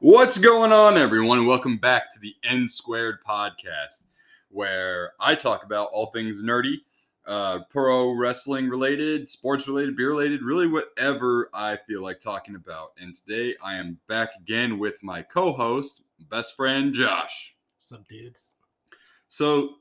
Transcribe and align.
What's 0.00 0.36
going 0.36 0.72
on, 0.72 0.98
everyone? 0.98 1.46
Welcome 1.46 1.78
back 1.78 2.12
to 2.12 2.20
the 2.20 2.34
N 2.44 2.68
Squared 2.68 3.24
podcast, 3.26 4.02
where 4.50 5.12
I 5.18 5.34
talk 5.34 5.64
about 5.64 5.88
all 5.90 6.08
things 6.08 6.42
nerdy, 6.42 6.82
uh, 7.26 7.60
pro 7.70 8.10
wrestling 8.10 8.68
related, 8.68 9.26
sports 9.26 9.66
related, 9.66 9.96
beer 9.96 10.10
related, 10.10 10.42
really 10.42 10.68
whatever 10.68 11.48
I 11.54 11.78
feel 11.88 12.02
like 12.02 12.20
talking 12.20 12.56
about. 12.56 12.90
And 13.00 13.14
today 13.14 13.54
I 13.64 13.76
am 13.76 13.98
back 14.06 14.32
again 14.38 14.78
with 14.78 15.02
my 15.02 15.22
co 15.22 15.50
host, 15.50 16.02
best 16.28 16.54
friend 16.56 16.92
Josh. 16.92 17.56
What's 17.78 17.92
up, 17.92 18.06
dudes? 18.06 18.52
So 19.28 19.76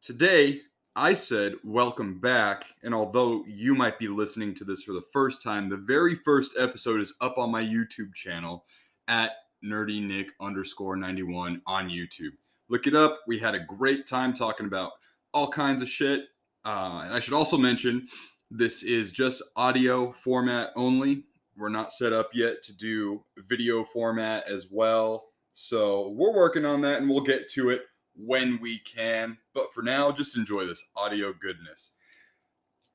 today 0.00 0.62
I 0.96 1.12
said, 1.12 1.56
Welcome 1.62 2.18
back. 2.18 2.64
And 2.82 2.94
although 2.94 3.44
you 3.46 3.74
might 3.74 3.98
be 3.98 4.08
listening 4.08 4.54
to 4.54 4.64
this 4.64 4.84
for 4.84 4.94
the 4.94 5.04
first 5.12 5.42
time, 5.42 5.68
the 5.68 5.76
very 5.76 6.14
first 6.14 6.56
episode 6.58 7.02
is 7.02 7.12
up 7.20 7.36
on 7.36 7.50
my 7.50 7.62
YouTube 7.62 8.14
channel 8.14 8.64
at 9.06 9.32
nerdy 9.64 10.06
nick 10.06 10.28
underscore 10.40 10.96
91 10.96 11.62
on 11.66 11.88
YouTube. 11.88 12.32
Look 12.68 12.86
it 12.86 12.94
up. 12.94 13.20
We 13.26 13.38
had 13.38 13.54
a 13.54 13.60
great 13.60 14.06
time 14.06 14.32
talking 14.32 14.66
about 14.66 14.92
all 15.32 15.48
kinds 15.48 15.82
of 15.82 15.88
shit. 15.88 16.26
Uh, 16.64 17.02
and 17.04 17.14
I 17.14 17.20
should 17.20 17.34
also 17.34 17.56
mention 17.56 18.08
this 18.50 18.82
is 18.82 19.12
just 19.12 19.42
audio 19.56 20.12
format 20.12 20.70
only. 20.76 21.24
We're 21.56 21.68
not 21.68 21.92
set 21.92 22.12
up 22.12 22.30
yet 22.34 22.62
to 22.64 22.76
do 22.76 23.24
video 23.48 23.84
format 23.84 24.46
as 24.48 24.68
well. 24.70 25.26
So 25.52 26.10
we're 26.10 26.32
working 26.32 26.64
on 26.64 26.80
that 26.82 27.00
and 27.00 27.08
we'll 27.08 27.20
get 27.20 27.48
to 27.50 27.70
it 27.70 27.82
when 28.16 28.58
we 28.60 28.78
can. 28.78 29.38
But 29.54 29.72
for 29.74 29.82
now, 29.82 30.10
just 30.10 30.36
enjoy 30.36 30.66
this 30.66 30.90
audio 30.96 31.32
goodness. 31.32 31.96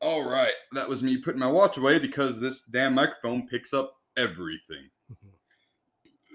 All 0.02 0.24
right, 0.24 0.54
that 0.74 0.88
was 0.88 1.04
me 1.04 1.18
putting 1.18 1.40
my 1.40 1.48
watch 1.48 1.78
away 1.78 2.00
because 2.00 2.40
this 2.40 2.64
damn 2.64 2.94
microphone 2.94 3.48
picks 3.48 3.74
up 3.74 3.96
everything. 4.16 4.90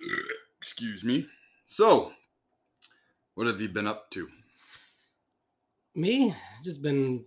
Excuse 0.58 1.04
me. 1.04 1.26
So, 1.66 2.12
what 3.34 3.46
have 3.46 3.60
you 3.60 3.68
been 3.68 3.86
up 3.86 4.10
to? 4.12 4.28
Me, 5.94 6.34
just 6.64 6.82
been 6.82 7.24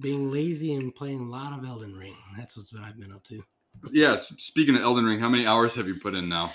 being 0.00 0.30
lazy 0.30 0.74
and 0.74 0.94
playing 0.94 1.20
a 1.20 1.30
lot 1.30 1.58
of 1.58 1.64
Elden 1.64 1.94
Ring. 1.96 2.14
That's 2.36 2.56
what 2.72 2.82
I've 2.82 2.98
been 3.00 3.12
up 3.12 3.24
to. 3.24 3.42
Yes, 3.90 4.28
speaking 4.38 4.74
of 4.76 4.82
Elden 4.82 5.06
Ring, 5.06 5.20
how 5.20 5.28
many 5.28 5.46
hours 5.46 5.74
have 5.76 5.86
you 5.88 5.98
put 6.00 6.14
in 6.14 6.28
now? 6.28 6.52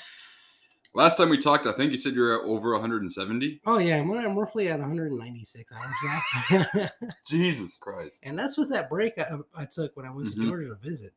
Last 0.94 1.18
time 1.18 1.30
we 1.30 1.40
talked, 1.40 1.66
I 1.66 1.72
think 1.72 1.92
you 1.92 1.98
said 1.98 2.14
you're 2.14 2.40
at 2.40 2.46
over 2.48 2.74
170. 2.74 3.62
Oh 3.66 3.80
yeah, 3.80 3.98
I'm, 3.98 4.12
I'm 4.12 4.38
roughly 4.38 4.68
at 4.68 4.80
196 4.80 5.74
hours 5.74 5.94
now, 6.70 6.90
Jesus 7.28 7.76
Christ. 7.76 8.20
and 8.22 8.38
that's 8.38 8.58
with 8.58 8.70
that 8.70 8.90
break 8.92 9.18
I, 9.18 9.38
I 9.56 9.66
took 9.66 9.98
when 9.98 10.06
I 10.06 10.12
went 10.12 10.28
Mhm. 10.28 10.34
to 10.36 10.46
Georgia 10.46 10.68
to 10.70 10.76
visit. 10.76 11.14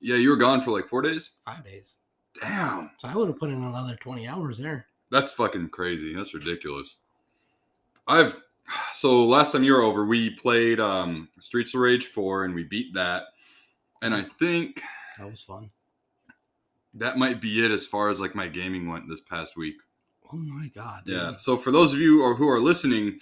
Yeah, 0.00 0.16
you 0.16 0.30
were 0.30 0.36
gone 0.36 0.60
for 0.62 0.72
like 0.72 0.88
four 0.88 1.02
days? 1.02 1.30
Five 1.44 1.62
days, 1.64 1.98
Damn. 2.40 2.90
so 2.98 3.08
I 3.08 3.14
would 3.16 3.28
have 3.28 3.38
put 3.38 3.50
in 3.50 3.62
another 3.62 3.96
20 3.96 4.26
hours 4.26 4.58
there. 4.58 4.86
That's 5.10 5.32
fucking 5.32 5.70
crazy. 5.70 6.14
That's 6.14 6.34
ridiculous. 6.34 6.96
I've 8.06 8.40
so 8.92 9.24
last 9.24 9.52
time 9.52 9.62
you 9.64 9.72
were 9.72 9.82
over, 9.82 10.04
we 10.04 10.30
played 10.30 10.80
um 10.80 11.28
Streets 11.40 11.74
of 11.74 11.80
Rage 11.80 12.06
4 12.06 12.44
and 12.44 12.54
we 12.54 12.64
beat 12.64 12.94
that. 12.94 13.24
And 14.02 14.14
I 14.14 14.26
think 14.38 14.82
That 15.18 15.30
was 15.30 15.42
fun. 15.42 15.70
that 16.94 17.16
might 17.18 17.40
be 17.40 17.64
it 17.64 17.70
as 17.70 17.86
far 17.86 18.10
as 18.10 18.20
like 18.20 18.34
my 18.34 18.46
gaming 18.48 18.88
went 18.88 19.08
this 19.08 19.20
past 19.20 19.56
week. 19.56 19.76
Oh 20.32 20.36
my 20.36 20.68
god. 20.68 21.02
Yeah. 21.06 21.34
So 21.36 21.56
for 21.56 21.70
those 21.70 21.92
of 21.92 21.98
you 21.98 22.22
or 22.22 22.34
who 22.34 22.48
are 22.48 22.60
listening, 22.60 23.18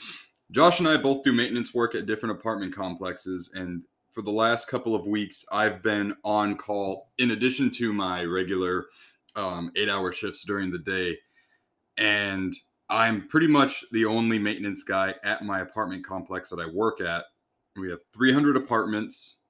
Josh 0.51 0.81
and 0.81 0.89
I 0.89 0.97
both 0.97 1.23
do 1.25 1.33
maintenance 1.33 1.73
work 1.75 1.95
at 1.95 2.07
different 2.07 2.39
apartment 2.39 2.75
complexes, 2.75 3.51
and 3.55 3.83
for 4.17 4.23
the 4.23 4.33
last 4.33 4.67
couple 4.67 4.95
of 4.95 5.07
weeks, 5.07 5.45
I've 5.53 5.83
been 5.83 6.17
on 6.25 6.57
call 6.57 7.11
in 7.19 7.33
addition 7.33 7.71
to 7.73 7.93
my 7.93 8.25
regular 8.25 8.87
um, 9.37 9.71
eight-hour 9.77 10.11
shifts 10.11 10.43
during 10.45 10.71
the 10.71 10.79
day, 10.79 11.19
and 11.99 12.57
I'm 12.89 13.29
pretty 13.29 13.47
much 13.47 13.85
the 13.93 14.07
only 14.07 14.39
maintenance 14.39 14.85
guy 14.85 15.15
at 15.23 15.45
my 15.45 15.61
apartment 15.61 16.07
complex 16.07 16.49
that 16.49 16.61
I 16.61 16.67
work 16.67 17.03
at. 17.03 17.27
We 17.77 17.91
have 17.91 17.99
300 18.15 18.57
apartments, 18.57 19.41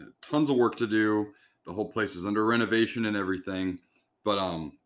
uh, 0.00 0.06
tons 0.22 0.48
of 0.48 0.56
work 0.56 0.76
to 0.76 0.86
do. 0.86 1.26
The 1.66 1.74
whole 1.74 1.92
place 1.92 2.16
is 2.16 2.24
under 2.24 2.46
renovation 2.46 3.04
and 3.04 3.18
everything, 3.18 3.78
but 4.24 4.38
um, 4.38 4.78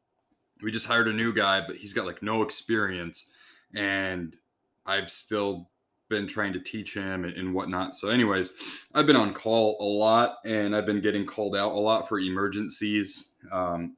we 0.63 0.73
just 0.73 0.89
hired 0.89 1.07
a 1.07 1.13
new 1.13 1.33
guy, 1.33 1.63
but 1.65 1.77
he's 1.77 1.93
got 1.93 2.07
like 2.07 2.25
no 2.25 2.43
experience, 2.43 3.29
and 3.73 4.37
I've 4.85 5.11
still 5.11 5.71
been 6.09 6.27
trying 6.27 6.53
to 6.55 6.61
teach 6.61 6.95
him 6.95 7.25
and, 7.25 7.35
and 7.37 7.55
whatnot. 7.55 7.97
So, 7.97 8.09
anyways, 8.09 8.53
I've 8.95 9.07
been 9.07 9.17
on 9.17 9.35
call 9.35 9.77
a 9.81 9.85
lot, 9.85 10.39
and 10.45 10.75
I've 10.75 10.87
been 10.87 11.01
getting 11.01 11.27
called 11.27 11.57
out 11.57 11.73
a 11.73 11.79
lot 11.79 12.09
for 12.09 12.19
emergencies. 12.19 13.33
Um, 13.53 13.97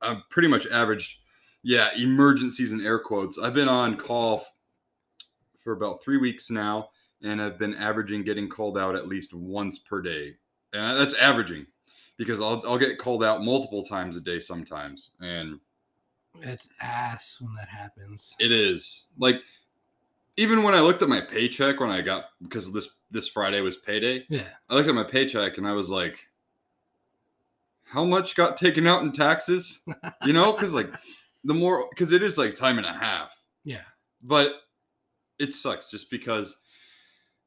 I've 0.00 0.28
pretty 0.30 0.48
much 0.48 0.66
averaged, 0.68 1.18
yeah, 1.62 1.90
emergencies 1.96 2.72
in 2.72 2.84
air 2.84 2.98
quotes. 2.98 3.38
I've 3.38 3.54
been 3.54 3.68
on 3.68 3.96
call 3.96 4.38
f- 4.38 4.52
for 5.62 5.72
about 5.72 6.02
three 6.02 6.16
weeks 6.16 6.50
now, 6.50 6.90
and 7.22 7.40
I've 7.40 7.58
been 7.58 7.74
averaging 7.74 8.24
getting 8.24 8.48
called 8.48 8.76
out 8.78 8.96
at 8.96 9.08
least 9.08 9.32
once 9.34 9.78
per 9.78 10.02
day, 10.02 10.36
and 10.72 10.98
that's 10.98 11.14
averaging 11.14 11.66
because 12.16 12.40
I'll 12.40 12.62
I'll 12.66 12.78
get 12.78 12.98
called 12.98 13.22
out 13.24 13.42
multiple 13.44 13.84
times 13.84 14.16
a 14.16 14.20
day 14.20 14.40
sometimes, 14.40 15.12
and 15.20 15.60
It's 16.42 16.68
ass 16.80 17.38
when 17.40 17.54
that 17.54 17.68
happens. 17.68 18.34
it 18.38 18.50
is 18.52 19.08
like 19.18 19.36
even 20.36 20.62
when 20.62 20.74
I 20.74 20.80
looked 20.80 21.02
at 21.02 21.08
my 21.08 21.20
paycheck 21.20 21.80
when 21.80 21.90
I 21.90 22.00
got 22.00 22.24
because 22.42 22.72
this 22.72 22.96
this 23.10 23.28
Friday 23.28 23.60
was 23.60 23.76
payday, 23.78 24.24
Yeah. 24.28 24.48
I 24.68 24.74
looked 24.74 24.88
at 24.88 24.94
my 24.94 25.04
paycheck 25.04 25.58
and 25.58 25.66
I 25.66 25.72
was 25.72 25.90
like, 25.90 26.18
how 27.84 28.04
much 28.04 28.34
got 28.36 28.56
taken 28.56 28.86
out 28.86 29.02
in 29.02 29.12
taxes? 29.12 29.82
You 30.24 30.32
know, 30.32 30.52
because 30.52 30.72
like 30.72 30.92
the 31.44 31.54
more 31.54 31.86
because 31.90 32.12
it 32.12 32.22
is 32.22 32.38
like 32.38 32.54
time 32.54 32.78
and 32.78 32.86
a 32.86 32.92
half, 32.92 33.36
Yeah. 33.64 33.82
but 34.22 34.54
it 35.38 35.52
sucks 35.54 35.90
just 35.90 36.10
because 36.10 36.56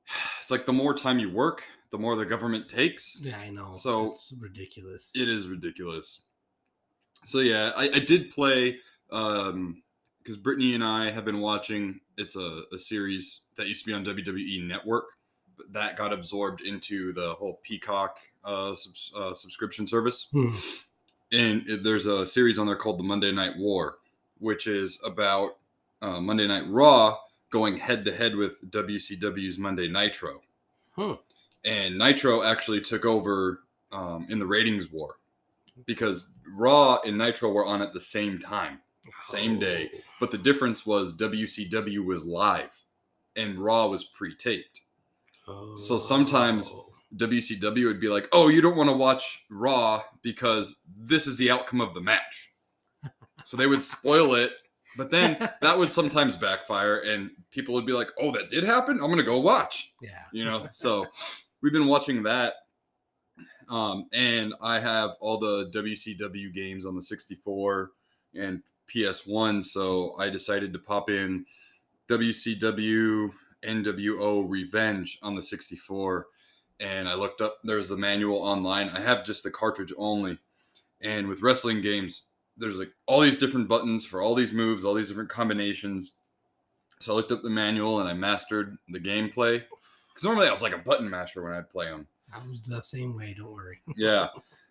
it's 0.40 0.52
like 0.52 0.66
the 0.66 0.74
more 0.74 0.94
time 0.94 1.18
you 1.20 1.32
work, 1.32 1.64
the 1.92 1.98
more 1.98 2.16
the 2.16 2.26
government 2.26 2.70
takes. 2.70 3.18
Yeah, 3.22 3.38
I 3.40 3.50
know. 3.50 3.72
So- 3.72 4.12
it's 4.12 4.34
ridiculous. 4.40 5.10
It 5.16 5.28
is 5.30 5.48
ridiculous. 5.48 6.22
So 7.24 7.40
yeah, 7.40 7.72
I, 7.76 7.90
I 7.96 8.00
did 8.00 8.30
play 8.30 8.78
um 9.12 9.82
because 10.20 10.38
Brittany 10.38 10.76
and 10.76 10.84
I 10.84 11.10
have 11.10 11.26
been 11.26 11.40
watching. 11.40 12.00
It's 12.18 12.36
a, 12.36 12.64
a 12.74 12.78
series 12.80 13.42
that 13.58 13.68
used 13.68 13.84
to 13.86 13.88
be 13.88 13.94
on 13.94 14.06
WWE 14.06 14.68
Network, 14.68 15.06
but 15.58 15.72
that 15.74 15.98
got 15.98 16.14
absorbed 16.14 16.62
into 16.62 17.12
the 17.14 17.34
whole 17.36 17.60
Peacock 17.64 18.18
uh, 18.44 18.74
subs, 18.76 19.12
uh, 19.16 19.34
subscription 19.34 19.86
service. 19.88 20.28
Hmm. 20.32 20.56
And 21.32 21.64
it- 21.70 21.84
there's 21.84 22.06
a 22.06 22.26
series 22.28 22.60
on 22.60 22.68
there 22.68 22.76
called 22.76 23.00
the 23.00 23.04
Monday 23.04 23.32
Night 23.32 23.58
War, 23.58 23.98
which 24.40 24.68
is 24.68 25.02
about 25.04 25.58
uh, 26.02 26.20
Monday 26.22 26.48
Night 26.48 26.64
Raw 26.70 27.18
going 27.50 27.78
head 27.78 28.06
to 28.06 28.14
head 28.14 28.36
with 28.36 28.70
WCW's 28.72 29.58
Monday 29.58 29.88
Nitro 29.88 30.42
Hmm. 30.96 31.14
and 31.64 31.98
Nitro 31.98 32.44
actually 32.44 32.82
took 32.82 33.06
over 33.06 33.62
um, 33.92 34.26
in 34.30 34.40
the 34.40 34.46
ratings 34.46 34.92
war 34.92 35.16
because 35.86 36.30
Raw 36.54 37.00
and 37.06 37.18
Nitro 37.18 37.52
were 37.52 37.66
on 37.66 37.82
at 37.82 37.94
the 37.94 38.00
same 38.00 38.40
time, 38.40 38.80
Same 39.22 39.60
day. 39.60 39.90
but 40.20 40.32
the 40.32 40.38
difference 40.38 40.86
was 40.86 41.16
WCW 41.18 42.04
was 42.06 42.26
live 42.26 42.70
and 43.36 43.58
Raw 43.60 43.88
was 43.88 44.04
pre-taped. 44.04 44.82
Oh. 45.48 45.76
So 45.76 45.98
sometimes- 45.98 46.74
WCW 47.16 47.86
would 47.86 48.00
be 48.02 48.10
like, 48.10 48.28
"Oh, 48.34 48.50
you 48.50 48.62
don't 48.62 48.76
want 48.76 48.90
to 48.90 48.96
watch 48.96 49.46
Raw 49.50 50.04
because 50.22 50.80
this 50.98 51.28
is 51.28 51.38
the 51.38 51.50
outcome 51.52 51.80
of 51.80 51.94
the 51.94 52.02
match," 52.02 52.52
so 53.46 53.56
they 53.56 53.68
would 53.68 53.84
spoil 53.84 54.36
it. 54.36 54.52
But 54.98 55.12
then 55.12 55.38
that 55.62 55.78
would 55.78 55.94
sometimes 55.94 56.36
backfire, 56.36 57.00
and 57.02 57.30
people 57.52 57.74
would 57.76 57.86
be 57.86 57.94
like, 57.94 58.10
"Oh, 58.20 58.32
that 58.32 58.50
did 58.50 58.64
happen. 58.66 59.00
I'm 59.02 59.10
gonna 59.10 59.24
go 59.24 59.40
watch." 59.40 59.94
Yeah. 60.02 60.24
you 60.34 60.44
know 60.44 60.68
so 60.72 61.06
we've 61.62 61.72
been 61.74 61.88
watching 61.88 62.24
that 62.24 62.56
um 63.70 64.08
and 64.14 64.54
i 64.62 64.80
have 64.80 65.12
all 65.20 65.38
the 65.40 65.70
wcw 65.72 66.54
games 66.54 66.86
on 66.86 66.96
the 66.96 67.02
64 67.02 67.92
and 68.36 68.62
ps1 68.94 69.64
so 69.64 70.16
i 70.20 70.30
decided 70.30 70.74
to 70.74 70.80
pop 70.80 71.10
in 71.10 71.46
wcw 72.08 73.30
nwo 73.64 74.50
revenge 74.50 75.20
on 75.22 75.36
the 75.36 75.44
64 75.44 76.28
and 76.80 77.08
i 77.08 77.14
looked 77.16 77.42
up 77.42 77.58
there's 77.64 77.90
the 77.90 77.98
manual 77.98 78.38
online 78.38 78.90
i 78.90 79.00
have 79.00 79.26
just 79.26 79.44
the 79.44 79.52
cartridge 79.52 79.94
only 79.98 80.38
and 81.02 81.28
with 81.28 81.42
wrestling 81.42 81.82
games 81.82 82.26
there's 82.58 82.78
like 82.78 82.92
all 83.08 83.22
these 83.22 83.38
different 83.38 83.68
buttons 83.68 84.06
for 84.06 84.22
all 84.22 84.36
these 84.36 84.54
moves 84.54 84.86
all 84.86 84.94
these 84.94 85.08
different 85.08 85.30
combinations 85.30 86.18
so 87.00 87.12
i 87.12 87.16
looked 87.16 87.32
up 87.32 87.42
the 87.42 87.50
manual 87.50 88.00
and 88.00 88.08
i 88.10 88.14
mastered 88.14 88.78
the 88.90 89.00
gameplay 89.00 89.64
because 90.16 90.24
normally 90.24 90.48
I 90.48 90.52
was 90.52 90.62
like 90.62 90.74
a 90.74 90.78
button 90.78 91.10
masher 91.10 91.44
when 91.44 91.52
I'd 91.52 91.70
play 91.70 91.88
them. 91.88 92.08
I 92.34 92.40
was 92.50 92.62
the 92.62 92.82
same 92.82 93.18
way. 93.18 93.36
Don't 93.38 93.52
worry. 93.52 93.82
Yeah. 93.98 94.30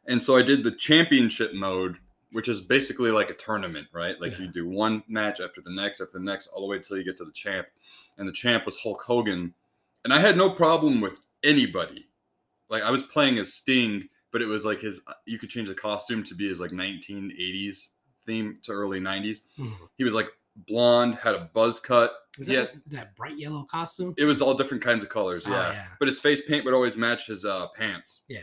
and 0.09 0.23
so 0.23 0.37
I 0.37 0.43
did 0.43 0.65
the 0.65 0.71
championship 0.71 1.53
mode, 1.53 1.99
which 2.35 2.49
is 2.49 2.61
basically 2.61 3.13
like 3.13 3.31
a 3.31 3.35
tournament, 3.35 3.87
right? 3.93 4.21
Like 4.21 4.39
you 4.41 4.49
do 4.49 4.69
one 4.69 5.05
match 5.07 5.41
after 5.41 5.61
the 5.61 5.71
next, 5.73 6.01
after 6.01 6.19
the 6.19 6.25
next, 6.25 6.49
all 6.49 6.63
the 6.63 6.67
way 6.67 6.81
till 6.81 6.99
you 6.99 7.05
get 7.05 7.17
to 7.19 7.25
the 7.25 7.31
champ. 7.33 7.69
And 8.19 8.27
the 8.29 8.33
champ 8.33 8.67
was 8.67 8.77
Hulk 8.77 9.01
Hogan. 9.03 9.55
And 10.05 10.13
I 10.13 10.19
had 10.19 10.37
no 10.37 10.51
problem 10.51 11.01
with 11.01 11.21
anybody. 11.45 12.09
Like 12.69 12.83
I 12.83 12.91
was 12.91 13.05
playing 13.05 13.39
as 13.39 13.55
Sting, 13.55 14.09
but 14.33 14.43
it 14.43 14.47
was 14.47 14.65
like 14.65 14.81
his, 14.81 15.03
you 15.27 15.39
could 15.39 15.49
change 15.49 15.69
the 15.69 15.75
costume 15.77 16.25
to 16.25 16.35
be 16.35 16.49
his 16.49 16.61
like 16.61 16.73
1980s 16.73 17.91
theme 18.27 18.59
to 18.63 18.73
early 18.73 18.99
'90s. 19.01 19.43
Mhm. 19.57 19.73
He 19.97 20.03
was 20.03 20.15
like 20.15 20.27
blonde, 20.67 21.15
had 21.17 21.35
a 21.37 21.51
buzz 21.55 21.79
cut. 21.79 22.13
Is 22.39 22.49
Yeah. 22.49 22.63
that 22.63 22.73
that 22.87 23.17
bright 23.17 23.39
yellow 23.39 23.63
costume? 23.65 24.13
It 24.19 24.25
was 24.25 24.43
all 24.43 24.55
different 24.55 24.83
kinds 24.83 25.05
of 25.05 25.11
colors. 25.11 25.47
Oh, 25.47 25.51
Yeah. 25.53 25.73
yeah. 25.73 25.87
But 26.01 26.09
his 26.09 26.19
face 26.19 26.45
paint 26.47 26.65
would 26.65 26.75
always 26.75 26.97
match 26.97 27.27
his 27.29 27.45
uh, 27.45 27.69
pants. 27.77 28.25
Yeah. 28.29 28.41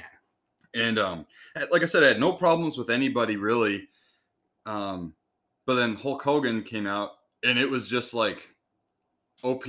And 0.74 0.98
um, 1.00 1.26
like 1.72 1.84
I 1.84 1.86
said, 1.86 2.04
I 2.04 2.08
had 2.08 2.20
no 2.20 2.34
problems 2.34 2.78
with 2.78 2.90
anybody 2.90 3.36
really. 3.36 3.88
Um, 4.66 5.14
but 5.66 5.76
then 5.76 5.96
Hulk 5.96 6.22
Hogan 6.22 6.64
came 6.64 6.88
out, 6.88 7.12
and 7.44 7.60
it 7.60 7.70
was 7.70 7.88
just 7.88 8.14
like 8.14 8.50
OP, 9.44 9.66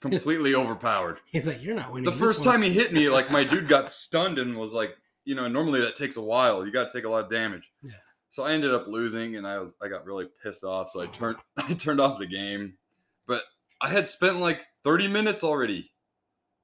completely 0.00 0.54
overpowered. 0.56 1.20
He's 1.26 1.46
like, 1.46 1.62
you're 1.62 1.74
not 1.74 1.92
winning. 1.92 2.10
The 2.10 2.16
first 2.16 2.40
one." 2.40 2.48
time 2.48 2.62
he 2.62 2.70
hit 2.70 2.92
me, 2.92 3.08
like 3.08 3.30
my 3.30 3.44
dude 3.44 3.68
got 3.68 3.92
stunned 3.92 4.38
and 4.38 4.56
was 4.56 4.72
like, 4.72 4.96
you 5.24 5.34
know, 5.34 5.48
normally 5.48 5.80
that 5.80 5.96
takes 5.96 6.16
a 6.16 6.22
while. 6.22 6.64
You 6.64 6.72
got 6.72 6.90
to 6.90 6.96
take 6.96 7.04
a 7.04 7.08
lot 7.08 7.24
of 7.24 7.30
damage. 7.30 7.70
Yeah. 7.82 7.92
So 8.30 8.44
I 8.44 8.52
ended 8.52 8.72
up 8.72 8.86
losing, 8.86 9.36
and 9.36 9.46
I 9.46 9.58
was 9.58 9.74
I 9.82 9.88
got 9.88 10.06
really 10.06 10.28
pissed 10.42 10.64
off. 10.64 10.90
So 10.90 11.00
I 11.00 11.06
turned 11.06 11.38
I 11.56 11.74
turned 11.74 12.00
off 12.00 12.18
the 12.18 12.26
game, 12.26 12.74
but 13.26 13.42
I 13.80 13.88
had 13.88 14.08
spent 14.08 14.38
like 14.38 14.66
30 14.84 15.08
minutes 15.08 15.42
already 15.42 15.90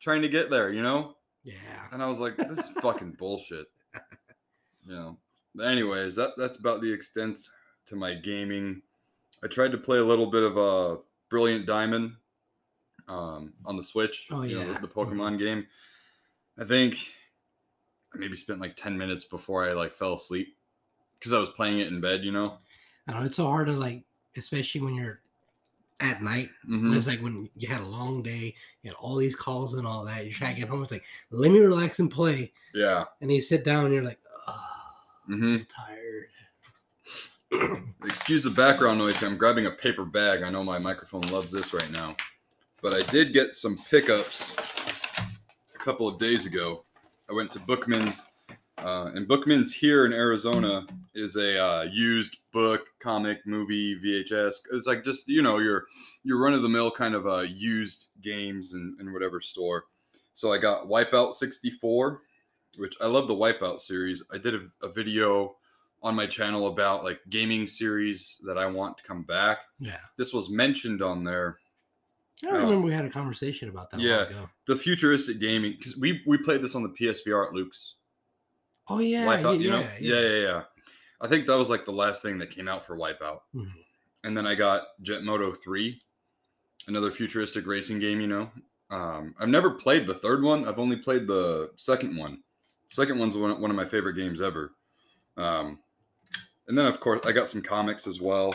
trying 0.00 0.22
to 0.22 0.28
get 0.28 0.50
there, 0.50 0.70
you 0.70 0.82
know. 0.82 1.15
Yeah. 1.46 1.54
And 1.92 2.02
I 2.02 2.08
was 2.08 2.18
like, 2.18 2.36
this 2.36 2.58
is 2.58 2.70
fucking 2.82 3.12
bullshit. 3.18 3.66
You 4.84 4.94
know. 4.94 5.18
Anyways, 5.64 6.16
that 6.16 6.32
that's 6.36 6.58
about 6.58 6.82
the 6.82 6.92
extent 6.92 7.38
to 7.86 7.96
my 7.96 8.14
gaming. 8.14 8.82
I 9.42 9.46
tried 9.46 9.72
to 9.72 9.78
play 9.78 9.98
a 9.98 10.04
little 10.04 10.26
bit 10.26 10.42
of 10.42 10.56
a 10.56 10.98
Brilliant 11.30 11.66
Diamond 11.66 12.12
um, 13.08 13.54
on 13.64 13.76
the 13.76 13.82
Switch. 13.82 14.26
Oh, 14.30 14.42
you 14.42 14.56
know, 14.56 14.66
yeah. 14.66 14.72
the, 14.74 14.86
the 14.86 14.92
Pokemon 14.92 15.38
game. 15.38 15.66
I 16.58 16.64
think 16.64 17.14
I 18.12 18.18
maybe 18.18 18.36
spent 18.36 18.60
like 18.60 18.74
10 18.74 18.98
minutes 18.98 19.24
before 19.24 19.64
I 19.64 19.72
like 19.72 19.94
fell 19.94 20.14
asleep 20.14 20.56
because 21.14 21.32
I 21.32 21.38
was 21.38 21.50
playing 21.50 21.78
it 21.78 21.88
in 21.88 22.00
bed, 22.00 22.24
you 22.24 22.32
know. 22.32 22.58
I 23.06 23.12
know 23.12 23.24
it's 23.24 23.36
so 23.36 23.46
hard 23.46 23.68
to 23.68 23.72
like, 23.72 24.02
especially 24.36 24.80
when 24.80 24.94
you're 24.94 25.20
at 26.00 26.22
night. 26.22 26.50
Mhm. 26.68 26.94
It's 26.94 27.06
like 27.06 27.20
when 27.20 27.48
you 27.56 27.68
had 27.68 27.80
a 27.80 27.86
long 27.86 28.22
day, 28.22 28.54
you 28.82 28.90
had 28.90 28.94
all 28.94 29.16
these 29.16 29.36
calls 29.36 29.74
and 29.74 29.86
all 29.86 30.04
that. 30.04 30.24
You're 30.24 30.34
trying 30.34 30.54
to 30.54 30.60
get 30.60 30.68
home. 30.68 30.82
It's 30.82 30.92
like, 30.92 31.04
let 31.30 31.50
me 31.50 31.58
relax 31.58 31.98
and 31.98 32.10
play. 32.10 32.52
Yeah. 32.74 33.04
And 33.20 33.32
you 33.32 33.40
sit 33.40 33.64
down 33.64 33.86
and 33.86 33.94
you're 33.94 34.04
like, 34.04 34.20
oh, 34.46 34.68
I'm 35.28 35.40
hmm 35.40 35.48
so 35.48 35.58
tired. 35.74 36.28
Excuse 38.04 38.44
the 38.44 38.50
background 38.50 38.98
noise. 38.98 39.22
I'm 39.22 39.36
grabbing 39.36 39.66
a 39.66 39.70
paper 39.70 40.04
bag. 40.04 40.42
I 40.42 40.50
know 40.50 40.64
my 40.64 40.78
microphone 40.78 41.22
loves 41.22 41.52
this 41.52 41.72
right 41.72 41.90
now. 41.90 42.16
But 42.82 42.94
I 42.94 43.02
did 43.10 43.32
get 43.32 43.54
some 43.54 43.78
pickups 43.90 44.54
a 45.74 45.78
couple 45.78 46.06
of 46.06 46.18
days 46.18 46.46
ago. 46.46 46.84
I 47.30 47.32
went 47.32 47.50
to 47.52 47.60
Bookman's, 47.60 48.32
uh, 48.78 49.10
and 49.14 49.26
Bookman's 49.26 49.72
here 49.72 50.04
in 50.06 50.12
Arizona 50.12 50.86
is 51.14 51.36
a 51.36 51.58
uh, 51.58 51.82
used 51.90 52.36
book, 52.52 52.86
comic, 53.00 53.38
movie, 53.46 53.98
VHS. 54.00 54.54
It's 54.72 54.86
like 54.86 55.02
just 55.04 55.28
you 55.28 55.42
know 55.42 55.58
your 55.58 55.84
your 56.24 56.38
run 56.38 56.52
of 56.54 56.62
the 56.62 56.68
mill 56.68 56.90
kind 56.90 57.14
of 57.14 57.26
uh, 57.26 57.40
used 57.40 58.10
games 58.22 58.74
and, 58.74 58.98
and 59.00 59.12
whatever 59.12 59.40
store. 59.40 59.84
So 60.32 60.52
I 60.52 60.58
got 60.58 60.86
Wipeout 60.88 61.32
64, 61.34 62.20
which 62.76 62.94
I 63.00 63.06
love 63.06 63.26
the 63.28 63.34
Wipeout 63.34 63.80
series. 63.80 64.22
I 64.30 64.36
did 64.38 64.54
a, 64.54 64.66
a 64.82 64.92
video 64.92 65.56
on 66.02 66.14
my 66.14 66.26
channel 66.26 66.66
about 66.66 67.02
like 67.04 67.20
gaming 67.30 67.66
series 67.66 68.38
that 68.46 68.58
I 68.58 68.66
want 68.66 68.98
to 68.98 69.02
come 69.02 69.22
back. 69.22 69.60
Yeah. 69.80 69.96
This 70.18 70.34
was 70.34 70.50
mentioned 70.50 71.00
on 71.00 71.24
there. 71.24 71.58
I 72.44 72.50
Oh. 72.50 72.52
remember 72.52 72.80
we 72.80 72.92
had 72.92 73.06
a 73.06 73.10
conversation 73.10 73.70
about 73.70 73.90
that 73.90 74.00
a 74.00 74.02
Yeah. 74.02 74.16
while 74.18 74.26
ago. 74.26 74.50
The 74.66 74.76
futuristic 74.76 75.40
gaming 75.40 75.72
because 75.78 75.96
we 75.96 76.20
we 76.26 76.36
played 76.36 76.60
this 76.60 76.74
on 76.74 76.82
the 76.82 76.90
PSVR 76.90 77.46
at 77.46 77.54
Luke's. 77.54 77.94
Oh, 78.88 78.98
yeah. 78.98 79.26
Wipeout, 79.26 79.58
yeah, 79.58 79.64
you 79.64 79.70
know? 79.70 79.80
yeah, 79.80 79.90
Yeah, 80.00 80.20
yeah, 80.20 80.40
yeah. 80.42 80.62
I 81.20 81.28
think 81.28 81.46
that 81.46 81.56
was 81.56 81.70
like 81.70 81.84
the 81.84 81.92
last 81.92 82.22
thing 82.22 82.38
that 82.38 82.50
came 82.50 82.68
out 82.68 82.84
for 82.86 82.96
Wipeout. 82.96 83.40
Mhm. 83.54 83.72
And 84.24 84.36
then 84.36 84.46
I 84.46 84.54
got 84.54 84.88
Jet 85.02 85.22
Moto 85.22 85.52
3, 85.52 86.00
another 86.88 87.10
futuristic 87.10 87.66
racing 87.66 87.98
game, 88.00 88.20
you 88.20 88.26
know. 88.26 88.50
Um, 88.90 89.34
I've 89.38 89.48
never 89.48 89.70
played 89.70 90.06
the 90.06 90.14
third 90.14 90.42
one. 90.42 90.68
I've 90.68 90.78
only 90.78 90.96
played 90.96 91.26
the 91.26 91.70
second 91.76 92.16
one. 92.16 92.42
Second 92.88 93.18
one's 93.18 93.36
one, 93.36 93.60
one 93.60 93.70
of 93.70 93.76
my 93.76 93.84
favorite 93.84 94.14
games 94.14 94.40
ever. 94.40 94.74
Um, 95.36 95.80
and 96.68 96.76
then, 96.78 96.86
of 96.86 97.00
course, 97.00 97.26
I 97.26 97.32
got 97.32 97.48
some 97.48 97.62
comics 97.62 98.06
as 98.06 98.20
well. 98.20 98.54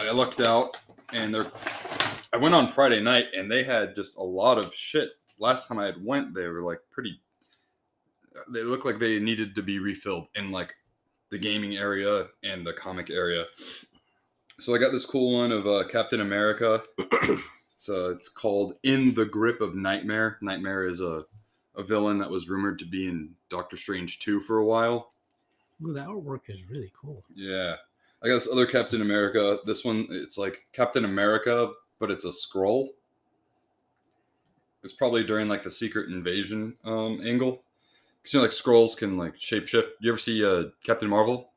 I 0.00 0.10
looked 0.12 0.40
out 0.40 0.76
and 1.12 1.34
they're. 1.34 1.50
I 2.32 2.36
went 2.36 2.54
on 2.54 2.68
Friday 2.68 3.00
night 3.00 3.26
and 3.36 3.50
they 3.50 3.64
had 3.64 3.96
just 3.96 4.16
a 4.18 4.22
lot 4.22 4.58
of 4.58 4.72
shit. 4.74 5.10
Last 5.38 5.66
time 5.66 5.78
I 5.78 5.86
had 5.86 6.04
went, 6.04 6.34
they 6.34 6.46
were 6.46 6.62
like 6.62 6.80
pretty. 6.90 7.20
They 8.48 8.62
looked 8.62 8.84
like 8.84 8.98
they 8.98 9.18
needed 9.18 9.54
to 9.54 9.62
be 9.62 9.78
refilled 9.78 10.28
in 10.34 10.50
like 10.50 10.74
the 11.30 11.38
gaming 11.38 11.76
area 11.76 12.28
and 12.42 12.66
the 12.66 12.72
comic 12.72 13.10
area. 13.10 13.44
So 14.58 14.74
I 14.74 14.78
got 14.78 14.92
this 14.92 15.06
cool 15.06 15.34
one 15.34 15.52
of 15.52 15.66
uh, 15.66 15.84
Captain 15.88 16.20
America. 16.20 16.82
so 17.74 18.10
it's 18.10 18.28
called 18.28 18.74
"In 18.82 19.14
the 19.14 19.26
Grip 19.26 19.60
of 19.60 19.74
Nightmare." 19.74 20.38
Nightmare 20.42 20.88
is 20.88 21.00
a 21.00 21.24
a 21.76 21.82
villain 21.82 22.18
that 22.18 22.30
was 22.30 22.48
rumored 22.48 22.78
to 22.80 22.84
be 22.84 23.06
in 23.06 23.30
Doctor 23.48 23.76
Strange 23.76 24.18
two 24.18 24.40
for 24.40 24.58
a 24.58 24.64
while. 24.64 25.12
Ooh, 25.84 25.92
that 25.92 26.08
artwork 26.08 26.40
is 26.48 26.68
really 26.68 26.92
cool. 27.00 27.24
Yeah. 27.34 27.76
I 28.22 28.26
got 28.26 28.34
this 28.34 28.48
other 28.50 28.66
Captain 28.66 29.00
America. 29.00 29.58
This 29.64 29.84
one, 29.84 30.08
it's 30.10 30.36
like 30.36 30.66
Captain 30.72 31.04
America, 31.04 31.70
but 32.00 32.10
it's 32.10 32.24
a 32.24 32.30
Skrull. 32.30 32.88
It's 34.82 34.92
probably 34.92 35.22
during 35.22 35.48
like 35.48 35.62
the 35.62 35.70
Secret 35.70 36.10
Invasion 36.10 36.74
um, 36.84 37.20
angle. 37.24 37.62
You 38.32 38.38
know, 38.38 38.42
like 38.42 38.52
Skrulls 38.52 38.96
can 38.96 39.16
like 39.16 39.36
shapeshift. 39.36 39.88
You 40.00 40.10
ever 40.10 40.18
see 40.18 40.44
uh, 40.44 40.64
Captain 40.84 41.08
Marvel? 41.08 41.50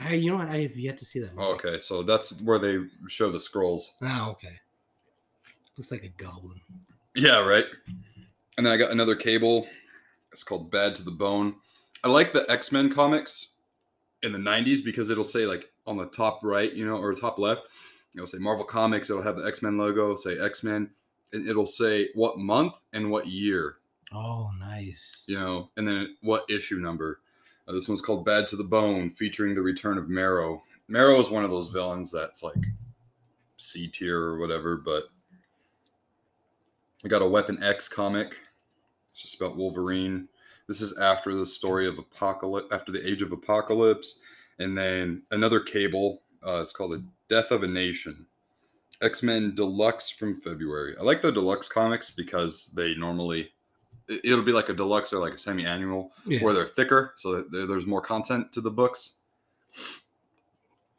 Hey, 0.00 0.16
you 0.16 0.30
know 0.30 0.38
what? 0.38 0.48
I 0.48 0.62
have 0.62 0.76
yet 0.76 0.96
to 0.98 1.04
see 1.04 1.20
that. 1.20 1.32
Oh, 1.36 1.52
okay, 1.54 1.78
so 1.78 2.02
that's 2.02 2.40
where 2.40 2.58
they 2.58 2.78
show 3.08 3.30
the 3.30 3.38
Skrulls. 3.38 3.82
Oh, 4.02 4.30
okay. 4.30 4.58
Looks 5.76 5.92
like 5.92 6.04
a 6.04 6.08
goblin. 6.08 6.60
Yeah, 7.14 7.40
right. 7.40 7.66
And 8.56 8.66
then 8.66 8.72
I 8.72 8.76
got 8.76 8.90
another 8.90 9.14
cable. 9.14 9.66
It's 10.32 10.44
called 10.44 10.70
Bad 10.70 10.94
to 10.96 11.04
the 11.04 11.10
Bone. 11.10 11.54
I 12.04 12.08
like 12.08 12.32
the 12.32 12.44
X 12.50 12.72
Men 12.72 12.90
comics 12.90 13.52
in 14.22 14.32
the 14.32 14.38
90s 14.38 14.84
because 14.84 15.10
it'll 15.10 15.24
say, 15.24 15.46
like, 15.46 15.70
on 15.86 15.96
the 15.96 16.06
top 16.06 16.40
right, 16.42 16.72
you 16.72 16.86
know, 16.86 16.96
or 16.96 17.14
top 17.14 17.38
left, 17.38 17.62
it'll 18.14 18.26
say 18.26 18.38
Marvel 18.38 18.64
Comics. 18.64 19.10
It'll 19.10 19.22
have 19.22 19.36
the 19.36 19.46
X 19.46 19.62
Men 19.62 19.76
logo, 19.76 20.14
say 20.16 20.38
X 20.38 20.62
Men. 20.62 20.90
And 21.32 21.48
it'll 21.48 21.66
say 21.66 22.08
what 22.14 22.38
month 22.38 22.74
and 22.92 23.10
what 23.10 23.26
year, 23.26 23.76
Oh, 24.12 24.50
nice. 24.58 25.24
you 25.26 25.38
know, 25.38 25.70
and 25.76 25.86
then 25.86 26.16
what 26.22 26.48
issue 26.50 26.76
number. 26.76 27.20
Uh, 27.68 27.72
this 27.72 27.88
one's 27.88 28.02
called 28.02 28.24
Bad 28.24 28.46
to 28.48 28.56
the 28.56 28.64
Bone, 28.64 29.10
featuring 29.10 29.54
the 29.54 29.62
return 29.62 29.98
of 29.98 30.08
Marrow. 30.08 30.62
Marrow 30.88 31.20
is 31.20 31.30
one 31.30 31.44
of 31.44 31.50
those 31.50 31.68
villains 31.68 32.10
that's 32.10 32.42
like 32.42 32.56
C 33.58 33.86
tier 33.86 34.18
or 34.18 34.38
whatever, 34.38 34.76
but 34.76 35.04
I 37.04 37.08
got 37.08 37.22
a 37.22 37.28
Weapon 37.28 37.62
X 37.62 37.88
comic. 37.88 38.36
It's 39.10 39.22
just 39.22 39.40
about 39.40 39.56
Wolverine. 39.56 40.28
This 40.66 40.80
is 40.80 40.98
after 40.98 41.34
the 41.34 41.46
story 41.46 41.86
of 41.86 41.98
Apocalypse, 41.98 42.72
after 42.72 42.92
the 42.92 43.06
Age 43.08 43.22
of 43.22 43.32
Apocalypse, 43.32 44.20
and 44.58 44.76
then 44.76 45.22
another 45.30 45.60
cable. 45.60 46.22
Uh, 46.44 46.60
it's 46.62 46.72
called 46.72 46.92
The 46.92 47.04
Death 47.28 47.50
of 47.50 47.62
a 47.62 47.68
Nation. 47.68 48.26
X 49.02 49.22
Men 49.22 49.54
Deluxe 49.54 50.10
from 50.10 50.40
February. 50.40 50.94
I 50.98 51.02
like 51.02 51.22
the 51.22 51.32
deluxe 51.32 51.68
comics 51.68 52.10
because 52.10 52.70
they 52.74 52.94
normally 52.94 53.50
it'll 54.24 54.42
be 54.42 54.52
like 54.52 54.68
a 54.68 54.74
deluxe 54.74 55.12
or 55.12 55.18
like 55.20 55.34
a 55.34 55.38
semi-annual 55.38 56.12
Yeah. 56.26 56.40
where 56.42 56.52
they're 56.52 56.66
thicker, 56.66 57.12
so 57.16 57.42
that 57.42 57.66
there's 57.68 57.86
more 57.86 58.00
content 58.02 58.52
to 58.52 58.60
the 58.60 58.70
books. 58.70 59.14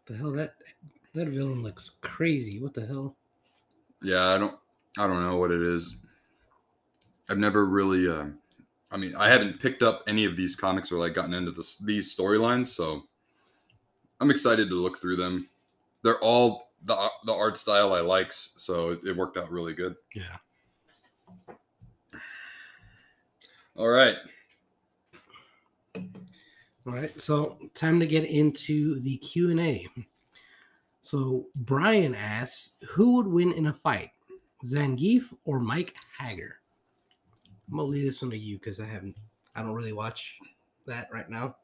the 0.05 0.15
hell 0.17 0.31
that 0.31 0.55
that 1.13 1.27
villain 1.27 1.61
looks 1.61 1.97
crazy. 2.01 2.59
What 2.59 2.73
the 2.73 2.85
hell? 2.85 3.15
Yeah, 4.01 4.29
I 4.29 4.37
don't, 4.37 4.55
I 4.97 5.05
don't 5.07 5.21
know 5.23 5.37
what 5.37 5.51
it 5.51 5.61
is. 5.61 5.95
I've 7.29 7.37
never 7.37 7.65
really, 7.65 8.07
um, 8.07 8.39
I 8.91 8.97
mean, 8.97 9.13
I 9.15 9.27
haven't 9.29 9.59
picked 9.59 9.83
up 9.83 10.03
any 10.07 10.25
of 10.25 10.35
these 10.35 10.55
comics 10.55 10.91
or 10.91 10.97
like 10.97 11.13
gotten 11.13 11.33
into 11.33 11.51
this 11.51 11.77
these 11.77 12.13
storylines, 12.15 12.67
so 12.67 13.03
I'm 14.19 14.31
excited 14.31 14.69
to 14.69 14.75
look 14.75 14.99
through 14.99 15.17
them. 15.17 15.49
They're 16.03 16.19
all 16.19 16.69
the 16.83 17.09
the 17.25 17.33
art 17.33 17.57
style 17.57 17.93
I 17.93 17.99
likes, 18.01 18.53
so 18.57 18.89
it, 18.91 18.99
it 19.05 19.15
worked 19.15 19.37
out 19.37 19.51
really 19.51 19.73
good. 19.73 19.95
Yeah. 20.15 20.37
All 23.81 23.87
right, 23.87 24.15
All 25.95 26.93
right. 26.93 27.19
So 27.19 27.57
time 27.73 27.99
to 27.99 28.05
get 28.05 28.25
into 28.25 28.99
the 28.99 29.17
Q 29.17 29.49
and 29.49 29.59
A. 29.59 29.87
So 31.01 31.47
Brian 31.55 32.13
asks, 32.13 32.77
who 32.87 33.15
would 33.15 33.25
win 33.25 33.51
in 33.51 33.65
a 33.65 33.73
fight, 33.73 34.11
Zangief 34.63 35.33
or 35.45 35.59
Mike 35.59 35.95
Haggar? 36.15 36.57
I'm 37.71 37.77
gonna 37.77 37.87
leave 37.87 38.05
this 38.05 38.21
one 38.21 38.29
to 38.29 38.37
you 38.37 38.59
because 38.59 38.79
I 38.79 38.85
haven't, 38.85 39.17
I 39.55 39.63
don't 39.63 39.73
really 39.73 39.93
watch 39.93 40.37
that 40.85 41.07
right 41.11 41.27
now. 41.27 41.55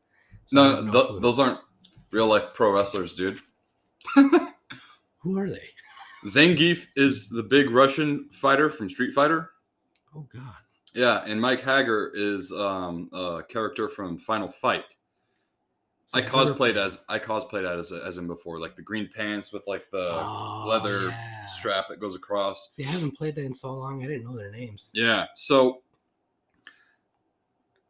So 0.47 0.55
no, 0.55 0.81
no 0.81 0.91
th- 0.91 1.21
those 1.21 1.37
aren't 1.37 1.59
real 2.09 2.25
life 2.25 2.55
pro 2.55 2.71
wrestlers, 2.71 3.13
dude. 3.13 3.41
who 4.15 5.37
are 5.37 5.51
they? 5.51 5.69
Zangief 6.25 6.87
is 6.95 7.29
the 7.29 7.43
big 7.43 7.69
Russian 7.69 8.27
fighter 8.31 8.71
from 8.71 8.89
Street 8.89 9.13
Fighter. 9.13 9.51
Oh 10.15 10.27
God. 10.33 10.55
Yeah, 10.97 11.23
and 11.27 11.39
Mike 11.39 11.61
Haggar 11.61 12.09
is 12.15 12.51
um, 12.51 13.07
a 13.13 13.43
character 13.47 13.87
from 13.87 14.17
Final 14.17 14.47
Fight. 14.47 14.95
I 16.11 16.23
cosplayed 16.23 16.55
played. 16.57 16.77
as 16.77 17.01
I 17.07 17.19
cosplayed 17.19 17.69
as 17.79 17.91
as 17.91 18.17
him 18.17 18.25
before, 18.25 18.59
like 18.59 18.75
the 18.75 18.81
green 18.81 19.07
pants 19.13 19.53
with 19.53 19.61
like 19.67 19.85
the 19.91 20.09
Oh, 20.13 20.65
leather 20.67 21.09
yeah. 21.09 21.43
strap 21.43 21.85
that 21.89 21.99
goes 21.99 22.15
across. 22.15 22.69
See, 22.71 22.83
I 22.83 22.87
haven't 22.87 23.15
played 23.15 23.35
that 23.35 23.43
in 23.45 23.53
so 23.53 23.71
long. 23.73 24.03
I 24.03 24.07
didn't 24.07 24.23
know 24.23 24.35
their 24.35 24.49
names. 24.49 24.89
Yeah. 24.93 25.25
So, 25.35 25.83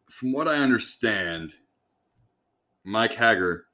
from 0.09 0.33
what 0.33 0.49
I 0.49 0.55
understand, 0.55 1.53
Mike 2.83 3.13
Hager 3.13 3.67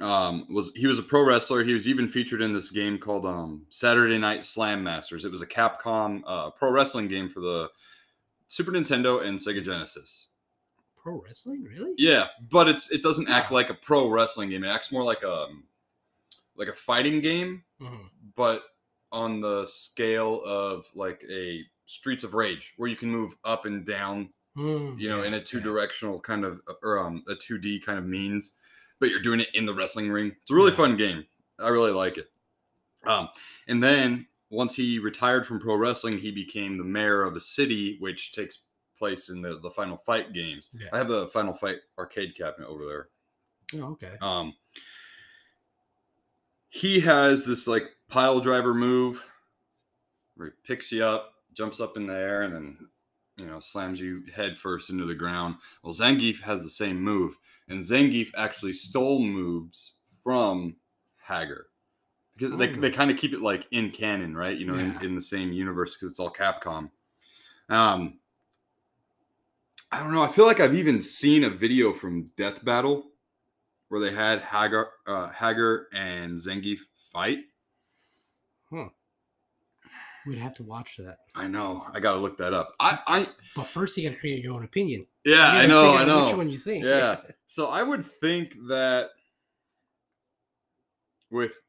um, 0.00 0.46
was 0.48 0.72
he 0.74 0.86
was 0.86 0.98
a 0.98 1.02
pro 1.02 1.26
wrestler. 1.26 1.62
He 1.62 1.74
was 1.74 1.86
even 1.86 2.08
featured 2.08 2.40
in 2.40 2.52
this 2.54 2.70
game 2.70 2.96
called 2.96 3.26
um, 3.26 3.66
Saturday 3.68 4.16
Night 4.16 4.46
Slam 4.46 4.82
Masters. 4.82 5.26
It 5.26 5.30
was 5.30 5.42
a 5.42 5.46
Capcom 5.46 6.22
uh, 6.26 6.50
pro 6.52 6.70
wrestling 6.70 7.08
game 7.08 7.28
for 7.28 7.40
the 7.40 7.68
Super 8.52 8.70
Nintendo 8.70 9.22
and 9.24 9.38
Sega 9.38 9.64
Genesis. 9.64 10.28
Pro 11.02 11.22
wrestling, 11.22 11.62
really? 11.64 11.94
Yeah, 11.96 12.26
but 12.50 12.68
it's 12.68 12.90
it 12.90 13.02
doesn't 13.02 13.30
act 13.30 13.50
like 13.50 13.70
a 13.70 13.74
pro 13.74 14.08
wrestling 14.10 14.50
game. 14.50 14.62
It 14.62 14.68
acts 14.68 14.92
more 14.92 15.02
like 15.02 15.22
a 15.22 15.46
like 16.54 16.68
a 16.68 16.74
fighting 16.74 17.22
game, 17.22 17.64
Mhm. 17.80 18.10
but 18.36 18.62
on 19.10 19.40
the 19.40 19.64
scale 19.64 20.42
of 20.44 20.86
like 20.94 21.24
a 21.30 21.64
Streets 21.86 22.24
of 22.24 22.34
Rage, 22.34 22.74
where 22.76 22.90
you 22.90 22.96
can 22.96 23.08
move 23.10 23.34
up 23.42 23.64
and 23.64 23.86
down 23.86 24.34
Mm, 24.54 25.00
you 25.00 25.08
know, 25.08 25.22
yeah, 25.22 25.28
in 25.28 25.34
a 25.34 25.42
two 25.42 25.60
directional 25.62 26.20
kind 26.20 26.44
of 26.44 26.60
or 26.82 26.98
um 26.98 27.24
a 27.28 27.34
two 27.34 27.56
D 27.56 27.80
kind 27.80 27.98
of 27.98 28.04
means, 28.04 28.58
but 29.00 29.08
you're 29.08 29.22
doing 29.22 29.40
it 29.40 29.48
in 29.54 29.64
the 29.64 29.72
wrestling 29.74 30.10
ring. 30.12 30.36
It's 30.42 30.50
a 30.50 30.54
really 30.54 30.72
Yeah. 30.72 30.76
fun 30.76 30.96
game. 30.98 31.26
I 31.58 31.68
really 31.70 31.90
like 31.92 32.18
it. 32.18 32.30
Um, 33.04 33.30
and 33.66 33.82
then 33.82 34.28
once 34.52 34.76
he 34.76 34.98
retired 34.98 35.46
from 35.46 35.58
pro 35.58 35.74
wrestling, 35.76 36.18
he 36.18 36.30
became 36.30 36.76
the 36.76 36.84
mayor 36.84 37.22
of 37.22 37.34
a 37.34 37.40
city, 37.40 37.96
which 38.00 38.32
takes 38.32 38.64
place 38.98 39.30
in 39.30 39.40
the 39.40 39.58
the 39.60 39.70
Final 39.70 39.96
Fight 39.96 40.32
games. 40.32 40.68
Yeah. 40.74 40.88
I 40.92 40.98
have 40.98 41.08
the 41.08 41.26
Final 41.28 41.54
Fight 41.54 41.78
arcade 41.98 42.36
cabinet 42.36 42.68
over 42.68 42.84
there. 42.84 43.08
Oh, 43.80 43.92
okay. 43.92 44.12
Um, 44.20 44.54
he 46.68 47.00
has 47.00 47.46
this 47.46 47.66
like 47.66 47.84
pile 48.08 48.40
driver 48.40 48.74
move 48.74 49.24
where 50.36 50.48
he 50.48 50.52
picks 50.66 50.92
you 50.92 51.02
up, 51.02 51.32
jumps 51.54 51.80
up 51.80 51.96
in 51.96 52.06
the 52.06 52.14
air, 52.14 52.42
and 52.42 52.54
then 52.54 52.76
you 53.38 53.46
know 53.46 53.58
slams 53.58 54.00
you 54.00 54.22
head 54.34 54.58
first 54.58 54.90
into 54.90 55.06
the 55.06 55.14
ground. 55.14 55.56
Well, 55.82 55.94
Zangief 55.94 56.40
has 56.42 56.62
the 56.62 56.70
same 56.70 57.00
move, 57.00 57.38
and 57.68 57.82
Zangief 57.82 58.30
actually 58.36 58.74
stole 58.74 59.20
moves 59.20 59.94
from 60.22 60.76
Haggar 61.16 61.71
because 62.36 62.56
they, 62.56 62.68
Hmm. 62.72 62.80
they 62.80 62.90
kind 62.90 63.10
of 63.10 63.16
keep 63.16 63.32
it 63.32 63.40
like 63.42 63.66
in 63.70 63.90
canon, 63.90 64.36
right? 64.36 64.56
You 64.56 64.66
know, 64.66 64.76
Yeah. 64.76 64.98
in, 65.00 65.06
in 65.06 65.14
the 65.14 65.22
same 65.22 65.52
universe 65.52 65.94
because 65.94 66.10
it's 66.10 66.20
all 66.20 66.32
Capcom. 66.32 66.90
Um, 67.68 68.18
I 69.90 69.98
don't 70.00 70.12
know. 70.12 70.22
I 70.22 70.28
feel 70.28 70.46
like 70.46 70.60
I've 70.60 70.74
even 70.74 71.02
seen 71.02 71.44
a 71.44 71.50
video 71.50 71.92
from 71.92 72.24
Death 72.36 72.64
Battle 72.64 73.10
where 73.88 74.00
they 74.00 74.10
had 74.12 74.40
Hagar, 74.40 74.90
uh, 75.06 75.30
Haggar 75.30 75.86
and 75.92 76.38
Zangief 76.38 76.78
fight. 77.12 77.40
Huh. 78.72 78.88
We'd 80.26 80.38
have 80.38 80.54
to 80.54 80.62
watch 80.62 80.96
that. 80.98 81.18
I 81.34 81.46
know. 81.48 81.84
I 81.92 82.00
gotta 82.00 82.18
look 82.18 82.38
that 82.38 82.54
up. 82.54 82.74
I, 82.80 82.98
I 83.06 83.26
But 83.56 83.64
first, 83.66 83.96
you 83.96 84.08
got 84.08 84.14
to 84.14 84.20
create 84.20 84.42
your 84.42 84.54
own 84.54 84.64
opinion. 84.64 85.06
yeah, 85.24 85.48
I 85.48 85.66
know, 85.66 85.94
I 85.94 86.04
know. 86.06 86.26
Which 86.28 86.36
one 86.36 86.48
you 86.48 86.58
think? 86.58 86.84
Yeah. 86.84 87.20
So 87.48 87.66
I 87.66 87.82
would 87.82 88.06
think 88.06 88.56
that 88.68 89.10
with 91.30 91.60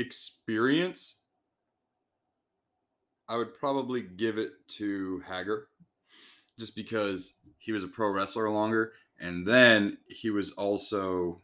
experience, 0.00 1.16
I 3.28 3.36
would 3.36 3.54
probably 3.54 4.02
give 4.02 4.38
it 4.38 4.52
to 4.78 5.22
Haggar 5.26 5.68
just 6.58 6.74
because 6.74 7.34
he 7.58 7.72
was 7.72 7.84
a 7.84 7.88
pro 7.88 8.08
wrestler 8.10 8.50
longer. 8.50 8.92
And 9.20 9.46
then 9.46 9.98
he 10.08 10.30
was 10.30 10.50
also 10.52 11.40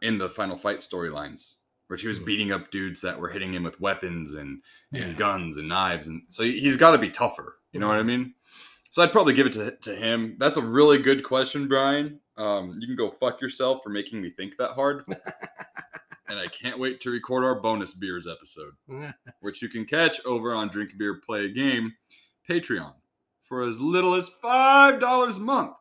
in 0.00 0.16
the 0.16 0.28
final 0.30 0.56
fight 0.56 0.78
storylines 0.78 1.54
where 1.88 1.98
he 1.98 2.06
was 2.06 2.20
Mhm. 2.20 2.24
beating 2.24 2.52
up 2.52 2.70
dudes 2.70 3.00
that 3.02 3.18
were 3.18 3.28
hitting 3.28 3.52
him 3.52 3.64
with 3.64 3.80
weapons 3.80 4.34
and, 4.34 4.62
and 4.92 5.10
Yeah. 5.12 5.14
guns 5.14 5.56
and 5.58 5.68
knives. 5.68 6.06
And 6.08 6.22
so 6.28 6.44
he- 6.44 6.60
he's 6.60 6.76
got 6.76 6.92
to 6.92 6.98
be 6.98 7.10
tougher. 7.10 7.58
You 7.72 7.80
know 7.80 7.88
what 7.88 7.98
I 7.98 8.02
mean? 8.04 8.34
So 8.90 9.02
I'd 9.02 9.12
probably 9.12 9.34
give 9.34 9.46
it 9.46 9.52
to, 9.54 9.72
to 9.72 9.94
him. 9.94 10.36
That's 10.38 10.56
a 10.56 10.62
really 10.62 10.98
good 11.02 11.22
question, 11.24 11.68
Brian. 11.68 12.20
Um, 12.36 12.76
you 12.80 12.86
can 12.86 12.96
go 12.96 13.10
fuck 13.10 13.40
yourself 13.40 13.82
for 13.82 13.90
making 13.90 14.22
me 14.22 14.30
think 14.30 14.56
that 14.56 14.70
hard. 14.72 15.04
and 16.30 16.38
I 16.38 16.46
can't 16.46 16.78
wait 16.78 17.00
to 17.00 17.10
record 17.10 17.44
our 17.44 17.60
bonus 17.60 17.92
beers 17.92 18.28
episode, 18.28 18.72
which 19.40 19.60
you 19.60 19.68
can 19.68 19.84
catch 19.84 20.24
over 20.24 20.54
on 20.54 20.68
Drink 20.68 20.92
a 20.94 20.96
Beer 20.96 21.20
Play 21.26 21.46
a 21.46 21.48
Game 21.48 21.92
Patreon 22.48 22.94
for 23.42 23.62
as 23.62 23.80
little 23.80 24.14
as 24.14 24.28
five 24.40 25.00
dollars 25.00 25.38
a 25.38 25.42
month. 25.42 25.76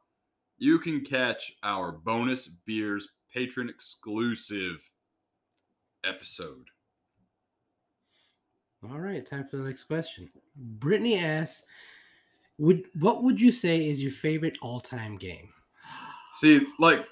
You 0.58 0.80
can 0.80 1.06
catch 1.06 1.54
our 1.64 1.92
bonus 1.92 2.48
beers 2.48 3.08
patron 3.34 3.70
exclusive 3.70 4.90
episode. 6.04 6.66
All 8.90 9.00
right, 9.00 9.26
time 9.26 9.48
for 9.50 9.58
the 9.58 9.64
next 9.64 9.84
question. 9.84 10.30
Brittany 10.56 11.18
asks, 11.18 11.64
"Would 12.58 12.86
what 13.00 13.24
would 13.24 13.40
you 13.40 13.52
say 13.52 13.88
is 13.88 14.02
your 14.02 14.12
favorite 14.12 14.58
all-time 14.62 15.18
game?" 15.18 15.50
See, 16.34 16.66
like 16.80 17.06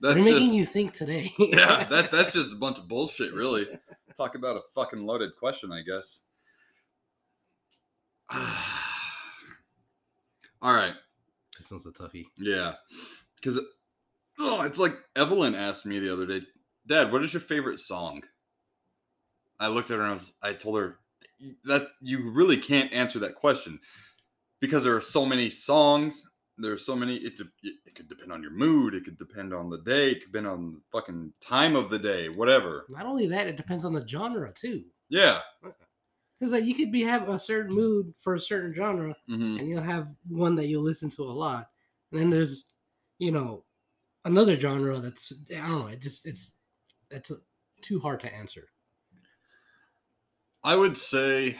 that's 0.00 0.16
They're 0.16 0.24
making 0.24 0.42
just 0.42 0.54
you 0.54 0.64
think 0.66 0.92
today. 0.92 1.32
yeah, 1.38 1.84
that 1.90 2.10
that's 2.10 2.32
just 2.32 2.52
a 2.52 2.56
bunch 2.56 2.78
of 2.78 2.88
bullshit, 2.88 3.32
really. 3.32 3.66
Talk 4.16 4.34
about 4.34 4.56
a 4.56 4.62
fucking 4.74 5.04
loaded 5.04 5.36
question, 5.36 5.72
I 5.72 5.82
guess. 5.82 6.22
All 10.62 10.72
right, 10.72 10.94
this 11.58 11.70
one's 11.70 11.86
a 11.86 11.92
toughie. 11.92 12.24
yeah, 12.38 12.74
because 13.36 13.60
oh, 14.40 14.62
it's 14.62 14.78
like 14.78 14.96
Evelyn 15.14 15.54
asked 15.54 15.86
me 15.86 15.98
the 15.98 16.12
other 16.12 16.26
day, 16.26 16.40
Dad, 16.86 17.12
what 17.12 17.22
is 17.22 17.32
your 17.32 17.40
favorite 17.40 17.80
song? 17.80 18.22
I 19.58 19.68
looked 19.68 19.90
at 19.90 19.96
her 19.98 20.02
and 20.02 20.10
I, 20.10 20.14
was, 20.14 20.32
I 20.42 20.52
told 20.52 20.78
her 20.78 20.98
that 21.64 21.88
you 22.00 22.30
really 22.30 22.58
can't 22.58 22.92
answer 22.92 23.18
that 23.20 23.34
question 23.34 23.80
because 24.60 24.84
there 24.84 24.96
are 24.96 25.00
so 25.00 25.24
many 25.24 25.50
songs. 25.50 26.28
There 26.58 26.72
are 26.72 26.78
so 26.78 26.96
many. 26.96 27.16
It, 27.16 27.36
de- 27.36 27.70
it 27.84 27.94
could 27.94 28.08
depend 28.08 28.32
on 28.32 28.42
your 28.42 28.50
mood. 28.50 28.94
It 28.94 29.04
could 29.04 29.18
depend 29.18 29.52
on 29.52 29.68
the 29.68 29.78
day. 29.78 30.12
It 30.12 30.20
could 30.20 30.32
depend 30.32 30.46
on 30.46 30.72
the 30.72 30.80
fucking 30.90 31.32
time 31.40 31.76
of 31.76 31.90
the 31.90 31.98
day. 31.98 32.28
Whatever. 32.30 32.86
Not 32.88 33.04
only 33.04 33.26
that, 33.28 33.46
it 33.46 33.56
depends 33.56 33.84
on 33.84 33.92
the 33.92 34.06
genre 34.06 34.50
too. 34.52 34.84
Yeah. 35.10 35.40
Because 36.38 36.52
like 36.52 36.64
you 36.64 36.74
could 36.74 36.90
be 36.90 37.02
have 37.02 37.28
a 37.28 37.38
certain 37.38 37.74
mood 37.74 38.12
for 38.20 38.34
a 38.34 38.40
certain 38.40 38.72
genre, 38.72 39.14
hmm 39.26 39.58
and 39.58 39.68
you'll 39.68 39.82
have 39.82 40.08
one 40.28 40.54
that 40.56 40.66
you'll 40.68 40.82
listen 40.82 41.08
to 41.10 41.22
a 41.22 41.24
lot, 41.24 41.68
and 42.10 42.20
then 42.20 42.30
there's, 42.30 42.72
you 43.18 43.32
know, 43.32 43.64
another 44.24 44.58
genre 44.58 44.98
that's 44.98 45.32
I 45.50 45.66
don't 45.66 45.80
know. 45.80 45.86
It 45.86 46.00
just 46.00 46.26
it's 46.26 46.52
it's 47.10 47.32
too 47.80 48.00
hard 48.00 48.20
to 48.20 48.34
answer. 48.34 48.68
I 50.64 50.74
would 50.74 50.96
say. 50.96 51.56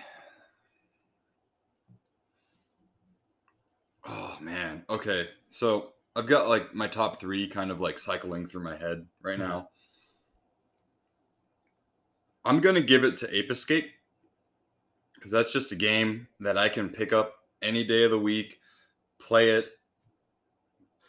Oh 4.09 4.37
man. 4.41 4.85
Okay. 4.89 5.29
So 5.49 5.93
I've 6.15 6.27
got 6.27 6.49
like 6.49 6.75
my 6.75 6.87
top 6.87 7.21
three 7.21 7.47
kind 7.49 7.71
of 7.71 7.81
like 7.81 7.99
cycling 7.99 8.47
through 8.47 8.65
my 8.65 8.77
head 8.77 9.07
right 9.23 9.39
Yeah. 9.39 9.47
now. 9.47 9.69
I'm 12.45 12.61
gonna 12.61 12.81
give 12.81 13.05
it 13.05 13.17
to 13.19 13.37
Ape 13.37 13.51
Escape 13.51 13.91
because 15.15 15.31
that's 15.33 15.53
just 15.53 15.73
a 15.73 15.77
game 15.77 16.29
that 16.41 16.57
I 16.57 16.69
can 16.69 16.89
pick 16.89 17.13
up 17.13 17.35
any 17.63 17.85
day 17.85 18.05
of 18.05 18.11
the 18.13 18.19
week, 18.19 18.61
play 19.19 19.51
it, 19.51 19.71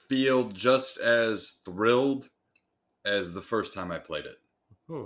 feel 0.09 0.49
just 0.49 0.97
as 0.97 1.61
thrilled 1.65 2.29
as 3.05 3.33
the 3.33 3.41
first 3.41 3.73
time 3.73 3.91
I 3.91 3.99
played 3.99 4.25
it. 4.25 4.37
Hmm. 4.87 5.05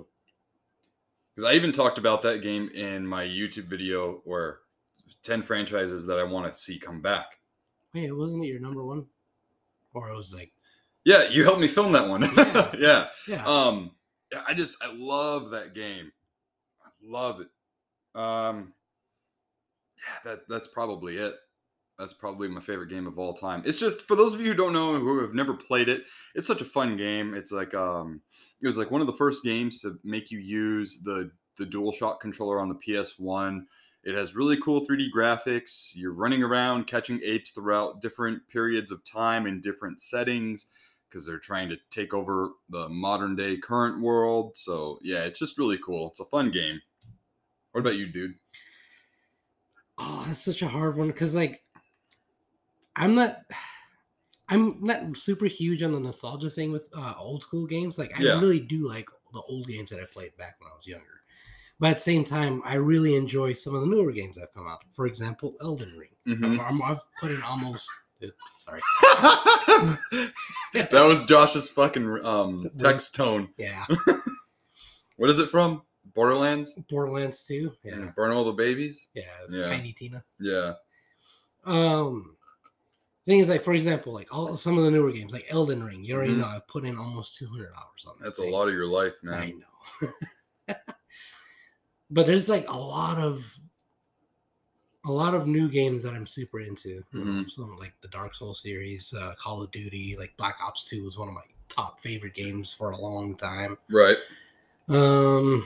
Because 1.36 1.50
I 1.50 1.56
even 1.56 1.72
talked 1.72 1.98
about 1.98 2.22
that 2.22 2.42
game 2.42 2.70
in 2.70 3.06
my 3.06 3.26
YouTube 3.26 3.66
video 3.66 4.22
where 4.24 4.60
10 5.24 5.44
franchises 5.44 6.06
that 6.06 6.20
I 6.20 6.24
want 6.24 6.52
to 6.54 6.60
see 6.60 6.78
come 6.80 7.02
back. 7.02 7.40
Wait, 7.94 8.16
wasn't 8.16 8.44
it 8.44 8.48
your 8.48 8.60
number 8.60 8.84
one? 8.84 9.06
Or 9.94 10.10
it 10.10 10.16
was 10.16 10.34
like, 10.34 10.52
Yeah, 11.04 11.28
you 11.30 11.44
helped 11.44 11.60
me 11.62 11.68
film 11.68 11.92
that 11.94 12.08
one. 12.08 12.24
Yeah. 12.24 12.72
yeah. 12.78 13.08
yeah, 13.28 13.44
Um 13.46 13.92
yeah, 14.32 14.44
I 14.48 14.54
just 14.54 14.82
I 14.84 14.94
love 14.94 15.50
that 15.52 15.74
game. 15.74 16.12
I 16.84 16.90
love 17.04 17.42
it. 17.42 17.48
Um 18.20 18.74
yeah, 19.98 20.32
that 20.32 20.48
that's 20.48 20.68
probably 20.68 21.18
it. 21.18 21.36
That's 22.00 22.14
probably 22.14 22.48
my 22.48 22.62
favorite 22.62 22.90
game 22.90 23.06
of 23.06 23.20
all 23.20 23.34
time. 23.34 23.62
It's 23.66 23.78
just 23.78 24.02
for 24.08 24.16
those 24.16 24.34
of 24.34 24.42
you 24.42 24.48
who 24.48 24.54
don't 24.56 24.74
know 24.74 24.98
who 24.98 25.20
have 25.22 25.34
never 25.36 25.54
played 25.54 25.90
it, 25.90 26.04
it's 26.34 26.48
such 26.48 26.62
a 26.62 26.66
fun 26.66 26.98
game. 26.98 27.34
It's 27.34 27.52
like 27.52 27.74
um 27.74 28.22
it 28.62 28.68
was 28.68 28.78
like 28.78 28.92
one 28.92 29.02
of 29.02 29.08
the 29.08 29.14
first 29.14 29.44
games 29.44 29.82
to 29.82 29.98
make 30.04 30.32
you 30.32 30.40
use 30.40 31.02
the 31.04 31.32
the 31.58 31.66
DualShock 31.66 32.20
controller 32.22 32.60
on 32.60 32.70
the 32.70 32.76
PS1. 32.88 33.62
It 34.04 34.16
has 34.16 34.36
really 34.36 34.60
cool 34.60 34.86
3D 34.86 35.12
graphics. 35.12 35.92
You're 35.96 36.14
running 36.14 36.44
around 36.44 36.88
catching 36.88 37.22
apes 37.24 37.52
throughout 37.52 38.02
different 38.02 38.48
periods 38.48 38.92
of 38.92 39.04
time 39.04 39.46
in 39.46 39.62
different 39.62 40.02
settings 40.02 40.68
because 41.08 41.26
they're 41.26 41.38
trying 41.40 41.70
to 41.70 41.78
take 41.90 42.14
over 42.14 42.52
the 42.70 42.90
modern 42.90 43.36
day 43.36 43.58
current 43.58 44.02
world. 44.02 44.58
So 44.58 45.00
yeah, 45.04 45.26
it's 45.26 45.40
just 45.40 45.58
really 45.58 45.78
cool. 45.78 46.08
It's 46.08 46.20
a 46.20 46.26
fun 46.26 46.52
game. 46.52 46.82
What 47.72 47.82
about 47.82 47.96
you, 47.98 48.08
dude? 48.08 48.36
oh, 49.98 50.24
that's 50.28 50.42
such 50.42 50.62
a 50.62 50.68
hard 50.68 50.98
one 50.98 51.08
because 51.08 51.36
like, 51.36 51.64
I'm 52.96 53.16
not. 53.16 53.46
I'm 54.50 54.84
not 54.84 55.16
super 55.18 55.46
huge 55.46 55.82
on 55.82 55.94
the 55.94 56.00
nostalgia 56.00 56.50
thing 56.50 56.72
with 56.72 56.90
uh, 56.96 57.14
old 57.18 57.42
school 57.44 57.66
games. 57.66 57.98
Like 57.98 58.12
I 58.18 58.24
Yeah. 58.24 58.40
really 58.40 58.60
do 58.60 58.88
like 58.88 59.10
the 59.34 59.42
old 59.42 59.68
games 59.68 59.90
that 59.92 60.00
I 60.02 60.06
played 60.06 60.36
back 60.38 60.60
when 60.60 60.70
I 60.72 60.76
was 60.76 60.86
younger. 60.88 61.21
But 61.82 61.90
at 61.90 61.96
the 61.98 62.02
same 62.04 62.24
time, 62.24 62.62
I 62.64 62.76
really 62.76 63.16
enjoy 63.16 63.54
some 63.54 63.74
of 63.76 63.82
the 63.82 63.88
newer 63.88 64.12
games 64.12 64.36
that 64.36 64.42
have 64.42 64.54
come 64.54 64.68
out. 64.68 64.84
For 64.94 65.08
example, 65.08 65.56
Elden 65.62 65.94
Ring. 65.98 66.10
Mhm. 66.38 66.60
I'm, 66.66 66.80
I've 66.84 67.00
put 67.20 67.32
in 67.32 67.42
almost. 67.42 67.90
uh, 68.24 68.28
Sorry. 68.60 68.82
that 70.74 70.92
was 70.94 71.26
Josh's 71.26 71.70
fucking 71.70 72.24
um, 72.24 72.70
text 72.78 73.16
tone. 73.16 73.50
Yeah. 73.58 73.84
What 75.18 75.30
is 75.30 75.38
it 75.40 75.50
from? 75.50 75.84
Borderlands? 76.16 76.74
Borderlands 76.90 77.44
2. 77.46 77.72
Yeah. 77.84 78.10
Burn 78.16 78.32
all 78.32 78.44
the 78.44 78.54
babies? 78.54 79.08
Yeah. 79.14 79.24
It 79.44 79.48
was 79.50 79.58
Yeah. 79.58 79.64
Tiny 79.68 79.92
Tina. 79.94 80.24
Yeah. 80.40 80.74
Um, 81.64 82.38
thing 83.28 83.38
is, 83.40 83.48
like 83.50 83.62
for 83.64 83.74
example, 83.74 84.14
like 84.14 84.34
all 84.36 84.56
some 84.58 84.80
of 84.80 84.84
the 84.84 84.90
newer 84.90 85.12
games, 85.12 85.32
like 85.32 85.46
Elden 85.50 85.84
Ring. 85.84 86.04
You 86.04 86.16
already 86.16 86.34
Mhm. 86.34 86.38
know 86.38 86.48
I've 86.48 86.68
put 86.68 86.86
in 86.86 86.98
almost 86.98 87.36
two 87.36 87.48
hundred 87.48 87.70
hours 87.78 88.06
on 88.08 88.16
that. 88.20 88.24
That's 88.26 88.40
a 88.40 88.44
lot 88.44 88.68
of 88.68 88.74
your 88.74 88.88
life, 88.88 89.14
man. 89.22 89.34
I 89.42 89.52
know. 89.52 90.76
but 92.12 92.26
there's 92.26 92.50
like 92.50 92.70
a 92.70 92.78
lot 92.78 93.18
of 93.18 93.58
a 95.06 95.12
lot 95.12 95.34
of 95.34 95.48
new 95.48 95.68
games 95.68 96.04
that 96.04 96.14
I'm 96.14 96.28
super 96.28 96.60
into. 96.60 97.04
Mhm. 97.14 97.50
Some 97.50 97.76
like 97.78 97.94
the 98.02 98.08
Dark 98.10 98.36
Souls 98.36 98.62
series, 98.62 99.14
uh, 99.14 99.34
Call 99.40 99.64
of 99.64 99.72
Duty, 99.72 100.16
like 100.20 100.36
Black 100.38 100.60
Ops 100.64 100.88
Two 100.88 101.04
was 101.04 101.18
one 101.18 101.28
of 101.28 101.34
my 101.34 101.42
top 101.70 102.00
favorite 102.02 102.36
games 102.36 102.74
for 102.74 102.92
a 102.92 102.98
long 102.98 103.36
time. 103.36 103.78
Right. 103.90 104.18
Um, 104.90 105.66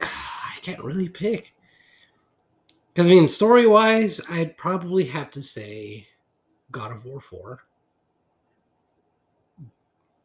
I 0.00 0.58
can't 0.62 0.82
really 0.84 1.08
pick. 1.08 1.52
Because 2.92 3.08
I 3.08 3.10
mean, 3.10 3.26
story 3.26 3.66
wise, 3.66 4.20
I'd 4.28 4.56
probably 4.56 5.04
have 5.06 5.30
to 5.32 5.42
say 5.42 6.06
God 6.70 6.92
of 6.92 7.04
War 7.04 7.20
Four. 7.20 7.64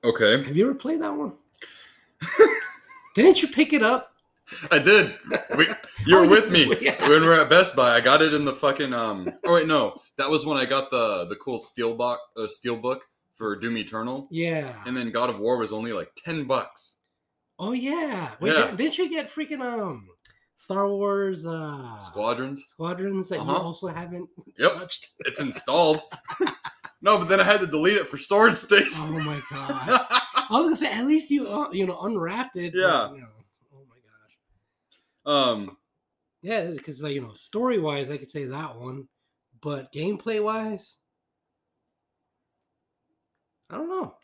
Okay. 0.04 0.44
Have 0.44 0.58
you 0.58 0.66
ever 0.66 0.76
played 0.76 1.02
that 1.02 1.14
one? 1.16 1.34
Didn't 3.16 3.42
you 3.42 3.48
pick 3.48 3.74
it 3.74 3.84
up? 3.84 4.14
I 4.72 4.80
did. 4.80 5.14
We, 5.58 5.66
you 6.06 6.18
were 6.18 6.26
Oh, 6.26 6.30
with 6.30 6.52
me 6.52 6.76
yeah. 6.82 7.00
when 7.08 7.22
we 7.22 7.28
were 7.28 7.40
at 7.40 7.50
Best 7.50 7.76
Buy. 7.76 7.96
I 7.96 8.02
got 8.02 8.22
it 8.22 8.34
in 8.34 8.44
the 8.46 8.54
fucking 8.54 8.94
um. 8.94 9.32
Oh 9.46 9.54
wait, 9.54 9.68
no, 9.68 10.02
that 10.18 10.30
was 10.30 10.46
when 10.46 10.58
I 10.58 10.66
got 10.66 10.92
the 10.92 11.26
the 11.26 11.36
cool 11.38 11.58
steel 11.60 11.96
box, 11.96 12.20
uh, 12.38 12.48
steel 12.48 12.76
book 12.76 13.04
for 13.38 13.56
Doom 13.56 13.78
Eternal, 13.78 14.28
Yeah. 14.30 14.74
and 14.86 14.96
then 14.96 15.12
God 15.12 15.30
of 15.30 15.40
War 15.40 15.58
was 15.58 15.72
only 15.72 15.94
like 15.94 16.12
ten 16.18 16.44
bucks. 16.46 16.98
oh 17.60 17.72
yeah. 17.72 18.32
Wait, 18.42 18.54
Yeah. 18.54 18.68
Did, 18.68 18.78
didn't 18.78 18.98
you 18.98 19.10
get 19.10 19.30
freaking 19.30 19.62
um 19.62 20.08
Star 20.58 20.90
Wars 20.90 21.46
uh 21.46 21.98
Squadrons. 22.00 22.64
squadrons 22.68 23.30
that 23.30 23.36
you 23.38 23.42
Uh-huh. 23.50 23.62
also 23.64 23.88
haven't 23.88 24.30
Yep, 24.58 24.74
touched? 24.76 25.10
it's 25.20 25.40
installed. 25.40 26.02
no, 27.02 27.18
but 27.18 27.28
then 27.30 27.40
I 27.40 27.44
had 27.44 27.60
to 27.62 27.68
delete 27.68 27.98
it 27.98 28.08
for 28.08 28.18
storage 28.18 28.56
space. 28.56 28.98
Oh 29.02 29.20
my 29.20 29.42
god. 29.50 29.82
I 29.88 30.48
was 30.52 30.66
gonna 30.66 30.76
say 30.76 30.92
at 30.92 31.06
least 31.06 31.32
you 31.32 31.48
uh, 31.48 31.70
you 31.72 31.86
know 31.88 32.00
unwrapped 32.02 32.56
it. 32.58 32.74
but, 32.74 32.80
Yeah. 32.80 33.12
you 33.14 33.22
know, 33.22 33.28
oh 33.76 33.84
my 33.90 33.96
gosh. 35.34 35.36
um. 35.58 35.78
Yeah, 36.44 36.72
because 36.72 37.02
like 37.04 37.14
you 37.14 37.22
know, 37.22 37.34
story 37.34 37.78
wise, 37.80 38.10
I 38.10 38.18
could 38.18 38.32
say 38.32 38.46
that 38.46 38.76
one, 38.80 39.08
but 39.62 39.94
gameplay 39.94 40.44
wise, 40.44 40.98
I 43.70 43.76
don't 43.78 43.90
know. 43.90 44.16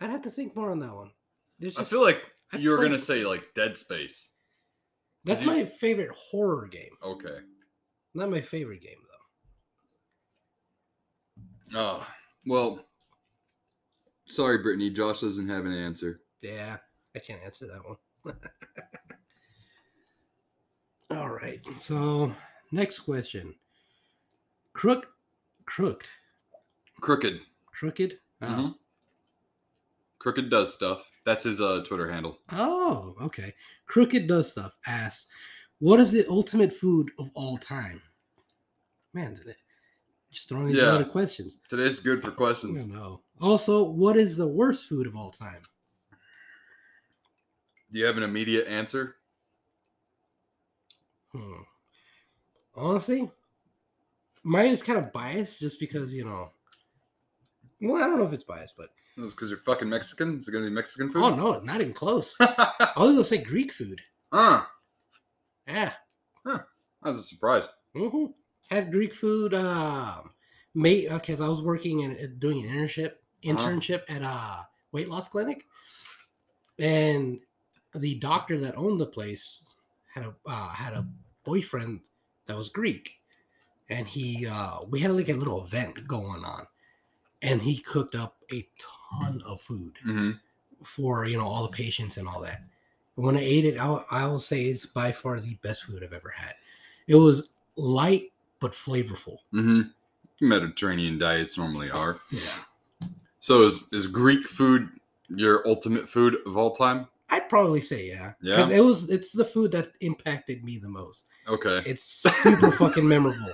I'd 0.00 0.10
have 0.10 0.22
to 0.22 0.30
think 0.30 0.54
more 0.56 0.70
on 0.70 0.80
that 0.80 0.94
one. 0.94 1.10
There's 1.58 1.78
I 1.78 1.84
feel 1.84 2.02
like 2.02 2.22
I 2.52 2.58
you 2.58 2.70
were 2.70 2.76
played- 2.78 2.88
gonna 2.88 2.98
say 2.98 3.24
like 3.24 3.54
Dead 3.54 3.78
Space. 3.78 4.30
that's 5.24 5.40
you- 5.42 5.46
my 5.46 5.64
favorite 5.64 6.10
horror 6.10 6.66
game. 6.66 6.92
Okay. 7.02 7.38
Not 8.14 8.30
my 8.30 8.40
favorite 8.40 8.80
game. 8.82 8.98
Oh 11.74 12.06
well. 12.46 12.84
Sorry, 14.28 14.58
Brittany. 14.58 14.90
Josh 14.90 15.20
doesn't 15.20 15.48
have 15.48 15.66
an 15.66 15.72
answer. 15.72 16.20
Yeah, 16.42 16.76
I 17.14 17.18
can't 17.20 17.42
answer 17.44 17.66
that 17.66 17.82
one. 17.86 18.36
All 21.18 21.28
right. 21.30 21.60
So 21.76 22.32
next 22.72 23.00
question. 23.00 23.54
Crook, 24.72 25.06
crooked, 25.64 26.08
Crooked. 27.00 27.40
crooked. 27.72 28.18
Oh. 28.42 28.46
Mhm. 28.46 28.74
Crooked 30.18 30.50
does 30.50 30.74
stuff. 30.74 31.04
That's 31.24 31.44
his 31.44 31.60
uh, 31.60 31.82
Twitter 31.86 32.10
handle. 32.10 32.38
Oh, 32.50 33.14
okay. 33.22 33.54
Crooked 33.86 34.26
does 34.26 34.50
stuff. 34.52 34.72
Asks, 34.86 35.30
what 35.78 36.00
is 36.00 36.12
the 36.12 36.26
ultimate 36.28 36.72
food 36.72 37.10
of 37.18 37.30
all 37.34 37.56
time? 37.58 38.00
Man, 39.14 39.38
th- 39.42 39.56
just 40.36 40.50
throwing 40.50 40.66
these 40.66 40.76
Yeah. 40.76 40.98
of 40.98 41.08
questions. 41.10 41.58
Today's 41.68 41.98
good 41.98 42.22
for 42.22 42.30
I 42.30 42.34
questions. 42.34 42.84
don't 42.84 42.94
know. 42.94 43.22
Also, 43.40 43.82
what 43.82 44.16
is 44.18 44.36
the 44.36 44.46
worst 44.46 44.86
food 44.86 45.06
of 45.06 45.16
all 45.16 45.30
time? 45.30 45.62
Do 47.90 47.98
you 47.98 48.04
have 48.04 48.18
an 48.18 48.22
immediate 48.22 48.68
answer? 48.68 49.16
Hmm. 51.32 51.62
Honestly, 52.74 53.30
mine 54.42 54.68
is 54.72 54.82
kind 54.82 54.98
of 54.98 55.10
biased 55.12 55.58
just 55.58 55.80
because 55.80 56.12
you 56.12 56.24
know. 56.26 56.50
Well, 57.80 58.02
I 58.02 58.06
don't 58.06 58.18
know 58.18 58.26
if 58.26 58.32
it's 58.32 58.44
biased, 58.44 58.76
but 58.76 58.90
It's 59.16 59.34
because 59.34 59.48
you're 59.50 59.58
fucking 59.60 59.88
Mexican. 59.88 60.36
Is 60.38 60.48
it 60.48 60.52
gonna 60.52 60.66
be 60.66 60.70
Mexican 60.70 61.10
food? 61.10 61.22
oh 61.22 61.34
no, 61.34 61.60
not 61.60 61.80
even 61.80 61.94
close. 61.94 62.36
I 62.40 62.92
was 62.98 63.12
gonna 63.12 63.24
say 63.24 63.38
Greek 63.42 63.72
food. 63.72 64.00
Ah, 64.32 64.70
Yeah. 65.66 65.94
that 66.44 66.66
was 67.02 67.18
a 67.18 67.22
surprise. 67.22 67.68
hmm 67.94 68.26
Had 68.70 68.90
Greek 68.92 69.14
food. 69.14 69.54
Um, 69.54 70.30
mate, 70.74 71.08
because 71.10 71.40
I 71.40 71.48
was 71.48 71.62
working 71.62 72.04
and 72.04 72.16
uh, 72.18 72.26
doing 72.38 72.64
an 72.64 72.70
internship 72.74 73.12
Uh-huh. 73.48 73.70
internship 73.70 74.02
at 74.08 74.22
a 74.22 74.66
weight 74.92 75.08
loss 75.08 75.28
clinic, 75.28 75.64
and 76.78 77.40
the 77.94 78.14
doctor 78.16 78.58
that 78.58 78.76
owned 78.76 79.00
the 79.00 79.06
place 79.06 79.74
had 80.12 80.24
a 80.24 80.34
uh, 80.46 80.68
had 80.68 80.92
a 80.94 81.06
boyfriend 81.44 82.00
that 82.46 82.56
was 82.56 82.68
Greek, 82.68 83.20
and 83.88 84.06
he 84.06 84.46
uh, 84.46 84.78
we 84.90 85.00
had 85.00 85.12
like 85.12 85.28
a 85.28 85.34
little 85.34 85.64
event 85.64 86.06
going 86.06 86.44
on, 86.44 86.66
and 87.42 87.62
he 87.62 87.78
cooked 87.78 88.14
up 88.14 88.38
a 88.52 88.66
ton 88.78 89.42
of 89.46 89.60
food 89.60 89.98
hmm 90.02 90.32
for 90.84 91.24
you 91.26 91.38
know 91.38 91.46
all 91.46 91.62
the 91.62 91.68
patients 91.76 92.16
and 92.18 92.28
all 92.28 92.40
that. 92.42 92.62
When 93.16 93.36
I 93.36 93.40
ate 93.40 93.64
it, 93.64 93.80
I, 93.80 94.02
I 94.10 94.26
will 94.26 94.40
say 94.40 94.64
it's 94.66 94.86
by 94.86 95.12
far 95.12 95.40
the 95.40 95.54
best 95.62 95.84
food 95.84 96.04
I've 96.04 96.12
ever 96.12 96.30
had. 96.30 96.54
It 97.06 97.14
was 97.16 97.52
light 97.76 98.32
but 98.60 98.72
flavorful. 98.72 99.38
hmm 99.52 99.82
Mediterranean 100.40 101.18
diets 101.18 101.56
normally 101.56 101.90
are. 101.90 102.18
Yeah, 102.30 102.40
So 103.40 103.62
is 103.62 103.84
is 103.92 104.06
Greek 104.06 104.46
food 104.46 104.88
your 105.28 105.66
ultimate 105.66 106.08
food 106.08 106.36
of 106.46 106.56
all 106.56 106.74
time? 106.76 107.08
I'd 107.30 107.48
probably 107.48 107.80
say 107.80 108.06
yeah. 108.06 108.32
Yeah? 108.42 108.56
because 108.56 108.70
it 108.70 108.80
was 108.84 109.10
it's 109.10 109.32
the 109.32 109.44
food 109.44 109.72
that 109.72 109.92
impacted 110.00 110.62
me 110.62 110.78
the 110.78 110.88
most. 110.88 111.30
Okay. 111.48 111.82
It's 111.86 112.04
super 112.04 112.70
fucking 112.82 113.06
memorable. 113.08 113.52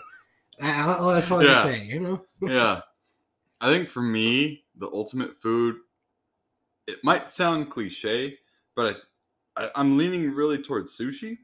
I, 0.60 0.70
I- 0.98 1.14
that's 1.14 1.30
all 1.30 1.40
I 1.40 1.44
Yeah. 1.44 1.62
can 1.62 1.72
say. 1.72 1.84
You 1.86 2.00
know. 2.00 2.24
yeah. 2.42 2.80
I 3.60 3.68
think 3.68 3.88
for 3.88 4.02
me, 4.02 4.64
the 4.76 4.88
ultimate 4.88 5.40
food, 5.40 5.76
it 6.88 6.98
might 7.04 7.30
sound 7.30 7.70
cliche, 7.70 8.38
but 8.74 9.02
I, 9.56 9.66
I, 9.66 9.70
I'm 9.76 9.96
leaning 9.96 10.32
really 10.32 10.58
towards 10.60 10.96
sushi. 10.98 11.38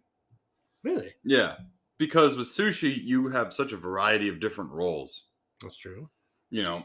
Really, 0.83 1.13
Yeah. 1.25 1.57
Because 1.99 2.37
with 2.37 2.47
sushi, 2.47 3.03
you 3.03 3.29
have 3.29 3.53
such 3.53 3.73
a 3.73 3.77
variety 3.77 4.29
of 4.29 4.41
different 4.41 4.71
rolls, 4.71 5.25
that's 5.61 5.77
true. 5.77 6.09
you 6.51 6.63
know, 6.63 6.85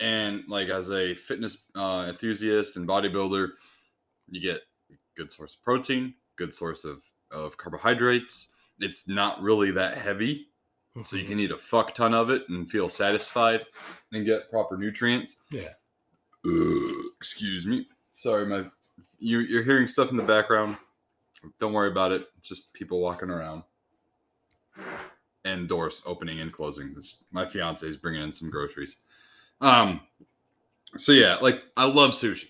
and 0.00 0.42
like 0.48 0.68
as 0.68 0.90
a 0.92 1.14
fitness 1.14 1.64
uh, 1.74 2.06
enthusiast 2.08 2.76
and 2.76 2.86
bodybuilder, 2.88 3.48
you 4.30 4.40
get 4.40 4.60
good 5.16 5.30
source 5.32 5.54
of 5.56 5.62
protein, 5.62 6.14
good 6.36 6.54
source 6.54 6.84
of, 6.84 7.02
of 7.30 7.56
carbohydrates. 7.56 8.52
It's 8.78 9.08
not 9.08 9.42
really 9.42 9.70
that 9.72 9.98
heavy, 9.98 10.46
so 11.02 11.16
you 11.16 11.24
can 11.24 11.38
eat 11.40 11.50
a 11.50 11.58
fuck 11.58 11.94
ton 11.94 12.14
of 12.14 12.30
it 12.30 12.42
and 12.48 12.70
feel 12.70 12.88
satisfied 12.88 13.64
and 14.12 14.24
get 14.24 14.48
proper 14.50 14.76
nutrients. 14.76 15.36
Yeah. 15.50 15.68
Excuse 17.16 17.66
me. 17.66 17.86
Sorry, 18.12 18.46
my 18.46 18.64
you 19.18 19.40
you're 19.40 19.62
hearing 19.62 19.86
stuff 19.86 20.10
in 20.10 20.16
the 20.16 20.22
background. 20.22 20.76
Don't 21.58 21.72
worry 21.72 21.90
about 21.90 22.12
it. 22.12 22.28
It's 22.38 22.48
just 22.48 22.72
people 22.74 23.00
walking 23.00 23.30
around 23.30 23.62
and 25.52 25.68
doors 25.68 26.02
opening 26.06 26.40
and 26.40 26.52
closing. 26.52 26.94
This 26.94 27.24
my 27.32 27.46
fiance 27.46 27.86
is 27.86 27.96
bringing 27.96 28.22
in 28.22 28.32
some 28.32 28.50
groceries. 28.50 28.96
Um. 29.60 30.00
So 30.96 31.12
yeah, 31.12 31.36
like 31.36 31.62
I 31.76 31.86
love 31.86 32.10
sushi, 32.10 32.48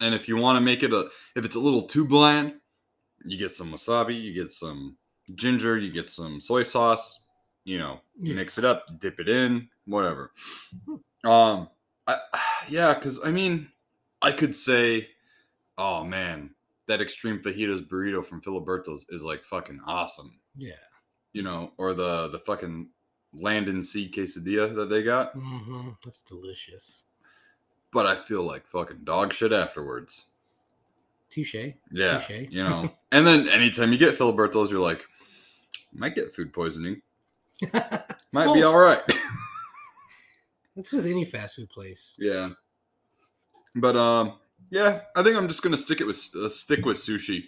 and 0.00 0.14
if 0.14 0.28
you 0.28 0.36
want 0.36 0.56
to 0.56 0.60
make 0.60 0.82
it 0.82 0.92
a, 0.92 1.08
if 1.34 1.44
it's 1.44 1.56
a 1.56 1.60
little 1.60 1.82
too 1.82 2.04
bland, 2.06 2.54
you 3.24 3.36
get 3.36 3.52
some 3.52 3.72
wasabi, 3.72 4.20
you 4.20 4.32
get 4.32 4.52
some 4.52 4.96
ginger, 5.34 5.76
you 5.78 5.90
get 5.90 6.08
some 6.10 6.40
soy 6.40 6.62
sauce. 6.62 7.18
You 7.64 7.78
know, 7.78 8.00
you 8.20 8.30
Yeah. 8.32 8.36
mix 8.36 8.58
it 8.58 8.64
up, 8.64 9.00
dip 9.00 9.18
it 9.18 9.28
in, 9.28 9.68
whatever. 9.86 10.32
Um, 11.24 11.68
I 12.06 12.16
yeah, 12.68 12.94
because 12.94 13.24
I 13.24 13.30
mean, 13.30 13.68
I 14.22 14.30
could 14.32 14.54
say, 14.54 15.08
oh 15.78 16.04
man, 16.04 16.50
that 16.86 17.00
extreme 17.00 17.40
fajitas 17.40 17.80
burrito 17.80 18.24
from 18.24 18.40
Filiberto's 18.42 19.06
is 19.08 19.22
like 19.24 19.42
fucking 19.42 19.80
awesome. 19.86 20.38
Yeah. 20.56 20.74
You 21.34 21.42
know, 21.42 21.72
or 21.76 21.92
the 21.92 22.28
the 22.28 22.38
fucking 22.38 22.88
land 23.34 23.68
and 23.68 23.84
sea 23.84 24.10
quesadilla 24.10 24.74
that 24.74 24.88
they 24.88 25.02
got. 25.02 25.32
hmm 25.34 25.90
That's 26.02 26.22
delicious. 26.22 27.02
But 27.92 28.06
I 28.06 28.14
feel 28.16 28.42
like 28.42 28.66
fucking 28.66 29.00
dog 29.04 29.32
shit 29.34 29.52
afterwards. 29.52 30.28
Touche. 31.28 31.54
Yeah, 31.92 32.18
Touche. 32.18 32.46
you 32.50 32.64
know. 32.64 32.90
and 33.12 33.26
then 33.26 33.48
anytime 33.48 33.92
you 33.92 33.98
get 33.98 34.16
Filiberto's, 34.16 34.70
you're 34.70 34.80
like, 34.80 35.04
might 35.92 36.14
get 36.14 36.34
food 36.34 36.52
poisoning. 36.52 37.02
Might 38.32 38.52
be 38.52 38.64
all 38.64 38.76
right. 38.76 39.00
That's 40.76 40.90
with 40.92 41.06
any 41.06 41.24
fast 41.24 41.54
food 41.54 41.70
place. 41.70 42.16
yeah. 42.18 42.50
But 43.76 43.96
um, 43.96 44.38
yeah, 44.70 45.02
I 45.14 45.22
think 45.22 45.36
I'm 45.36 45.46
just 45.46 45.62
gonna 45.62 45.76
stick 45.76 46.00
it 46.00 46.06
with 46.06 46.18
uh, 46.36 46.48
stick 46.48 46.84
with 46.84 46.96
sushi. 46.96 47.44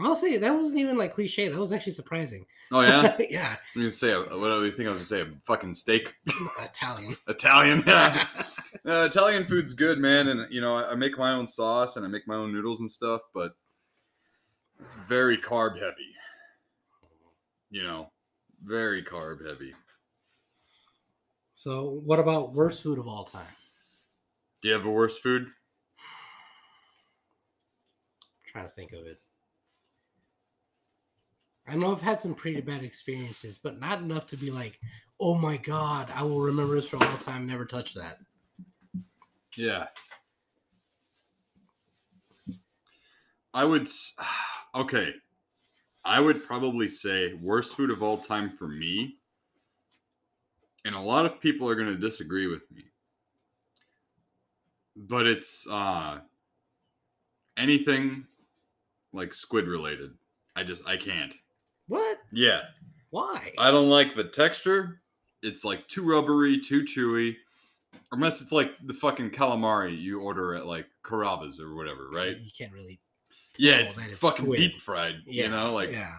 I'll 0.00 0.14
say 0.14 0.38
that 0.38 0.54
wasn't 0.54 0.78
even 0.78 0.96
like 0.96 1.12
cliche. 1.12 1.48
That 1.48 1.58
was 1.58 1.72
actually 1.72 1.92
surprising. 1.92 2.46
Oh 2.70 2.82
yeah. 2.82 3.16
yeah. 3.30 3.56
I'm 3.74 3.82
gonna 3.82 3.90
say 3.90 4.14
what 4.14 4.30
do 4.30 4.64
you 4.64 4.70
think 4.70 4.88
I 4.88 4.92
was 4.92 5.08
gonna 5.08 5.24
say? 5.24 5.28
A 5.28 5.32
fucking 5.44 5.74
steak, 5.74 6.14
Italian. 6.62 7.16
Italian. 7.26 7.82
Yeah, 7.86 8.26
uh, 8.86 9.08
Italian 9.10 9.44
food's 9.44 9.74
good, 9.74 9.98
man. 9.98 10.28
And 10.28 10.50
you 10.52 10.60
know, 10.60 10.76
I, 10.76 10.92
I 10.92 10.94
make 10.94 11.18
my 11.18 11.32
own 11.32 11.48
sauce 11.48 11.96
and 11.96 12.06
I 12.06 12.08
make 12.08 12.28
my 12.28 12.36
own 12.36 12.52
noodles 12.52 12.80
and 12.80 12.90
stuff, 12.90 13.22
but 13.34 13.56
it's 14.80 14.94
very 14.94 15.36
carb 15.36 15.78
heavy. 15.78 16.14
You 17.70 17.82
know, 17.82 18.12
very 18.64 19.02
carb 19.02 19.46
heavy. 19.46 19.74
so, 21.54 22.00
what 22.04 22.20
about 22.20 22.54
worst 22.54 22.84
food 22.84 22.98
of 22.98 23.08
all 23.08 23.24
time? 23.24 23.42
Do 24.62 24.68
you 24.68 24.74
have 24.74 24.86
a 24.86 24.90
worst 24.90 25.22
food? 25.22 25.48
trying 28.46 28.64
to 28.64 28.70
think 28.70 28.92
of 28.92 29.04
it. 29.04 29.20
I 31.68 31.76
know 31.76 31.92
I've 31.92 32.00
had 32.00 32.20
some 32.20 32.34
pretty 32.34 32.60
bad 32.62 32.82
experiences, 32.82 33.58
but 33.58 33.78
not 33.78 34.00
enough 34.00 34.24
to 34.26 34.36
be 34.36 34.50
like, 34.50 34.80
oh 35.20 35.34
my 35.34 35.56
god, 35.58 36.10
I 36.14 36.22
will 36.22 36.40
remember 36.40 36.74
this 36.74 36.88
for 36.88 36.96
all 36.96 37.18
time, 37.18 37.46
never 37.46 37.66
touch 37.66 37.94
that. 37.94 38.18
Yeah. 39.56 39.86
I 43.54 43.64
would. 43.64 43.88
Okay. 44.74 45.14
I 46.04 46.20
would 46.20 46.44
probably 46.44 46.90
say 46.90 47.32
worst 47.32 47.74
food 47.74 47.90
of 47.90 48.02
all 48.02 48.18
time 48.18 48.50
for 48.50 48.68
me. 48.68 49.16
And 50.84 50.94
a 50.94 51.00
lot 51.00 51.24
of 51.24 51.40
people 51.40 51.68
are 51.68 51.74
going 51.74 51.88
to 51.88 51.96
disagree 51.96 52.46
with 52.46 52.70
me. 52.70 52.84
But 54.94 55.26
it's 55.26 55.66
uh 55.68 56.18
anything 57.56 58.26
like 59.12 59.32
squid 59.32 59.66
related. 59.66 60.10
I 60.54 60.64
just 60.64 60.86
I 60.86 60.98
can't. 60.98 61.34
What? 61.88 62.18
Yeah. 62.32 62.60
Why? 63.10 63.52
I 63.58 63.70
don't 63.70 63.88
like 63.88 64.14
the 64.14 64.24
texture. 64.24 65.00
It's 65.42 65.64
like 65.64 65.86
too 65.88 66.08
rubbery, 66.08 66.60
too 66.60 66.82
chewy. 66.84 67.36
Unless 68.12 68.40
it's 68.40 68.52
like 68.52 68.72
the 68.86 68.94
fucking 68.94 69.30
calamari 69.30 69.98
you 69.98 70.20
order 70.20 70.54
at 70.54 70.66
like 70.66 70.86
Carrabba's 71.02 71.60
or 71.60 71.74
whatever, 71.74 72.08
right? 72.12 72.38
You 72.38 72.50
can't 72.56 72.72
really. 72.72 73.00
Yeah, 73.58 73.78
tell 73.78 74.04
it's 74.04 74.18
fucking 74.18 74.44
squid. 74.44 74.58
deep 74.58 74.80
fried. 74.80 75.16
Yeah. 75.26 75.44
You 75.44 75.50
know, 75.50 75.74
like 75.74 75.90
yeah. 75.90 76.14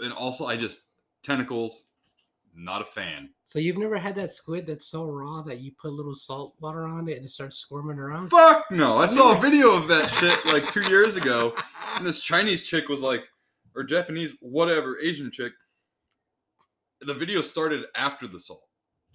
and 0.00 0.12
also 0.12 0.46
I 0.46 0.56
just 0.56 0.82
tentacles, 1.22 1.84
not 2.56 2.82
a 2.82 2.84
fan. 2.84 3.30
So 3.44 3.58
you've 3.58 3.78
never 3.78 3.98
had 3.98 4.14
that 4.16 4.32
squid 4.32 4.66
that's 4.66 4.86
so 4.86 5.06
raw 5.10 5.42
that 5.42 5.60
you 5.60 5.72
put 5.80 5.88
a 5.88 5.94
little 5.94 6.14
salt 6.14 6.54
water 6.60 6.84
on 6.84 7.08
it 7.08 7.16
and 7.16 7.26
it 7.26 7.30
starts 7.30 7.56
squirming 7.56 7.98
around? 7.98 8.28
Fuck 8.28 8.70
no. 8.70 8.96
I 8.96 9.06
saw 9.06 9.36
a 9.36 9.40
video 9.40 9.70
of 9.74 9.88
that 9.88 10.10
shit 10.10 10.44
like 10.46 10.70
two 10.70 10.88
years 10.88 11.16
ago. 11.16 11.54
And 11.96 12.06
this 12.06 12.22
Chinese 12.22 12.64
chick 12.64 12.88
was 12.88 13.02
like, 13.02 13.28
or 13.74 13.84
Japanese, 13.84 14.36
whatever, 14.40 14.98
Asian 15.00 15.30
chick. 15.30 15.52
The 17.00 17.14
video 17.14 17.40
started 17.40 17.86
after 17.94 18.26
the 18.26 18.38
salt. 18.38 18.62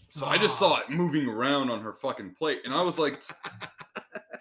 So 0.10 0.26
I 0.26 0.38
just 0.38 0.58
saw 0.58 0.74
ah. 0.74 0.82
it 0.82 0.90
moving 0.90 1.28
around 1.28 1.70
on 1.70 1.82
her 1.82 1.94
fucking 1.94 2.36
plate. 2.38 2.62
And 2.64 2.74
I 2.74 2.82
was 2.82 2.98
like, 2.98 3.22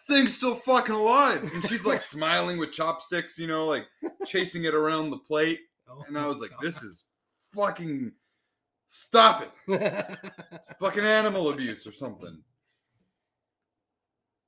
thing's 0.07 0.37
still 0.37 0.55
fucking 0.55 0.95
alive. 0.95 1.43
And 1.43 1.67
she's 1.67 1.87
like 1.87 2.01
smiling 2.01 2.59
with 2.59 2.73
chopsticks, 2.73 3.39
you 3.39 3.47
know, 3.47 3.67
like 3.67 3.85
chasing 4.27 4.65
it 4.65 4.75
around 4.75 5.11
the 5.11 5.19
plate. 5.19 5.61
Oh 5.89 6.03
And 6.07 6.17
I 6.17 6.27
was 6.27 6.41
like, 6.41 6.51
God. 6.51 6.61
this 6.63 6.83
is 6.83 7.05
fucking 7.55 8.13
stop 8.87 9.43
it. 9.69 10.19
fucking 10.79 11.05
animal 11.05 11.51
abuse 11.51 11.87
or 11.87 11.93
something. 11.93 12.43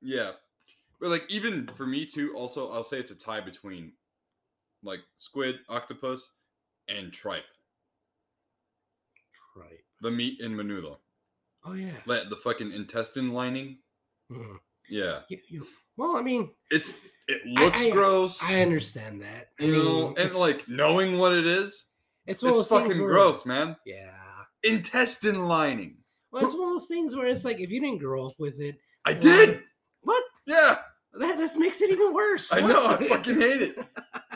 Yeah. 0.01 0.33
But 1.01 1.11
like 1.11 1.27
even 1.29 1.67
for 1.77 1.87
me 1.87 2.07
too, 2.07 2.35
also 2.37 2.71
I'll 2.71 2.85
say 2.85 2.99
it's 2.99 3.11
a 3.11 3.19
tie 3.19 3.41
between 3.41 3.93
like 4.87 5.01
squid, 5.17 5.57
octopus, 5.69 6.33
and 6.89 7.13
tripe. 7.13 7.45
right. 9.57 9.81
The 10.03 10.11
meat 10.11 10.41
in 10.41 10.53
menudo. 10.53 10.97
Oh 11.65 11.73
yeah. 11.73 11.97
Like 12.07 12.29
the 12.29 12.37
fucking 12.37 12.73
intestine 12.73 13.33
lining. 13.33 13.79
Mhm. 14.31 14.59
Yeah. 14.89 15.23
You- 15.29 15.41
you- 15.49 15.67
well, 15.97 16.17
I 16.17 16.23
mean, 16.23 16.51
It's 16.71 17.01
it 17.27 17.45
looks 17.47 17.81
I- 17.81 17.91
gross. 17.91 18.43
I 18.43 18.61
understand 18.61 19.23
that. 19.23 19.49
I 19.59 19.65
you 19.65 19.73
mean, 19.73 19.85
know, 19.85 20.15
and 20.17 20.33
like 20.35 20.69
knowing 20.69 21.19
what 21.19 21.33
it 21.33 21.47
is, 21.47 21.85
it's 22.27 22.43
one 22.43 22.53
of 22.53 22.61
it's 22.61 22.69
those 22.69 22.79
things 22.79 22.89
fucking 22.93 23.03
where- 23.03 23.13
gross, 23.15 23.47
man. 23.47 23.77
Yeah. 23.87 24.15
Intestine 24.63 25.47
lining. 25.47 26.03
Well, 26.31 26.45
it's 26.45 26.55
one 26.55 26.69
of 26.69 26.75
those 26.75 26.87
things 26.87 27.17
where 27.17 27.27
it's 27.27 27.45
like 27.45 27.59
if 27.61 27.71
you 27.71 27.81
didn't 27.81 27.99
grow 27.99 28.27
up 28.29 28.35
with 28.39 28.61
it, 28.61 28.79
I 29.07 29.15
did. 29.15 29.63
what? 30.03 30.23
Yeah. 30.45 30.77
That 31.15 31.39
that 31.39 31.57
makes 31.57 31.81
it 31.81 31.91
even 31.91 32.13
worse. 32.13 32.53
I 32.53 32.61
know, 32.61 32.87
I 32.89 32.97
fucking 33.09 33.41
hate 33.41 33.63
it. 33.63 33.79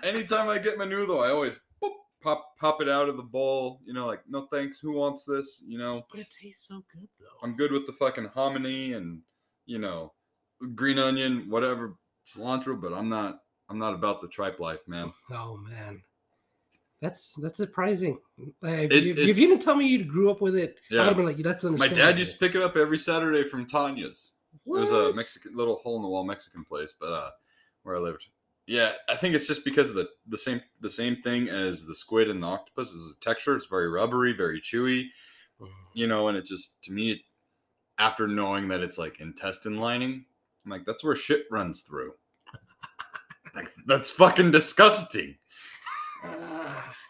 Anytime 0.03 0.49
I 0.49 0.59
get 0.59 0.79
menudo, 0.79 1.25
I 1.25 1.31
always 1.31 1.61
boop, 1.83 1.93
pop 2.23 2.57
pop 2.59 2.81
it 2.83 2.89
out 2.89 3.09
of 3.09 3.17
the 3.17 3.23
bowl. 3.23 3.81
You 3.85 3.93
know, 3.95 4.07
like 4.07 4.23
no 4.29 4.47
thanks. 4.53 4.79
Who 4.81 4.93
wants 4.93 5.25
this? 5.25 5.63
You 5.67 5.79
know, 5.79 6.07
But 6.11 6.21
it 6.21 6.29
tastes 6.31 6.67
so 6.69 6.83
good 6.93 7.09
though. 7.19 7.27
I'm 7.43 7.57
good 7.57 7.73
with 7.73 7.87
the 7.87 7.93
fucking 7.93 8.27
hominy 8.35 8.93
and 8.95 9.21
you 9.67 9.79
know, 9.79 10.13
green 10.75 10.99
onion, 10.99 11.47
whatever, 11.49 11.95
cilantro. 12.27 12.81
But 12.81 12.93
I'm 12.93 13.09
not. 13.09 13.41
I'm 13.69 13.79
not 13.79 13.95
about 13.95 14.21
the 14.21 14.27
tripe 14.29 14.59
life, 14.59 14.87
man. 14.89 15.13
Oh 15.33 15.57
man, 15.57 16.03
that's 17.01 17.35
that's 17.35 17.57
surprising. 17.57 18.19
If, 18.63 18.93
It- 18.93 19.05
you, 19.05 19.15
if 19.17 19.39
you 19.39 19.47
didn't 19.49 19.63
tell 19.63 19.77
me 19.77 19.87
you'd 19.87 20.09
grew 20.09 20.31
up 20.31 20.41
with 20.41 20.57
it, 20.57 20.77
I'd 20.93 20.97
have 20.99 21.17
been 21.17 21.25
like, 21.25 21.37
"That's 21.39 21.65
My 21.65 21.89
dad 21.89 22.19
used 22.19 22.33
to 22.33 22.39
pick 22.39 22.55
it 22.57 22.63
up 22.63 22.77
every 22.77 22.99
Saturday 22.99 23.45
from 23.45 23.67
Tanya's. 23.67 24.33
It 24.53 24.61
was 24.69 24.91
a 24.91 25.13
Mexican 25.13 25.57
little 25.57 25.77
hole 25.77 25.97
in 25.97 26.03
the 26.03 26.09
wall 26.09 26.25
Mexican 26.25 26.65
place, 26.65 26.93
but 27.01 27.13
uh, 27.13 27.31
where 27.85 27.95
I 27.97 28.01
lived. 28.01 28.27
Yeah, 28.71 28.93
I 29.09 29.17
think 29.17 29.35
it's 29.35 29.49
just 29.49 29.65
because 29.65 29.91
of 29.91 29.97
the 29.97 30.09
the 30.29 30.39
same 30.39 30.61
the 30.81 30.89
same 30.89 31.17
thing 31.23 31.49
as 31.49 31.87
the 31.87 31.95
squid 31.95 32.31
and 32.31 32.41
the 32.41 32.47
octopus 32.47 32.93
is 32.93 33.17
the 33.17 33.21
texture. 33.21 33.57
It's 33.57 33.67
very 33.67 33.89
rubbery, 33.91 34.33
very 34.33 34.61
chewy. 34.61 35.07
You 35.93 36.07
know, 36.07 36.29
and 36.29 36.39
it 36.39 36.47
just 36.47 36.81
to 36.85 36.93
me, 36.93 37.25
after 37.99 38.29
knowing 38.29 38.69
that 38.69 38.81
it's 38.81 38.97
like 38.97 39.19
intestine 39.19 39.79
lining, 39.79 40.25
I'm 40.65 40.71
like, 40.71 40.85
that's 40.85 41.03
where 41.03 41.17
shit 41.17 41.47
runs 41.51 41.81
through. 41.81 42.13
like, 43.57 43.73
that's 43.87 44.09
fucking 44.13 44.53
disgusting. 44.53 45.35
You 46.23 46.31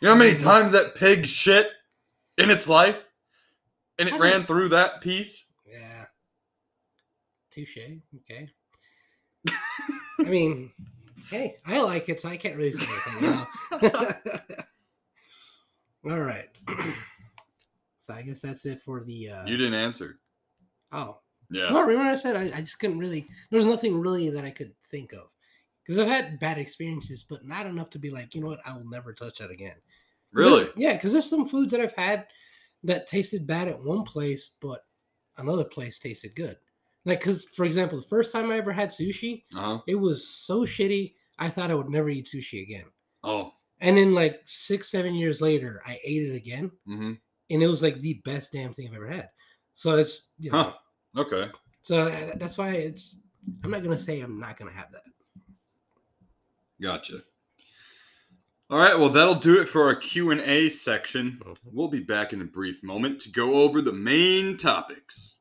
know 0.00 0.12
how 0.12 0.14
many 0.14 0.38
times 0.38 0.72
that 0.72 0.94
pig 0.96 1.26
shit 1.26 1.68
in 2.38 2.48
its 2.48 2.70
life, 2.70 3.04
and 3.98 4.08
it 4.08 4.12
How 4.12 4.18
ran 4.18 4.32
does- 4.38 4.44
through 4.46 4.68
that 4.70 5.02
piece. 5.02 5.52
yeah. 5.70 6.06
Touche. 7.50 7.76
Okay. 7.76 8.48
I 10.20 10.22
mean, 10.24 10.72
hey, 11.30 11.56
I 11.66 11.80
like 11.82 12.08
it, 12.08 12.20
so 12.20 12.28
I 12.28 12.36
can't 12.36 12.56
really 12.56 12.72
say 12.72 12.86
anything 12.90 13.30
now. 13.30 14.14
All 16.10 16.18
right. 16.20 16.46
so 18.00 18.14
I 18.14 18.22
guess 18.22 18.40
that's 18.40 18.64
it 18.66 18.80
for 18.82 19.04
the. 19.04 19.30
Uh, 19.30 19.46
You 19.46 19.56
didn't 19.56 19.74
answer. 19.74 20.18
oh, 20.92 21.18
Yeah. 21.50 21.72
Well, 21.72 21.82
remember 21.82 22.10
I 22.10 22.16
said 22.16 22.36
I, 22.36 22.56
I 22.56 22.60
just 22.60 22.78
couldn't 22.78 22.98
really. 22.98 23.26
There 23.50 23.58
was 23.58 23.66
nothing 23.66 24.00
really 24.00 24.30
that 24.30 24.44
I 24.44 24.50
could 24.50 24.72
think 24.90 25.12
of 25.12 25.28
because 25.84 25.98
I've 25.98 26.08
had 26.08 26.38
bad 26.40 26.58
experiences, 26.58 27.24
but 27.28 27.44
not 27.44 27.66
enough 27.66 27.90
to 27.90 27.98
be 27.98 28.10
like, 28.10 28.34
you 28.34 28.40
know 28.40 28.48
what, 28.48 28.60
I 28.66 28.72
will 28.76 28.88
never 28.88 29.12
touch 29.12 29.38
that 29.38 29.50
again. 29.50 29.76
Really? 30.32 30.64
Yeah, 30.76 30.94
because 30.94 31.12
there's 31.12 31.28
some 31.28 31.48
foods 31.48 31.72
that 31.72 31.80
I've 31.80 31.94
had 31.96 32.26
that 32.84 33.06
tasted 33.08 33.46
bad 33.46 33.68
at 33.68 33.82
one 33.82 34.04
place, 34.04 34.52
but 34.60 34.84
another 35.38 35.64
place 35.64 35.98
tasted 35.98 36.34
good. 36.36 36.56
Like, 37.04 37.20
because 37.20 37.46
for 37.48 37.64
example, 37.64 37.98
the 38.00 38.06
first 38.08 38.32
time 38.32 38.50
I 38.50 38.58
ever 38.58 38.72
had 38.72 38.90
sushi, 38.90 39.42
Uh 39.54 39.60
huh. 39.60 39.78
it 39.86 39.96
was 39.96 40.26
so 40.28 40.60
shitty. 40.60 41.14
I 41.40 41.48
thought 41.48 41.70
I 41.70 41.74
would 41.74 41.88
never 41.88 42.08
eat 42.10 42.28
sushi 42.32 42.62
again. 42.62 42.84
Oh. 43.24 43.52
And 43.80 43.96
then, 43.96 44.12
like 44.12 44.40
six, 44.44 44.90
seven 44.90 45.14
years 45.14 45.40
later, 45.40 45.82
I 45.86 45.98
ate 46.04 46.30
it 46.30 46.36
again, 46.36 46.70
Mm-hmm. 46.86 47.12
and 47.50 47.62
it 47.62 47.66
was 47.66 47.82
like 47.82 47.98
the 47.98 48.20
best 48.24 48.52
damn 48.52 48.72
thing 48.72 48.88
I've 48.88 48.94
ever 48.94 49.08
had. 49.08 49.28
So 49.74 49.96
it's 49.96 50.30
you 50.38 50.50
know, 50.52 50.74
Huh. 51.16 51.20
Okay. 51.22 51.50
so 51.82 52.08
uh, 52.08 52.32
that's 52.38 52.58
why 52.58 52.72
it's. 52.72 53.22
I'm 53.64 53.70
not 53.70 53.82
gonna 53.82 53.96
say 53.98 54.20
I'm 54.20 54.38
not 54.38 54.58
gonna 54.58 54.70
have 54.72 54.92
that. 54.92 55.02
Gotcha. 56.80 57.22
All 58.68 58.78
right. 58.78 58.96
Well, 58.98 59.08
that'll 59.08 59.34
do 59.34 59.60
it 59.60 59.68
for 59.68 59.84
our 59.84 59.96
Q 59.96 60.30
and 60.30 60.40
A 60.42 60.68
section. 60.68 61.40
We'll 61.64 61.88
be 61.88 62.00
back 62.00 62.32
in 62.32 62.40
a 62.42 62.44
brief 62.44 62.82
moment 62.82 63.20
to 63.22 63.30
go 63.32 63.54
over 63.64 63.80
the 63.82 63.92
main 63.92 64.56
topics. 64.56 65.38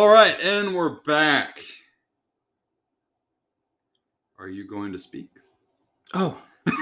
All 0.00 0.08
right, 0.08 0.40
and 0.40 0.74
we're 0.74 1.02
back. 1.02 1.60
are 4.38 4.48
you 4.48 4.66
going 4.66 4.92
to 4.92 4.98
speak? 4.98 5.28
Oh. 6.14 6.40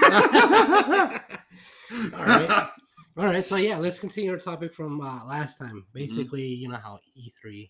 All 2.14 2.24
right. 2.24 2.68
All 3.16 3.24
right. 3.26 3.44
So 3.44 3.57
yeah, 3.57 3.76
let's 3.76 3.98
continue 3.98 4.31
our 4.31 4.38
topic 4.38 4.72
from 4.72 5.00
uh, 5.00 5.24
last 5.26 5.59
time. 5.59 5.85
Basically, 5.92 6.46
you 6.46 6.68
know 6.68 6.76
how 6.76 7.00
E3 7.18 7.68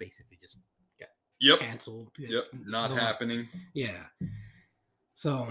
basically 0.00 0.38
just 0.42 0.58
got 0.98 1.10
Yep. 1.38 1.60
canceled. 1.60 2.10
Yep. 2.18 2.42
Not 2.66 2.90
happening. 2.90 3.46
Yeah. 3.72 4.06
So 5.14 5.46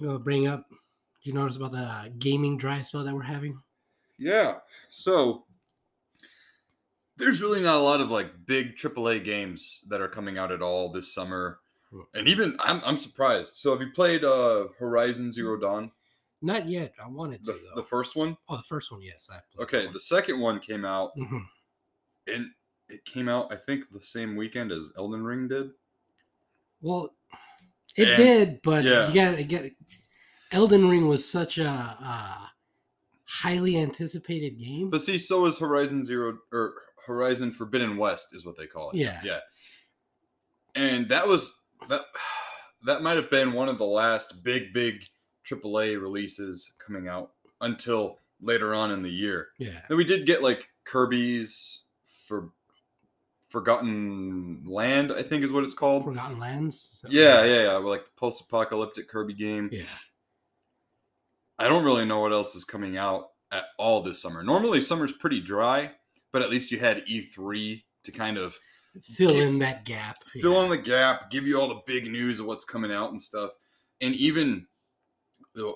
we'll 0.00 0.18
bring 0.18 0.48
up. 0.48 0.64
Do 0.68 1.30
you 1.30 1.32
notice 1.32 1.54
about 1.54 1.70
the 1.70 2.12
gaming 2.18 2.58
dry 2.58 2.82
spell 2.82 3.04
that 3.04 3.14
we're 3.14 3.22
having? 3.22 3.56
Yeah. 4.18 4.56
So 4.88 5.44
there's 7.20 7.40
really 7.42 7.62
not 7.62 7.76
a 7.76 7.80
lot 7.80 8.00
of 8.00 8.10
like 8.10 8.30
big 8.46 8.76
AAA 8.76 9.22
games 9.24 9.80
that 9.88 10.00
are 10.00 10.08
coming 10.08 10.38
out 10.38 10.50
at 10.50 10.62
all 10.62 10.90
this 10.90 11.14
summer. 11.14 11.60
And 12.14 12.28
even 12.28 12.56
I'm 12.60 12.80
I'm 12.84 12.96
surprised. 12.96 13.54
So 13.56 13.70
have 13.72 13.80
you 13.80 13.92
played 13.92 14.24
uh 14.24 14.68
Horizon 14.78 15.30
Zero 15.30 15.58
Dawn? 15.58 15.90
Not 16.42 16.66
yet. 16.66 16.94
I 17.02 17.08
wanted 17.08 17.44
to 17.44 17.52
The, 17.52 17.58
though. 17.74 17.82
the 17.82 17.86
first 17.86 18.16
one? 18.16 18.36
oh, 18.48 18.56
the 18.56 18.62
first 18.62 18.90
one, 18.90 19.02
yes. 19.02 19.28
I 19.30 19.38
played 19.54 19.64
Okay, 19.64 19.92
the 19.92 20.00
second 20.00 20.40
one 20.40 20.58
came 20.60 20.84
out. 20.84 21.16
Mhm. 21.16 21.44
and 22.28 22.46
it 22.88 23.04
came 23.04 23.28
out 23.28 23.52
I 23.52 23.56
think 23.56 23.90
the 23.90 24.00
same 24.00 24.36
weekend 24.36 24.72
as 24.72 24.90
Elden 24.96 25.22
Ring 25.24 25.48
did. 25.48 25.70
Well, 26.80 27.14
it 27.96 28.08
And- 28.08 28.16
did, 28.16 28.62
but 28.62 28.84
yeah. 28.84 29.08
you 29.08 29.14
gotta 29.14 29.42
get. 29.42 29.72
Elden 30.52 30.88
Ring 30.88 31.06
was 31.08 31.28
such 31.30 31.58
a 31.58 31.68
uh, 31.68 32.46
highly 33.24 33.76
anticipated 33.78 34.58
game. 34.58 34.90
But 34.90 35.00
see, 35.02 35.18
so 35.18 35.46
is 35.46 35.58
Horizon 35.58 36.04
Zero 36.04 36.38
or 36.52 36.74
Horizon 37.06 37.52
Forbidden 37.52 37.96
West 37.96 38.34
is 38.34 38.44
what 38.44 38.56
they 38.56 38.66
call 38.66 38.90
it. 38.90 38.96
Yeah. 38.96 39.20
Yeah. 39.24 39.40
And 40.74 41.08
that 41.08 41.26
was 41.26 41.62
that 41.88 42.02
that 42.84 43.02
might 43.02 43.16
have 43.16 43.30
been 43.30 43.52
one 43.52 43.68
of 43.68 43.78
the 43.78 43.86
last 43.86 44.42
big, 44.42 44.72
big 44.72 45.02
AAA 45.44 46.00
releases 46.00 46.72
coming 46.78 47.08
out 47.08 47.32
until 47.60 48.18
later 48.40 48.74
on 48.74 48.90
in 48.90 49.02
the 49.02 49.10
year. 49.10 49.48
yeah, 49.58 49.80
Then 49.88 49.98
we 49.98 50.04
did 50.04 50.26
get 50.26 50.42
like 50.42 50.68
Kirby's 50.84 51.80
for 52.26 52.50
Forgotten 53.50 54.62
Land, 54.66 55.12
I 55.12 55.22
think 55.22 55.44
is 55.44 55.52
what 55.52 55.64
it's 55.64 55.74
called. 55.74 56.04
Forgotten 56.04 56.38
Lands. 56.38 57.04
Yeah, 57.08 57.44
yeah, 57.44 57.62
yeah. 57.64 57.72
Like 57.76 58.04
the 58.04 58.10
post-apocalyptic 58.16 59.08
Kirby 59.08 59.34
game. 59.34 59.68
yeah. 59.72 59.82
I 61.58 61.68
don't 61.68 61.84
really 61.84 62.06
know 62.06 62.20
what 62.20 62.32
else 62.32 62.54
is 62.54 62.64
coming 62.64 62.96
out 62.96 63.30
at 63.52 63.64
all 63.76 64.00
this 64.02 64.22
summer. 64.22 64.42
Normally, 64.42 64.80
summer's 64.80 65.12
pretty 65.12 65.40
dry, 65.40 65.90
but 66.32 66.42
at 66.42 66.50
least 66.50 66.70
you 66.70 66.78
had 66.78 67.04
E3 67.06 67.82
to 68.04 68.12
kind 68.12 68.38
of 68.38 68.58
Fill 69.02 69.30
Get- 69.34 69.46
in 69.46 69.58
that 69.60 69.84
gap. 69.84 70.16
fill 70.26 70.54
yeah. 70.54 70.64
in 70.64 70.70
the 70.70 70.76
gap, 70.78 71.30
give 71.30 71.46
you 71.46 71.60
all 71.60 71.68
the 71.68 71.80
big 71.86 72.10
news 72.10 72.40
of 72.40 72.46
what's 72.46 72.64
coming 72.64 72.90
out 72.90 73.10
and 73.12 73.22
stuff. 73.22 73.50
And 74.00 74.14
even 74.16 74.66
the 75.54 75.72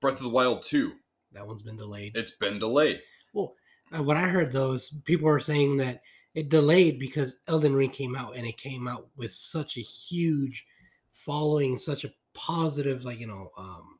Breath 0.00 0.16
of 0.16 0.22
the 0.22 0.30
Wild 0.30 0.62
2, 0.62 0.92
That 1.32 1.46
one's 1.46 1.62
been 1.62 1.76
delayed. 1.76 2.16
it's 2.16 2.36
been 2.36 2.58
delayed. 2.58 3.00
Well, 3.34 3.54
what 3.90 4.16
I 4.16 4.28
heard 4.28 4.52
though 4.52 4.72
is 4.72 4.88
people 5.04 5.28
are 5.28 5.38
saying 5.40 5.76
that 5.78 6.00
it 6.34 6.48
delayed 6.48 6.98
because 6.98 7.40
Elden 7.48 7.74
Ring 7.74 7.90
came 7.90 8.16
out 8.16 8.36
and 8.36 8.46
it 8.46 8.56
came 8.56 8.88
out 8.88 9.08
with 9.16 9.32
such 9.32 9.76
a 9.76 9.80
huge 9.82 10.64
following, 11.12 11.76
such 11.76 12.04
a 12.04 12.12
positive, 12.32 13.04
like 13.04 13.20
you 13.20 13.26
know, 13.26 13.50
um, 13.58 13.98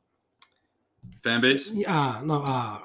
Fan 1.23 1.41
base? 1.41 1.69
yeah, 1.71 2.21
no, 2.23 2.41
uh, 2.43 2.79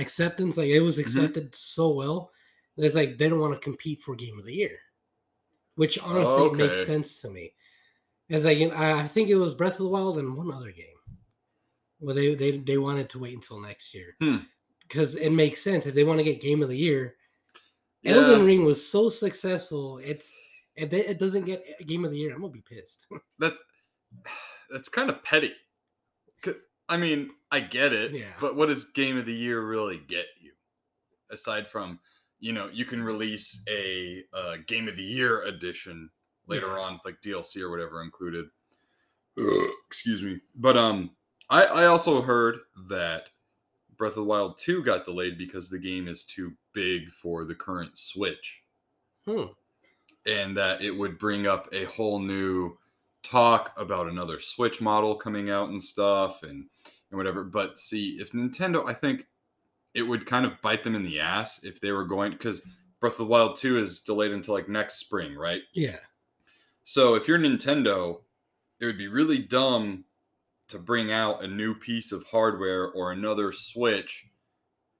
acceptance. 0.00 0.56
Like 0.56 0.68
it 0.68 0.80
was 0.80 0.98
accepted 0.98 1.54
so 1.54 1.90
well. 1.94 2.30
It's 2.76 2.94
like 2.94 3.18
they 3.18 3.28
don't 3.28 3.40
want 3.40 3.54
to 3.54 3.60
compete 3.60 4.00
for 4.02 4.14
Game 4.14 4.38
of 4.38 4.44
the 4.46 4.54
Year, 4.54 4.78
which 5.76 5.98
honestly 5.98 6.42
Okay. 6.42 6.56
makes 6.56 6.86
sense 6.86 7.20
to 7.22 7.30
me. 7.30 7.52
It's 8.28 8.44
like 8.44 8.58
you 8.58 8.68
know, 8.68 8.76
I 8.76 9.06
think 9.06 9.28
it 9.30 9.34
was 9.36 9.54
Breath 9.54 9.74
of 9.74 9.78
the 9.84 9.88
Wild 9.88 10.18
and 10.18 10.36
one 10.36 10.52
other 10.52 10.70
game. 10.70 10.86
Well, 12.00 12.14
they 12.14 12.34
they 12.34 12.58
they 12.58 12.78
wanted 12.78 13.08
to 13.10 13.18
wait 13.18 13.34
until 13.34 13.60
next 13.60 13.94
year 13.94 14.14
Hmm. 14.20 14.36
because 14.82 15.16
it 15.16 15.30
makes 15.30 15.62
sense 15.62 15.86
if 15.86 15.94
they 15.94 16.04
want 16.04 16.18
to 16.18 16.24
get 16.24 16.40
Game 16.40 16.62
of 16.62 16.68
the 16.68 16.76
Year. 16.76 17.16
Yeah. 18.02 18.12
Elden 18.12 18.46
Ring 18.46 18.64
was 18.64 18.86
so 18.88 19.08
successful. 19.08 19.98
It's 19.98 20.32
if 20.76 20.90
they, 20.90 21.04
it 21.04 21.18
doesn't 21.18 21.44
get 21.46 21.64
Game 21.88 22.04
of 22.04 22.12
the 22.12 22.18
Year, 22.18 22.32
I'm 22.34 22.40
gonna 22.42 22.52
be 22.52 22.60
pissed. 22.62 23.06
That's 23.40 23.62
that's 24.70 24.88
kind 24.88 25.10
of 25.10 25.24
petty. 25.24 25.52
Cause 26.42 26.66
I 26.88 26.96
mean, 26.96 27.30
I 27.50 27.60
get 27.60 27.92
it, 27.92 28.12
Yeah. 28.12 28.32
but 28.40 28.56
what 28.56 28.68
does 28.68 28.86
Game 28.86 29.16
of 29.18 29.26
the 29.26 29.34
Year 29.34 29.62
really 29.66 29.98
get 30.08 30.26
you? 30.40 30.52
Aside 31.30 31.68
from, 31.68 32.00
you 32.40 32.52
know, 32.52 32.68
you 32.72 32.84
can 32.84 33.02
release 33.02 33.62
a 33.68 34.24
uh, 34.32 34.56
Game 34.66 34.88
of 34.88 34.96
the 34.96 35.02
Year 35.02 35.42
edition 35.42 36.10
later 36.46 36.68
Yeah. 36.68 36.78
on, 36.80 37.00
like 37.04 37.20
DLC 37.20 37.60
or 37.60 37.70
whatever 37.70 38.02
included. 38.02 38.46
Excuse 39.86 40.22
me, 40.22 40.40
but 40.56 40.76
um, 40.76 41.14
I 41.48 41.64
I 41.64 41.84
also 41.86 42.20
heard 42.20 42.58
that 42.88 43.28
Breath 43.96 44.10
of 44.12 44.16
the 44.16 44.24
Wild 44.24 44.58
two 44.58 44.82
got 44.82 45.04
delayed 45.04 45.38
because 45.38 45.70
the 45.70 45.78
game 45.78 46.08
is 46.08 46.24
too 46.24 46.52
big 46.72 47.10
for 47.12 47.44
the 47.44 47.54
current 47.54 47.96
Switch 47.98 48.64
Hmm. 49.24 49.44
and 50.26 50.56
that 50.56 50.82
it 50.82 50.90
would 50.90 51.18
bring 51.18 51.46
up 51.46 51.68
a 51.72 51.84
whole 51.84 52.18
new 52.18 52.76
talk 53.28 53.72
about 53.76 54.08
another 54.08 54.40
Switch 54.40 54.80
model 54.80 55.14
coming 55.14 55.50
out 55.50 55.68
and 55.70 55.82
stuff 55.82 56.42
and 56.42 56.66
and 57.10 57.16
whatever. 57.18 57.44
But 57.44 57.78
see, 57.78 58.16
if 58.20 58.32
Nintendo, 58.32 58.86
I 58.86 58.94
think 58.94 59.26
it 59.94 60.02
would 60.02 60.26
kind 60.26 60.44
of 60.46 60.60
bite 60.62 60.84
them 60.84 60.94
in 60.94 61.02
the 61.02 61.20
ass 61.20 61.64
if 61.64 61.80
they 61.80 61.92
were 61.92 62.04
going 62.04 62.32
because 62.32 62.62
Breath 63.00 63.12
of 63.12 63.18
the 63.18 63.24
Wild 63.26 63.56
2 63.56 63.78
is 63.78 64.00
delayed 64.00 64.32
until 64.32 64.54
like 64.54 64.68
next 64.68 64.96
spring, 64.96 65.34
right? 65.34 65.62
Yeah, 65.72 65.96
So 66.82 67.14
if 67.14 67.26
you're 67.26 67.38
Nintendo, 67.38 68.20
it 68.80 68.86
would 68.86 68.98
be 68.98 69.08
really 69.08 69.38
dumb 69.38 70.04
to 70.68 70.78
bring 70.78 71.12
out 71.12 71.42
a 71.42 71.48
new 71.48 71.74
piece 71.74 72.12
of 72.12 72.24
hardware 72.24 72.90
or 72.92 73.12
another 73.12 73.52
Switch 73.52 74.26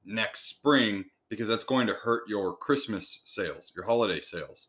next 0.05 0.47
spring 0.47 1.05
because 1.29 1.47
that's 1.47 1.65
going 1.65 1.87
to 1.87 1.95
hurt 1.95 2.23
your 2.29 2.57
Christmas 2.57 3.21
sales, 3.25 3.73
your 3.77 3.85
holiday 3.85 4.21
sales. 4.21 4.69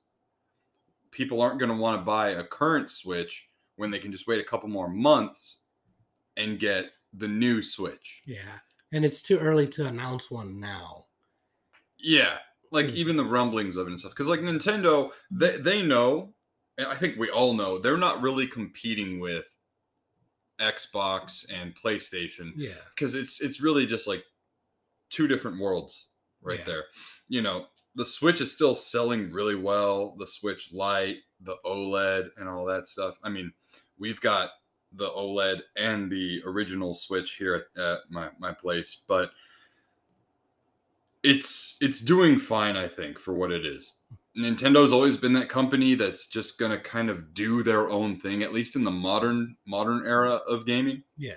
People 1.12 1.42
aren't 1.42 1.60
going 1.60 1.70
to 1.72 1.78
want 1.78 2.02
to 2.02 2.06
buy 2.06 2.32
a 2.32 2.44
current 2.44 2.90
Switch 2.90 3.49
when 3.80 3.90
they 3.92 4.00
can 4.00 4.12
just 4.12 4.28
wait 4.28 4.42
a 4.42 4.44
couple 4.44 4.68
more 4.70 4.90
months 4.90 5.62
and 6.38 6.60
get 6.60 6.92
the 7.14 7.28
new 7.28 7.64
Switch. 7.64 8.22
yeah, 8.26 8.60
and 8.92 9.04
it's 9.06 9.22
too 9.22 9.40
early 9.40 9.68
to 9.68 9.88
announce 9.88 10.30
one 10.30 10.60
now. 10.60 11.06
Yeah, 11.98 12.40
like 12.72 12.88
Hmm. 12.88 12.96
even 12.96 13.18
the 13.18 13.26
rumblings 13.26 13.76
of 13.78 13.88
it 13.88 13.92
and 13.92 14.00
stuff. 14.00 14.12
Because 14.12 14.28
like 14.28 14.42
Nintendo, 14.42 15.12
they 15.32 15.58
they 15.58 15.82
know, 15.82 16.36
I 16.78 16.96
think 16.96 17.18
we 17.18 17.30
all 17.30 17.54
know, 17.54 17.78
they're 17.80 17.98
not 17.98 18.22
really 18.22 18.48
competing 18.48 19.20
with 19.20 19.46
Xbox 20.60 21.46
and 21.52 21.74
PlayStation 21.76 22.52
Yeah, 22.56 22.74
because 22.94 23.16
it's 23.16 23.42
it's 23.42 23.62
really 23.62 23.86
just 23.86 24.08
like 24.08 24.24
two 25.10 25.28
different 25.28 25.60
worlds 25.60 26.16
right 26.42 26.60
Yeah. 26.60 26.66
there. 26.66 26.86
You 27.30 27.42
know, 27.42 27.68
the 27.96 28.06
Switch 28.06 28.42
is 28.42 28.54
still 28.54 28.76
selling 28.76 29.32
really 29.32 29.56
well. 29.56 30.16
The 30.18 30.28
Switch 30.28 30.72
Lite, 30.74 31.18
the 31.40 31.58
OLED, 31.66 32.30
and 32.38 32.48
all 32.50 32.66
that 32.66 32.88
stuff. 32.88 33.18
I 33.24 33.30
mean, 33.30 33.52
we've 34.00 34.22
got 34.22 34.52
the 34.94 35.10
OLED 35.10 35.62
and 35.76 36.12
the 36.12 36.42
original 36.46 36.94
Switch 36.94 37.36
here 37.36 37.68
at, 37.78 37.82
at 37.82 38.00
my 38.10 38.30
my 38.40 38.52
place, 38.52 39.04
but 39.08 39.32
it's 41.24 41.78
it's 41.82 42.00
doing 42.00 42.40
fine, 42.40 42.76
I 42.76 42.88
think, 42.88 43.20
for 43.20 43.34
what 43.34 43.52
it 43.52 43.66
is. 43.66 43.94
Nintendo's 44.38 44.94
always 44.94 45.18
been 45.18 45.34
that 45.34 45.50
company 45.50 45.96
that's 45.96 46.28
just 46.28 46.58
gonna 46.60 46.80
kind 46.80 47.10
of 47.10 47.34
do 47.34 47.62
their 47.62 47.90
own 47.90 48.18
thing, 48.18 48.42
at 48.42 48.54
least 48.54 48.76
in 48.76 48.84
the 48.84 48.92
modern 48.92 49.56
modern 49.66 50.06
era 50.06 50.36
of 50.48 50.66
gaming. 50.66 51.04
yeah, 51.18 51.34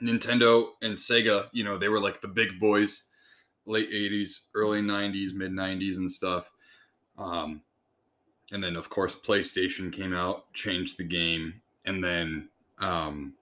Nintendo 0.00 0.68
and 0.82 0.96
Sega, 0.96 1.48
you 1.52 1.64
know, 1.64 1.76
they 1.76 1.88
were 1.88 2.00
like 2.00 2.20
the 2.20 2.28
big 2.28 2.58
boys, 2.58 3.04
late 3.66 3.90
80s, 3.90 4.46
early 4.54 4.82
90s, 4.82 5.32
mid 5.34 5.52
90s, 5.52 5.96
and 5.96 6.10
stuff. 6.10 6.50
Um, 7.16 7.62
and 8.52 8.62
then, 8.62 8.76
of 8.76 8.90
course, 8.90 9.14
PlayStation 9.14 9.92
came 9.92 10.12
out, 10.12 10.52
changed 10.52 10.98
the 10.98 11.04
game, 11.04 11.60
and 11.84 12.02
then 12.02 12.48
um, 12.78 13.34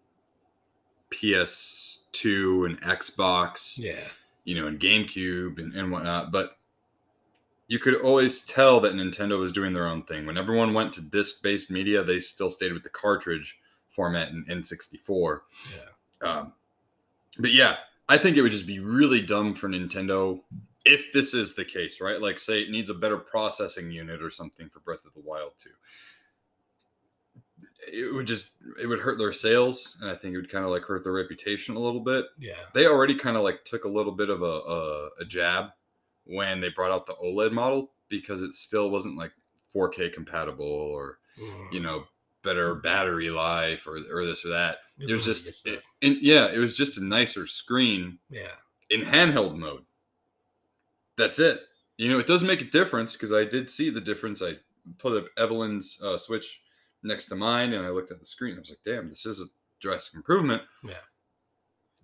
PS2 1.11 2.67
and 2.67 2.81
Xbox, 2.83 3.79
yeah, 3.79 4.01
you 4.45 4.61
know, 4.61 4.67
and 4.67 4.81
GameCube 4.81 5.59
and, 5.59 5.75
and 5.75 5.91
whatnot. 5.91 6.33
But 6.33 6.57
you 7.69 7.79
could 7.79 8.01
always 8.03 8.43
tell 8.43 8.81
that 8.81 8.95
Nintendo 8.95 9.39
was 9.39 9.53
doing 9.53 9.73
their 9.73 9.87
own 9.87 10.03
thing. 10.03 10.27
When 10.27 10.37
everyone 10.37 10.75
went 10.75 10.93
to 10.95 11.03
disc 11.03 11.43
based 11.43 11.71
media, 11.71 12.03
they 12.03 12.21
still 12.21 12.51
stayed 12.51 12.73
with 12.73 12.83
the 12.83 12.91
cartridge 12.91 13.59
format 13.89 14.29
in 14.29 14.45
N64. 14.45 15.41
yeah. 15.71 16.29
Um, 16.29 16.53
but 17.39 17.53
yeah, 17.53 17.77
I 18.09 18.19
think 18.19 18.37
it 18.37 18.43
would 18.43 18.53
just 18.53 18.67
be 18.67 18.79
really 18.79 19.21
dumb 19.21 19.55
for 19.55 19.69
Nintendo 19.69 20.41
if 20.85 21.13
this 21.13 21.35
is 21.35 21.55
the 21.55 21.65
case, 21.65 22.01
right? 22.01 22.21
Like, 22.21 22.39
say 22.39 22.61
it 22.61 22.71
needs 22.71 22.91
a 22.91 22.95
better 22.95 23.17
processing 23.17 23.91
unit 23.91 24.23
or 24.23 24.31
something 24.31 24.69
for 24.69 24.81
Breath 24.81 25.05
of 25.07 25.15
the 25.15 25.21
Wild 25.21 25.53
2. 25.59 25.71
It 27.91 28.15
would 28.15 28.27
just 28.27 28.57
it 28.81 28.87
would 28.87 29.01
hurt 29.01 29.19
their 29.19 29.33
sales, 29.33 29.97
and 30.01 30.11
I 30.11 30.15
think 30.15 30.35
it 30.35 30.37
would 30.37 30.51
kind 30.51 30.65
of 30.65 30.71
like 30.71 30.83
hurt 30.83 31.03
their 31.05 31.13
reputation 31.13 31.75
a 31.77 31.81
little 31.81 32.01
bit. 32.01 32.27
yeah. 32.39 32.55
They 32.75 32.87
already 32.87 33.15
kind 33.15 33.37
of 33.37 33.43
like 33.43 33.65
took 33.65 33.85
a 33.85 33.89
little 33.89 34.13
bit 34.13 34.31
of 34.31 34.43
a, 34.43 34.45
a 34.45 35.09
a 35.21 35.25
jab 35.27 35.67
when 36.25 36.61
they 36.61 36.69
brought 36.69 36.93
out 36.93 37.07
the 37.07 37.15
OLED 37.15 37.53
model 37.53 37.93
because 38.09 38.43
it 38.43 38.53
still 38.53 38.91
wasn't 38.91 39.17
like 39.17 39.33
4K 39.75 40.13
compatible 40.13 40.67
or 40.67 41.19
Mm. 41.41 41.73
you 41.73 41.81
know 41.81 42.05
better 42.45 42.75
battery 42.75 43.31
life 43.31 43.87
or 43.87 43.97
or 44.13 44.27
this 44.27 44.45
or 44.45 44.51
that. 44.51 44.79
It's 44.99 45.11
It 45.11 45.17
was 45.17 45.25
just 45.25 45.67
it, 45.67 45.83
and 46.03 46.19
yeah, 46.21 46.49
it 46.53 46.59
was 46.59 46.77
just 46.77 46.99
a 46.99 47.05
nicer 47.05 47.47
screen 47.47 48.19
yeah. 48.29 48.53
in 48.91 49.01
handheld 49.01 49.57
mode. 49.57 49.85
That's 51.17 51.39
it. 51.39 51.63
You 51.97 52.09
know, 52.11 52.19
it 52.19 52.27
does 52.27 52.43
make 52.43 52.61
a 52.61 52.65
difference 52.71 53.13
because 53.15 53.33
I 53.33 53.45
did 53.45 53.69
see 53.71 53.91
the 53.91 54.01
difference. 54.01 54.43
I 54.43 54.57
put 54.99 55.17
up 55.17 55.27
Evelyn's 55.39 55.99
uh, 56.03 56.19
Switch 56.19 56.62
next 57.03 57.27
to 57.27 57.37
mine, 57.37 57.73
and 57.73 57.87
I 57.87 57.91
looked 57.91 58.11
at 58.11 58.19
the 58.19 58.27
screen. 58.27 58.57
I 58.57 58.61
was 58.61 58.71
like, 58.71 58.83
"Damn, 58.85 59.09
this 59.09 59.27
is 59.27 59.41
a 59.41 59.47
drastic 59.81 60.15
improvement." 60.15 60.63
Yeah. 60.85 60.95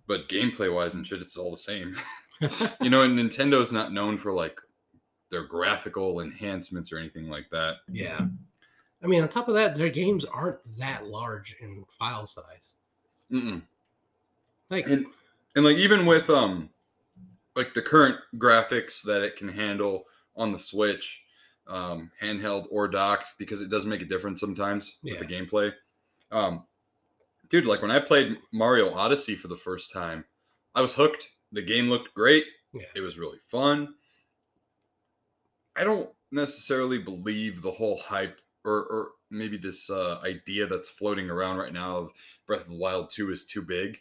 But 0.07 0.27
gameplay 0.27 0.73
wise 0.73 0.95
and 0.95 1.05
shit, 1.05 1.21
it's 1.21 1.37
all 1.37 1.51
the 1.51 1.57
same. 1.57 1.95
you 2.81 2.89
know, 2.89 3.03
and 3.03 3.17
Nintendo's 3.17 3.71
not 3.71 3.93
known 3.93 4.17
for 4.17 4.31
like 4.31 4.59
their 5.29 5.43
graphical 5.43 6.21
enhancements 6.21 6.91
or 6.91 6.97
anything 6.97 7.29
like 7.29 7.49
that. 7.51 7.77
yeah. 7.91 8.25
I 9.01 9.07
mean, 9.07 9.21
on 9.21 9.29
top 9.29 9.47
of 9.47 9.53
that, 9.53 9.77
their 9.77 9.89
games 9.89 10.25
aren't 10.25 10.61
that 10.77 11.07
large 11.07 11.55
in 11.61 11.85
file 11.97 12.27
size. 12.27 12.73
Mm-mm. 13.31 13.61
Like, 14.69 14.87
and 14.87 15.05
and 15.55 15.63
like 15.63 15.77
even 15.77 16.05
with 16.05 16.29
um 16.29 16.69
like 17.55 17.73
the 17.73 17.81
current 17.81 18.17
graphics 18.37 19.01
that 19.03 19.21
it 19.21 19.35
can 19.35 19.47
handle 19.47 20.05
on 20.35 20.51
the 20.51 20.59
switch 20.59 21.23
um 21.69 22.11
handheld 22.21 22.65
or 22.71 22.87
docked 22.87 23.33
because 23.37 23.61
it 23.61 23.69
does 23.69 23.85
make 23.85 24.01
a 24.01 24.05
difference 24.05 24.39
sometimes 24.39 24.99
with 25.03 25.19
the 25.19 25.25
gameplay 25.25 25.71
um 26.31 26.65
dude 27.49 27.65
like 27.65 27.81
when 27.81 27.91
i 27.91 27.99
played 27.99 28.37
mario 28.51 28.91
odyssey 28.93 29.35
for 29.35 29.47
the 29.47 29.55
first 29.55 29.91
time 29.91 30.25
i 30.75 30.81
was 30.81 30.93
hooked 30.95 31.29
the 31.51 31.61
game 31.61 31.89
looked 31.89 32.13
great 32.13 32.45
yeah. 32.73 32.81
it 32.95 33.01
was 33.01 33.17
really 33.17 33.39
fun 33.39 33.93
i 35.75 35.83
don't 35.83 36.09
necessarily 36.31 36.97
believe 36.97 37.61
the 37.61 37.71
whole 37.71 37.97
hype 37.97 38.39
or 38.65 38.83
or 38.85 39.07
maybe 39.31 39.57
this 39.57 39.89
uh 39.89 40.19
idea 40.23 40.65
that's 40.65 40.89
floating 40.89 41.29
around 41.29 41.57
right 41.57 41.73
now 41.73 41.97
of 41.97 42.11
breath 42.47 42.61
of 42.61 42.69
the 42.69 42.75
wild 42.75 43.09
2 43.11 43.31
is 43.31 43.45
too 43.45 43.61
big 43.61 43.97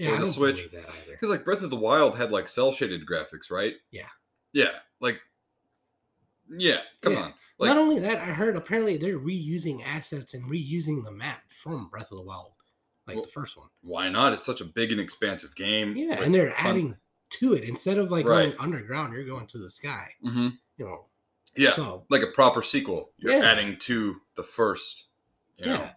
yeah, 0.00 0.10
or 0.10 0.14
I 0.14 0.16
the 0.16 0.24
don't 0.24 0.32
Switch. 0.32 0.56
believe 0.56 0.72
that 0.72 0.94
either. 1.02 1.12
because 1.12 1.28
like 1.28 1.44
Breath 1.44 1.62
of 1.62 1.68
the 1.68 1.76
Wild 1.76 2.16
had 2.16 2.30
like 2.30 2.48
cel 2.48 2.72
shaded 2.72 3.02
graphics, 3.06 3.50
right? 3.50 3.74
Yeah. 3.90 4.08
Yeah. 4.54 4.70
Like, 4.98 5.20
yeah. 6.50 6.80
Come 7.02 7.12
Yeah. 7.14 7.18
on. 7.22 7.34
Like, 7.58 7.68
Not 7.68 7.78
only 7.78 7.98
that, 8.00 8.18
I 8.18 8.32
heard 8.32 8.56
apparently 8.56 8.96
they're 8.96 9.18
reusing 9.18 9.84
assets 9.84 10.32
and 10.34 10.50
reusing 10.50 11.04
the 11.04 11.10
map 11.10 11.42
from 11.50 11.88
Breath 11.90 12.10
of 12.10 12.16
the 12.18 12.24
Wild, 12.24 12.52
like 13.06 13.16
Well, 13.16 13.24
the 13.24 13.30
first 13.30 13.56
one. 13.56 13.68
why 13.82 14.08
not? 14.08 14.32
It's 14.32 14.46
such 14.46 14.62
a 14.62 14.64
big 14.64 14.92
and 14.92 15.00
expansive 15.00 15.54
game. 15.54 15.94
Yeah, 15.96 16.10
with 16.18 16.20
and 16.20 16.34
they're 16.34 16.52
adding 16.56 16.96
to 17.30 17.52
it 17.52 17.64
instead 17.64 17.98
of 17.98 18.10
like 18.10 18.24
Right. 18.26 18.46
going 18.50 18.58
underground. 18.60 19.12
You're 19.12 19.24
going 19.26 19.46
to 19.48 19.58
the 19.58 19.70
sky. 19.70 20.08
Mhm. 20.24 20.58
You 20.78 20.84
know. 20.86 21.06
Yeah. 21.54 21.70
So 21.72 22.06
like 22.08 22.22
a 22.22 22.28
proper 22.28 22.62
sequel. 22.62 23.12
You're 23.18 23.32
Yeah. 23.34 23.44
adding 23.44 23.78
to 23.80 24.20
the 24.36 24.42
first. 24.42 25.08
You 25.58 25.66
know? 25.66 25.72
yeah. 25.74 25.94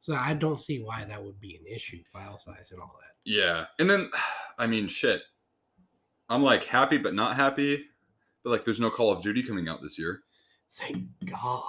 So 0.00 0.14
I 0.14 0.34
don't 0.34 0.60
see 0.60 0.80
why 0.82 1.04
that 1.04 1.22
would 1.24 1.40
be 1.40 1.56
an 1.56 1.66
issue, 1.66 2.02
file 2.12 2.38
size 2.38 2.70
and 2.72 2.80
all 2.82 2.94
that. 3.00 3.14
Yeah. 3.24 3.66
And 3.78 3.88
then, 3.88 4.10
I 4.58 4.66
mean, 4.66 4.88
shit. 4.88 5.22
I'm 6.28 6.42
like 6.42 6.64
happy 6.64 6.98
but 6.98 7.14
not 7.14 7.36
happy. 7.36 7.87
Like, 8.48 8.64
there's 8.64 8.80
no 8.80 8.90
Call 8.90 9.12
of 9.12 9.22
Duty 9.22 9.42
coming 9.42 9.68
out 9.68 9.82
this 9.82 9.98
year. 9.98 10.20
Thank 10.72 11.06
God. 11.24 11.62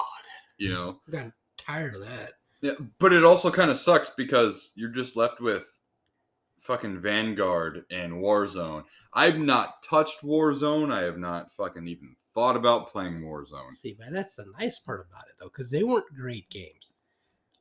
You 0.57 0.73
know. 0.73 0.99
I 1.07 1.11
got 1.11 1.31
tired 1.57 1.95
of 1.95 2.01
that. 2.05 2.33
Yeah, 2.61 2.73
but 2.99 3.13
it 3.13 3.23
also 3.23 3.51
kind 3.51 3.71
of 3.71 3.77
sucks 3.77 4.09
because 4.09 4.73
you're 4.75 4.89
just 4.89 5.15
left 5.15 5.39
with 5.39 5.65
fucking 6.59 6.99
Vanguard 6.99 7.85
and 7.89 8.13
Warzone. 8.13 8.83
I've 9.13 9.37
not 9.37 9.81
touched 9.81 10.21
Warzone. 10.23 10.91
I 10.91 11.03
have 11.03 11.17
not 11.17 11.53
fucking 11.55 11.87
even 11.87 12.15
thought 12.33 12.55
about 12.55 12.91
playing 12.91 13.21
Warzone. 13.21 13.73
See, 13.73 13.95
but 13.97 14.11
that's 14.11 14.35
the 14.35 14.45
nice 14.59 14.77
part 14.77 15.05
about 15.09 15.27
it 15.29 15.35
though, 15.39 15.47
because 15.47 15.71
they 15.71 15.83
weren't 15.83 16.13
great 16.15 16.49
games. 16.49 16.93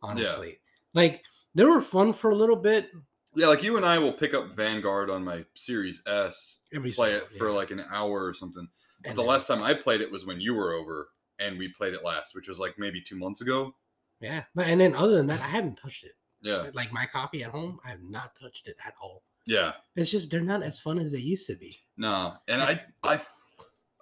Honestly, 0.02 0.58
like 0.94 1.24
they 1.54 1.64
were 1.64 1.80
fun 1.80 2.12
for 2.12 2.30
a 2.30 2.36
little 2.36 2.56
bit. 2.56 2.90
Yeah, 3.34 3.48
like 3.48 3.62
you 3.62 3.76
and 3.76 3.86
I 3.86 3.98
will 3.98 4.12
pick 4.12 4.34
up 4.34 4.54
Vanguard 4.54 5.10
on 5.10 5.24
my 5.24 5.44
Series 5.54 6.02
S, 6.06 6.58
Every 6.72 6.92
play 6.92 7.12
so 7.12 7.16
it 7.16 7.22
often, 7.24 7.38
for 7.38 7.50
like 7.50 7.70
an 7.70 7.84
hour 7.90 8.24
or 8.24 8.34
something. 8.34 8.68
But 9.00 9.10
And 9.10 9.18
the 9.18 9.22
then- 9.22 9.28
last 9.28 9.46
time 9.46 9.62
I 9.62 9.74
played 9.74 10.00
it 10.00 10.10
was 10.10 10.26
when 10.26 10.40
you 10.40 10.54
were 10.54 10.72
over 10.72 11.08
and 11.38 11.58
we 11.58 11.68
played 11.68 11.94
it 11.94 12.04
last, 12.04 12.34
which 12.34 12.48
was 12.48 12.58
like 12.58 12.78
maybe 12.78 13.00
two 13.00 13.16
months 13.16 13.40
ago. 13.40 13.74
yeah. 14.20 14.44
But- 14.54 14.66
And 14.66 14.80
then 14.80 14.94
other 14.94 15.14
than 15.16 15.26
that, 15.28 15.40
I 15.40 15.48
haven't 15.48 15.76
touched 15.76 16.04
it. 16.04 16.12
Yeah, 16.40 16.70
Like 16.74 16.92
my 16.92 17.04
copy 17.06 17.42
at 17.42 17.50
home, 17.50 17.80
I 17.84 17.88
have 17.88 18.02
not 18.02 18.36
touched 18.36 18.68
it 18.68 18.76
at 18.86 18.94
all. 19.00 19.24
yeah, 19.46 19.72
It's 19.96 20.10
just 20.10 20.30
they're 20.30 20.40
not 20.40 20.62
as 20.62 20.78
fun 20.78 20.98
as 21.00 21.10
they 21.12 21.18
used 21.18 21.46
to 21.48 21.56
be. 21.56 21.80
no, 21.96 22.34
and 22.46 22.62
I, 22.62 22.84
I, 23.02 23.20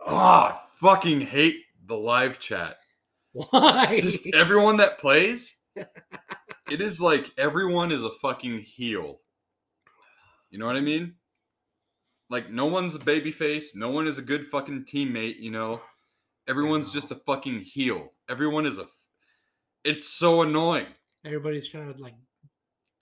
ah, 0.07 0.67
fucking 0.81 1.21
hate 1.23 1.63
the 1.87 1.97
live 1.97 2.39
chat. 2.41 2.77
Why? 3.33 4.01
just 4.03 4.27
everyone 4.35 4.77
that 4.79 4.99
plays 4.99 5.57
it 5.77 6.81
is 6.81 7.01
like 7.03 7.31
everyone 7.39 7.93
is 7.93 8.03
a 8.03 8.11
fucking 8.11 8.61
heel 8.61 9.21
you 10.51 10.59
know 10.59 10.65
what 10.65 10.75
i 10.77 10.81
mean 10.81 11.15
like 12.31 12.51
no 12.51 12.67
one's 12.67 12.95
a 12.95 12.99
baby 12.99 13.31
face 13.31 13.75
no 13.77 13.91
one 13.91 14.07
is 14.07 14.19
a 14.19 14.23
good 14.23 14.47
fucking 14.47 14.85
teammate 14.85 15.39
you 15.39 15.51
know 15.51 15.81
everyone's 16.49 16.93
just 16.93 17.11
a 17.11 17.15
fucking 17.15 17.61
heel 17.61 18.13
everyone 18.29 18.67
is 18.67 18.79
a 18.79 18.87
it's 19.85 20.07
so 20.09 20.43
annoying 20.43 20.87
Everybody's 21.25 21.67
trying 21.67 21.93
to 21.93 22.01
like 22.01 22.15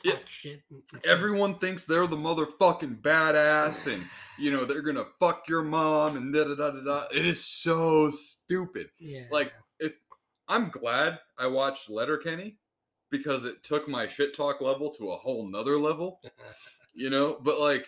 Yeah. 0.02 0.12
talk 0.12 0.26
shit. 0.28 0.62
everyone 1.06 1.54
thinks 1.56 1.84
they're 1.86 2.06
the 2.06 2.16
motherfucking 2.16 3.00
badass 3.02 3.92
and 3.92 4.02
you 4.38 4.50
know 4.50 4.64
they're 4.64 4.82
gonna 4.82 5.06
fuck 5.20 5.48
your 5.48 5.62
mom 5.62 6.16
and 6.16 6.32
da 6.34 6.44
da 6.44 6.54
da 6.54 6.70
da 6.70 6.80
da 6.84 7.02
it 7.14 7.24
is 7.26 7.44
so 7.44 8.10
stupid 8.10 8.88
yeah. 8.98 9.24
like 9.30 9.52
if 9.80 9.92
I'm 10.48 10.68
glad 10.68 11.18
I 11.38 11.46
watched 11.46 11.88
Letterkenny 11.88 12.58
because 13.10 13.44
it 13.46 13.62
took 13.62 13.88
my 13.88 14.06
shit 14.08 14.34
talk 14.34 14.60
level 14.60 14.90
to 14.94 15.12
a 15.12 15.16
whole 15.16 15.46
nother 15.48 15.78
level, 15.78 16.20
you 16.94 17.08
know. 17.08 17.38
But 17.42 17.60
like 17.60 17.86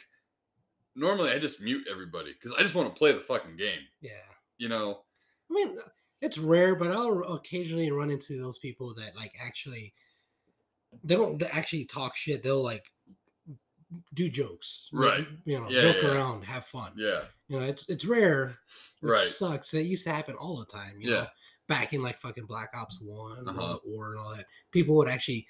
normally 0.96 1.30
I 1.30 1.38
just 1.38 1.60
mute 1.60 1.86
everybody 1.90 2.32
because 2.32 2.52
I 2.58 2.62
just 2.62 2.74
want 2.74 2.92
to 2.92 2.98
play 2.98 3.12
the 3.12 3.20
fucking 3.20 3.56
game, 3.56 3.80
yeah. 4.00 4.10
you 4.58 4.68
know. 4.68 5.02
I 5.50 5.54
mean, 5.54 5.78
it's 6.20 6.38
rare, 6.38 6.74
but 6.74 6.90
I'll 6.90 7.22
occasionally 7.34 7.90
run 7.92 8.10
into 8.10 8.40
those 8.40 8.58
people 8.58 8.94
that 8.94 9.14
like 9.14 9.34
actually 9.40 9.92
they 11.04 11.14
don't 11.14 11.40
actually 11.52 11.84
talk 11.84 12.16
shit. 12.16 12.42
They'll 12.42 12.62
like 12.64 12.84
do 14.14 14.28
jokes, 14.28 14.88
Right. 14.92 15.26
You 15.44 15.60
know, 15.60 15.70
Yeah, 15.70 15.82
joke 15.82 16.02
yeah. 16.02 16.14
around, 16.14 16.42
have 16.44 16.64
fun. 16.66 16.92
Yeah, 16.96 17.22
You 17.48 17.60
know, 17.60 17.66
it's 17.66 17.88
it's 17.88 18.04
rare. 18.04 18.58
Which 19.00 19.10
Right. 19.12 19.24
Sucks. 19.24 19.72
It 19.74 19.86
used 19.86 20.04
to 20.04 20.12
happen 20.12 20.34
all 20.34 20.56
the 20.58 20.64
time. 20.66 21.00
You 21.00 21.10
Yeah. 21.10 21.16
know, 21.22 21.26
back 21.68 21.92
in 21.92 22.02
like 22.02 22.18
fucking 22.18 22.46
Black 22.46 22.70
Ops 22.74 23.00
One, 23.00 23.48
Uh-huh. 23.48 23.78
war 23.84 24.10
and 24.10 24.18
all 24.18 24.34
that. 24.34 24.46
People 24.72 24.96
would 24.96 25.08
actually, 25.08 25.46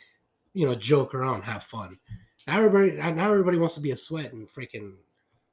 you 0.52 0.66
know, 0.66 0.74
joke 0.74 1.14
around, 1.14 1.42
have 1.42 1.62
fun. 1.64 1.98
Now 2.46 2.59
everybody, 2.59 2.92
now 3.12 3.30
everybody 3.32 3.56
wants 3.59 3.74
to 3.76 3.80
be 3.80 3.90
a 3.92 3.96
sweat 3.96 4.32
and 4.32 4.48
freaking, 4.48 4.96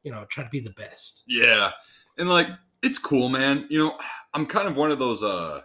you 0.03 0.11
know, 0.11 0.25
try 0.29 0.43
to 0.43 0.49
be 0.49 0.59
the 0.59 0.71
best. 0.71 1.23
yeah, 1.27 1.71
and 2.17 2.29
like 2.29 2.47
it's 2.81 2.97
cool, 2.97 3.29
man. 3.29 3.65
You 3.69 3.79
know, 3.79 3.97
I'm 4.33 4.45
kind 4.45 4.67
of 4.67 4.75
one 4.77 4.91
of 4.91 4.99
those. 4.99 5.23
uh 5.23 5.61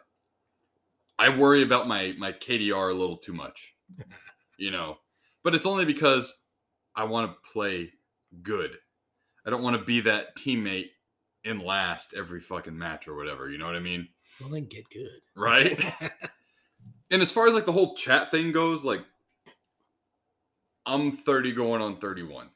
I 1.19 1.37
worry 1.37 1.63
about 1.63 1.89
my 1.89 2.15
my 2.19 2.33
KDR 2.33 2.91
a 2.91 2.95
little 2.95 3.17
too 3.17 3.33
much, 3.33 3.75
you 4.59 4.71
know, 4.71 4.99
but 5.43 5.55
it's 5.55 5.67
only 5.67 5.85
because 5.85 6.45
I 6.95 7.05
want 7.05 7.31
to 7.31 7.51
play 7.53 7.93
good. 8.43 8.77
I 9.47 9.51
don't 9.51 9.63
want 9.63 9.77
to 9.79 9.85
be 9.85 10.01
that 10.01 10.37
teammate 10.37 10.91
in 11.45 11.59
last 11.65 12.15
every 12.17 12.41
fucking 12.41 12.77
match 12.77 13.09
or 13.09 13.15
whatever. 13.17 13.51
You 13.51 13.59
know 13.59 13.67
what 13.67 13.75
I 13.77 13.81
mean? 13.81 14.07
Well, 14.41 14.51
then 14.51 14.67
get 14.67 14.89
good, 14.91 15.21
Right. 15.37 15.83
and 17.11 17.21
as 17.23 17.33
far 17.33 17.49
as 17.49 17.55
like 17.55 17.67
the 17.67 17.73
whole 17.73 17.95
chat 17.97 18.31
thing 18.31 18.53
goes, 18.53 18.85
like 18.85 19.01
I'm 20.87 21.13
30 21.13 21.53
going 21.53 21.83
on 21.83 21.99
31. 21.99 22.49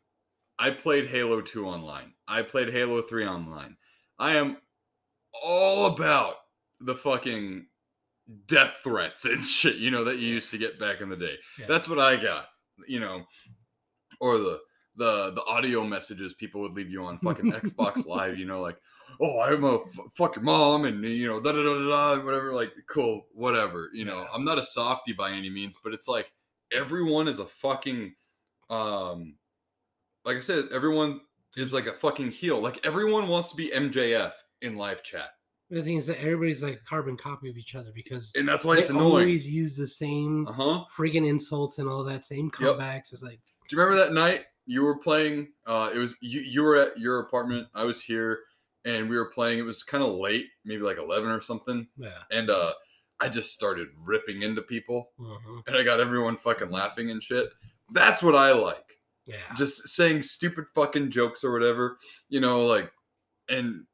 I 0.63 0.71
played 0.71 1.09
Halo 1.09 1.41
2 1.41 1.67
online. 1.67 2.13
I 2.29 2.43
played 2.43 2.73
Halo 2.73 3.03
3 3.03 3.27
online. 3.27 3.77
I 4.19 4.37
am 4.37 4.59
all 5.43 5.87
about 5.87 6.37
the 6.81 6.95
fucking 6.95 7.67
death 8.47 8.79
threats 8.85 9.25
and 9.25 9.43
shit, 9.57 9.77
you 9.77 9.91
know, 9.91 10.05
that 10.05 10.19
you 10.21 10.29
used 10.29 10.51
to 10.53 10.59
get 10.59 10.79
back 10.79 11.01
in 11.01 11.09
the 11.09 11.17
day. 11.17 11.35
Yeah. 11.59 11.67
That's 11.69 11.89
what 11.89 11.99
I 11.99 12.15
got, 12.17 12.47
you 12.87 13.01
know, 13.01 13.25
or 14.21 14.39
the 14.39 14.61
the 14.97 15.33
the 15.33 15.43
audio 15.47 15.85
messages 15.85 16.35
people 16.35 16.61
would 16.61 16.75
leave 16.75 16.91
you 16.91 17.03
on 17.05 17.19
fucking 17.19 17.51
Xbox 17.51 18.07
Live, 18.07 18.39
you 18.39 18.45
know, 18.45 18.61
like, 18.61 18.77
oh, 19.21 19.41
I'm 19.41 19.65
a 19.65 19.77
f- 19.81 19.99
fuck 20.17 20.37
your 20.37 20.45
mom, 20.45 20.85
and 20.85 21.03
you 21.05 21.27
know, 21.27 21.41
da 21.41 21.51
da 21.53 21.63
da 21.63 22.17
da 22.19 22.25
whatever. 22.25 22.53
Like, 22.53 22.73
cool, 22.89 23.27
whatever. 23.33 23.89
You 23.95 24.05
know, 24.05 24.19
Yeah. 24.21 24.27
I'm 24.35 24.45
not 24.45 24.59
a 24.59 24.63
softie 24.65 25.15
by 25.15 25.33
any 25.33 25.51
means, 25.51 25.77
but 25.83 25.93
it's 25.95 26.07
like 26.07 26.31
everyone 26.73 27.27
is 27.27 27.41
a 27.41 27.47
fucking, 27.47 28.15
um, 28.71 29.35
like 30.25 30.37
I 30.37 30.41
said, 30.41 30.67
everyone 30.73 31.21
is 31.57 31.73
like 31.73 31.87
a 31.87 31.93
fucking 31.93 32.31
heel. 32.31 32.61
Like 32.61 32.85
everyone 32.87 33.29
wants 33.29 33.51
to 33.51 33.57
be 33.57 33.69
MJF 33.69 34.33
in 34.63 34.77
live 34.77 35.03
chat, 35.03 35.31
The 35.71 35.83
thing 35.83 35.97
is 35.97 36.07
that 36.07 36.21
everybody's 36.21 36.63
like 36.63 36.75
a 36.75 36.85
carbon 36.89 37.17
copy 37.17 37.51
of 37.51 37.57
each 37.57 37.75
other 37.75 37.91
because 37.95 38.33
and 38.37 38.47
that's 38.49 38.65
why 38.65 38.77
it's 38.79 38.91
annoying. 38.91 39.05
always 39.07 39.51
use 39.51 39.77
the 39.77 39.87
same 39.89 40.47
Uh 40.49 40.53
huh. 40.53 40.85
friggin' 40.97 41.27
insults 41.27 41.79
and 41.79 41.89
all 41.89 42.05
that 42.05 42.25
same 42.25 42.51
Yep. 42.61 42.77
comebacks. 42.77 43.13
It's 43.13 43.23
like, 43.23 43.41
Do 43.69 43.77
you 43.77 43.83
remember 43.83 44.05
that 44.05 44.13
night 44.13 44.45
you 44.67 44.83
were 44.83 44.99
playing? 44.99 45.49
Uh, 45.67 45.91
it 45.95 45.99
was 45.99 46.17
you. 46.21 46.41
You 46.41 46.63
were 46.63 46.77
at 46.77 46.99
your 46.99 47.19
apartment. 47.21 47.67
I 47.75 47.85
was 47.85 48.01
here, 48.03 48.39
and 48.85 49.09
we 49.11 49.17
were 49.17 49.31
playing. 49.31 49.59
It 49.59 49.63
was 49.63 49.83
kind 49.83 50.05
of 50.05 50.15
late, 50.15 50.47
maybe 50.65 50.83
like 50.83 50.99
eleven 50.99 51.31
or 51.31 51.41
something. 51.41 51.89
yeah, 51.97 52.19
And 52.31 52.49
uh, 52.51 52.73
I 53.21 53.29
just 53.29 53.53
started 53.53 53.89
ripping 53.99 54.43
into 54.43 54.63
people 54.63 55.11
Mhm. 55.19 55.63
and 55.67 55.77
I 55.77 55.83
got 55.85 55.99
everyone 56.01 56.37
fucking 56.37 56.71
laughing 56.71 57.11
and 57.11 57.21
shit. 57.23 57.51
That's 57.93 58.23
what 58.23 58.35
I 58.37 58.53
like. 58.53 58.92
Yeah. 59.27 59.37
Just 59.57 59.89
saying 59.89 60.23
stupid 60.23 60.67
fucking 60.75 61.11
jokes 61.11 61.45
or 61.45 61.53
whatever, 61.53 61.99
you 62.29 62.41
know, 62.41 62.67
like, 62.67 62.91
and 63.49 63.85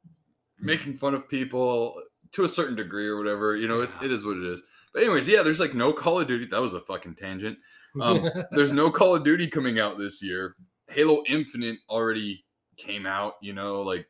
making 0.59 0.97
fun 0.97 1.13
of 1.13 1.29
people 1.29 2.01
to 2.31 2.43
a 2.43 2.49
certain 2.49 2.75
degree 2.75 3.07
or 3.07 3.17
whatever. 3.17 3.55
You 3.55 3.67
know, 3.67 3.81
it, 3.81 3.89
it 4.03 4.11
is 4.11 4.25
what 4.25 4.37
it 4.37 4.43
is. 4.43 4.61
But 4.93 5.03
anyways, 5.03 5.27
yeah, 5.27 5.43
there's 5.43 5.59
like 5.59 5.73
no 5.73 5.93
Call 5.93 6.19
of 6.19 6.27
Duty. 6.27 6.45
That 6.45 6.61
was 6.61 6.73
a 6.73 6.81
fucking 6.81 7.15
tangent. 7.15 7.57
Um, 8.01 8.29
there's 8.51 8.73
no 8.73 8.89
Call 8.89 9.15
of 9.15 9.23
Duty 9.23 9.47
coming 9.47 9.79
out 9.79 9.97
this 9.97 10.21
year. 10.21 10.55
Halo 10.87 11.23
Infinite 11.27 11.77
already 11.89 12.43
came 12.77 13.05
out. 13.05 13.35
You 13.41 13.53
know, 13.53 13.81
like 13.81 14.07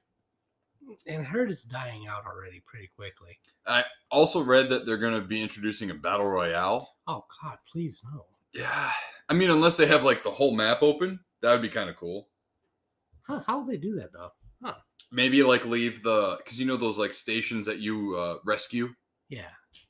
and 1.07 1.21
I 1.21 1.25
heard 1.25 1.51
it's 1.51 1.63
dying 1.63 2.07
out 2.07 2.25
already 2.25 2.61
pretty 2.65 2.89
quickly. 2.95 3.37
I 3.67 3.83
also 4.09 4.41
read 4.41 4.69
that 4.69 4.85
they're 4.85 4.97
gonna 4.97 5.21
be 5.21 5.41
introducing 5.41 5.91
a 5.91 5.95
battle 5.95 6.27
royale. 6.27 6.95
Oh 7.07 7.25
God, 7.41 7.57
please 7.71 8.01
no. 8.11 8.25
Yeah, 8.53 8.91
I 9.29 9.33
mean, 9.33 9.49
unless 9.51 9.77
they 9.77 9.85
have 9.85 10.03
like 10.03 10.23
the 10.23 10.31
whole 10.31 10.55
map 10.55 10.81
open, 10.81 11.19
that 11.41 11.51
would 11.53 11.61
be 11.61 11.69
kind 11.69 11.89
of 11.89 11.95
cool. 11.95 12.27
Huh, 13.23 13.41
how 13.45 13.59
would 13.59 13.71
they 13.71 13.77
do 13.77 13.95
that 13.95 14.11
though? 14.11 14.29
Huh. 14.63 14.75
Maybe 15.11 15.43
like 15.43 15.65
leave 15.65 16.03
the 16.03 16.37
because 16.37 16.59
you 16.59 16.65
know 16.65 16.77
those 16.77 16.97
like 16.97 17.13
stations 17.13 17.65
that 17.65 17.79
you 17.79 18.15
uh, 18.15 18.37
rescue. 18.45 18.89
Yeah. 19.29 19.49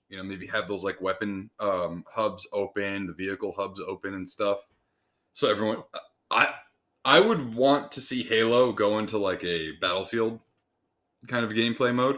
You 0.09 0.17
know, 0.17 0.23
maybe 0.23 0.47
have 0.47 0.67
those 0.67 0.83
like 0.83 0.99
weapon 1.01 1.49
um, 1.59 2.03
hubs 2.11 2.47
open, 2.51 3.05
the 3.07 3.13
vehicle 3.13 3.53
hubs 3.55 3.79
open 3.79 4.13
and 4.15 4.29
stuff. 4.29 4.59
So 5.33 5.49
everyone, 5.49 5.83
I 6.31 6.53
I 7.05 7.19
would 7.19 7.53
want 7.55 7.91
to 7.93 8.01
see 8.01 8.23
Halo 8.23 8.71
go 8.73 8.99
into 8.99 9.17
like 9.17 9.43
a 9.43 9.71
battlefield 9.79 10.39
kind 11.27 11.45
of 11.45 11.51
gameplay 11.51 11.93
mode 11.93 12.17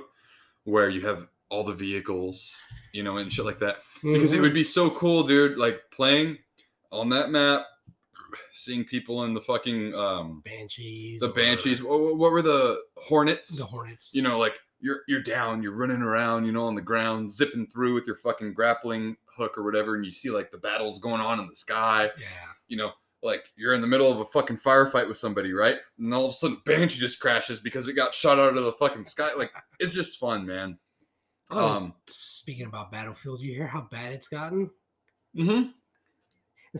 where 0.63 0.89
you 0.89 1.01
have 1.01 1.27
all 1.49 1.63
the 1.63 1.73
vehicles, 1.73 2.55
you 2.93 3.03
know, 3.03 3.17
and 3.17 3.31
shit 3.31 3.45
like 3.45 3.59
that. 3.59 3.79
because 4.01 4.31
it 4.33 4.37
Mhm. 4.37 4.41
would 4.41 4.53
be 4.53 4.63
so 4.63 4.89
cool, 4.91 5.23
dude. 5.23 5.57
Like 5.57 5.81
playing 5.91 6.37
on 6.91 7.09
that 7.09 7.29
map, 7.29 7.65
seeing 8.51 8.83
people 8.83 9.23
in 9.25 9.33
the 9.33 9.41
fucking 9.41 9.93
um 9.95 10.41
banshees. 10.45 11.19
the 11.21 11.29
banshees. 11.29 11.83
What, 11.83 12.17
what 12.17 12.31
were 12.31 12.41
the 12.41 12.81
hornets? 12.97 13.57
The 13.57 13.65
hornets. 13.65 14.11
You 14.13 14.21
know, 14.21 14.37
like 14.39 14.59
you're 14.79 15.01
you're 15.07 15.21
down, 15.23 15.61
you're 15.61 15.75
running 15.75 16.01
around, 16.01 16.45
you 16.45 16.51
know, 16.51 16.65
on 16.65 16.75
the 16.75 16.81
ground, 16.81 17.29
zipping 17.31 17.67
through 17.67 17.93
with 17.93 18.07
your 18.07 18.15
fucking 18.17 18.53
grappling 18.53 19.15
hook 19.37 19.57
or 19.57 19.63
whatever, 19.63 19.95
and 19.95 20.05
you 20.05 20.11
see 20.11 20.29
like 20.29 20.51
the 20.51 20.57
battles 20.57 20.99
going 20.99 21.21
on 21.21 21.39
in 21.39 21.47
the 21.47 21.55
sky. 21.55 22.09
Yeah. 22.17 22.25
You 22.67 22.77
know, 22.77 22.91
like 23.23 23.45
you're 23.55 23.73
in 23.73 23.81
the 23.81 23.87
middle 23.87 24.11
of 24.11 24.19
a 24.19 24.25
fucking 24.25 24.57
firefight 24.57 25.07
with 25.07 25.17
somebody, 25.17 25.53
right? 25.53 25.77
And 25.99 26.13
all 26.13 26.25
of 26.25 26.31
a 26.31 26.33
sudden, 26.33 26.61
banshee 26.65 26.99
just 26.99 27.19
crashes 27.19 27.59
because 27.59 27.87
it 27.87 27.93
got 27.93 28.13
shot 28.13 28.39
out 28.39 28.57
of 28.57 28.63
the 28.65 28.71
fucking 28.73 29.05
sky. 29.05 29.29
Like 29.37 29.51
it's 29.79 29.93
just 29.93 30.19
fun, 30.19 30.45
man. 30.45 30.77
Oh, 31.51 31.67
Um, 31.67 31.93
speaking 32.07 32.65
about 32.65 32.91
Battlefield, 32.91 33.41
you 33.41 33.53
hear 33.53 33.67
how 33.67 33.81
bad 33.91 34.13
it's 34.13 34.27
gotten? 34.29 34.69
mhm. 35.37 35.71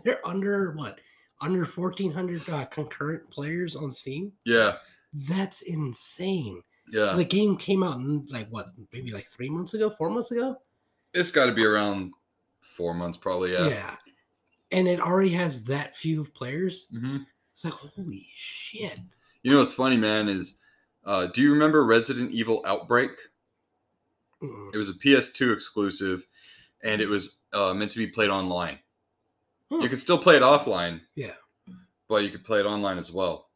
They're 0.04 0.26
under 0.28 0.72
what? 0.74 1.00
Under 1.42 1.66
fourteen 1.66 2.12
hundred 2.12 2.48
uh, 2.50 2.66
concurrent 2.66 3.30
players 3.30 3.76
on 3.76 3.92
Steam. 3.92 4.32
yeah, 4.46 4.74
That's 5.14 5.64
insane. 5.64 6.62
yeah. 6.92 7.14
The 7.14 7.24
game 7.26 7.58
came 7.58 7.84
out 7.84 7.98
in 7.98 8.26
like 8.32 8.48
what? 8.50 8.68
Maybe 8.94 9.12
like 9.12 9.26
three 9.26 9.50
months 9.50 9.74
ago, 9.74 9.90
four 9.90 10.10
months 10.10 10.32
ago. 10.32 10.58
It's 11.14 11.32
got 11.32 11.48
to 11.48 11.52
be 11.52 11.66
around 11.66 12.14
four 12.62 12.94
months, 12.94 13.18
probably. 13.18 13.54
Yeah. 13.54 13.68
Yeah. 13.68 13.96
And 14.72 14.88
it 14.88 15.02
already 15.02 15.32
has 15.32 15.64
that 15.66 15.98
few 15.98 16.24
players. 16.24 16.88
hmm 16.92 17.18
It's 17.54 17.66
like 17.66 17.74
holy 17.74 18.28
shit. 18.34 19.00
You 19.44 19.52
know 19.52 19.58
what's 19.60 19.74
funny, 19.74 19.98
man? 19.98 20.30
Is 20.30 20.60
uh, 21.04 21.26
do 21.28 21.42
you 21.42 21.52
remember 21.52 21.84
Resident 21.86 22.32
Evil 22.32 22.62
Outbreak? 22.66 23.12
Mm. 24.42 24.74
It 24.74 24.78
was 24.78 24.90
a 24.90 24.94
PS2 24.94 25.54
exclusive, 25.54 26.28
and 26.84 27.02
it 27.02 27.10
was 27.10 27.42
uh, 27.54 27.74
meant 27.74 27.92
to 27.92 27.98
be 27.98 28.08
played 28.08 28.30
online. 28.30 28.78
Hmm. 29.72 29.82
You 29.82 29.88
can 29.90 29.98
still 29.98 30.18
play 30.18 30.36
it 30.36 30.42
offline. 30.42 31.02
Yeah. 31.16 31.34
But 32.10 32.24
you 32.24 32.30
could 32.30 32.44
play 32.44 32.60
it 32.60 32.66
online 32.66 32.98
as 32.98 33.12
well. 33.12 33.48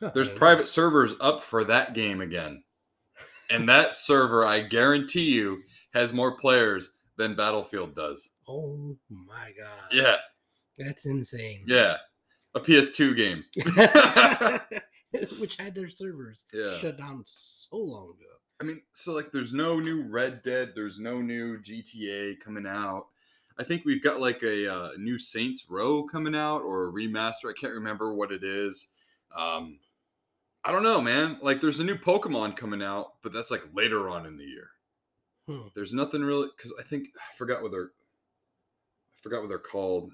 Huh, 0.00 0.12
There's 0.14 0.28
private 0.28 0.68
servers 0.68 1.14
up 1.20 1.42
for 1.42 1.64
that 1.64 1.94
game 1.94 2.20
again, 2.20 2.62
and 3.50 3.68
that 3.68 3.96
server, 3.96 4.44
I 4.44 4.60
guarantee 4.60 5.32
you, 5.32 5.62
has 5.94 6.12
more 6.12 6.36
players 6.36 6.92
than 7.16 7.34
Battlefield 7.34 7.96
does. 7.96 8.28
Oh 8.46 8.96
my 9.08 9.50
god. 9.58 9.88
Yeah, 9.90 10.16
That's 10.78 11.06
insane. 11.06 11.64
yeah, 11.66 11.96
a 12.54 12.60
PS2 12.60 13.16
game. 13.16 13.44
Which 15.40 15.56
had 15.56 15.74
their 15.74 15.88
servers 15.88 16.44
Yeah. 16.52 16.76
shut 16.76 16.98
down 16.98 17.22
so 17.24 17.76
long 17.78 18.10
ago. 18.10 18.32
I 18.60 18.64
mean, 18.64 18.82
so 18.92 19.12
like, 19.14 19.32
there's 19.32 19.52
no 19.52 19.80
new 19.80 20.02
Red 20.02 20.42
Dead, 20.42 20.72
there's 20.74 20.98
no 21.00 21.20
new 21.20 21.58
GTA 21.58 22.38
coming 22.40 22.66
out. 22.66 23.06
I 23.58 23.64
think 23.64 23.84
we've 23.84 24.02
got 24.02 24.20
like 24.20 24.42
a 24.42 24.72
uh, 24.72 24.90
new 24.98 25.18
Saints 25.18 25.66
Row 25.68 26.04
coming 26.04 26.34
out 26.34 26.62
or 26.62 26.88
a 26.88 26.92
remaster. 26.92 27.50
I 27.50 27.58
can't 27.58 27.72
remember 27.72 28.14
what 28.14 28.32
it 28.32 28.44
is. 28.44 28.88
Um, 29.36 29.78
I 30.64 30.72
don't 30.72 30.82
know, 30.82 31.00
man. 31.00 31.38
Like, 31.40 31.60
there's 31.60 31.80
a 31.80 31.84
new 31.84 31.96
Pokemon 31.96 32.56
coming 32.56 32.82
out, 32.82 33.14
but 33.22 33.32
that's 33.32 33.50
like 33.50 33.62
later 33.72 34.08
on 34.08 34.26
in 34.26 34.36
the 34.36 34.44
year. 34.44 34.68
Hmm. 35.48 35.68
There's 35.74 35.92
nothing 35.92 36.22
really 36.22 36.48
because 36.56 36.74
I 36.78 36.82
think 36.82 37.08
I 37.16 37.36
forgot 37.36 37.62
what 37.62 37.70
they're. 37.70 37.90
I 39.18 39.22
forgot 39.22 39.40
what 39.40 39.48
they're 39.48 39.58
called. 39.58 40.12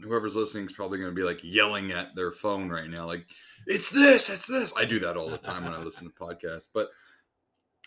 Whoever's 0.00 0.36
listening 0.36 0.66
is 0.66 0.72
probably 0.72 0.98
going 0.98 1.10
to 1.10 1.14
be 1.14 1.24
like 1.24 1.40
yelling 1.42 1.90
at 1.90 2.14
their 2.14 2.30
phone 2.30 2.68
right 2.68 2.88
now, 2.88 3.04
like 3.04 3.26
it's 3.66 3.90
this, 3.90 4.30
it's 4.30 4.46
this. 4.46 4.76
I 4.76 4.84
do 4.84 5.00
that 5.00 5.16
all 5.16 5.28
the 5.28 5.38
time 5.38 5.64
when 5.64 5.74
I 5.74 5.78
listen 5.78 6.06
to 6.06 6.14
podcasts, 6.14 6.68
but 6.72 6.90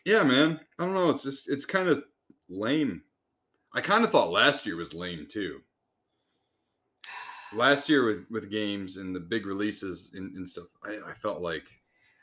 yeah, 0.05 0.23
man, 0.23 0.59
I 0.77 0.85
don't 0.85 0.93
know. 0.93 1.09
It's 1.09 1.23
just 1.23 1.49
it's 1.49 1.65
kind 1.65 1.87
of 1.87 2.03
lame. 2.49 3.01
I 3.73 3.81
kind 3.81 4.03
of 4.03 4.11
thought 4.11 4.31
last 4.31 4.65
year 4.65 4.75
was 4.75 4.93
lame 4.93 5.27
too. 5.29 5.61
Last 7.53 7.89
year 7.89 8.05
with 8.05 8.25
with 8.29 8.49
games 8.49 8.97
and 8.97 9.15
the 9.15 9.19
big 9.19 9.45
releases 9.45 10.13
and, 10.15 10.35
and 10.35 10.47
stuff, 10.47 10.67
I, 10.83 10.99
I 11.09 11.13
felt 11.13 11.41
like 11.41 11.63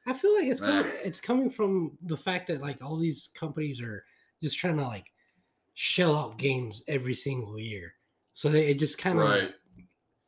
I 0.06 0.14
feel 0.14 0.34
like 0.34 0.46
it's 0.46 0.60
coming, 0.60 0.86
Nah. 0.86 0.98
it's 1.04 1.20
coming 1.20 1.50
from 1.50 1.98
the 2.02 2.16
fact 2.16 2.46
that 2.48 2.62
like 2.62 2.82
all 2.82 2.96
these 2.96 3.28
companies 3.34 3.80
are 3.80 4.04
just 4.42 4.58
trying 4.58 4.76
to 4.76 4.86
like 4.86 5.12
shell 5.74 6.16
out 6.16 6.38
games 6.38 6.82
every 6.88 7.14
single 7.14 7.58
year. 7.58 7.94
So 8.32 8.48
they, 8.48 8.68
it 8.68 8.78
just 8.78 8.98
kind 8.98 9.18
of 9.18 9.28
right. 9.28 9.54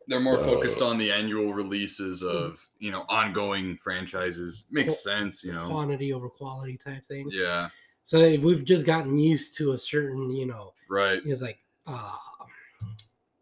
They're 0.07 0.21
more 0.21 0.39
focused 0.39 0.83
uh. 0.83 0.89
on 0.89 0.99
the 0.99 1.11
annual 1.11 1.55
releases 1.55 2.21
hmm. 2.21 2.29
of 2.29 2.69
you 2.79 2.91
know 2.91 3.05
ongoing 3.09 3.79
franchises. 3.79 4.67
Makes 4.71 5.03
Qu- 5.03 5.11
sense, 5.11 5.45
you 5.45 5.53
know. 5.53 5.69
quantity 5.69 6.13
over 6.13 6.29
quality 6.29 6.77
type 6.77 7.07
thing. 7.07 7.29
Yeah, 7.31 7.71
So 8.11 8.19
if 8.19 8.43
we've 8.43 8.65
just 8.65 8.85
gotten 8.87 9.17
used 9.17 9.57
to 9.59 9.71
a 9.71 9.79
certain, 9.79 10.33
you 10.33 10.45
know, 10.45 10.73
right. 10.89 11.21
it's 11.25 11.41
like 11.41 11.61
uh 11.87 12.17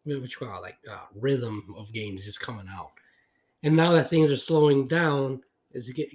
what 0.04 0.20
you 0.20 0.28
call 0.38 0.58
it, 0.58 0.60
like 0.60 0.76
uh, 0.90 1.06
rhythm 1.18 1.74
of 1.74 1.90
games 1.90 2.22
just 2.22 2.40
coming 2.40 2.66
out. 2.70 2.90
And 3.62 3.74
now 3.74 3.92
that 3.92 4.10
things 4.10 4.30
are 4.30 4.36
slowing 4.36 4.86
down, 4.86 5.40
it's 5.72 5.90
get, 5.92 6.10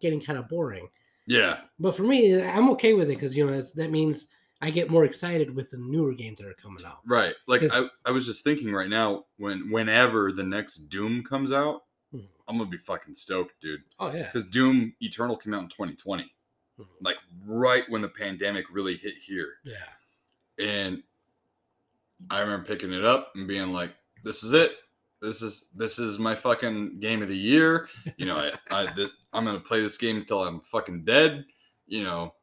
getting 0.00 0.22
kind 0.22 0.38
of 0.38 0.48
boring. 0.48 0.88
Yeah, 1.26 1.58
But 1.78 1.94
for 1.94 2.04
me, 2.04 2.42
I'm 2.42 2.70
okay 2.70 2.94
with 2.94 3.10
it 3.10 3.16
because 3.16 3.36
you 3.36 3.44
know 3.46 3.60
that 3.60 3.90
means 3.90 4.28
I 4.62 4.70
get 4.70 4.88
more 4.88 5.04
excited 5.04 5.54
with 5.54 5.68
the 5.68 5.76
newer 5.76 6.14
games 6.14 6.38
that 6.40 6.48
are 6.48 6.54
coming 6.54 6.86
out. 6.86 7.00
right. 7.06 7.34
Like 7.46 7.62
I, 7.70 7.88
I 8.06 8.10
was 8.10 8.24
just 8.24 8.42
thinking 8.42 8.72
right 8.72 8.88
now 8.88 9.26
when 9.36 9.70
whenever 9.70 10.32
the 10.32 10.44
next 10.44 10.88
Doom 10.88 11.22
comes 11.24 11.52
out, 11.52 11.82
Mhm. 12.14 12.24
I'm 12.48 12.56
gonna 12.56 12.70
be 12.70 12.78
fucking 12.78 13.16
stoked, 13.16 13.60
dude. 13.60 13.82
Oh 13.98 14.10
yeah, 14.10 14.30
Because 14.32 14.46
Doom 14.46 14.94
Eternal 15.00 15.36
came 15.36 15.52
out 15.52 15.60
in 15.62 15.68
2020, 15.68 16.32
Mhm. 16.78 16.86
like 17.02 17.18
right 17.46 17.84
when 17.90 18.00
the 18.02 18.08
pandemic 18.08 18.64
really 18.70 18.96
hit 18.96 19.14
here. 19.14 19.54
yeah. 19.64 19.74
and 20.58 21.02
I 22.30 22.40
remember 22.40 22.64
picking 22.66 22.92
it 22.92 23.04
up 23.04 23.32
and 23.34 23.48
being 23.48 23.72
like, 23.72 23.94
"This 24.22 24.42
is 24.44 24.52
it. 24.52 24.76
This 25.20 25.42
is 25.42 25.68
this 25.74 25.98
is 25.98 26.18
my 26.18 26.34
fucking 26.34 27.00
game 27.00 27.20
of 27.22 27.28
the 27.28 27.36
year." 27.36 27.88
You 28.16 28.26
know, 28.26 28.38
I, 28.70 28.82
I 28.82 28.86
th- 28.92 29.10
I'm 29.32 29.44
gonna 29.44 29.58
play 29.60 29.80
this 29.80 29.98
game 29.98 30.16
until 30.18 30.42
I'm 30.42 30.60
fucking 30.60 31.04
dead. 31.04 31.44
You 31.86 32.04
know, 32.04 32.34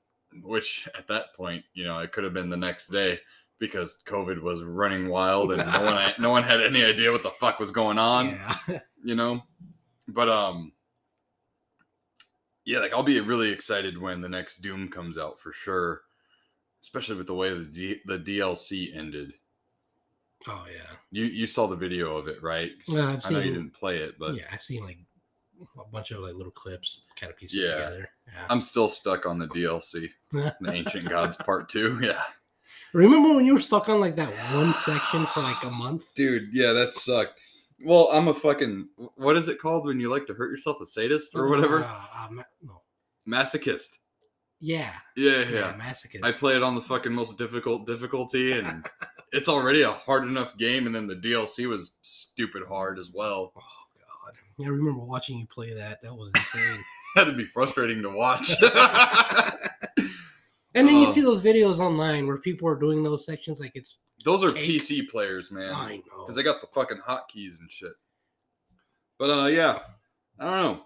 which 0.44 0.88
at 0.98 1.08
that 1.08 1.34
point, 1.34 1.64
you 1.74 1.86
know, 1.86 2.00
it 2.00 2.12
could 2.12 2.24
have 2.26 2.34
been 2.34 2.50
the 2.50 2.58
next 2.58 2.88
day 2.88 3.20
because 3.58 4.02
COVID 4.06 4.42
was 4.42 4.64
running 4.64 5.08
wild 5.08 5.52
and 5.54 5.66
no 5.72 5.82
one 5.84 6.14
no 6.20 6.30
one 6.32 6.44
had 6.44 6.62
any 6.62 6.84
idea 6.84 7.12
what 7.12 7.24
the 7.24 7.30
fuck 7.32 7.60
was 7.60 7.72
going 7.72 7.98
on 7.98 8.28
yeah. 8.28 8.80
you 9.04 9.16
know 9.16 9.44
but 10.08 10.30
um 10.30 10.72
yeah 12.70 12.80
like 12.80 12.94
i'll 12.94 13.04
be 13.04 13.20
really 13.20 13.52
excited 13.52 13.98
when 13.98 14.22
the 14.22 14.30
next 14.30 14.58
doom 14.62 14.88
comes 14.90 15.18
out 15.18 15.40
for 15.40 15.52
sure 15.52 16.02
especially 16.84 17.18
with 17.18 17.28
the 17.28 17.34
way 17.34 17.50
the 17.54 17.66
D- 17.66 18.02
the 18.06 18.20
dlc 18.20 18.96
ended 18.96 19.34
oh 20.48 20.66
yeah. 20.74 20.96
you 21.12 21.26
you 21.26 21.48
saw 21.48 21.68
the 21.68 21.76
video 21.76 22.16
of 22.16 22.28
it 22.28 22.42
right? 22.44 22.72
Well, 22.88 23.10
I've 23.10 23.26
i 23.26 23.30
know 23.32 23.40
you 23.40 23.54
didn't 23.54 23.74
play 23.74 23.98
it 23.98 24.16
but 24.20 24.36
yeah, 24.36 24.44
I've 24.54 24.62
seen 24.62 24.84
like 24.84 24.98
a 25.78 25.90
bunch 25.92 26.12
of 26.12 26.20
like 26.22 26.36
little 26.36 26.52
clips 26.54 27.06
kind 27.20 27.32
of 27.32 27.38
pieced 27.38 27.56
it 27.56 27.60
Yeah. 27.62 27.74
together. 27.76 28.10
Yeah. 28.28 28.46
i'm 28.50 28.62
still 28.62 28.88
stuck 28.88 29.26
on 29.26 29.40
the 29.40 29.48
dlc 29.48 30.10
the 30.32 30.72
ancient 30.72 31.10
gods 31.10 31.38
part 31.38 31.70
two 31.70 32.00
yeah 32.04 32.22
Remember 32.94 33.36
when 33.36 33.46
you 33.46 33.54
were 33.54 33.60
stuck 33.60 33.88
on 33.90 34.00
like 34.00 34.16
that 34.16 34.32
one 34.56 34.74
section 34.74 35.26
for 35.28 35.42
like 35.42 35.64
a 35.64 35.70
month? 35.70 36.14
dude 36.16 36.50
yeah 36.54 36.72
that 36.74 36.96
sucked 36.96 37.34
well 37.86 38.10
i'm 38.12 38.28
a 38.28 38.34
fucking 38.34 38.88
what 39.16 39.36
is 39.38 39.48
it 39.48 39.60
called 39.60 39.86
when 39.86 40.00
you 40.00 40.10
like 40.10 40.26
to 40.26 40.34
hurt 40.34 40.52
yourself 40.52 40.82
a 40.82 40.86
sadist 40.86 41.34
or 41.36 41.48
whatever 41.50 41.84
Uh, 41.84 42.02
uh, 42.16 42.28
ma- 42.32 42.44
no. 42.62 42.82
masochist 43.28 43.98
Yeah. 44.60 44.92
Yeah, 45.16 45.40
Yeah. 45.44 45.50
yeah. 45.52 45.74
Masochist. 45.80 46.24
I 46.26 46.32
play 46.34 46.56
it 46.58 46.64
on 46.64 46.76
the 46.76 46.82
fucking 46.82 47.14
most 47.14 47.38
difficult 47.38 47.88
difficulty, 47.88 48.52
and 48.52 48.86
it's 49.32 49.48
already 49.48 49.84
a 49.84 49.92
hard 49.94 50.28
enough 50.28 50.58
game, 50.58 50.86
and 50.86 50.94
then 50.94 51.08
the 51.08 51.16
DLC 51.16 51.66
was 51.70 51.96
stupid 52.02 52.64
hard 52.68 53.00
as 53.00 53.10
well. 53.14 53.54
Oh 53.56 53.62
god. 53.96 54.66
I 54.66 54.70
remember 54.70 55.00
watching 55.00 55.38
you 55.40 55.48
play 55.48 55.74
that. 55.74 56.02
That 56.04 56.14
was 56.14 56.30
insane. 56.36 56.84
That'd 57.16 57.38
be 57.38 57.46
frustrating 57.46 58.02
to 58.02 58.10
watch. 58.10 58.52
and 60.76 60.88
then 60.88 60.98
you 60.98 61.06
see 61.08 61.22
those 61.22 61.42
videos 61.42 61.80
online 61.80 62.28
where 62.28 62.38
people 62.38 62.68
are 62.68 62.76
doing 62.80 63.02
those 63.04 63.26
sections 63.26 63.60
like 63.60 63.72
it's 63.76 64.00
Those 64.26 64.44
are 64.44 64.52
Cake. 64.52 64.82
PC 64.82 65.10
players, 65.10 65.50
man. 65.52 65.74
I 65.74 65.98
know. 65.98 66.22
because 66.22 66.36
they 66.36 66.44
got 66.44 66.62
the 66.62 66.68
fucking 66.68 67.00
hotkeys 67.08 67.60
and 67.62 67.72
shit. 67.72 67.94
But 69.18 69.30
uh, 69.30 69.46
yeah, 69.48 69.80
I 70.40 70.44
don't 70.46 70.64
know. 70.78 70.82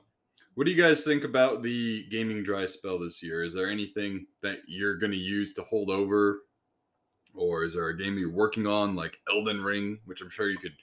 What 0.56 0.66
do 0.66 0.72
you 0.72 0.78
guys 0.82 1.04
think 1.04 1.24
about 1.24 1.64
the 1.64 2.04
gaming 2.12 2.44
dry 2.44 2.66
spell 2.68 3.00
this 3.00 3.24
year? 3.24 3.44
Is 3.44 3.54
there 3.56 3.70
anything 3.70 4.28
that 4.42 4.60
you're 4.68 4.98
gonna 4.98 5.16
use 5.16 5.52
to 5.54 5.64
hold 5.64 5.90
over, 5.90 6.42
or 7.34 7.64
is 7.64 7.74
there 7.74 7.88
a 7.90 7.98
game 7.98 8.18
you're 8.18 8.32
working 8.32 8.68
on 8.68 8.96
like 8.96 9.20
Elden 9.32 9.64
Ring, 9.64 10.00
which 10.06 10.22
I'm 10.22 10.30
sure 10.30 10.50
you 10.50 10.58
could 10.60 10.74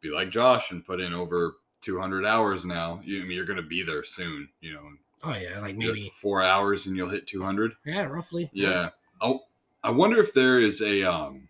be 0.00 0.10
like 0.10 0.30
Josh 0.30 0.72
and 0.72 0.84
put 0.84 1.00
in 1.00 1.14
over 1.14 1.54
200 1.82 2.26
hours 2.26 2.66
now? 2.66 3.00
You, 3.04 3.20
I 3.20 3.22
mean, 3.22 3.36
you're 3.36 3.44
gonna 3.44 3.62
be 3.62 3.84
there 3.84 4.02
soon, 4.02 4.48
you 4.60 4.72
know. 4.72 4.82
oh 5.22 5.36
yeah, 5.36 5.60
like 5.60 5.76
maybe 5.76 6.10
four 6.20 6.42
hours 6.42 6.86
and 6.86 6.96
you'll 6.96 7.08
hit 7.08 7.26
200. 7.28 7.72
yeah, 7.86 8.02
roughly. 8.04 8.50
Yeah. 8.52 8.88
Oh, 9.20 9.40
I 9.84 9.90
wonder 9.90 10.18
if 10.18 10.34
there 10.34 10.58
is 10.60 10.82
a 10.82 11.04
um 11.04 11.46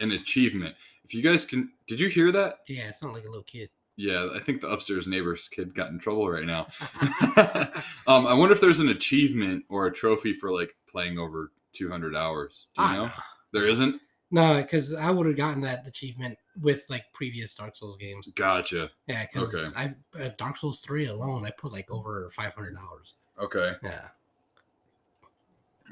an 0.00 0.12
achievement. 0.12 0.74
If 1.04 1.14
you 1.14 1.22
guys 1.22 1.44
can, 1.44 1.70
did 1.86 2.00
you 2.00 2.08
hear 2.08 2.32
that? 2.32 2.60
Yeah, 2.68 2.88
it 2.88 2.94
sounded 2.94 3.14
like 3.18 3.24
a 3.26 3.30
little 3.30 3.42
kid. 3.44 3.68
Yeah, 3.96 4.28
I 4.34 4.40
think 4.40 4.60
the 4.60 4.68
upstairs 4.68 5.06
neighbor's 5.06 5.48
kid 5.48 5.74
got 5.74 5.90
in 5.90 5.98
trouble 5.98 6.28
right 6.28 6.44
now. 6.44 6.66
um, 8.08 8.26
I 8.26 8.34
wonder 8.34 8.52
if 8.52 8.60
there's 8.60 8.80
an 8.80 8.88
achievement 8.88 9.64
or 9.68 9.86
a 9.86 9.92
trophy 9.92 10.34
for 10.34 10.50
like 10.52 10.74
playing 10.88 11.18
over 11.18 11.52
200 11.74 12.16
hours. 12.16 12.66
Do 12.76 12.82
you 12.82 12.88
Ah, 12.88 12.94
know? 12.96 13.10
There 13.52 13.68
isn't. 13.68 14.00
No, 14.30 14.60
because 14.60 14.94
I 14.94 15.10
would 15.10 15.26
have 15.26 15.36
gotten 15.36 15.60
that 15.60 15.86
achievement 15.86 16.36
with 16.60 16.82
like 16.88 17.04
previous 17.12 17.54
Dark 17.54 17.76
Souls 17.76 17.96
games. 17.96 18.28
Gotcha. 18.34 18.90
Yeah, 19.06 19.26
because 19.32 19.54
Okay. 19.54 19.94
I 20.16 20.20
uh, 20.24 20.30
Dark 20.38 20.56
Souls 20.56 20.80
three 20.80 21.06
alone, 21.06 21.44
I 21.46 21.50
put 21.52 21.70
like 21.70 21.88
over 21.88 22.28
five 22.34 22.52
hundred 22.54 22.74
hours. 22.76 23.14
Okay. 23.38 23.72
Yeah, 23.84 24.08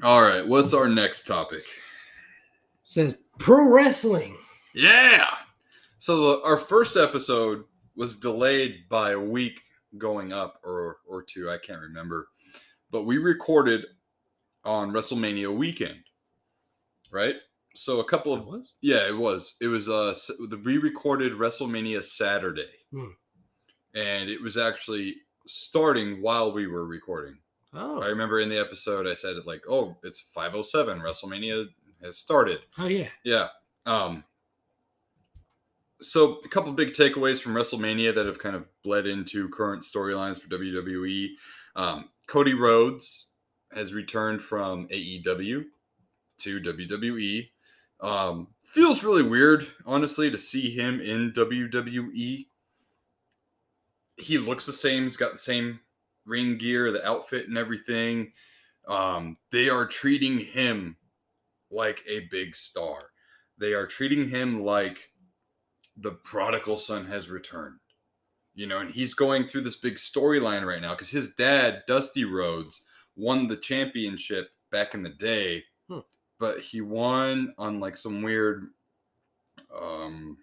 All 0.01 0.21
right. 0.21 0.45
What's 0.45 0.73
our 0.73 0.89
next 0.89 1.25
topic? 1.25 1.63
says 2.83 3.17
pro 3.39 3.69
wrestling. 3.69 4.37
Yeah. 4.73 5.29
So 5.97 6.17
the, 6.21 6.45
our 6.45 6.57
first 6.57 6.97
episode 6.97 7.63
was 7.95 8.19
delayed 8.19 8.89
by 8.89 9.11
a 9.11 9.19
week 9.19 9.61
going 9.97 10.33
up 10.33 10.59
or 10.63 10.97
or 11.07 11.23
two, 11.23 11.49
I 11.49 11.57
can't 11.57 11.81
remember. 11.81 12.27
But 12.91 13.03
we 13.03 13.17
recorded 13.17 13.85
on 14.65 14.91
WrestleMania 14.91 15.55
weekend. 15.55 15.99
Right? 17.11 17.35
So 17.75 17.99
a 17.99 18.05
couple 18.05 18.33
of 18.33 18.45
was 18.45 18.73
yeah, 18.81 19.07
it 19.07 19.17
was. 19.17 19.55
It 19.61 19.67
was 19.67 19.89
uh 19.89 20.15
the 20.49 20.61
we 20.63 20.77
recorded 20.77 21.33
WrestleMania 21.33 22.03
Saturday. 22.03 22.71
Hmm. 22.91 23.11
And 23.95 24.29
it 24.29 24.41
was 24.41 24.57
actually 24.57 25.15
starting 25.45 26.21
while 26.21 26.51
we 26.51 26.67
were 26.67 26.85
recording. 26.85 27.37
oh 27.73 28.01
I 28.01 28.07
remember 28.07 28.39
in 28.39 28.49
the 28.49 28.59
episode 28.59 29.07
I 29.07 29.13
said 29.13 29.35
like, 29.45 29.63
"Oh, 29.69 29.95
it's 30.03 30.19
507. 30.33 30.99
WrestleMania 30.99 31.67
has 32.03 32.17
started." 32.17 32.59
oh 32.77 32.87
yeah 32.87 33.09
Yeah. 33.23 33.47
Um 33.85 34.23
so 36.03 36.39
a 36.43 36.47
couple 36.49 36.71
big 36.73 36.91
takeaways 36.91 37.41
from 37.41 37.53
WrestleMania 37.53 38.13
that 38.15 38.25
have 38.25 38.39
kind 38.39 38.55
of 38.55 38.65
bled 38.83 39.07
into 39.07 39.49
current 39.49 39.83
storylines 39.83 40.39
for 40.39 40.49
WWE. 40.49 41.29
Um, 41.75 42.09
Cody 42.27 42.53
Rhodes 42.53 43.27
has 43.73 43.93
returned 43.93 44.41
from 44.41 44.87
AEW 44.89 45.63
to 46.39 46.59
WWE. 46.59 47.49
Um, 48.01 48.47
feels 48.65 49.03
really 49.03 49.23
weird, 49.23 49.65
honestly, 49.85 50.29
to 50.29 50.37
see 50.37 50.69
him 50.69 50.99
in 50.99 51.31
WWE. 51.31 52.45
He 54.17 54.37
looks 54.37 54.65
the 54.65 54.73
same. 54.73 55.03
He's 55.03 55.17
got 55.17 55.31
the 55.31 55.37
same 55.37 55.79
ring 56.25 56.57
gear, 56.57 56.91
the 56.91 57.07
outfit, 57.07 57.47
and 57.47 57.57
everything. 57.57 58.33
Um, 58.87 59.37
they 59.51 59.69
are 59.69 59.87
treating 59.87 60.39
him 60.39 60.97
like 61.73 62.03
a 62.07 62.27
big 62.31 62.55
star. 62.55 63.09
They 63.57 63.73
are 63.73 63.87
treating 63.87 64.29
him 64.29 64.63
like 64.63 65.09
the 65.97 66.11
prodigal 66.11 66.77
son 66.77 67.05
has 67.05 67.29
returned. 67.29 67.79
You 68.55 68.67
know, 68.67 68.79
and 68.79 68.91
he's 68.93 69.15
going 69.15 69.47
through 69.47 69.61
this 69.61 69.77
big 69.77 69.95
storyline 69.95 70.65
right 70.65 70.81
now 70.81 70.91
because 70.91 71.09
his 71.09 71.33
dad, 71.33 71.81
Dusty 71.87 72.23
Rhodes, 72.23 72.85
won 73.15 73.47
the 73.47 73.57
championship 73.57 74.49
back 74.71 74.93
in 74.93 75.01
the 75.03 75.09
day, 75.09 75.63
Hmm. 75.89 75.99
but 76.39 76.59
he 76.59 76.81
won 76.81 77.53
on 77.57 77.79
like 77.79 77.97
some 77.97 78.21
weird 78.21 78.69
um 79.75 80.37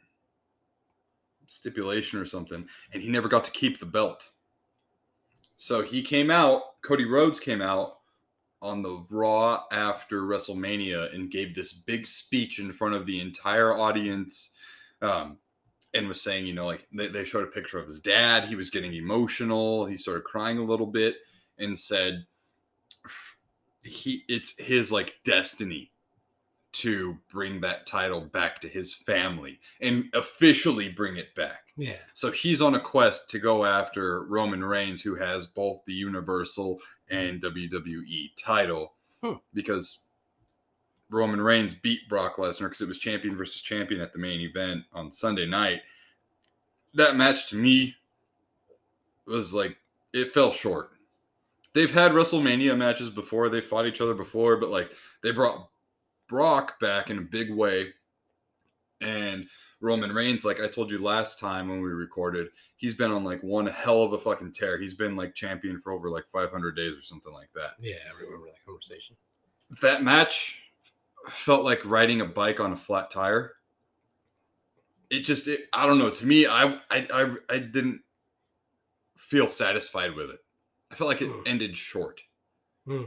stipulation 1.47 2.19
or 2.19 2.27
something, 2.27 2.69
and 2.93 3.03
he 3.03 3.09
never 3.09 3.29
got 3.29 3.45
to 3.45 3.51
keep 3.53 3.79
the 3.79 3.87
belt. 3.87 4.31
So 5.57 5.83
he 5.83 6.03
came 6.03 6.31
out, 6.31 6.81
Cody 6.83 7.05
Rhodes 7.05 7.39
came 7.39 7.61
out 7.63 8.00
on 8.63 8.83
the 8.83 9.05
Raw 9.11 9.65
after 9.73 10.23
WrestleMania 10.23 11.15
and 11.15 11.31
gave 11.31 11.55
this 11.55 11.73
big 11.73 12.07
speech 12.07 12.59
in 12.59 12.73
front 12.73 12.95
of 12.95 13.07
the 13.07 13.21
entire 13.21 13.73
audience 13.73 14.53
um, 15.03 15.39
and 15.95 16.07
was 16.07 16.21
saying, 16.21 16.47
you 16.47 16.55
know, 16.55 16.67
like 16.67 16.87
they, 16.93 17.09
they 17.09 17.25
showed 17.25 17.45
a 17.45 17.51
picture 17.51 17.79
of 17.79 17.87
his 17.87 18.01
dad. 18.01 18.45
He 18.45 18.57
was 18.57 18.71
getting 18.71 18.95
emotional. 18.95 19.87
He 19.87 19.97
started 19.97 20.25
crying 20.25 20.59
a 20.59 20.65
little 20.65 20.87
bit 20.87 21.17
and 21.59 21.77
said, 21.77 22.27
he 23.83 24.25
it's 24.29 24.59
his 24.59 24.93
like 24.93 25.17
destiny 25.25 25.91
to 26.73 27.19
bring 27.29 27.61
that 27.61 27.87
title 27.87 28.21
back 28.21 28.61
to 28.61 28.69
his 28.69 28.95
family 28.95 29.59
and 29.81 30.05
officially 30.15 30.89
bring 30.89 31.17
it 31.17 31.35
back. 31.35 31.70
Yeah 31.81 31.97
So 32.13 32.31
he's 32.31 32.61
on 32.61 32.75
a 32.75 32.81
quest 32.81 33.31
to 33.31 33.39
go 33.39 33.65
after 33.65 34.25
Roman 34.25 34.63
Reigns, 34.63 35.03
who 35.03 35.15
has 35.15 35.47
both 35.47 35.85
the 35.85 35.93
Universal 35.95 36.79
and 37.09 37.43
WWE 37.43 38.31
title, 38.37 38.95
Hmm. 39.23 39.35
because 39.55 40.05
Roman 41.11 41.41
Reigns 41.41 41.75
beat 41.75 42.09
Brock 42.09 42.37
Lesnar 42.37 42.67
because 42.67 42.81
it 42.83 42.89
was 42.89 42.99
champion 42.99 43.37
versus 43.37 43.61
champion 43.61 44.01
at 44.01 44.13
the 44.13 44.19
main 44.19 44.41
event 44.41 44.85
on 44.93 45.11
Sunday 45.11 45.47
night. 45.47 45.81
That 46.95 47.17
match 47.17 47.49
to 47.51 47.57
me 47.57 47.97
was 49.27 49.53
like 49.55 49.77
it 50.13 50.31
fell 50.31 50.53
short. 50.53 50.91
They've 51.73 51.93
had 51.93 52.13
WrestleMania 52.13 52.77
matches 52.77 53.11
before, 53.11 53.49
they 53.49 53.61
fought 53.61 53.87
each 53.87 54.01
other 54.01 54.15
before, 54.15 54.57
but 54.57 54.71
like 54.71 54.93
they 55.23 55.31
brought 55.33 55.69
Brock 56.29 56.79
back 56.81 57.11
in 57.11 57.19
a 57.19 57.23
big 57.23 57.53
way. 57.53 57.89
And 59.01 59.47
Roman 59.81 60.13
Reigns, 60.13 60.45
like 60.45 60.61
I 60.61 60.69
told 60.69 60.91
you 60.91 60.99
last 60.99 61.39
time 61.39 61.69
when 61.69 61.81
we 61.81 61.89
recorded, 61.89 62.49
he's 62.77 62.95
been 62.95 63.11
on 63.11 63.25
like 63.25 63.43
one 63.43 63.67
hell 63.67 64.03
of 64.03 64.13
a 64.13 64.19
fucking 64.19 64.53
tear. 64.53 64.79
He's 64.79 64.95
been 64.95 65.17
like 65.17 65.35
champion 65.35 65.81
for 65.81 65.93
over 65.93 66.11
like 66.11 66.25
500 66.33 66.77
days 66.77 66.97
or 66.97 67.03
something 67.03 67.33
like 67.33 67.49
that. 67.55 67.73
yeah 67.81 67.95
I 68.09 68.23
remember 68.23 68.47
that 68.47 68.65
conversation. 68.67 69.17
That 69.83 70.03
match 70.03 70.61
felt 71.31 71.65
like 71.65 71.85
riding 71.85 72.21
a 72.21 72.27
bike 72.27 72.61
on 72.61 72.73
a 72.73 72.77
flat 72.77 73.11
tire. 73.11 73.55
It 75.09 75.21
just, 75.21 75.49
it, 75.49 75.61
I 75.73 75.87
don't 75.87 75.99
know. 75.99 76.11
To 76.11 76.27
me, 76.27 76.47
I, 76.47 76.75
I, 76.91 77.07
I, 77.13 77.37
I 77.49 77.59
didn't 77.59 78.03
feel 79.17 79.49
satisfied 79.49 80.15
with 80.15 80.31
it. 80.31 80.41
I 80.91 80.95
felt 80.95 81.09
like 81.09 81.23
it 81.23 81.29
Hmm. 81.31 81.43
ended 81.47 81.77
short. 81.77 82.21
Hmm. 82.87 83.05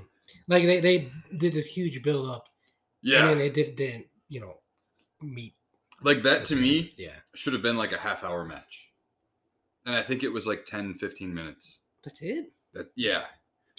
Like 0.47 0.63
they, 0.63 0.79
they 0.79 1.11
did 1.37 1.53
this 1.53 1.67
huge 1.67 2.01
build 2.01 2.29
up, 2.29 2.47
and 3.03 3.11
Yeah, 3.11 3.27
then 3.27 3.37
they 3.37 3.49
did 3.49 3.75
didn't 3.75 4.07
you 4.29 4.39
know 4.39 4.55
meet 5.21 5.53
like 6.03 6.23
that 6.23 6.45
to 6.45 6.55
me 6.55 6.93
Yeah, 6.97 7.15
should 7.35 7.53
have 7.53 7.61
been 7.61 7.77
like 7.77 7.91
a 7.93 7.97
half 7.97 8.23
hour 8.23 8.45
match. 8.45 8.91
And 9.85 9.95
I 9.95 10.01
think 10.01 10.23
it 10.23 10.31
was 10.31 10.47
like 10.47 10.65
10, 10.65 10.93
15 10.95 11.33
minutes. 11.33 11.79
that's 12.03 12.21
it. 12.21 12.51
That, 12.73 12.87
yeah. 12.95 13.23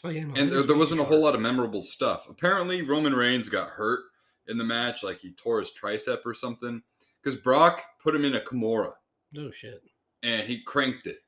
Oh 0.04 0.10
yeah, 0.10 0.24
no, 0.24 0.34
and 0.34 0.50
there, 0.50 0.58
was 0.58 0.66
there 0.66 0.74
really 0.74 0.78
wasn't 0.78 1.00
a 1.00 1.04
whole 1.04 1.20
lot 1.22 1.34
of 1.34 1.40
memorable 1.40 1.80
stuff. 1.80 2.28
Apparently, 2.28 2.82
Roman 2.82 3.14
Reigns 3.14 3.48
got 3.48 3.68
hurt 3.70 4.00
in 4.48 4.58
the 4.58 4.64
match, 4.64 5.02
like 5.02 5.18
he 5.18 5.32
tore 5.32 5.60
his 5.60 5.72
tricep 5.72 6.18
or 6.26 6.34
something, 6.34 6.82
because 7.22 7.38
Brock 7.40 7.80
put 8.02 8.14
him 8.14 8.24
in 8.26 8.34
a 8.34 8.40
Kimura 8.40 8.92
Oh 9.36 9.50
shit. 9.50 9.82
and 10.22 10.46
he 10.46 10.60
cranked 10.60 11.06
it. 11.06 11.20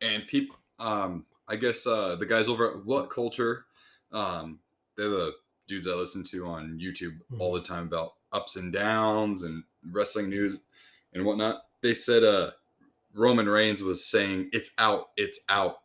And 0.00 0.26
people, 0.26 0.56
um, 0.80 1.26
I 1.46 1.54
guess 1.56 1.86
uh, 1.86 2.16
the 2.16 2.26
guys 2.26 2.48
over 2.48 2.72
at 2.78 2.84
What 2.84 3.08
Culture, 3.10 3.66
um, 4.10 4.58
they're 4.96 5.08
the 5.08 5.32
dudes 5.68 5.86
I 5.86 5.92
listen 5.92 6.24
to 6.24 6.46
on 6.46 6.78
YouTube 6.82 7.18
all 7.38 7.52
the 7.52 7.62
time 7.62 7.86
about 7.86 8.14
ups 8.32 8.56
and 8.56 8.72
downs 8.72 9.44
and 9.44 9.62
wrestling 9.90 10.28
news 10.28 10.62
and 11.14 11.24
whatnot. 11.24 11.62
They 11.82 11.94
said 11.94 12.24
uh, 12.24 12.50
Roman 13.14 13.48
Reigns 13.48 13.82
was 13.82 14.04
saying, 14.06 14.50
"It's 14.52 14.72
out, 14.78 15.08
it's 15.16 15.40
out," 15.48 15.76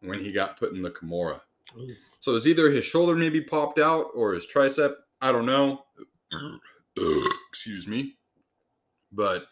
when 0.00 0.18
he 0.20 0.32
got 0.32 0.58
put 0.58 0.72
in 0.72 0.82
the 0.82 0.90
Kimura. 0.90 1.40
Ooh. 1.78 1.88
So 2.20 2.34
it's 2.34 2.46
either 2.46 2.70
his 2.70 2.84
shoulder 2.84 3.14
maybe 3.14 3.40
popped 3.40 3.78
out 3.78 4.08
or 4.14 4.32
his 4.34 4.46
tricep. 4.46 4.94
I 5.20 5.30
don't 5.32 5.46
know. 5.46 5.84
Excuse 7.48 7.86
me. 7.86 8.16
But 9.12 9.46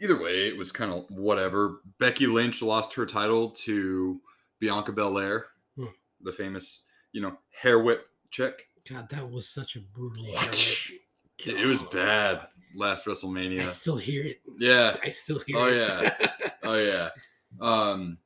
either 0.00 0.20
way, 0.20 0.48
it 0.48 0.56
was 0.56 0.72
kind 0.72 0.92
of 0.92 1.04
whatever. 1.10 1.80
Becky 1.98 2.26
Lynch 2.26 2.62
lost 2.62 2.94
her 2.94 3.06
title 3.06 3.50
to 3.50 4.20
Bianca 4.58 4.92
Belair, 4.92 5.46
Hmm. 5.76 5.86
the 6.20 6.32
famous, 6.32 6.84
you 7.12 7.20
know, 7.20 7.36
hair 7.50 7.78
whip 7.80 8.06
chick. 8.30 8.66
God, 8.88 9.08
that 9.10 9.30
was 9.30 9.48
such 9.48 9.76
a 9.76 9.80
brutal. 9.80 10.24
What? 10.24 10.34
highlight. 10.34 10.88
Dude, 11.38 11.60
it 11.60 11.66
was 11.66 11.82
bad 11.84 12.46
last 12.74 13.06
WrestleMania. 13.06 13.62
I 13.62 13.66
still 13.66 13.96
hear 13.96 14.24
it. 14.26 14.40
Yeah. 14.58 14.96
I 15.02 15.10
still 15.10 15.40
hear 15.46 15.56
Oh, 15.58 15.66
it. 15.66 15.72
Oh 15.72 15.76
yeah. 16.20 16.28
Oh 16.64 16.78
yeah. 16.78 17.08
Um 17.60 18.18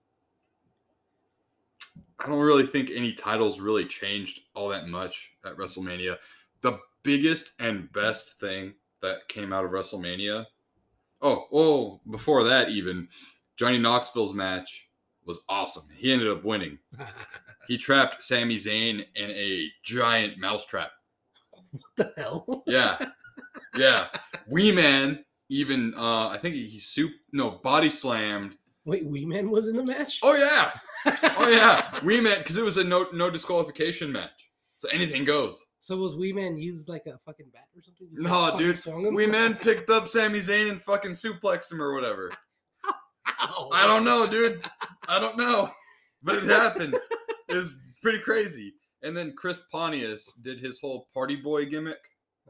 I 2.19 2.27
don't 2.29 2.41
really 2.41 2.67
think 2.67 2.91
any 2.95 3.13
titles 3.13 3.61
really 3.61 3.85
changed 3.85 4.41
all 4.55 4.69
that 4.69 4.89
much 4.89 5.33
at 5.45 5.57
WrestleMania. 5.57 6.17
The 6.63 6.79
biggest 7.03 7.53
and 7.61 7.93
best 7.93 8.39
thing 8.41 8.75
that 9.03 9.29
came 9.29 9.53
out 9.53 9.65
of 9.65 9.71
WrestleMania. 9.71 10.47
Oh, 11.23 11.47
oh, 11.53 12.01
before 12.11 12.43
that 12.45 12.71
even, 12.71 13.09
Johnny 13.57 13.79
Knoxville's 13.79 14.35
match 14.35 14.89
was 15.25 15.41
awesome. 15.49 15.85
He 15.95 16.13
ended 16.13 16.29
up 16.31 16.45
winning. 16.45 16.79
He 17.69 17.77
trapped 17.77 18.23
Sami 18.23 18.55
Zayn 18.59 19.05
in 19.17 19.31
a 19.33 19.69
giant 19.83 20.39
mousetrap. 20.39 20.93
what 21.73 21.83
the 21.97 22.13
hell? 22.17 22.63
Yeah. 22.65 22.97
Yeah. 23.75 24.07
Wee 24.51 24.73
Man 24.73 25.25
even 25.49 25.95
uh 25.95 26.29
I 26.29 26.39
think 26.39 26.55
he 26.57 26.79
soup 26.81 27.13
no 27.33 27.51
body 27.63 27.91
slammed 27.91 28.57
Wait, 28.85 29.05
Wee 29.05 29.25
Man 29.27 29.51
was 29.51 29.67
in 29.67 29.77
the 29.77 29.85
match? 29.85 30.21
Oh 30.23 30.37
yeah, 30.37 30.71
oh 31.39 31.49
yeah. 31.49 31.99
We 32.05 32.21
met 32.21 32.39
because 32.39 32.57
it 32.57 32.65
was 32.65 32.77
a 32.77 32.85
no 32.85 33.09
no 33.13 33.31
disqualification 33.31 34.13
match, 34.13 34.51
so 34.77 34.89
anything 34.91 35.25
goes. 35.25 35.67
So 35.81 35.97
was 35.97 36.17
Wee 36.17 36.33
Man 36.33 36.57
used 36.57 36.89
like 36.89 37.07
a 37.07 37.19
fucking 37.27 37.47
bat 37.53 37.65
or 37.77 37.83
something? 37.83 38.07
Just, 38.13 38.23
No, 38.23 38.31
fucking 38.31 38.59
dude. 38.59 38.77
swung 38.77 39.07
him? 39.07 39.15
We 39.15 39.27
man 39.27 39.55
picked 39.61 39.91
up 39.91 40.07
Sami 40.07 40.39
Zayn 40.39 40.71
and 40.71 40.81
fucking 40.81 41.13
suplexed 41.13 41.73
him 41.73 41.83
or 41.83 41.95
whatever. 41.95 42.31
Ow. 43.41 43.71
I 43.73 43.87
don't 43.89 44.05
know, 44.05 44.27
dude. 44.29 44.63
I 45.09 45.19
don't 45.19 45.37
know, 45.37 45.69
but 46.23 46.37
it 46.37 46.45
happened. 46.45 46.95
It 47.49 47.55
was 47.55 47.81
pretty 48.03 48.21
crazy. 48.21 48.75
And 49.03 49.17
then 49.17 49.35
Chris 49.37 49.63
Pontius 49.73 50.33
did 50.43 50.61
his 50.61 50.79
whole 50.81 51.09
party 51.13 51.37
boy 51.37 51.67
gimmick 51.67 51.99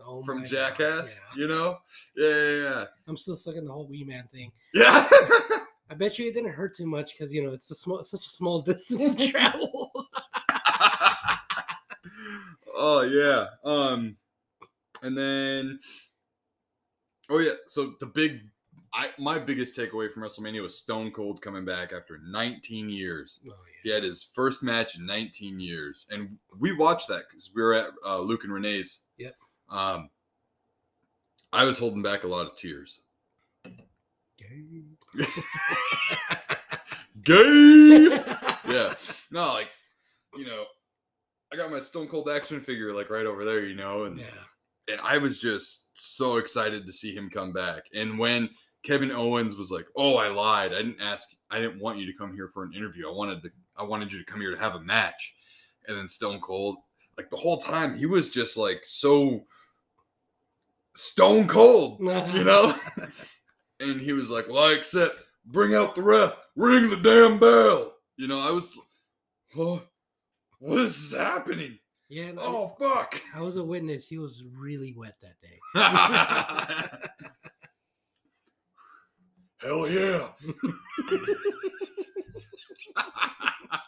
Oh 0.04 0.22
from 0.24 0.38
my 0.38 0.42
God, 0.44 0.50
Jackass. 0.50 1.20
yeah. 1.36 1.42
You 1.42 1.48
know? 1.48 1.78
Yeah, 2.16 2.50
yeah, 2.60 2.84
I'm 3.06 3.16
still 3.16 3.36
stuck 3.36 3.56
in 3.56 3.64
the 3.64 3.72
whole 3.72 3.86
Wee 3.86 4.04
Man 4.04 4.28
thing. 4.32 4.52
yeah. 4.74 5.08
I 5.88 5.94
bet 5.94 6.18
you 6.18 6.26
it 6.26 6.34
didn't 6.34 6.52
hurt 6.52 6.74
too 6.74 6.86
much 6.86 7.12
because 7.12 7.32
you 7.32 7.44
know 7.44 7.52
it's 7.52 7.70
a 7.70 7.74
small, 7.74 8.02
such 8.02 8.26
a 8.26 8.28
small 8.28 8.60
distance 8.62 9.14
to 9.14 9.28
travel. 9.30 9.92
oh 12.74 13.02
yeah. 13.02 13.46
Um, 13.64 14.16
and 15.02 15.16
then, 15.16 15.78
oh 17.30 17.38
yeah. 17.38 17.52
So 17.66 17.94
the 18.00 18.06
big, 18.06 18.40
I 18.92 19.10
my 19.18 19.38
biggest 19.38 19.76
takeaway 19.76 20.12
from 20.12 20.24
WrestleMania 20.24 20.62
was 20.62 20.76
Stone 20.76 21.12
Cold 21.12 21.40
coming 21.40 21.64
back 21.64 21.92
after 21.92 22.18
19 22.26 22.88
years. 22.90 23.40
oh 23.48 23.54
He 23.84 23.90
had 23.90 24.02
his 24.02 24.28
first 24.34 24.62
match 24.64 24.98
in 24.98 25.06
19 25.06 25.60
years, 25.60 26.06
and 26.10 26.36
we 26.58 26.72
watched 26.72 27.06
that 27.08 27.28
because 27.28 27.52
we 27.54 27.62
were 27.62 27.74
at 27.74 27.90
uh, 28.04 28.18
Luke 28.18 28.42
and 28.44 28.52
Renee's. 28.52 29.02
Yep. 29.18 29.34
Um, 29.68 30.10
I 31.52 31.64
was 31.64 31.78
holding 31.78 32.02
back 32.02 32.24
a 32.24 32.28
lot 32.28 32.46
of 32.46 32.56
tears. 32.56 33.00
yeah. 33.64 35.26
Gay. 37.22 38.08
yeah. 38.68 38.94
No, 39.30 39.54
like, 39.54 39.70
you 40.36 40.46
know, 40.46 40.64
I 41.52 41.56
got 41.56 41.70
my 41.70 41.80
Stone 41.80 42.08
Cold 42.08 42.28
action 42.28 42.60
figure 42.60 42.92
like 42.92 43.10
right 43.10 43.26
over 43.26 43.44
there, 43.44 43.64
you 43.64 43.74
know, 43.74 44.04
and 44.04 44.18
yeah. 44.18 44.24
and 44.88 45.00
I 45.02 45.18
was 45.18 45.40
just 45.40 45.90
so 45.94 46.36
excited 46.36 46.86
to 46.86 46.92
see 46.92 47.14
him 47.14 47.30
come 47.30 47.52
back. 47.52 47.84
And 47.94 48.18
when 48.18 48.50
Kevin 48.82 49.10
Owens 49.10 49.56
was 49.56 49.70
like, 49.70 49.86
"Oh, 49.96 50.16
I 50.16 50.28
lied. 50.28 50.72
I 50.72 50.78
didn't 50.78 51.00
ask. 51.00 51.28
I 51.50 51.58
didn't 51.58 51.80
want 51.80 51.98
you 51.98 52.06
to 52.06 52.18
come 52.18 52.34
here 52.34 52.50
for 52.52 52.64
an 52.64 52.72
interview. 52.72 53.08
I 53.08 53.12
wanted 53.12 53.42
to. 53.42 53.50
I 53.76 53.82
wanted 53.82 54.12
you 54.12 54.18
to 54.18 54.24
come 54.24 54.40
here 54.40 54.52
to 54.52 54.60
have 54.60 54.74
a 54.74 54.80
match." 54.80 55.34
And 55.88 55.96
then 55.96 56.08
Stone 56.08 56.40
Cold, 56.40 56.76
like 57.16 57.30
the 57.30 57.36
whole 57.36 57.58
time, 57.58 57.96
he 57.96 58.06
was 58.06 58.28
just 58.30 58.56
like 58.56 58.82
so 58.84 59.46
stone 60.94 61.46
cold, 61.46 61.98
you 62.00 62.44
know. 62.44 62.74
and 63.80 64.00
he 64.00 64.12
was 64.12 64.30
like, 64.30 64.48
"Well, 64.48 64.62
I 64.62 64.72
accept. 64.72 65.14
Bring 65.44 65.74
out 65.74 65.94
the 65.94 66.02
ref. 66.02 66.36
Ring 66.56 66.90
the 66.90 66.96
damn 66.96 67.38
bell." 67.38 67.94
You 68.16 68.28
know, 68.28 68.40
I 68.40 68.50
was, 68.50 68.76
oh, 69.58 69.82
what 70.58 70.78
is 70.80 71.14
happening? 71.14 71.78
Yeah. 72.08 72.32
Oh 72.38 72.74
fuck! 72.80 73.20
I 73.34 73.40
was 73.40 73.56
a 73.56 73.64
witness. 73.64 74.06
He 74.06 74.18
was 74.18 74.44
really 74.56 74.94
wet 74.96 75.16
that 75.22 75.40
day. 75.42 75.58
Hell 79.60 79.88
yeah! 79.88 80.28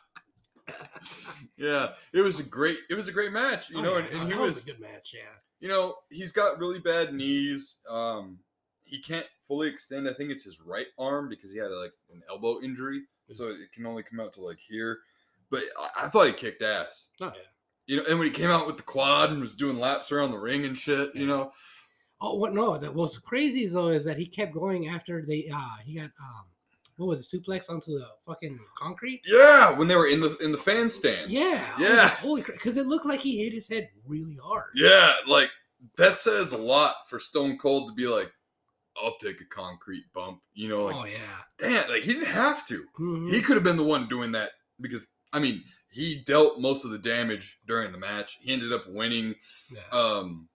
yeah, 1.57 1.93
it 2.13 2.21
was 2.21 2.41
a 2.41 2.45
great. 2.45 2.79
It 2.91 2.95
was 2.95 3.09
a 3.09 3.13
great 3.13 3.33
match, 3.33 3.71
you 3.71 3.79
Oh, 3.79 3.83
know, 3.83 3.99
yeah, 3.99 4.05
and, 4.05 4.15
and 4.21 4.23
he 4.33 4.35
that 4.37 4.41
was, 4.41 4.63
a 4.63 4.67
good 4.73 4.81
match. 4.81 5.13
Yeah. 5.15 5.21
you 5.61 5.69
know, 5.69 5.97
he's 6.11 6.33
got 6.33 6.59
really 6.59 6.79
bad 6.79 7.15
knees. 7.15 7.79
Um, 7.89 8.39
he 8.85 9.01
can't 9.01 9.27
fully 9.47 9.69
extend. 9.69 10.09
I 10.09 10.13
think 10.13 10.31
it's 10.31 10.45
his 10.45 10.61
right 10.61 10.87
arm 10.99 11.29
because 11.29 11.53
he 11.53 11.59
had 11.59 11.71
like 11.71 11.93
an 12.13 12.23
elbow 12.29 12.61
injury, 12.63 13.03
so 13.31 13.49
it 13.49 13.73
can 13.75 13.87
only 13.87 14.03
come 14.03 14.21
out 14.21 14.33
to 14.35 14.41
like 14.41 14.59
here. 14.61 14.99
But 15.51 15.65
I, 15.79 16.05
I 16.05 16.09
thought 16.09 16.27
he 16.27 16.33
kicked 16.33 16.63
ass. 16.63 17.09
Oh 17.21 17.27
yeah. 17.35 17.43
You 17.87 17.97
know, 17.97 18.03
and 18.09 18.19
when 18.19 18.29
he 18.29 18.35
came 18.35 18.51
out 18.51 18.67
with 18.67 18.77
the 18.77 18.83
quad 18.83 19.31
and 19.31 19.41
was 19.41 19.55
doing 19.57 19.79
laps 19.79 20.13
around 20.13 20.31
the 20.31 20.39
ring 20.39 20.67
and 20.67 20.77
shit, 20.77 21.15
you 21.15 21.27
know, 21.27 21.53
Oh, 22.21 22.35
what? 22.35 22.53
No, 22.53 22.77
that 22.77 22.93
was 22.95 23.17
crazy 23.17 23.67
though 23.67 23.89
is 23.89 24.05
that 24.05 24.19
he 24.19 24.27
kept 24.27 24.53
going 24.53 24.89
after 24.89 25.25
the 25.25 25.49
Uh, 25.55 25.77
he 25.85 25.95
got 25.95 26.05
um, 26.21 26.45
what 26.99 27.07
was 27.09 27.33
it? 27.33 27.43
Suplex 27.43 27.71
onto 27.71 27.93
the 27.99 28.07
fucking 28.27 28.59
concrete. 28.77 29.23
yeah, 29.25 29.71
when 29.71 29.89
they 29.89 29.97
were 29.97 30.09
in 30.09 30.21
the 30.21 30.37
in 30.39 30.53
the 30.53 30.59
fan 30.59 30.91
stand. 30.91 31.31
Yeah. 31.31 31.67
Yeah, 31.79 31.89
like, 32.03 32.13
Holy 32.19 32.43
crap! 32.43 32.59
Because 32.59 32.77
it 32.77 32.87
looked 32.87 33.07
like 33.07 33.21
he 33.21 33.43
hit 33.45 33.53
his 33.53 33.69
head 33.69 33.89
really 34.07 34.37
hard. 34.43 34.71
Yeah, 34.75 35.13
like 35.27 35.51
that 35.97 36.19
says 36.19 36.53
a 36.53 36.59
lot 36.59 36.95
for 37.09 37.19
Stone 37.21 37.59
Cold 37.59 37.89
to 37.91 37.95
be 37.95 38.07
like, 38.09 38.33
I'll 39.03 39.17
take 39.19 39.41
a 39.41 39.45
concrete 39.45 40.05
bump. 40.13 40.41
You 40.55 40.69
know, 40.69 40.85
like 40.87 40.97
oh 40.97 41.07
yeah. 41.07 41.17
damn, 41.59 41.89
like 41.91 42.03
he 42.03 42.15
didn't 42.15 42.27
have 42.29 42.67
to. 42.67 42.85
Mhm. 42.99 43.31
He 43.31 43.41
could 43.41 43.57
have 43.57 43.65
been 43.65 43.77
the 43.77 43.85
one 43.85 44.07
doing 44.09 44.33
that 44.33 44.51
because 44.81 45.07
I 45.33 45.39
mean 45.39 45.63
he 45.91 46.23
dealt 46.27 46.59
most 46.61 46.85
of 46.85 46.91
the 46.91 46.99
damage 46.99 47.59
during 47.67 47.93
the 47.93 47.99
match. 47.99 48.39
He 48.43 48.53
ended 48.53 48.73
up 48.73 48.89
winning. 48.89 49.35
yeah. 49.71 49.81
Um 49.93 50.49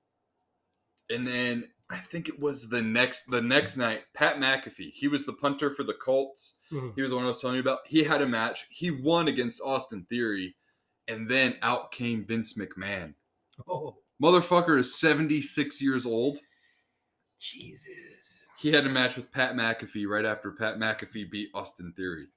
and 1.09 1.25
then 1.25 1.69
I 1.93 1.99
think 1.99 2.27
it 2.29 2.39
was 2.39 2.69
the 2.69 2.81
next 2.81 3.25
the 3.25 3.41
next 3.41 3.77
night, 3.77 4.03
Pat 4.13 4.37
McAfee. 4.37 4.91
He 4.91 5.07
was 5.07 5.25
the 5.25 5.33
punter 5.33 5.73
for 5.75 5.83
the 5.83 5.93
Colts. 5.93 6.57
Mhm. 6.71 6.93
He 6.95 7.01
was 7.01 7.11
the 7.11 7.15
one 7.17 7.25
I 7.25 7.29
was 7.29 7.39
telling 7.41 7.55
you 7.55 7.61
about. 7.61 7.79
He 7.87 8.03
had 8.03 8.21
a 8.21 8.27
match. 8.27 8.65
He 8.69 8.91
won 8.91 9.27
against 9.27 9.61
Austin 9.61 10.05
Theory, 10.09 10.55
and 11.07 11.29
then 11.29 11.57
out 11.61 11.91
came 11.91 12.25
Vince 12.25 12.57
McMahon. 12.57 13.13
Oh 13.67 13.97
Motherfucker 14.21 14.79
is 14.79 14.95
76 14.99 15.81
years 15.81 16.05
old. 16.05 16.39
Jesus. 17.39 18.45
He 18.57 18.71
had 18.71 18.85
a 18.85 18.89
match 18.89 19.17
with 19.17 19.31
Pat 19.31 19.55
McAfee 19.55 20.07
right 20.07 20.23
after 20.23 20.51
Pat 20.51 20.77
McAfee 20.77 21.29
beat 21.29 21.49
Austin 21.53 21.93
Theory. 21.97 22.27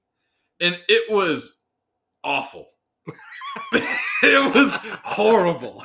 And 0.61 0.81
it 0.89 1.13
was 1.13 1.61
awful. 2.25 2.67
it 3.73 4.55
was 4.55 4.75
horrible. 5.05 5.85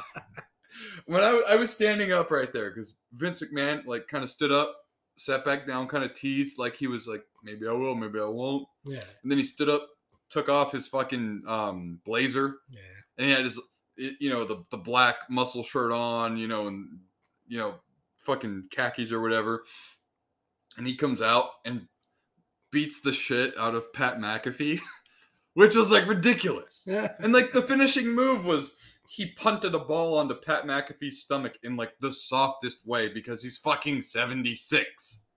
When 1.06 1.22
I, 1.22 1.41
I 1.52 1.56
was 1.56 1.72
standing 1.72 2.12
up 2.12 2.32
right 2.32 2.52
there, 2.52 2.70
because 2.70 2.95
Vince 3.14 3.41
McMahon 3.41 3.86
like 3.86 4.08
kind 4.08 4.24
of 4.24 4.30
stood 4.30 4.52
up, 4.52 4.76
sat 5.18 5.43
back 5.45 5.66
down, 5.68 5.88
kind 5.88 6.04
of 6.04 6.14
teased 6.16 6.58
like 6.58 6.76
he 6.76 6.88
was 6.88 7.08
like, 7.08 7.24
maybe 7.43 7.68
I 7.68 7.74
will, 7.74 7.95
maybe 7.95 8.20
I 8.20 8.26
won't. 8.26 8.68
Yeah. 8.86 9.04
And 9.24 9.32
then 9.32 9.38
he 9.38 9.43
stood 9.43 9.70
up, 9.70 9.88
took 10.30 10.49
off 10.49 10.72
his 10.72 10.88
fucking 10.88 11.43
um, 11.47 11.99
blazer, 12.06 12.56
Yeah. 12.70 12.80
and 13.18 13.28
he 13.28 13.34
had 13.34 13.43
his 13.45 13.60
you 13.97 14.30
know 14.30 14.45
the 14.45 14.64
the 14.72 14.78
black 14.78 15.16
muscle 15.30 15.64
shirt 15.64 15.91
on 15.91 16.38
you 16.38 16.47
know 16.47 16.68
and 16.68 16.88
you 17.47 17.58
know 17.60 17.76
fucking 18.20 18.64
khakis 18.72 19.12
or 19.12 19.20
whatever 19.22 19.64
and 20.78 20.88
he 20.88 20.95
comes 20.95 21.22
out 21.22 21.49
and 21.66 21.88
beats 22.72 23.02
the 23.02 23.12
shit 23.12 23.56
out 23.60 23.76
of 23.76 23.91
pat 23.93 24.18
mcafee 24.18 24.80
which 25.56 25.76
was 25.76 25.91
like 25.91 26.08
ridiculous 26.08 26.84
and 27.20 27.34
like 27.34 27.52
the 27.52 27.62
finishing 27.62 28.08
move 28.08 28.45
was 28.45 28.78
he 29.14 29.26
punted 29.34 29.76
a 29.76 29.80
ball 29.80 30.18
onto 30.18 30.34
pat 30.36 30.66
mcafee's 30.66 31.20
stomach 31.20 31.57
in 31.64 31.76
like 31.76 31.91
the 31.99 32.12
softest 32.12 32.88
way 32.88 33.09
because 33.09 33.43
he's 33.43 33.57
fucking 33.57 34.01
76 34.01 35.28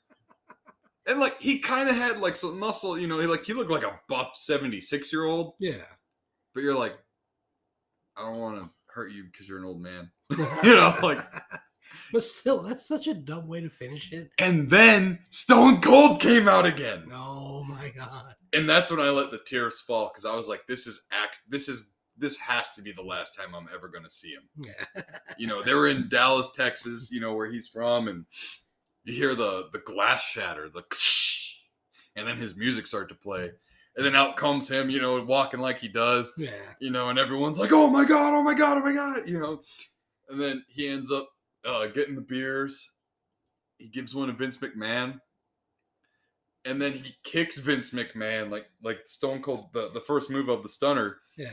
and 1.06 1.20
like 1.20 1.38
he 1.38 1.58
kind 1.58 1.90
of 1.90 1.96
had 1.96 2.18
like 2.20 2.36
some 2.36 2.58
muscle 2.58 2.98
you 2.98 3.06
know 3.06 3.18
he 3.18 3.26
like 3.26 3.44
he 3.44 3.52
looked 3.52 3.70
like 3.70 3.84
a 3.84 4.00
buff 4.08 4.34
76 4.34 5.12
year 5.12 5.24
old 5.24 5.54
yeah. 5.58 5.74
but 6.54 6.62
you're 6.62 6.74
like, 6.74 6.94
I 8.16 8.22
don't 8.22 8.38
want 8.38 8.62
to 8.62 8.70
hurt 8.86 9.12
you 9.12 9.24
because 9.24 9.46
you're 9.46 9.58
an 9.58 9.66
old 9.66 9.82
man. 9.82 10.10
You 10.64 10.74
know, 10.74 10.96
like- 11.02 11.22
But 12.12 12.22
still, 12.22 12.62
that's 12.62 12.86
such 12.86 13.08
a 13.08 13.14
dumb 13.14 13.46
way 13.46 13.60
to 13.60 13.68
finish 13.68 14.12
it. 14.12 14.30
And 14.38 14.70
then 14.70 15.18
Stone 15.30 15.82
Cold 15.82 16.20
came 16.20 16.48
out 16.48 16.64
again. 16.64 17.08
Oh 17.12 17.62
my 17.64 17.90
god. 17.96 18.34
And 18.54 18.66
that's 18.68 18.90
when 18.90 19.00
I 19.00 19.10
let 19.10 19.30
the 19.32 19.40
tears 19.44 19.80
fall 19.80 20.08
because 20.08 20.24
I 20.24 20.34
was 20.34 20.48
like, 20.48 20.66
this 20.66 20.86
is 20.86 21.06
act 21.12 21.36
this 21.48 21.68
is 21.68 21.95
this 22.18 22.36
has 22.38 22.72
to 22.74 22.82
be 22.82 22.92
the 22.92 23.02
last 23.02 23.36
time 23.36 23.54
I'm 23.54 23.68
ever 23.74 23.88
gonna 23.88 24.10
see 24.10 24.30
him. 24.32 24.48
Yeah. 24.56 25.02
You 25.38 25.46
know, 25.46 25.62
they 25.62 25.74
were 25.74 25.88
in 25.88 26.08
Dallas, 26.08 26.50
Texas, 26.52 27.10
you 27.12 27.20
know, 27.20 27.34
where 27.34 27.46
he's 27.50 27.68
from, 27.68 28.08
and 28.08 28.24
you 29.04 29.12
hear 29.14 29.34
the 29.34 29.68
the 29.72 29.80
glass 29.80 30.22
shatter, 30.22 30.68
the 30.70 30.82
and 32.16 32.26
then 32.26 32.38
his 32.38 32.56
music 32.56 32.86
start 32.86 33.08
to 33.10 33.14
play. 33.14 33.50
and 33.96 34.04
then 34.06 34.16
out 34.16 34.36
comes 34.36 34.66
him, 34.68 34.88
you 34.90 35.00
know, 35.00 35.22
walking 35.22 35.60
like 35.60 35.78
he 35.78 35.88
does, 35.88 36.32
Yeah. 36.38 36.50
you 36.80 36.90
know, 36.90 37.10
and 37.10 37.18
everyone's 37.18 37.58
like, 37.58 37.72
"Oh 37.72 37.88
my 37.90 38.04
god, 38.04 38.32
oh 38.34 38.42
my 38.42 38.54
god, 38.54 38.78
oh 38.78 38.80
my 38.80 38.92
god," 38.94 39.28
you 39.28 39.38
know, 39.38 39.60
and 40.30 40.40
then 40.40 40.64
he 40.68 40.88
ends 40.88 41.10
up 41.12 41.28
uh, 41.66 41.86
getting 41.88 42.14
the 42.14 42.20
beers. 42.22 42.90
He 43.78 43.88
gives 43.88 44.14
one 44.14 44.28
to 44.28 44.32
Vince 44.34 44.56
McMahon, 44.56 45.20
and 46.64 46.80
then 46.80 46.92
he 46.92 47.14
kicks 47.24 47.58
Vince 47.58 47.90
McMahon 47.90 48.50
like 48.50 48.66
like 48.82 49.00
Stone 49.06 49.42
Cold 49.42 49.66
the 49.74 49.90
the 49.92 50.00
first 50.00 50.30
move 50.30 50.48
of 50.48 50.62
the 50.62 50.68
stunner, 50.68 51.18
Yeah. 51.36 51.50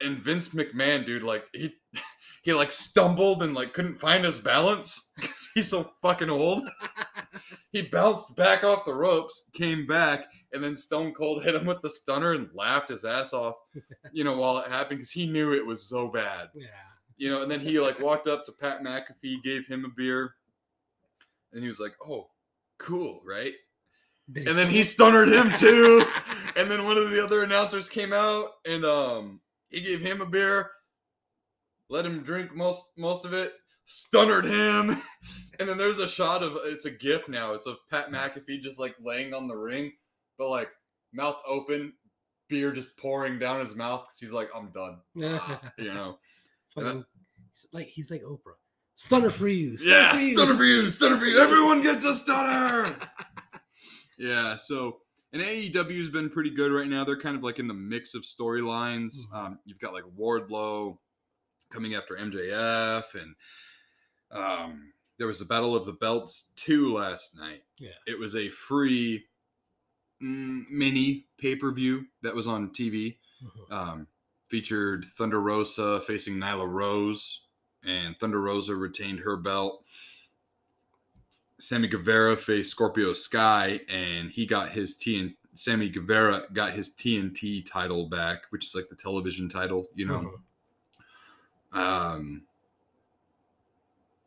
And 0.00 0.18
Vince 0.22 0.50
McMahon, 0.50 1.04
dude, 1.06 1.22
like 1.22 1.44
he 1.52 1.74
he 2.42 2.52
like 2.52 2.72
stumbled 2.72 3.42
and 3.42 3.54
like 3.54 3.72
couldn't 3.74 3.96
find 3.96 4.24
his 4.24 4.38
balance 4.38 5.12
'cause 5.20 5.48
he's 5.54 5.68
so 5.68 5.92
fucking 6.02 6.30
old. 6.30 6.68
He 7.72 7.82
bounced 7.82 8.34
back 8.34 8.64
off 8.64 8.84
the 8.84 8.92
ropes, 8.92 9.48
came 9.54 9.86
back, 9.86 10.26
and 10.52 10.62
then 10.62 10.74
Stone 10.74 11.14
Cold 11.14 11.44
hit 11.44 11.54
him 11.54 11.66
with 11.66 11.80
the 11.82 11.88
stunner 11.88 12.32
and 12.32 12.48
laughed 12.52 12.88
his 12.88 13.04
ass 13.04 13.32
off, 13.32 13.54
you 14.12 14.24
know, 14.24 14.36
while 14.36 14.58
it 14.58 14.66
happened 14.68 14.98
because 14.98 15.12
he 15.12 15.24
knew 15.24 15.52
it 15.52 15.64
was 15.64 15.88
so 15.88 16.08
bad, 16.08 16.48
Yeah. 16.52 16.66
you 17.16 17.30
know. 17.30 17.42
And 17.42 17.50
then 17.50 17.60
he 17.60 17.78
like 17.78 18.00
walked 18.00 18.26
up 18.26 18.44
to 18.46 18.52
Pat 18.52 18.82
McAfee, 18.82 19.44
gave 19.44 19.68
him 19.68 19.84
a 19.84 19.88
beer, 19.88 20.34
and 21.52 21.62
he 21.62 21.68
was 21.68 21.78
like, 21.78 21.92
"Oh, 22.04 22.30
cool, 22.78 23.22
right?" 23.24 23.54
And 24.34 24.48
then 24.48 24.68
he 24.68 24.82
stunnered 24.82 25.28
him 25.30 25.56
too. 25.56 26.04
and 26.56 26.68
then 26.68 26.82
one 26.84 26.98
of 26.98 27.08
the 27.12 27.22
other 27.22 27.44
announcers 27.44 27.88
came 27.88 28.12
out 28.12 28.48
and 28.66 28.84
um 28.84 29.40
he 29.70 29.80
gave 29.80 30.00
him 30.00 30.20
a 30.20 30.26
beer, 30.26 30.70
let 31.88 32.04
him 32.06 32.22
drink 32.22 32.54
most 32.54 32.84
most 32.98 33.24
of 33.24 33.32
it, 33.32 33.54
stunnered 33.84 34.44
him. 34.44 35.00
And 35.58 35.68
then 35.68 35.76
there's 35.76 35.98
a 35.98 36.08
shot 36.08 36.42
of 36.42 36.56
it's 36.64 36.86
a 36.86 36.90
gif 36.90 37.28
now. 37.28 37.52
It's 37.52 37.66
of 37.66 37.76
Pat 37.90 38.10
McAfee 38.10 38.62
just 38.62 38.80
like 38.80 38.94
laying 38.98 39.34
on 39.34 39.46
the 39.46 39.54
ring, 39.56 39.92
but 40.38 40.48
like 40.48 40.70
mouth 41.12 41.36
open, 41.46 41.92
beer 42.48 42.72
just 42.72 42.96
pouring 42.96 43.38
down 43.38 43.60
his 43.60 43.76
mouth 43.76 44.06
because 44.06 44.18
he's 44.20 44.32
like, 44.32 44.48
I'm 44.56 44.70
done. 44.70 45.00
Ah, 45.22 45.60
you 45.76 45.92
know. 45.92 46.18
Fucking- 46.74 47.04
he's 47.52 47.66
like 47.74 47.88
he's 47.88 48.10
like 48.10 48.22
Oprah. 48.22 48.54
Stunner 48.94 49.28
for 49.28 49.48
you. 49.48 49.76
Stunner 49.76 49.94
Yeah, 49.96 50.14
for 50.14 50.20
you. 50.22 50.38
stunner 50.38 50.54
for 50.56 50.64
you, 50.64 50.90
stunner 50.90 51.16
for 51.18 51.24
you. 51.26 51.38
Everyone 51.42 51.82
gets 51.82 52.06
a 52.06 52.14
stunner. 52.14 52.96
yeah, 54.18 54.56
so 54.56 54.99
and 55.32 55.42
AEW's 55.42 56.08
been 56.08 56.28
pretty 56.30 56.50
good 56.50 56.72
right 56.72 56.88
now. 56.88 57.04
They're 57.04 57.16
kind 57.20 57.36
of 57.36 57.42
like 57.42 57.58
in 57.58 57.68
the 57.68 57.74
mix 57.74 58.14
of 58.14 58.22
storylines. 58.22 59.26
Mhm. 59.26 59.34
Um, 59.34 59.58
you've 59.64 59.78
got 59.78 59.92
like 59.92 60.04
Wardlow 60.18 60.98
coming 61.70 61.94
after 61.94 62.16
MJF, 62.16 63.14
and 63.14 63.34
um, 64.32 64.92
there 65.18 65.26
was 65.26 65.38
the 65.38 65.44
Battle 65.44 65.74
of 65.76 65.84
the 65.86 65.92
Belts 65.92 66.50
two 66.56 66.92
last 66.94 67.36
night. 67.36 67.62
Yeah. 67.78 67.90
it 68.06 68.18
was 68.18 68.36
a 68.36 68.48
free 68.50 69.24
mm, 70.22 70.68
mini 70.70 71.26
pay 71.38 71.56
per 71.56 71.70
view 71.72 72.06
that 72.22 72.34
was 72.34 72.46
on 72.46 72.70
TV. 72.70 73.18
Mhm. 73.42 73.72
Um, 73.72 74.06
featured 74.48 75.06
Thunder 75.16 75.40
Rosa 75.40 76.00
facing 76.02 76.34
Nyla 76.34 76.68
Rose, 76.68 77.42
and 77.84 78.18
Thunder 78.18 78.40
Rosa 78.40 78.74
retained 78.74 79.20
her 79.20 79.36
belt. 79.36 79.84
Sammy 81.60 81.88
Guevara 81.88 82.36
faced 82.36 82.70
Scorpio 82.70 83.12
Sky, 83.12 83.80
and 83.88 84.30
he 84.30 84.46
got 84.46 84.70
his 84.70 84.96
TN. 84.96 85.34
Sammy 85.54 85.88
Guevara 85.88 86.42
got 86.52 86.72
his 86.72 86.94
TNT 86.94 87.68
title 87.68 88.08
back, 88.08 88.42
which 88.50 88.66
is 88.66 88.74
like 88.74 88.88
the 88.88 88.96
television 88.96 89.48
title, 89.48 89.86
you 89.94 90.06
know. 90.06 90.40
Mhm. 91.72 91.78
Um, 91.78 92.42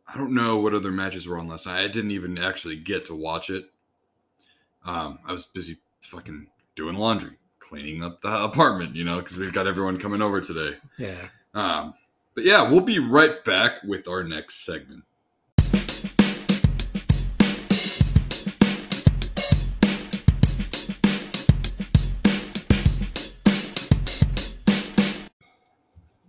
I 0.08 0.18
don't 0.18 0.34
know 0.34 0.58
what 0.58 0.74
other 0.74 0.92
matches 0.92 1.28
were 1.28 1.40
on 1.40 1.48
last 1.48 1.66
night. 1.66 1.84
I 1.84 1.88
didn't 1.88 2.12
even 2.12 2.38
actually 2.38 2.76
get 2.76 3.06
to 3.08 3.16
watch 3.16 3.50
it. 3.50 3.72
Um, 4.86 5.20
I 5.26 5.32
was 5.32 5.46
busy 5.46 5.78
fucking 6.02 6.48
doing 6.76 6.96
laundry, 6.96 7.38
cleaning 7.60 8.04
up 8.04 8.22
the 8.22 8.28
apartment, 8.44 8.96
you 8.96 9.04
know, 9.06 9.20
because 9.20 9.38
we've 9.38 9.54
got 9.54 9.66
everyone 9.66 9.98
coming 9.98 10.22
over 10.22 10.42
today. 10.42 10.78
Yeah. 10.98 11.30
Um, 11.54 11.94
but 12.36 12.44
yeah, 12.44 12.70
we'll 12.70 12.82
be 12.82 13.00
right 13.00 13.44
back 13.46 13.82
with 13.84 14.08
our 14.08 14.24
next 14.24 14.66
segment. 14.66 15.04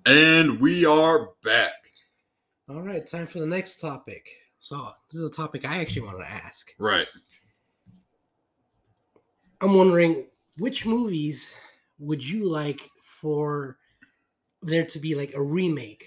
And 0.07 0.61
we 0.61 0.85
are 0.85 1.31
back. 1.43 1.73
All 2.69 2.83
right, 2.83 3.07
time 3.07 3.27
for 3.27 3.39
the 3.41 3.47
next 3.47 3.81
topic. 3.81 4.29
So 4.61 4.91
this 5.11 5.21
is 5.21 5.31
a 5.31 5.35
topic 5.35 5.65
I 5.65 5.81
actually 5.81 6.03
want 6.07 6.21
to 6.21 6.31
ask. 6.31 6.75
Right. 6.79 7.07
I'm 9.61 9.75
wondering 9.75 10.27
which 10.59 10.85
movies 10.87 11.55
would 11.99 12.27
you 12.27 12.49
like 12.51 12.91
for 13.03 13.79
there 14.63 14.85
to 14.87 14.99
be 14.99 15.15
like 15.15 15.35
a 15.35 15.43
remake 15.43 16.05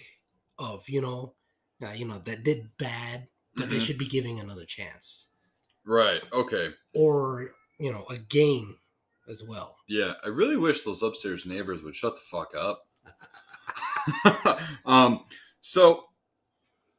of, 0.59 0.87
you 0.89 1.01
know, 1.01 1.35
uh, 1.83 1.91
you 1.91 2.05
know 2.05 2.19
that 2.19 2.43
did 2.43 2.69
bad, 2.77 3.27
but 3.55 3.69
they 3.69 3.77
Mhm. 3.77 3.81
should 3.81 3.97
be 3.97 4.07
giving 4.07 4.39
another 4.39 4.65
chance, 4.65 5.29
Right. 5.85 6.21
Okay. 6.33 6.73
or 6.93 7.51
you 7.79 7.91
know, 7.91 8.05
a 8.09 8.17
game 8.17 8.79
as 9.29 9.43
well. 9.43 9.77
Yeah, 9.87 10.15
I 10.23 10.29
really 10.29 10.57
wish 10.57 10.83
those 10.83 11.03
upstairs 11.03 11.45
neighbors 11.45 11.83
would 11.83 11.95
shut 11.95 12.15
the 12.15 12.21
fuck 12.21 12.55
up. 12.55 12.81
um, 14.86 15.22
so 15.60 16.05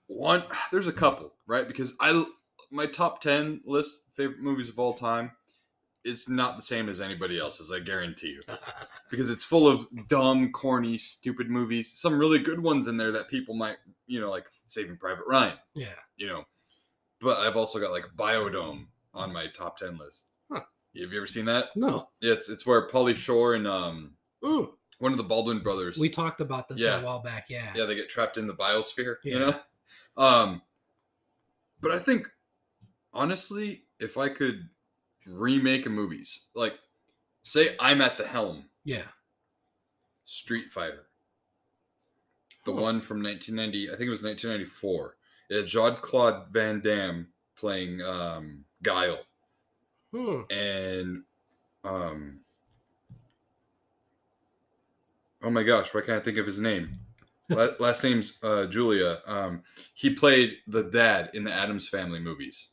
one, 0.07 0.43
there's 0.73 0.87
a 0.87 0.93
couple, 0.93 1.33
right? 1.47 1.67
Because 1.67 1.95
I 2.01 2.25
my 2.71 2.87
top 2.87 3.21
ten 3.21 3.61
list 3.65 4.05
favorite 4.15 4.41
movies 4.41 4.69
of 4.69 4.79
all 4.79 4.95
time 4.95 5.33
is 6.05 6.29
not 6.29 6.57
the 6.57 6.63
same 6.63 6.89
as 6.89 7.01
anybody 7.01 7.39
else's. 7.39 7.73
I 7.73 7.81
guarantee 7.81 8.33
you, 8.33 8.41
because 9.11 9.31
it's 9.31 9.45
full 9.45 9.69
of 9.69 9.87
dumb, 10.09 10.53
corny, 10.53 10.99
stupid 10.99 11.51
movies. 11.51 11.93
Some 11.99 12.19
really 12.19 12.39
good 12.39 12.61
ones 12.61 12.89
in 12.89 12.97
there 12.97 13.13
that 13.13 13.29
people 13.29 13.55
might, 13.55 13.77
you 14.07 14.21
know, 14.21 14.31
like 14.31 14.47
Saving 14.69 14.97
Private 14.97 15.25
Ryan, 15.27 15.57
yeah. 15.75 15.87
you 16.17 16.27
know. 16.27 16.45
But 17.21 17.39
I've 17.39 17.57
also 17.57 17.81
got 17.81 17.91
like 17.91 18.05
Biodome 18.17 18.87
on 19.15 19.33
my 19.33 19.47
top 19.49 19.79
ten 19.79 19.99
list. 19.99 20.27
Huh. 20.51 20.61
Have 21.01 21.13
you 21.13 21.17
ever 21.19 21.27
seen 21.27 21.47
that? 21.47 21.67
No. 21.77 22.09
Yeah, 22.21 22.35
it's 22.35 22.49
it's 22.49 22.67
where 22.67 22.89
Pauly 22.89 23.17
Shore 23.17 23.55
and 23.55 23.67
um 23.67 24.15
Mm, 24.43 24.69
one 24.99 25.12
of 25.12 25.18
the 25.18 25.24
Baldwin 25.24 25.61
brothers. 25.61 25.99
we 25.99 26.09
talked 26.11 26.40
about 26.40 26.68
this 26.68 26.78
Yeah. 26.78 27.01
a 27.01 27.05
while 27.05 27.20
back. 27.20 27.46
Yeah. 27.49 27.72
yeah, 27.74 27.84
they 27.84 27.94
get 27.94 28.09
trapped 28.09 28.36
in 28.36 28.46
the 28.46 28.55
biosphere. 28.55 29.16
You 29.22 29.38
Yeah. 29.38 29.46
know. 29.51 29.61
Um, 30.16 30.62
but 31.80 31.92
I 31.92 31.99
think 31.99 32.28
honestly, 33.12 33.84
if 34.01 34.16
I 34.18 34.28
could 34.28 34.68
remake 35.26 35.86
a 35.86 35.90
movie, 35.90 36.24
like 36.55 36.78
say 37.42 37.76
I'm 37.78 38.01
at 38.01 38.16
the 38.18 38.26
helm, 38.26 38.68
Yeah. 38.84 39.07
Street 40.24 40.70
Fighter, 40.70 41.09
the 42.64 42.72
Huh. 42.74 42.80
one 42.80 43.01
from 43.01 43.22
1990, 43.22 43.88
I 43.88 43.92
think 43.92 44.09
it 44.09 44.11
was 44.11 44.22
1994. 44.22 45.16
It 45.49 45.57
had 45.57 45.66
Jean 45.66 45.96
Claude 46.03 46.49
Van 46.53 46.80
Damme 46.80 47.32
playing 47.57 48.03
um, 48.03 48.64
Guile. 48.82 49.24
Hmm. 50.11 50.40
and 50.51 51.24
um 51.84 52.40
oh 55.43 55.51
my 55.51 55.62
gosh 55.62 55.95
why 55.95 56.01
can't 56.01 56.20
i 56.20 56.24
think 56.24 56.39
of 56.39 56.47
his 56.47 56.61
name? 56.61 56.99
Last 57.78 58.05
name's 58.05 58.39
uh 58.43 58.66
julia. 58.66 59.20
Um 59.26 59.62
he 59.95 60.11
played 60.11 60.59
the 60.66 60.84
dad 60.84 61.30
in 61.32 61.45
the 61.45 61.53
Addams 61.53 61.89
family 61.89 62.20
movies. 62.20 62.70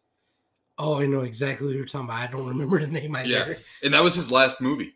Oh, 0.78 1.00
I 1.00 1.06
know 1.06 1.22
exactly 1.22 1.68
what 1.68 1.76
you're 1.78 1.86
talking 1.86 2.10
about. 2.10 2.20
I 2.20 2.28
don't 2.28 2.48
remember 2.48 2.78
his 2.78 2.92
name 2.92 3.16
either. 3.16 3.30
Yeah. 3.30 3.54
and 3.84 3.94
that 3.94 4.04
was 4.04 4.16
his 4.16 4.32
last 4.32 4.62
movie. 4.62 4.94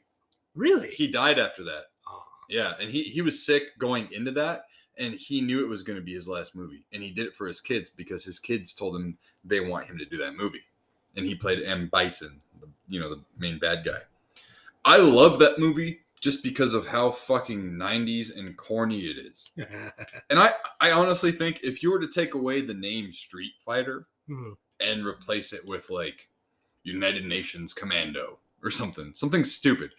Really? 0.53 0.89
he 0.89 1.07
died 1.07 1.39
after 1.39 1.63
that. 1.63 1.83
Oh, 2.07 2.23
yeah 2.49 2.73
and 2.81 2.89
he 2.89 3.03
he 3.03 3.21
was 3.21 3.45
sick 3.45 3.77
going 3.77 4.09
into 4.11 4.31
that 4.31 4.65
and 4.97 5.13
he 5.13 5.39
knew 5.39 5.63
it 5.63 5.69
was 5.69 5.81
going 5.81 5.97
to 5.97 6.03
be 6.03 6.13
his 6.13 6.27
last 6.27 6.57
movie 6.57 6.83
and 6.91 7.01
he 7.01 7.11
did 7.11 7.27
it 7.27 7.35
for 7.35 7.47
his 7.47 7.61
kids 7.61 7.89
because 7.89 8.25
his 8.25 8.37
kids 8.37 8.73
told 8.73 8.97
him 8.97 9.17
they 9.45 9.61
want 9.61 9.87
him 9.87 9.97
to 9.97 10.05
do 10.05 10.17
that 10.17 10.35
movie. 10.35 10.63
And 11.15 11.25
he 11.25 11.35
played 11.35 11.63
m. 11.63 11.87
Bison 11.87 12.41
the, 12.59 12.67
you 12.87 12.99
know 12.99 13.09
the 13.09 13.21
main 13.37 13.59
bad 13.59 13.85
guy. 13.85 13.99
I 14.85 14.97
love 14.97 15.39
that 15.39 15.59
movie 15.59 16.01
just 16.21 16.43
because 16.43 16.73
of 16.73 16.85
how 16.85 17.11
fucking 17.11 17.61
90s 17.71 18.37
and 18.37 18.57
corny 18.57 19.01
it 19.01 19.17
is 19.25 19.49
and 20.29 20.37
i 20.39 20.51
i 20.81 20.91
honestly 20.91 21.31
think 21.31 21.59
if 21.63 21.81
you 21.83 21.91
were 21.91 21.99
to 21.99 22.07
take 22.07 22.33
away 22.33 22.61
the 22.61 22.73
name 22.73 23.11
street 23.11 23.53
fighter 23.65 24.07
Hmm. 24.27 24.51
and 24.79 25.05
replace 25.05 25.53
it 25.53 25.65
with 25.65 25.89
like 25.89 26.27
united 26.83 27.25
nations 27.25 27.73
commando 27.73 28.37
or 28.63 28.69
something 28.69 29.11
something 29.15 29.43
stupid 29.43 29.91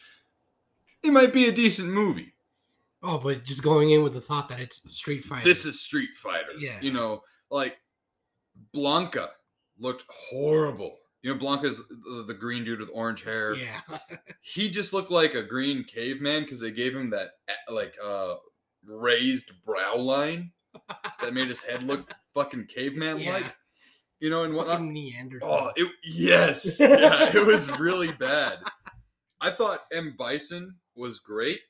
it 1.03 1.13
might 1.13 1.33
be 1.33 1.49
a 1.49 1.53
decent 1.53 1.91
movie 1.91 2.33
Oh, 3.03 3.17
but 3.17 3.45
just 3.45 3.63
going 3.63 3.91
in 3.93 4.03
with 4.03 4.13
the 4.13 4.21
thought 4.21 4.47
that 4.51 4.61
it's 4.61 4.95
Street 4.95 5.25
Fighter. 5.25 5.43
this 5.49 5.65
is 5.65 5.81
Street 5.81 6.11
Fighter. 6.15 6.53
Yeah. 6.59 6.79
You 6.83 6.93
know, 6.93 7.23
like 7.51 7.81
Blanka 8.75 9.31
looked 9.79 10.05
horrible. 10.09 10.99
You 11.23 11.33
know, 11.33 11.39
Blanka's 11.39 11.87
the, 11.89 12.25
the 12.27 12.35
green 12.35 12.65
dude 12.65 12.81
with 12.81 12.91
orange 12.93 13.25
hair. 13.25 13.55
yeah. 13.55 13.81
He 14.43 14.71
just 14.71 14.93
looked 14.93 15.11
like 15.11 15.35
a 15.35 15.43
green 15.43 15.85
caveman 15.85 16.43
because 16.45 16.61
they 16.61 16.71
gave 16.71 16.97
him 16.97 17.11
that 17.11 17.33
uh, 17.49 17.75
like 17.75 17.95
uh 18.03 18.37
raised 18.85 19.53
brow 19.67 19.97
line 19.97 20.51
that 21.21 21.35
made 21.35 21.49
his 21.49 21.63
head 21.63 21.83
look 21.83 22.11
fucking 22.35 22.67
caveman 22.67 23.17
like. 23.25 23.45
Yeah. 23.45 23.51
You 24.21 24.29
know, 24.29 24.45
and 24.45 24.55
whatnot. 24.55 24.77
Fucking 24.77 24.93
Neanderthal. 24.93 25.51
Oh, 25.51 25.73
it 25.77 25.91
yes, 26.05 26.77
yeah, 26.81 27.35
it 27.35 27.47
was 27.47 27.71
really 27.79 28.13
bad. 28.13 28.59
I 29.41 29.51
thought 29.51 29.85
M 29.93 30.15
Bison 30.19 30.75
was 30.95 31.21
great, 31.21 31.61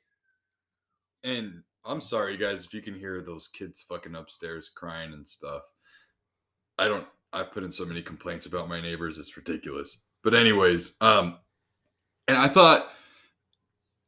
and 1.23 1.63
I'm 1.85 2.01
sorry, 2.01 2.37
guys, 2.37 2.65
if 2.65 2.75
you 2.75 2.83
can 2.83 2.99
hear 2.99 3.21
those 3.23 3.47
kids 3.47 3.83
fucking 3.89 4.17
upstairs 4.17 4.69
crying 4.75 5.13
and 5.13 5.27
stuff. 5.27 5.63
I 6.77 6.89
don't. 6.89 7.07
I 7.33 7.43
put 7.45 7.63
in 7.63 7.73
so 7.73 7.85
many 7.85 8.03
complaints 8.03 8.47
about 8.47 8.69
my 8.69 8.81
neighbors. 8.81 9.19
It's 9.19 9.37
ridiculous. 9.37 10.05
But 10.25 10.35
anyways, 10.35 10.97
um, 11.01 11.39
and 12.29 12.37
I 12.37 12.49
thought 12.49 12.89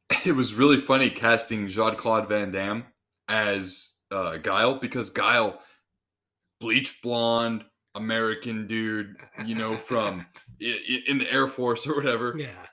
it 0.25 0.33
was 0.35 0.53
really 0.53 0.77
funny 0.77 1.09
casting 1.09 1.67
Jean 1.67 1.95
Claude 1.95 2.27
Van 2.27 2.51
Damme 2.51 2.85
as 3.27 3.93
uh, 4.11 4.37
Guile 4.37 4.75
because 4.75 5.09
Guile, 5.09 5.59
bleach 6.59 7.01
blonde, 7.01 7.63
American 7.95 8.67
dude, 8.67 9.15
you 9.45 9.55
know, 9.55 9.75
from 9.77 10.25
in 10.59 11.17
the 11.19 11.31
Air 11.31 11.47
Force 11.47 11.87
or 11.87 11.95
whatever, 11.95 12.35
Yeah. 12.37 12.65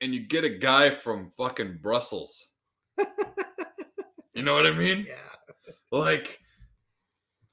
and 0.00 0.14
you 0.14 0.20
get 0.20 0.44
a 0.44 0.48
guy 0.50 0.90
from 0.90 1.30
fucking 1.30 1.78
Brussels. 1.82 2.46
you 4.34 4.42
know 4.42 4.54
what 4.54 4.66
I 4.66 4.72
mean? 4.72 5.06
Yeah. 5.08 5.72
Like, 5.92 6.40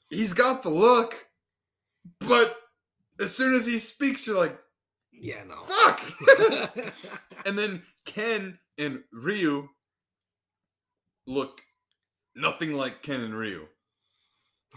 he's 0.09 0.34
got 0.34 0.63
the 0.63 0.69
look, 0.69 1.26
but 2.19 2.55
as 3.19 3.35
soon 3.35 3.53
as 3.55 3.65
he 3.65 3.79
speaks, 3.79 4.25
you're 4.27 4.37
like, 4.37 4.57
Yeah, 5.11 5.43
no. 5.43 5.63
fuck. 5.63 6.01
and 7.45 7.57
then 7.57 7.81
Ken 8.05 8.57
and 8.77 8.99
Ryu 9.11 9.67
look 11.25 11.59
nothing 12.35 12.73
like 12.73 13.01
Ken 13.01 13.21
and 13.21 13.33
Ryu. 13.35 13.65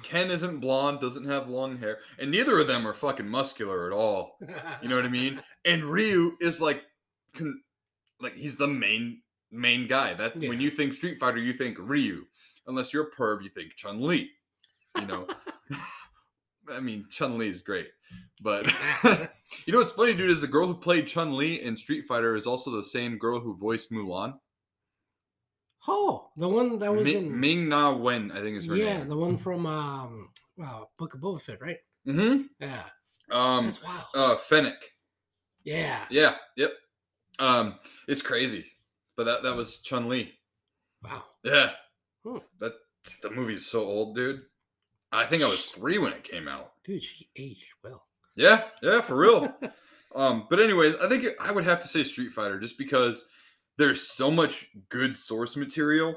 Ken 0.02 0.30
isn't 0.30 0.60
blonde, 0.60 1.00
doesn't 1.00 1.26
have 1.26 1.48
long 1.48 1.76
hair, 1.76 1.98
and 2.18 2.30
neither 2.30 2.58
of 2.58 2.66
them 2.66 2.86
are 2.86 2.94
fucking 2.94 3.28
muscular 3.28 3.86
at 3.86 3.92
all. 3.92 4.38
You 4.82 4.88
know 4.88 4.96
what 4.96 5.04
I 5.04 5.08
mean? 5.08 5.42
And 5.66 5.84
Ryu 5.84 6.38
is 6.40 6.58
like, 6.62 6.82
con- 7.34 7.60
like 8.18 8.34
he's 8.34 8.56
the 8.56 8.66
main 8.66 9.20
main 9.50 9.86
guy. 9.86 10.14
That 10.14 10.34
when 10.36 10.58
you 10.58 10.70
think 10.70 10.94
Street 10.94 11.20
Fighter, 11.20 11.36
you 11.38 11.52
think 11.52 11.76
Ryu. 11.78 12.24
Unless 12.66 12.94
you're 12.94 13.08
a 13.08 13.10
perv, 13.10 13.42
you 13.42 13.50
think 13.50 13.74
Chun 13.76 14.00
Li. 14.00 14.30
You 14.98 15.06
know. 15.06 15.26
I 16.70 16.80
mean, 16.80 17.06
Chun 17.10 17.38
Li 17.38 17.48
is 17.48 17.60
great, 17.60 17.88
but 18.42 18.66
you 19.66 19.72
know 19.72 19.78
what's 19.78 19.92
funny, 19.92 20.14
dude? 20.14 20.30
Is 20.30 20.40
the 20.42 20.46
girl 20.46 20.66
who 20.66 20.74
played 20.74 21.06
Chun 21.06 21.36
Li 21.36 21.62
in 21.62 21.76
Street 21.76 22.04
Fighter 22.06 22.34
is 22.34 22.46
also 22.46 22.70
the 22.70 22.84
same 22.84 23.18
girl 23.18 23.40
who 23.40 23.56
voiced 23.56 23.90
Mulan. 23.92 24.34
oh, 25.88 26.30
the 26.36 26.48
one 26.48 26.78
that 26.78 26.94
was 26.94 27.06
Mi- 27.06 27.16
in 27.16 27.40
Ming 27.40 27.68
Na 27.68 27.94
Wen, 27.96 28.30
I 28.32 28.40
think 28.40 28.56
is 28.56 28.66
her 28.66 28.76
Yeah, 28.76 28.84
name. 28.92 28.98
Yeah, 29.00 29.04
the 29.04 29.16
one 29.16 29.36
from 29.38 29.66
um 29.66 30.28
wow, 30.56 30.88
Book 30.98 31.14
of 31.14 31.20
Boba 31.20 31.40
Fett, 31.42 31.60
right? 31.60 31.78
Mm-hmm. 32.06 32.42
Yeah. 32.60 32.84
Um, 33.30 33.64
That's 33.66 33.82
wild. 33.84 34.04
uh, 34.14 34.36
Fennec. 34.36 34.74
yeah. 35.64 36.04
Yeah, 36.10 36.34
yep. 36.56 36.72
Um, 37.38 37.78
it's 38.08 38.22
crazy, 38.22 38.66
but 39.16 39.24
that 39.24 39.42
that 39.42 39.56
was 39.56 39.80
Chun 39.80 40.08
Li. 40.08 40.32
Wow. 41.02 41.22
Yeah. 41.44 41.70
Hmm. 42.24 42.38
That 42.58 42.72
the 43.22 43.30
movie's 43.30 43.64
so 43.66 43.80
old, 43.82 44.14
dude. 44.14 44.42
I 45.12 45.24
think 45.26 45.42
I 45.42 45.48
was 45.48 45.66
three 45.66 45.98
when 45.98 46.12
it 46.12 46.24
came 46.24 46.46
out. 46.48 46.72
Dude, 46.84 47.02
she 47.02 47.28
aged 47.36 47.64
well. 47.82 48.04
Yeah, 48.36 48.64
yeah, 48.82 49.00
for 49.00 49.16
real. 49.16 49.52
um, 50.14 50.46
but 50.48 50.61
anyways, 50.61 50.94
I 50.96 51.08
think 51.08 51.26
I 51.40 51.52
would 51.52 51.64
have 51.64 51.82
to 51.82 51.88
say 51.88 52.04
Street 52.04 52.32
Fighter 52.32 52.61
just 52.61 52.78
because 52.78 53.26
there's 53.76 54.02
so 54.08 54.30
much 54.30 54.66
good 54.88 55.16
source 55.18 55.56
material 55.56 56.16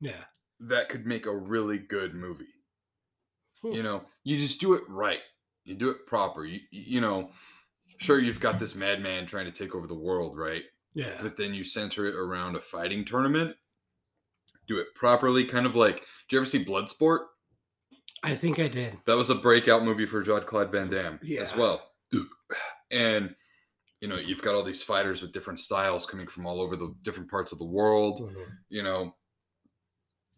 Yeah. 0.00 0.24
that 0.60 0.88
could 0.88 1.06
make 1.06 1.26
a 1.26 1.36
really 1.36 1.78
good 1.78 2.14
movie. 2.14 2.46
Hmm. 3.62 3.72
You 3.72 3.82
know, 3.82 4.04
you 4.24 4.38
just 4.38 4.60
do 4.60 4.74
it 4.74 4.82
right. 4.88 5.20
You 5.64 5.74
do 5.74 5.90
it 5.90 6.06
proper. 6.06 6.44
You 6.44 6.60
you 6.70 7.00
know, 7.00 7.30
sure 7.98 8.18
you've 8.18 8.40
got 8.40 8.58
this 8.58 8.74
madman 8.74 9.26
trying 9.26 9.44
to 9.46 9.52
take 9.52 9.74
over 9.74 9.86
the 9.86 9.94
world, 9.94 10.36
right? 10.36 10.62
Yeah. 10.94 11.18
but 11.22 11.36
then 11.36 11.54
you 11.54 11.62
center 11.62 12.06
it 12.06 12.16
around 12.16 12.56
a 12.56 12.60
fighting 12.60 13.04
tournament. 13.04 13.54
Do 14.66 14.78
it 14.78 14.88
properly, 14.96 15.44
kind 15.44 15.66
of 15.66 15.76
like. 15.76 15.96
Do 16.28 16.36
you 16.36 16.38
ever 16.38 16.46
see 16.46 16.64
Bloodsport? 16.64 17.26
I 18.22 18.34
think 18.34 18.58
I 18.58 18.68
did. 18.68 18.96
That 19.06 19.16
was 19.16 19.30
a 19.30 19.34
breakout 19.34 19.82
movie 19.84 20.06
for 20.06 20.22
Jean 20.22 20.42
Claude 20.42 20.70
Van 20.72 20.88
Damme 20.90 21.18
as 21.38 21.54
well. 21.56 21.82
And 22.92 23.34
you 24.00 24.08
know, 24.08 24.16
you've 24.16 24.42
got 24.42 24.54
all 24.54 24.62
these 24.64 24.82
fighters 24.82 25.20
with 25.22 25.32
different 25.32 25.58
styles 25.60 26.06
coming 26.06 26.26
from 26.26 26.46
all 26.46 26.60
over 26.60 26.74
the 26.74 26.94
different 27.02 27.30
parts 27.30 27.52
of 27.52 27.58
the 27.58 27.64
world. 27.66 28.20
Mhm. 28.20 28.46
You 28.68 28.82
know, 28.82 29.14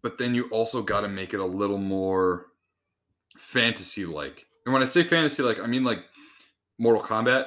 but 0.03 0.19
then 0.19 0.35
you 0.35 0.49
also 0.51 0.83
got 0.83 1.01
to 1.03 1.09
make 1.09 1.33
it 1.33 1.41
a 1.41 1.45
little 1.47 1.79
more 1.79 2.47
fantasy-like. 3.39 4.45
And 4.67 4.73
when 4.73 4.83
I 4.83 4.87
say 4.87 5.03
fantasy-like, 5.03 5.59
I 5.61 5.67
mean 5.67 5.85
like 5.85 6.01
Mortal 6.79 7.03
Kombat, 7.03 7.47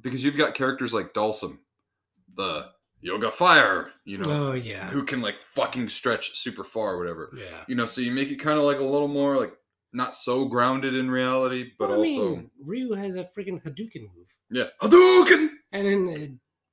because 0.00 0.22
you've 0.24 0.36
got 0.36 0.54
characters 0.54 0.92
like 0.94 1.12
Dhalsim, 1.14 1.58
the 2.36 2.66
Yoga 3.00 3.30
Fire, 3.30 3.90
you 4.04 4.18
know, 4.18 4.30
Oh 4.48 4.52
yeah. 4.52 4.88
who 4.90 5.04
can 5.04 5.20
like 5.20 5.36
fucking 5.50 5.88
stretch 5.88 6.38
super 6.38 6.64
far 6.64 6.94
or 6.94 6.98
whatever. 6.98 7.32
Yeah. 7.36 7.64
You 7.68 7.74
know, 7.74 7.86
so 7.86 8.00
you 8.00 8.12
make 8.12 8.30
it 8.30 8.36
kind 8.36 8.58
of 8.58 8.64
like 8.64 8.78
a 8.78 8.84
little 8.84 9.08
more 9.08 9.36
like 9.36 9.54
not 9.94 10.16
so 10.16 10.44
grounded 10.46 10.94
in 10.94 11.10
reality, 11.10 11.70
but 11.78 11.88
Well, 11.88 11.98
I 11.98 12.00
also 12.00 12.36
mean, 12.36 12.50
Ryu 12.62 12.92
has 12.94 13.14
a 13.16 13.24
freaking 13.24 13.62
Hadouken 13.62 14.02
move. 14.14 14.26
yeah, 14.50 14.66
Hadouken. 14.82 15.48
And 15.72 15.86
then 15.86 16.08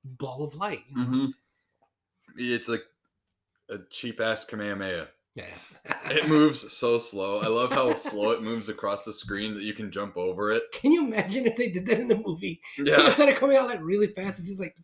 a 0.04 0.08
ball 0.08 0.44
of 0.44 0.56
light. 0.56 0.82
you 0.90 0.98
know? 0.98 1.04
hmm 1.04 1.26
It's 2.38 2.68
like 2.68 2.84
a 3.70 3.78
cheap 3.90 4.20
ass 4.20 4.44
Kamehameha. 4.46 5.08
Yeah. 5.34 5.46
It 6.10 6.28
moves 6.30 6.74
so 6.76 6.98
slow. 7.00 7.40
I 7.40 7.48
love 7.48 7.72
how 7.72 7.96
slow 7.96 8.32
it 8.32 8.42
moves 8.44 8.68
across 8.68 9.06
the 9.06 9.14
screen 9.14 9.54
that 9.56 9.64
you 9.64 9.74
can 9.74 9.90
jump 9.92 10.18
over 10.18 10.52
it. 10.52 10.64
Can 10.74 10.92
you 10.92 11.06
imagine 11.06 11.46
if 11.46 11.56
they 11.56 11.70
did 11.70 11.86
that 11.86 12.00
in 12.02 12.08
the 12.10 12.22
movie? 12.26 12.60
Yeah. 12.78 13.06
Instead 13.06 13.30
of 13.30 13.36
coming 13.36 13.56
out 13.56 13.68
like 13.68 13.80
really 13.82 14.08
fast, 14.08 14.40
it's 14.40 14.50
just 14.50 14.60
like 14.60 14.76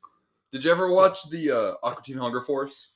Did 0.53 0.63
you 0.63 0.71
ever 0.71 0.89
watch 0.91 1.29
the 1.29 1.51
uh, 1.51 1.73
Aqua 1.83 2.01
Teen 2.03 2.17
Hunger 2.17 2.41
Force? 2.43 2.91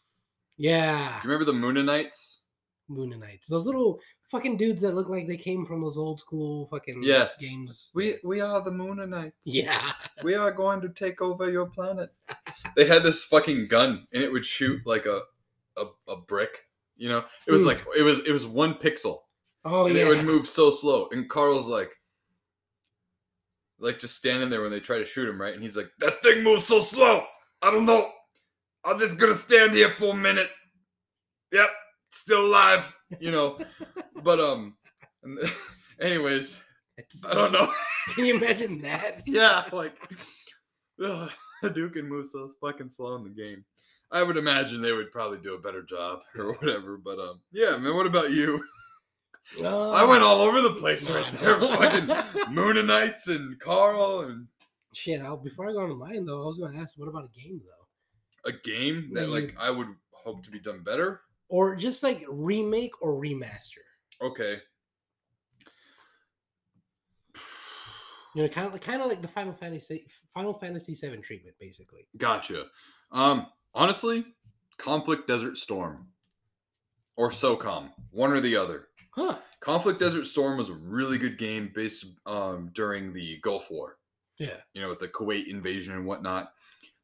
Yeah. 0.58 1.20
Do 1.22 1.28
you 1.28 1.34
remember 1.34 1.52
the 1.52 1.58
Mooninites? 1.58 2.40
Mooninites. 2.90 3.48
Those 3.48 3.66
little 3.66 4.00
fucking 4.32 4.58
dudes 4.58 4.82
that 4.82 4.96
look 4.96 5.10
like 5.10 5.28
they 5.28 5.38
came 5.38 5.66
from 5.66 5.82
those 5.82 5.98
old 5.98 6.20
school 6.20 6.68
fucking 6.72 7.04
Yeah. 7.04 7.28
games. 7.40 7.92
We 7.94 8.16
we 8.24 8.40
are 8.42 8.62
the 8.62 8.72
Mooninites. 8.72 9.34
Yeah. 9.44 9.92
we 10.24 10.34
are 10.36 10.52
going 10.52 10.82
to 10.82 10.90
take 10.90 11.22
over 11.22 11.52
your 11.52 11.66
planet. 11.68 12.12
they 12.76 12.86
had 12.86 13.04
this 13.04 13.24
fucking 13.26 13.68
gun 13.68 14.08
and 14.14 14.24
it 14.24 14.32
would 14.32 14.46
shoot 14.46 14.82
like 14.86 15.06
a 15.06 15.22
a, 15.78 15.86
a 16.08 16.16
brick. 16.28 16.68
You 16.96 17.10
know, 17.10 17.24
it 17.48 17.52
was 17.52 17.62
Hmm. 17.62 17.68
like 17.70 17.84
it 17.98 18.04
was 18.04 18.26
it 18.26 18.32
was 18.32 18.46
one 18.48 18.74
pixel 18.76 19.20
Oh 19.66 19.86
and 19.86 19.96
yeah. 19.96 20.06
it 20.06 20.10
would 20.10 20.26
move 20.26 20.48
so 20.48 20.72
slow. 20.72 21.08
And 21.12 21.30
Carl's 21.30 21.68
like, 21.68 21.92
like 23.80 24.00
just 24.00 24.16
standing 24.16 24.50
there 24.50 24.62
when 24.62 24.72
they 24.72 24.80
try 24.80 24.98
to 25.00 25.06
shoot 25.06 25.28
him, 25.30 25.40
right? 25.42 25.54
And 25.54 25.62
he's 25.64 25.76
like, 25.78 25.90
that 26.00 26.22
thing 26.24 26.44
moves 26.44 26.66
so 26.66 26.80
slow. 26.80 27.26
I 27.62 27.70
don't 27.72 27.86
know. 27.86 28.12
I'm 28.84 28.98
just 28.98 29.20
gonna 29.20 29.36
stand 29.36 29.74
here 29.74 29.90
for 29.90 30.14
a 30.14 30.18
minute. 30.18 30.50
Yep, 31.52 31.70
still 32.12 32.46
alive. 32.48 32.98
You 33.20 33.32
know, 33.32 33.60
but 34.24 34.40
um, 34.40 34.76
anyways, 36.02 36.62
I 37.28 37.34
don't 37.34 37.52
know. 37.52 37.72
Can 38.16 38.26
you 38.26 38.36
imagine 38.36 38.80
that? 38.80 39.24
Yeah, 39.28 39.64
like 39.72 39.96
ugh, 41.04 41.30
Hadouken 41.64 42.08
moves 42.08 42.32
so 42.32 42.50
fucking 42.60 42.90
slow 42.90 43.16
in 43.16 43.24
the 43.24 43.30
game. 43.30 43.64
I 44.12 44.24
would 44.24 44.38
imagine 44.38 44.82
they 44.82 44.92
would 44.92 45.12
probably 45.12 45.38
do 45.38 45.56
a 45.56 45.60
better 45.60 45.84
job 45.84 46.20
or 46.38 46.54
whatever. 46.54 46.98
But 46.98 47.20
um, 47.20 47.42
yeah, 47.52 47.78
man. 47.78 47.96
What 47.96 48.08
about 48.08 48.32
you? 48.32 48.64
Oh, 49.62 49.92
I 49.92 50.06
went 50.06 50.24
all 50.24 50.42
over 50.42 50.62
the 50.62 50.76
place 50.76 51.10
right 51.10 51.26
there. 51.34 51.60
Fucking 51.60 52.08
Mooninites 52.54 53.28
and 53.28 53.60
Carl 53.60 54.22
and 54.22 54.48
Shit, 54.94 55.22
I'll, 55.22 55.38
before 55.38 55.70
I 55.70 55.72
go 55.72 55.84
on 55.84 55.90
to 55.90 55.96
mine 55.96 56.26
though, 56.26 56.44
I 56.44 56.46
was 56.46 56.58
gonna 56.58 56.80
ask, 56.80 56.98
what 56.98 57.08
about 57.08 57.30
a 57.34 57.40
game 57.40 57.62
though, 57.66 58.50
a 58.50 58.54
game 58.54 59.12
that 59.14 59.30
like 59.30 59.56
I 59.58 59.72
would 59.72 59.88
hope 60.12 60.44
to 60.44 60.52
be 60.52 60.60
done 60.60 60.84
better. 60.84 61.22
Or 61.52 61.76
just 61.76 62.02
like 62.02 62.26
remake 62.30 62.94
or 63.02 63.22
remaster? 63.22 63.84
Okay. 64.22 64.56
You 68.34 68.44
know, 68.44 68.48
kind 68.48 68.74
of 68.74 68.80
kind 68.80 69.02
of 69.02 69.10
like 69.10 69.22
the 69.22 69.28
Final 69.28 69.54
Fantasy 69.54 70.08
Final 70.34 70.54
Fantasy 70.54 70.94
VII 70.94 71.18
treatment, 71.18 71.56
basically. 71.60 72.08
Gotcha. 72.18 72.68
Um, 73.12 73.48
honestly, 73.76 74.26
Conflict 74.78 75.28
Desert 75.28 75.58
Storm 75.58 76.08
or 77.18 77.30
SOCOM, 77.30 77.90
one 78.12 78.32
or 78.32 78.40
the 78.40 78.56
other. 78.56 78.88
Huh? 79.14 79.36
Conflict 79.60 80.00
Desert 80.00 80.26
Storm 80.26 80.58
was 80.58 80.70
a 80.70 80.74
really 80.74 81.18
good 81.18 81.38
game 81.38 81.70
based 81.76 82.06
um, 82.26 82.72
during 82.74 83.12
the 83.12 83.38
Gulf 83.42 83.70
War. 83.70 83.98
Yeah. 84.40 84.56
You 84.74 84.82
know, 84.82 84.88
with 84.88 85.00
the 85.00 85.10
Kuwait 85.10 85.48
invasion 85.48 85.94
and 85.96 86.06
whatnot. 86.06 86.54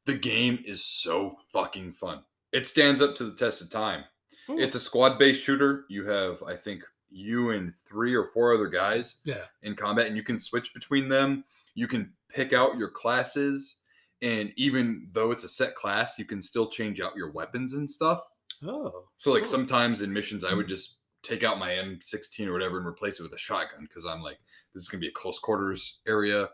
The 0.06 0.18
game 0.18 0.64
is 0.66 0.86
so 0.86 1.36
fucking 1.52 1.92
fun. 1.92 2.24
It 2.54 2.66
stands 2.66 3.02
up 3.02 3.16
to 3.16 3.26
the 3.26 3.36
test 3.36 3.62
of 3.62 3.70
time. 3.70 4.06
Hmm. 4.48 4.60
It's 4.60 4.76
a 4.76 4.80
squad 4.80 5.20
based 5.20 5.44
shooter. 5.44 5.86
You 5.90 6.06
have, 6.06 6.42
I 6.44 6.56
think, 6.56 6.84
you 7.10 7.52
and 7.52 7.74
three 7.88 8.14
or 8.16 8.30
four 8.34 8.54
other 8.54 8.68
guys 8.68 9.22
Yeah. 9.26 9.46
in 9.64 9.76
combat, 9.76 10.08
and 10.08 10.16
you 10.18 10.24
can 10.24 10.40
switch 10.40 10.74
between 10.74 11.08
them. 11.10 11.44
You 11.76 11.88
can 11.88 12.14
pick 12.30 12.54
out 12.54 12.78
your 12.78 12.90
classes, 12.90 13.78
and 14.22 14.52
even 14.58 15.08
though 15.14 15.32
it's 15.32 15.44
a 15.44 15.50
set 15.50 15.76
class, 15.76 16.18
you 16.20 16.26
can 16.26 16.42
still 16.42 16.68
change 16.70 17.00
out 17.02 17.16
your 17.16 17.32
weapons 17.32 17.74
and 17.74 17.90
stuff. 17.90 18.22
Oh. 18.66 19.04
So, 19.18 19.32
like 19.32 19.44
Cool. 19.44 19.52
sometimes 19.52 20.02
in 20.02 20.12
missions, 20.12 20.44
I 20.44 20.54
would 20.54 20.68
just 20.68 20.98
take 21.24 21.44
out 21.44 21.60
my 21.60 21.72
M16 21.72 22.48
or 22.48 22.54
whatever 22.54 22.78
and 22.78 22.88
replace 22.88 23.20
it 23.20 23.24
with 23.24 23.34
a 23.34 23.38
shotgun 23.38 23.82
because 23.84 24.06
I'm 24.06 24.22
like, 24.22 24.40
this 24.74 24.84
is 24.84 24.90
gonna 24.90 25.02
be 25.02 25.08
a 25.10 25.12
close 25.12 25.40
quarters 25.40 26.00
area. 26.08 26.50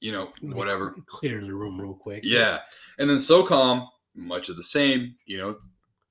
you 0.00 0.10
know, 0.10 0.32
whatever. 0.40 0.96
Clear 1.06 1.40
the 1.40 1.54
room 1.54 1.80
real 1.80 1.94
quick. 1.94 2.22
Yeah. 2.24 2.62
And 2.98 3.08
then 3.08 3.18
SOCOM, 3.18 3.86
much 4.16 4.48
of 4.48 4.56
the 4.56 4.62
same, 4.64 5.14
you 5.26 5.38
know, 5.38 5.58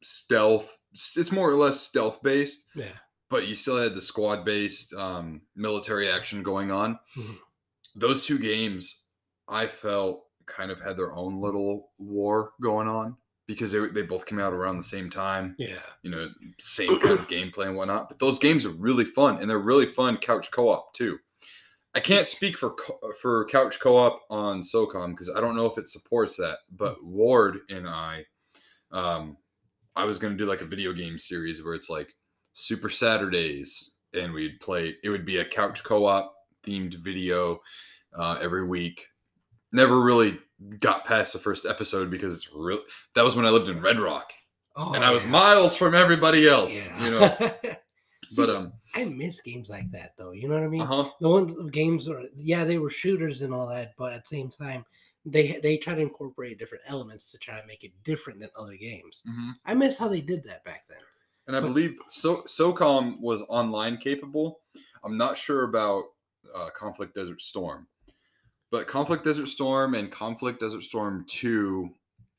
stealth. 0.02 0.78
It's 0.94 1.32
more 1.32 1.50
or 1.50 1.56
less 1.56 1.80
stealth 1.80 2.22
based, 2.22 2.68
Yeah. 2.76 2.92
but 3.30 3.48
you 3.48 3.56
still 3.56 3.78
had 3.78 3.96
the 3.96 4.02
squad 4.02 4.44
based 4.46 4.94
um, 4.94 5.42
military 5.56 6.10
action 6.10 6.44
going 6.44 6.72
on. 6.72 7.00
Mhm. 7.18 7.38
Those 7.96 8.26
two 8.26 8.38
games, 8.40 9.04
I 9.48 9.68
felt 9.68 10.28
kind 10.46 10.72
of 10.72 10.80
had 10.82 10.98
their 10.98 11.14
own 11.14 11.40
little 11.42 11.92
war 11.98 12.54
going 12.62 12.88
on 12.88 13.16
because 13.48 13.72
they, 13.72 13.80
they 13.88 14.02
both 14.02 14.26
came 14.26 14.40
out 14.40 14.54
around 14.54 14.78
the 14.78 14.84
same 14.84 15.10
time, 15.10 15.56
Yeah. 15.58 15.80
you 16.04 16.12
know, 16.12 16.30
same 16.60 17.00
kind 17.00 17.20
of 17.20 17.28
gameplay 17.28 17.68
and 17.68 17.76
whatnot. 17.76 18.08
But 18.10 18.20
those 18.20 18.40
games 18.40 18.66
are 18.66 18.70
really 18.72 19.06
fun 19.06 19.38
and 19.42 19.50
they're 19.50 19.60
really 19.60 19.86
fun 19.88 20.18
couch 20.18 20.52
co 20.52 20.70
op 20.70 20.94
too. 20.94 21.20
I 21.94 22.00
can't 22.00 22.26
speak 22.28 22.58
for 22.58 22.74
for 23.22 23.44
couch 23.48 23.78
co-op 23.82 24.22
on 24.30 24.62
SOCOM 24.62 25.10
because 25.12 25.30
I 25.30 25.42
don't 25.42 25.58
know 25.58 25.66
if 25.66 25.78
it 25.78 25.90
supports 25.90 26.38
that. 26.38 26.60
But 26.72 27.04
Ward 27.04 27.60
and 27.70 27.86
I, 27.86 28.26
um, 28.92 29.36
I 29.96 30.06
was 30.06 30.18
going 30.20 30.34
to 30.34 30.38
do 30.38 30.50
like 30.50 30.62
a 30.62 30.66
video 30.66 30.94
game 30.94 31.18
series 31.18 31.64
where 31.64 31.74
it's 31.74 31.90
like 31.90 32.14
Super 32.54 32.90
Saturdays, 32.90 33.94
and 34.14 34.34
we'd 34.34 34.60
play. 34.60 34.96
It 35.04 35.10
would 35.10 35.26
be 35.26 35.38
a 35.38 35.46
couch 35.46 35.84
co-op 35.84 36.34
themed 36.66 36.96
video 36.96 37.60
uh, 38.18 38.38
every 38.42 38.66
week. 38.66 39.06
Never 39.72 40.02
really 40.02 40.38
got 40.80 41.06
past 41.06 41.34
the 41.34 41.40
first 41.40 41.66
episode 41.66 42.10
because 42.12 42.34
it's 42.36 42.50
real. 42.54 42.80
That 43.16 43.24
was 43.24 43.36
when 43.36 43.46
I 43.46 43.50
lived 43.50 43.70
in 43.70 43.82
Red 43.82 44.00
Rock, 44.00 44.32
Oh, 44.76 44.94
and 44.94 45.04
I 45.04 45.12
was 45.12 45.24
yeah. 45.24 45.30
miles 45.30 45.76
from 45.78 45.94
everybody 45.94 46.48
else. 46.48 46.90
Yeah. 46.90 47.06
You 47.06 47.12
know, 47.12 47.52
See, 48.30 48.42
but 48.46 48.50
um, 48.50 48.74
I 48.96 49.06
miss 49.06 49.42
games 49.42 49.70
like 49.70 49.90
that 49.92 50.12
though. 50.18 50.32
You 50.32 50.48
know 50.48 50.56
what 50.56 50.64
I 50.64 50.68
mean? 50.68 50.82
uh 50.82 50.86
huh. 50.86 51.10
The 51.20 51.28
ones 51.30 51.56
games 51.72 52.08
are 52.10 52.22
yeah, 52.38 52.64
they 52.64 52.78
were 52.78 52.90
shooters 52.90 53.42
and 53.42 53.54
all 53.54 53.68
that, 53.68 53.94
but 53.98 54.14
at 54.14 54.24
the 54.24 54.28
same 54.36 54.50
time, 54.50 54.86
they 55.26 55.60
they 55.62 55.78
try 55.78 55.94
to 55.96 56.02
incorporate 56.02 56.58
different 56.60 56.84
elements 56.88 57.32
to 57.32 57.38
try 57.38 57.60
to 57.60 57.68
make 57.68 57.84
it 57.84 57.92
different 58.04 58.40
than 58.40 58.50
other 58.58 58.76
games. 58.76 59.24
hmm 59.28 59.52
I 59.66 59.74
miss 59.74 59.98
how 59.98 60.08
they 60.08 60.22
did 60.22 60.44
that 60.46 60.64
back 60.64 60.86
then. 60.90 60.98
and 61.48 61.56
I 61.56 61.60
But- 61.60 61.68
believe 61.68 62.00
so 62.08 62.44
SOCOM 62.44 63.20
was 63.22 63.42
online 63.50 63.98
capable. 63.98 64.62
I'm 65.04 65.18
not 65.18 65.38
sure 65.38 65.64
about 65.64 66.06
uh, 66.56 66.70
Conflict 66.72 67.16
Desert 67.16 67.42
Storm, 67.42 67.88
but 68.72 68.88
Conflict 68.88 69.24
Desert 69.24 69.48
Storm 69.48 69.94
and 69.96 70.12
Conflict 70.12 70.60
Desert 70.60 70.84
Storm 70.84 71.26
Two 71.28 71.90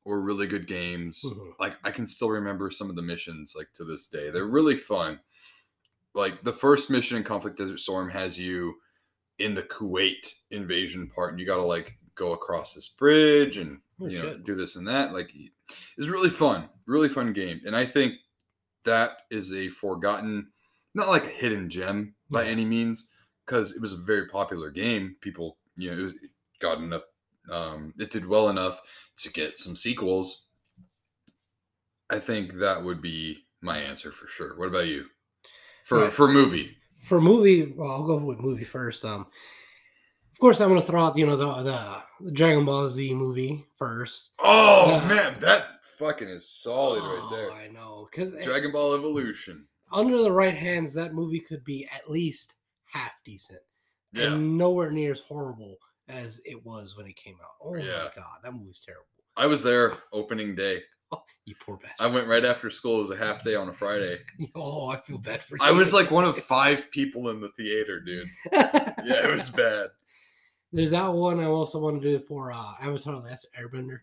were 0.05 0.21
really 0.21 0.47
good 0.49 0.67
games. 0.67 1.23
Mhm. 1.25 1.55
Like 1.61 1.79
I 1.85 1.91
can 1.93 2.07
still 2.07 2.31
remember 2.31 2.71
some 2.71 2.91
of 2.91 2.97
the 2.97 3.03
missions 3.03 3.55
like 3.57 3.73
to 3.75 3.85
this 3.85 4.09
day. 4.09 4.31
They're 4.31 4.47
really 4.47 4.77
fun. 4.77 5.21
Like 6.15 6.43
the 6.43 6.53
first 6.53 6.91
mission 6.91 7.17
in 7.17 7.23
Conflict 7.25 7.57
Desert 7.57 7.79
Storm 7.79 8.11
has 8.11 8.39
you 8.39 8.75
in 9.39 9.55
the 9.55 9.63
Kuwait 9.63 10.35
invasion 10.51 11.09
part, 11.09 11.31
and 11.31 11.41
you 11.41 11.47
got 11.47 11.57
to 11.57 11.63
like 11.63 11.97
go 12.15 12.33
across 12.33 12.75
this 12.75 12.89
bridge 12.89 13.57
and 13.59 13.81
Oh, 14.01 14.07
you 14.09 14.19
know 14.19 14.31
shit. 14.31 14.45
do 14.45 14.55
this 14.55 14.77
and 14.77 14.87
that. 14.89 15.13
Like 15.13 15.31
it's 15.35 16.09
really 16.09 16.31
fun, 16.31 16.69
really 16.87 17.09
fun 17.09 17.33
game, 17.33 17.61
and 17.67 17.77
I 17.77 17.85
think 17.87 18.15
that 18.85 19.23
is 19.31 19.53
a 19.53 19.69
forgotten, 19.69 20.51
not 20.95 21.09
like 21.09 21.25
a 21.27 21.29
hidden 21.31 21.69
gem 21.71 22.15
by 22.31 22.45
Yeah. 22.45 22.51
any 22.51 22.65
means, 22.65 23.11
because 23.47 23.75
it 23.77 23.81
was 23.81 23.93
a 23.93 23.97
very 23.99 24.29
popular 24.29 24.71
game. 24.71 25.17
People, 25.21 25.59
you 25.77 25.91
know, 25.91 25.99
it 25.99 26.03
was 26.03 26.13
it 26.15 26.31
got 26.59 26.79
enough. 26.79 27.03
Um, 27.51 27.95
it 27.99 28.11
did 28.11 28.27
well 28.27 28.49
enough 28.51 28.81
to 29.19 29.33
get 29.33 29.59
some 29.59 29.77
sequels. 29.77 30.49
I 32.11 32.19
think 32.19 32.55
that 32.55 32.83
would 32.85 33.01
be 33.01 33.47
my 33.61 33.79
answer 33.79 34.13
for 34.13 34.27
sure. 34.29 34.57
What 34.57 34.69
about 34.69 34.87
you? 34.87 35.07
For 35.85 36.11
for 36.11 36.29
movie, 36.29 36.77
For 37.03 37.21
movie, 37.21 37.73
well, 37.73 37.91
I'll 37.91 38.07
go 38.07 38.17
with 38.19 38.39
movie 38.39 38.65
first. 38.65 39.05
Um, 39.05 39.27
course, 40.43 40.61
I'm 40.61 40.69
gonna 40.69 40.83
throw 40.83 41.05
out 41.05 41.17
you 41.17 41.27
know 41.27 41.37
the 41.37 41.63
the, 42.21 42.33
Dragon 42.33 42.65
Ball 42.65 42.89
Z 42.89 43.15
movie 43.15 43.65
first. 43.79 44.33
oh 44.41 44.91
Yeah. 44.91 45.09
man, 45.09 45.35
that 45.41 45.65
fucking 45.99 46.29
is 46.29 46.49
solid 46.49 47.03
right 47.03 47.21
Oh, 47.23 47.35
there. 47.37 47.53
I 47.53 47.69
know 47.69 48.09
because 48.11 48.33
Dragon 48.45 48.73
Ball 48.73 48.95
Evolution. 48.95 49.67
under 49.93 50.21
the 50.23 50.33
right 50.33 50.55
hands, 50.55 50.93
that 50.95 51.15
movie 51.15 51.41
could 51.41 51.65
be 51.65 51.89
at 51.95 52.11
least 52.11 52.55
half 52.87 53.13
decent 53.25 53.61
Yeah, 54.13 54.33
and 54.33 54.59
nowhere 54.59 54.91
near 54.91 55.13
as 55.13 55.21
horrible 55.21 55.77
as 56.09 56.41
it 56.45 56.65
was 56.65 56.97
when 56.97 57.07
it 57.07 57.17
came 57.17 57.37
out. 57.43 57.55
Oh 57.65 57.77
Yeah. 57.77 58.05
my 58.05 58.11
god, 58.17 58.39
that 58.43 58.53
movie's 58.53 58.83
terrible. 58.85 59.07
I 59.37 59.47
was 59.47 59.63
there 59.63 59.95
opening 60.13 60.55
day. 60.55 60.83
You 61.45 61.57
poor 61.59 61.77
bastard. 61.77 61.97
I 61.99 62.07
went 62.07 62.29
right 62.29 62.45
after 62.45 62.71
school. 62.71 62.99
It 62.99 63.01
was 63.01 63.11
a 63.11 63.17
half 63.17 63.43
day 63.43 63.57
on 63.57 63.69
a 63.69 63.73
Friday. 63.73 64.21
Oh, 64.55 64.87
I 64.87 64.97
feel 64.99 65.19
bad 65.19 65.43
for 65.43 65.57
you. 65.57 65.65
I 65.65 65.73
was 65.73 65.93
like 65.93 66.11
one 66.13 66.25
of 66.25 66.37
five 66.45 66.89
people 66.93 67.31
in 67.31 67.41
the 67.41 67.49
theater, 67.57 67.99
dude. 68.01 68.29
Yeah, 68.53 69.27
it 69.27 69.31
was 69.31 69.51
bad. 69.51 69.89
There's 70.73 70.91
that 70.93 71.13
one 71.13 71.39
I 71.41 71.45
also 71.45 71.79
want 71.81 72.01
to 72.03 72.19
do 72.19 72.25
for 72.25 72.53
uh, 72.53 72.73
Avatar: 72.81 73.17
Last 73.21 73.47
Airbender. 73.59 73.99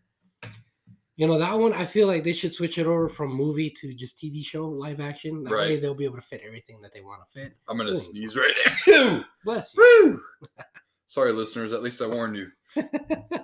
You 1.15 1.28
know 1.28 1.38
that 1.39 1.57
one. 1.57 1.74
I 1.74 1.86
feel 1.86 2.07
like 2.07 2.24
they 2.24 2.32
should 2.32 2.53
switch 2.53 2.78
it 2.78 2.86
over 2.88 3.09
from 3.09 3.34
movie 3.34 3.70
to 3.72 3.93
just 3.93 4.17
TV 4.20 4.45
show 4.45 4.67
live 4.67 4.99
action. 5.01 5.43
That 5.43 5.51
way 5.51 5.57
Right. 5.74 5.82
they'll 5.82 5.93
be 5.95 6.05
able 6.05 6.15
to 6.15 6.22
fit 6.22 6.41
everything 6.45 6.80
that 6.82 6.93
they 6.93 7.01
want 7.01 7.22
to 7.28 7.39
fit. 7.41 7.53
I'm 7.67 7.78
gonna 7.78 7.91
Ooh. 7.91 7.95
sneeze 7.95 8.36
right 8.38 8.53
now. 8.88 9.26
Bless 9.43 9.76
you. 9.76 9.84
Woo! 10.03 10.57
Sorry, 11.07 11.32
listeners. 11.34 11.74
At 11.74 11.82
least 11.84 12.01
I 12.01 12.07
warned 12.07 12.36
you. 12.38 12.47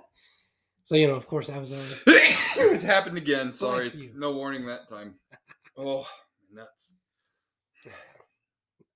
So 0.87 0.93
you 0.93 1.07
know, 1.07 1.15
of 1.15 1.25
course, 1.25 1.49
Avatar. 1.49 1.79
it 2.05 2.83
happened 2.83 3.17
again. 3.17 3.55
Sorry, 3.55 3.89
no 4.15 4.33
warning 4.35 4.67
that 4.67 4.87
time. 4.87 5.15
Oh, 5.75 6.07
nuts. 6.53 6.93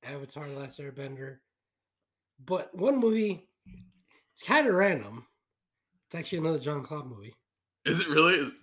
Avatar: 0.03 0.47
Last 0.49 0.79
Airbender. 0.79 1.37
But 2.45 2.69
one 2.77 2.99
movie, 2.99 3.49
it's 4.39 4.47
kind 4.47 4.67
of 4.67 4.73
random. 4.73 5.25
It's 6.07 6.15
actually 6.15 6.37
another 6.39 6.59
Jean 6.59 6.81
Claude 6.81 7.09
movie, 7.09 7.35
Is 7.85 7.99
it 7.99 8.07
really? 8.07 8.35
Is- 8.35 8.53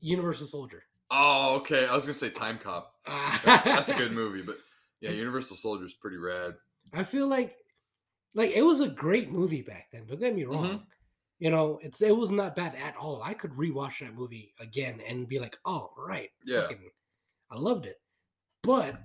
Universal 0.00 0.46
Soldier. 0.46 0.84
Oh, 1.10 1.56
okay. 1.56 1.86
I 1.86 1.94
was 1.94 2.04
gonna 2.04 2.14
say 2.14 2.30
Time 2.30 2.58
Cop. 2.58 2.94
That's, 3.44 3.62
that's 3.62 3.90
a 3.90 3.94
good 3.94 4.12
movie, 4.12 4.42
but 4.42 4.58
yeah, 5.00 5.10
Universal 5.10 5.56
Soldier 5.56 5.86
is 5.86 5.94
pretty 5.94 6.18
rad. 6.18 6.54
I 6.92 7.02
feel 7.02 7.26
like 7.26 7.56
like 8.34 8.50
it 8.52 8.62
was 8.62 8.80
a 8.80 8.88
great 8.88 9.30
movie 9.32 9.62
back 9.62 9.88
then. 9.90 10.06
Don't 10.06 10.20
get 10.20 10.34
me 10.34 10.44
wrong. 10.44 10.66
Mhm. 10.68 10.82
You 11.40 11.50
know, 11.50 11.80
it's 11.82 12.00
it 12.02 12.14
was 12.16 12.30
not 12.30 12.54
bad 12.54 12.74
at 12.76 12.94
all. 12.96 13.22
I 13.22 13.32
could 13.34 13.52
rewatch 13.52 13.98
that 14.00 14.14
movie 14.14 14.52
again 14.60 15.00
and 15.08 15.26
be 15.26 15.38
like, 15.40 15.56
oh 15.64 15.90
right, 15.96 16.30
Yeah. 16.44 16.62
fucking- 16.62 16.90
I 17.50 17.56
loved 17.56 17.86
it. 17.86 18.00
But 18.62 19.02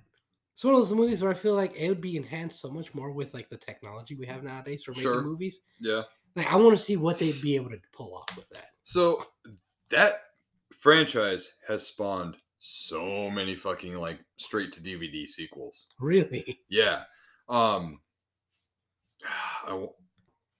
it's 0.54 0.64
one 0.64 0.76
of 0.76 0.80
those 0.80 0.94
movies 0.94 1.22
where 1.22 1.32
I 1.32 1.36
feel 1.36 1.56
like 1.56 1.76
it 1.76 1.90
would 1.90 2.00
be 2.02 2.16
enhanced 2.16 2.62
so 2.62 2.70
much 2.70 2.94
more 2.94 3.12
with 3.12 3.34
like 3.34 3.50
the 3.50 3.58
technology 3.58 4.16
we 4.16 4.28
have 4.28 4.44
nowadays 4.44 4.84
for 4.84 4.92
making 4.92 5.04
Sure. 5.04 5.22
movies. 5.24 5.62
Yeah. 5.80 6.04
Like 6.36 6.52
I 6.52 6.56
want 6.58 6.78
to 6.78 6.84
see 6.84 6.96
what 6.96 7.18
they'd 7.18 7.42
be 7.42 7.56
able 7.56 7.72
to 7.72 7.80
pull 7.92 8.16
off 8.16 8.38
with 8.38 8.48
that. 8.50 8.70
So 8.84 9.26
that 9.90 10.14
franchise 10.80 11.54
has 11.68 11.88
spawned 11.88 12.36
so 12.60 13.30
many 13.32 13.56
fucking 13.56 13.96
like 13.96 14.20
straight 14.38 14.72
to 14.74 14.82
DVD 14.82 15.28
sequels. 15.28 15.88
Really? 16.00 16.60
Yeah. 16.70 17.04
Um 17.50 18.00
I, 19.68 19.88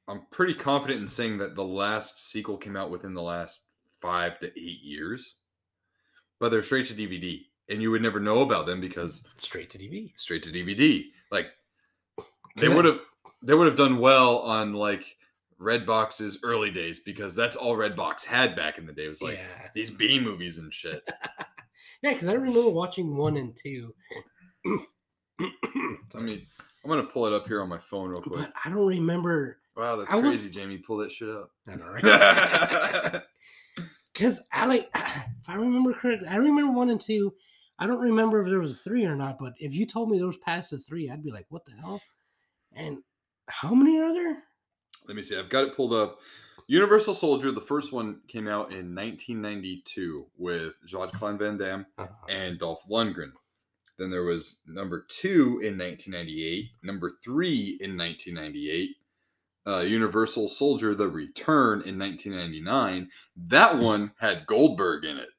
am 0.08 0.26
pretty 0.32 0.54
confident 0.56 1.02
in 1.02 1.08
saying 1.08 1.38
that 1.38 1.56
the 1.56 1.64
last 1.64 2.30
sequel 2.32 2.58
came 2.58 2.76
out 2.76 2.90
within 2.92 3.14
the 3.14 3.22
last 3.22 3.68
5 4.02 4.40
to 4.40 4.48
8 4.48 4.60
years. 4.82 5.38
But 6.40 6.50
they're 6.50 6.64
straight 6.64 6.88
to 6.88 6.94
DVD 6.94 7.46
and 7.70 7.82
you 7.82 7.92
would 7.92 8.02
never 8.02 8.20
know 8.20 8.42
about 8.42 8.66
them 8.66 8.82
because 8.82 9.26
Straight 9.38 9.70
to 9.72 9.78
DVD. 9.78 10.12
straight 10.16 10.44
to 10.44 10.50
DVD. 10.52 11.06
Like 11.32 11.48
they 12.58 12.68
would 12.70 12.86
have 12.86 13.00
they 13.42 13.54
would 13.54 13.68
have 13.68 13.76
done 13.78 13.98
well 14.00 14.40
on 14.40 14.74
like 14.74 15.16
Redbox's 15.60 16.40
early 16.44 16.72
days 16.72 17.00
because 17.00 17.36
that's 17.36 17.56
all 17.56 17.78
Redbox 17.78 18.26
had 18.26 18.56
back 18.56 18.78
in 18.78 18.86
the 18.86 18.94
day. 18.94 19.06
It 19.06 19.10
was 19.10 19.22
like 19.22 19.36
yeah. 19.38 19.68
these 19.74 19.90
B 19.90 20.20
movies 20.20 20.58
and 20.60 20.74
shit. 20.74 21.02
Yeah, 22.02 22.12
because 22.12 22.28
I 22.28 22.34
remember 22.34 22.68
watching 22.70 23.16
one 23.16 23.38
and 23.38 23.56
two. 23.56 23.96
I 25.40 26.20
mean, 26.20 26.46
I'm 26.84 26.90
gonna 26.90 27.04
pull 27.04 27.26
it 27.26 27.32
up 27.34 27.48
here 27.48 27.62
on 27.62 27.70
my 27.70 27.78
phone 27.78 28.10
real 28.10 28.22
quick. 28.22 28.40
but 28.42 28.54
I 28.66 28.70
don't 28.70 28.86
remember 28.86 29.60
Wow, 29.78 29.96
that's 29.96 30.12
I 30.12 30.18
was- 30.18 30.36
crazy, 30.42 30.52
Jamie. 30.54 30.78
Pull 30.80 30.98
that 30.98 31.12
shit 31.14 31.30
up. 31.30 31.50
I 31.68 31.76
know, 31.76 31.86
right? 33.14 33.22
Because 34.14 34.44
I 34.52 34.66
like, 34.66 34.90
if 34.96 35.48
I 35.48 35.56
remember 35.56 35.94
correctly, 35.94 36.28
I 36.28 36.36
remember 36.36 36.74
one 36.74 36.90
and 36.90 37.00
two. 37.02 37.34
I 37.80 37.88
don't 37.88 38.00
remember 38.00 38.42
if 38.42 38.50
there 38.50 38.60
was 38.60 38.72
a 38.72 38.84
three 38.84 39.06
or 39.06 39.16
not, 39.16 39.38
but 39.40 39.54
if 39.58 39.74
you 39.74 39.86
told 39.86 40.10
me 40.10 40.18
there 40.18 40.28
was 40.28 40.38
past 40.38 40.72
the 40.72 40.78
three, 40.78 41.10
I'd 41.10 41.24
be 41.24 41.32
like, 41.32 41.48
what 41.50 41.66
the 41.66 41.72
hell? 41.72 42.02
And 42.74 43.00
how 43.48 43.74
many 43.74 44.00
are 44.00 44.14
there? 44.14 44.44
Let 45.08 45.16
me 45.16 45.24
see. 45.24 45.38
I've 45.38 45.50
got 45.50 45.66
it 45.66 45.76
pulled 45.76 45.94
up. 45.94 46.20
Universal 46.68 47.16
Soldier, 47.16 47.52
the 47.52 47.60
first 47.60 47.92
one 47.92 48.22
came 48.28 48.48
out 48.48 48.72
in 48.72 48.96
1992 48.96 50.28
with 50.38 50.74
Jean 50.86 51.10
Claude 51.10 51.40
Van 51.40 51.58
Damme 51.58 51.86
and 52.30 52.58
Dolph 52.58 52.84
Lundgren. 52.90 53.34
Then 53.98 54.10
there 54.10 54.24
was 54.24 54.62
number 54.66 55.06
two 55.08 55.60
in 55.62 55.78
1998, 55.78 56.72
number 56.84 57.12
three 57.24 57.78
in 57.82 57.98
1998, 57.98 58.96
uh, 59.68 59.80
Universal 59.80 60.50
Soldier: 60.50 60.96
The 60.96 61.08
Return 61.08 61.82
in 61.82 62.00
1999. 62.00 63.10
That 63.36 63.78
one 63.78 64.12
had 64.20 64.48
Goldberg 64.48 65.06
in 65.06 65.18
it. 65.18 65.30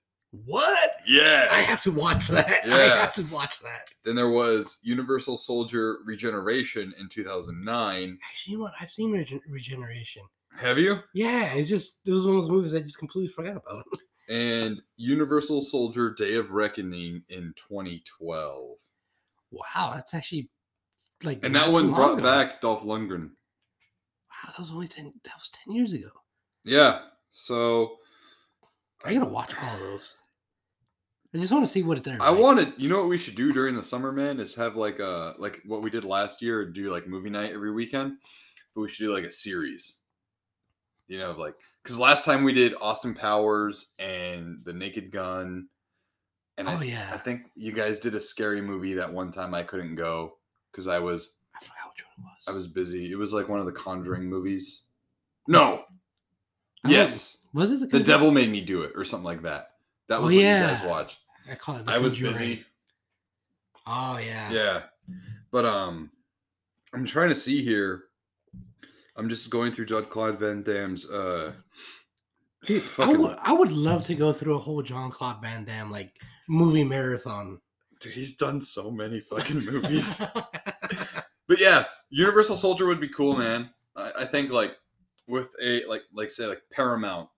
What? 0.47 0.91
Yeah. 1.07 1.49
I 1.51 1.61
have 1.61 1.80
to 1.82 1.93
watch 1.93 2.28
that. 2.28 2.51
I 2.66 2.78
have 2.99 3.12
to 3.14 3.22
watch 3.24 3.61
that. 3.61 3.91
then 4.05 4.16
there 4.16 4.30
was 4.30 4.78
Universal 4.82 5.37
Soldier: 5.37 5.99
Regeneration 6.05 6.93
in 6.99 7.09
2009. 7.09 8.18
Actually, 8.28 8.51
you 8.53 8.59
know 8.59 8.64
what? 8.64 8.72
I've 8.80 8.91
seen 8.91 9.12
Regen- 9.12 9.41
Regeneration. 9.49 10.22
Have 10.57 10.78
you? 10.78 10.99
Yeah, 11.14 11.53
it's 11.55 11.68
just 11.68 12.07
it 12.09 12.12
was 12.12 12.26
one 12.26 12.37
of 12.37 12.43
those 12.43 12.51
movies 12.51 12.74
I 12.74 12.80
just 12.80 12.99
completely 12.99 13.28
forgot 13.28 13.57
about. 13.57 13.85
And 14.26 14.80
Universal 14.97 15.61
Soldier: 15.61 16.14
Day 16.14 16.37
of 16.37 16.53
Reckoning 16.53 17.22
in 17.28 17.53
2012, 17.57 18.76
Wow, 19.51 19.93
that's 19.95 20.14
actually 20.14 20.49
like 21.22 21.45
and 21.45 21.55
that 21.55 21.70
one 21.70 21.93
brought 21.93 22.14
ago. 22.14 22.22
back 22.22 22.62
Dolph 22.62 22.85
Lundgren. 22.85 23.28
Wow, 24.30 24.49
that 24.49 24.59
was 24.59 24.70
only 24.70 24.89
ten. 24.89 25.12
That 25.24 25.35
was 25.39 25.51
ten 25.51 25.74
years 25.74 25.93
ago. 25.93 26.09
Yeah. 26.64 27.01
So 27.28 27.97
I 29.05 29.12
gotta 29.12 29.26
watch 29.26 29.53
all 29.61 29.74
of 29.74 29.80
those. 29.80 30.14
I 31.35 31.39
just 31.39 31.53
want 31.53 31.64
to 31.64 31.70
see 31.70 31.82
what 31.82 32.03
they're. 32.05 32.16
I 32.22 32.30
like. 32.30 32.41
wanted, 32.41 32.72
you 32.76 32.89
know, 32.89 32.99
what 33.01 33.09
we 33.09 33.18
should 33.18 33.35
do 33.35 33.53
during 33.53 33.74
the 33.74 33.82
summer, 33.82 34.12
man, 34.12 34.39
is 34.39 34.55
have 34.55 34.76
like 34.76 35.01
a 35.01 35.35
like 35.39 35.61
what 35.66 35.82
we 35.82 35.91
did 35.91 36.05
last 36.05 36.41
year, 36.41 36.64
do 36.64 36.91
like 36.93 37.09
movie 37.09 37.30
night 37.30 37.53
every 37.53 37.72
weekend, 37.72 38.18
but 38.74 38.82
we 38.82 38.89
should 38.89 39.05
do 39.05 39.12
like 39.12 39.24
a 39.24 39.30
series. 39.30 39.99
You 41.09 41.18
know, 41.18 41.32
like 41.32 41.55
because 41.82 41.99
last 41.99 42.24
time 42.24 42.45
we 42.45 42.53
did 42.53 42.74
Austin 42.80 43.14
Powers 43.14 43.93
and 43.99 44.59
The 44.64 44.72
Naked 44.72 45.11
Gun, 45.11 45.66
and 46.57 46.68
Oh 46.68 46.72
I, 46.72 46.85
yeah, 46.85 47.11
I 47.12 47.18
think 47.18 47.43
you 47.57 47.72
guys 47.72 47.99
did 47.99 48.14
a 48.14 48.20
scary 48.20 48.61
movie 48.61 48.95
that 48.95 49.12
one 49.12 49.32
time 49.32 49.55
I 49.55 49.64
couldn't 49.64 49.97
go 49.97 50.39
because 50.70 50.87
I 50.87 51.01
was 51.01 51.39
I 51.55 51.59
forgot 51.64 51.91
which 51.93 52.05
one 52.16 52.26
it 52.26 52.30
was. 52.30 52.49
I 52.49 52.53
was 52.53 52.68
busy. 52.68 53.11
It 53.11 53.18
was 53.18 53.32
like 53.32 53.49
one 53.49 53.59
of 53.61 53.66
the 53.66 53.72
Conjuring 53.72 54.24
movies. 54.24 54.85
No. 55.49 55.82
I 56.85 56.91
Yes. 56.91 57.39
Was 57.53 57.70
it 57.70 57.80
the, 57.80 57.87
The 57.99 58.05
Devil 58.05 58.30
Made 58.30 58.51
Me 58.51 58.61
Do 58.61 58.82
It 58.82 58.93
or 58.95 59.05
something 59.05 59.24
like 59.24 59.43
that. 59.43 59.72
That 60.09 60.18
Oh, 60.18 60.22
was 60.22 60.32
what 60.35 60.43
yeah. 60.43 60.70
you 60.70 60.76
guys 60.76 60.87
watched. 60.89 61.18
I 61.51 61.55
call 61.55 61.76
it. 61.76 61.84
The 61.84 61.92
I 61.92 61.99
was 61.99 62.18
busy. 62.18 62.64
Oh 63.86 64.18
yeah. 64.18 64.51
Yeah. 64.51 64.82
But 65.51 65.64
um 65.66 66.11
I'm 66.92 67.05
trying 67.05 67.28
to 67.30 67.34
see 67.34 67.62
here. 67.62 68.05
I'm 69.16 69.28
just 69.28 69.51
going 69.51 69.72
through 69.72 69.86
Jean 69.86 70.07
Claude 70.07 70.38
Van 70.38 70.62
Damme's 70.62 71.09
uh 71.11 71.53
Dude, 72.64 72.82
I 72.99 73.12
would 73.12 73.36
I 73.42 73.53
would 73.53 73.72
love 73.72 74.05
to 74.05 74.14
go 74.14 74.32
through 74.32 74.55
a 74.57 74.59
whole 74.59 74.82
Jean 74.82 75.11
Claude 75.11 75.42
Van 75.42 75.64
Damme 75.64 75.90
like 75.90 76.18
movie 76.49 76.84
marathon. 76.84 77.61
dude, 78.01 78.12
he's 78.12 78.36
done 78.36 78.61
so 78.61 78.90
many 78.90 79.20
fucking 79.20 79.64
movies. 79.64 80.18
but 81.47 81.61
yeah, 81.61 81.84
Universal 82.09 82.57
Soldier 82.57 82.86
would 82.86 83.01
be 83.01 83.09
cool, 83.09 83.36
man. 83.36 83.70
I, 83.97 84.11
I 84.20 84.24
think 84.24 84.51
like 84.51 84.72
with 85.26 85.55
a 85.62 85.84
like 85.86 86.03
like 86.12 86.30
say 86.30 86.47
like 86.47 86.62
Paramount 86.72 87.28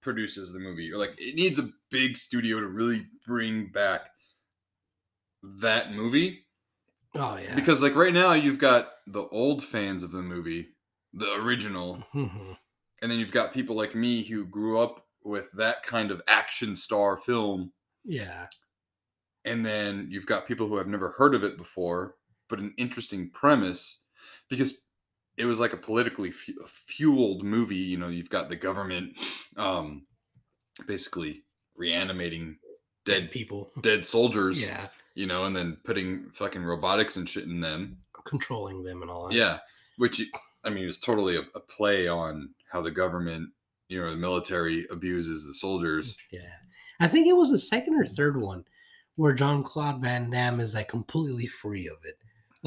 produces 0.00 0.52
the 0.52 0.58
movie, 0.60 0.92
or 0.92 0.96
like 0.98 1.14
it 1.18 1.34
needs 1.34 1.58
a 1.58 1.70
big 1.90 2.16
studio 2.16 2.60
to 2.60 2.66
really 2.68 3.06
bring 3.26 3.70
back 3.72 4.10
that 5.60 5.92
movie. 5.92 6.44
oh 7.14 7.36
yeah. 7.36 7.54
Because 7.54 7.82
like 7.82 7.94
right 7.94 8.12
now 8.12 8.32
you've 8.32 8.58
got 8.58 8.90
the 9.06 9.24
old 9.28 9.64
fans 9.64 10.02
of 10.02 10.10
the 10.12 10.22
movie, 10.22 10.68
the 11.12 11.32
original, 11.34 12.04
Mhm. 12.14 12.56
and 13.02 13.10
then 13.10 13.18
you've 13.18 13.32
got 13.32 13.54
people 13.54 13.76
like 13.76 13.94
me 13.94 14.22
who 14.22 14.44
grew 14.44 14.78
up 14.78 15.06
with 15.24 15.50
that 15.52 15.82
kind 15.82 16.10
of 16.10 16.22
action 16.28 16.74
star 16.76 17.16
film 17.16 17.72
yeah. 18.04 18.46
and 19.44 19.64
then 19.64 20.06
you've 20.10 20.26
got 20.26 20.46
people 20.46 20.66
who 20.68 20.76
have 20.76 20.86
never 20.86 21.10
heard 21.10 21.34
of 21.34 21.44
it 21.44 21.56
before 21.58 22.16
but 22.48 22.58
an 22.58 22.72
interesting 22.78 23.28
premise 23.30 24.02
because 24.48 24.87
it 25.38 25.44
was 25.44 25.60
like 25.60 25.72
a 25.72 25.76
politically 25.76 26.30
fu- 26.30 26.60
fueled 26.66 27.44
movie 27.44 27.76
you 27.76 27.96
know 27.96 28.08
you've 28.08 28.28
got 28.30 28.48
the 28.48 28.56
government 28.56 29.16
um 29.56 30.04
basically 30.86 31.42
reanimating 31.76 32.56
dead 33.04 33.30
people. 33.30 33.70
dead 33.82 34.04
soldiers 34.04 34.60
Yeah. 34.60 34.88
you 35.14 35.26
know 35.26 35.44
and 35.44 35.54
then 35.56 35.76
putting 35.84 36.28
fucking 36.30 36.62
robotics 36.62 37.16
and 37.16 37.28
shit 37.28 37.44
in 37.44 37.60
them 37.60 37.98
Controlling 38.24 38.82
them 38.82 39.02
and 39.02 39.10
all 39.10 39.28
that. 39.28 39.34
yeah 39.34 39.58
which 39.96 40.20
i 40.64 40.70
mean 40.70 40.86
is 40.88 40.98
totally 40.98 41.36
a, 41.36 41.42
a 41.54 41.60
play 41.60 42.06
on 42.08 42.50
how 42.70 42.80
the 42.82 42.90
government 42.90 43.48
you 43.88 44.00
know 44.00 44.10
the 44.10 44.16
military 44.16 44.86
abuses 44.90 45.46
the 45.46 45.54
soldiers 45.54 46.16
Yeah. 46.30 46.40
I 47.00 47.06
think 47.06 47.28
it 47.28 47.32
was 47.36 47.52
the 47.52 47.58
second 47.60 47.94
or 47.94 48.04
third 48.04 48.40
one 48.40 48.64
where 49.14 49.32
Jean 49.32 49.62
Claude 49.62 50.02
Van 50.02 50.30
Damme 50.30 50.58
is 50.58 50.74
like 50.74 50.88
completely 50.88 51.46
free 51.46 51.86
of 51.88 51.98
it. 52.04 52.18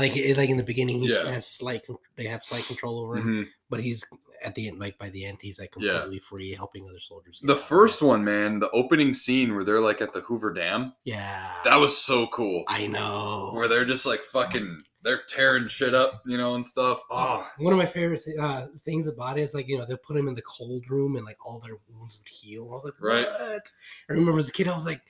Like 0.01 0.37
like 0.37 0.49
in 0.49 0.57
the 0.57 0.63
beginning, 0.63 1.01
he 1.01 1.09
Yeah. 1.09 1.31
has 1.31 1.47
slight 1.47 1.83
they 2.15 2.25
have 2.25 2.43
slight 2.43 2.65
control 2.65 2.99
over 2.99 3.17
him, 3.17 3.27
Mhm. 3.27 3.47
but 3.69 3.79
he's 3.81 4.03
at 4.43 4.55
the 4.55 4.67
end, 4.67 4.79
like 4.79 4.97
by 4.97 5.09
the 5.11 5.23
end, 5.23 5.37
he's 5.39 5.59
like 5.59 5.71
Yeah. 5.77 5.91
completely 5.93 6.17
free, 6.19 6.53
helping 6.53 6.83
other 6.89 6.99
soldiers. 6.99 7.39
the 7.43 7.55
first 7.55 8.01
one 8.01 8.23
man 8.23 8.59
the 8.59 8.69
opening 8.71 9.13
scene 9.13 9.53
where 9.53 9.63
they're 9.63 9.79
like 9.79 10.01
at 10.01 10.13
the 10.13 10.21
hoover 10.21 10.51
dam 10.51 10.93
yeah, 11.03 11.53
That 11.63 11.75
was 11.75 11.95
so 11.97 12.25
cool. 12.27 12.63
I 12.67 12.87
know. 12.87 13.51
Where 13.53 13.67
they're 13.67 13.85
just 13.85 14.05
like 14.07 14.21
fucking, 14.21 14.81
they're 15.03 15.21
tearing 15.27 15.67
shit 15.67 15.93
up, 15.93 16.23
you 16.25 16.37
know, 16.37 16.55
and 16.55 16.65
stuff. 16.65 17.01
Oh, 17.11 17.47
One 17.59 17.71
of 17.73 17.77
my 17.77 17.85
favorite 17.85 18.23
th- 18.23 18.37
uh, 18.39 18.65
things 18.77 19.05
about 19.07 19.37
it 19.37 19.41
is 19.43 19.53
like 19.53 19.67
you 19.67 19.77
know 19.77 19.85
they'll 19.85 19.97
put 19.97 20.17
him 20.17 20.27
in 20.27 20.33
the 20.33 20.41
cold 20.41 20.89
room 20.89 21.15
and 21.17 21.25
like 21.25 21.37
all 21.45 21.59
their 21.59 21.77
wounds 21.89 22.17
would 22.17 22.27
heal. 22.27 22.67
I 22.71 22.73
was 22.73 22.83
like, 22.85 22.99
Right. 22.99 23.27
what? 23.27 23.71
I 24.09 24.13
remember 24.13 24.39
as 24.39 24.49
a 24.49 24.51
kid, 24.53 24.67
I 24.67 24.73
was 24.73 24.85
like, 24.87 25.01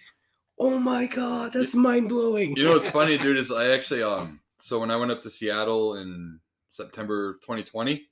oh 0.60 0.78
my 0.78 1.08
god, 1.08 1.54
that's 1.54 1.74
mind 1.74 2.10
blowing. 2.10 2.56
you 2.58 2.66
know 2.66 2.72
what's 2.74 2.90
funny, 3.00 3.18
dude? 3.18 3.38
Is 3.38 3.50
I 3.52 3.70
actually 3.70 4.04
um, 4.04 4.42
so 4.62 4.80
when 4.80 4.92
I 4.92 4.96
went 4.98 5.12
up 5.12 5.22
to 5.24 5.30
Seattle 5.30 5.96
in 5.96 6.40
September 6.70 7.34
2020, 7.44 8.06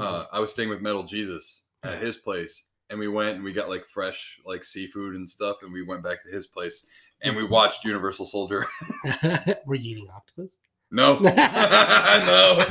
uh, 0.00 0.24
I 0.32 0.40
was 0.40 0.50
staying 0.52 0.68
with 0.68 0.80
Metal 0.80 1.02
Jesus 1.04 1.68
at 1.84 2.00
his 2.00 2.16
place, 2.18 2.66
and 2.90 2.98
we 2.98 3.08
went 3.08 3.36
and 3.36 3.44
we 3.44 3.52
got 3.52 3.68
like 3.68 3.86
fresh 3.86 4.40
like 4.44 4.64
seafood 4.64 5.14
and 5.14 5.28
stuff, 5.28 5.58
and 5.62 5.72
we 5.72 5.82
went 5.82 6.02
back 6.02 6.22
to 6.24 6.30
his 6.30 6.46
place 6.46 6.86
and 7.24 7.36
we 7.36 7.44
watched 7.44 7.84
Universal 7.84 8.26
Soldier. 8.26 8.66
Were 9.66 9.76
you 9.76 9.92
eating 9.96 10.08
octopus? 10.14 10.56
no, 10.90 11.18
no. 11.20 12.64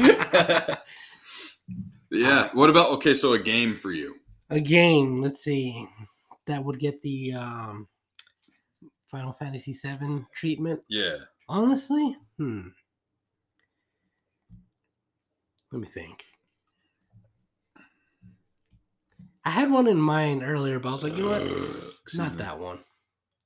yeah. 2.11 2.49
What 2.53 2.69
about 2.69 2.91
okay? 2.93 3.13
So 3.15 3.33
a 3.33 3.39
game 3.39 3.75
for 3.75 3.91
you? 3.91 4.15
a 4.49 4.59
game 4.59 5.21
let's 5.21 5.41
see 5.41 5.87
that 6.45 6.61
would 6.61 6.77
get 6.77 7.01
the 7.01 7.31
um 7.33 7.87
final 9.07 9.31
fantasy 9.31 9.73
7 9.73 10.27
treatment 10.35 10.81
Yeah. 10.89 11.19
honestly 11.47 12.17
hmm 12.37 12.67
let 15.71 15.81
me 15.81 15.87
think 15.87 16.23
i 19.45 19.49
had 19.49 19.71
one 19.71 19.87
in 19.87 19.99
mind 19.99 20.43
earlier 20.43 20.79
but 20.79 20.89
i 20.89 20.93
was 20.93 21.03
like 21.03 21.15
you 21.17 21.23
know 21.23 21.29
what 21.31 21.41
Excuse 21.41 22.17
not 22.17 22.37
that 22.37 22.57
one 22.59 22.79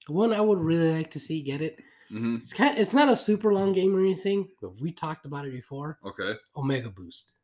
one 0.07 0.33
i 0.33 0.41
would 0.41 0.59
really 0.59 0.93
like 0.93 1.11
to 1.11 1.19
see 1.19 1.41
get 1.41 1.61
it 1.61 1.77
Mhm. 2.11 2.37
it's 2.37 2.53
kind 2.53 2.77
it's 2.77 2.93
not 2.93 3.09
a 3.11 3.15
super 3.15 3.51
long 3.51 3.73
game 3.73 3.95
or 3.95 3.99
anything 3.99 4.47
but 4.61 4.79
we 4.79 4.91
talked 4.91 5.25
about 5.25 5.45
it 5.47 5.51
before 5.53 5.97
Okay. 6.05 6.33
omega 6.55 6.89
boost 6.89 7.35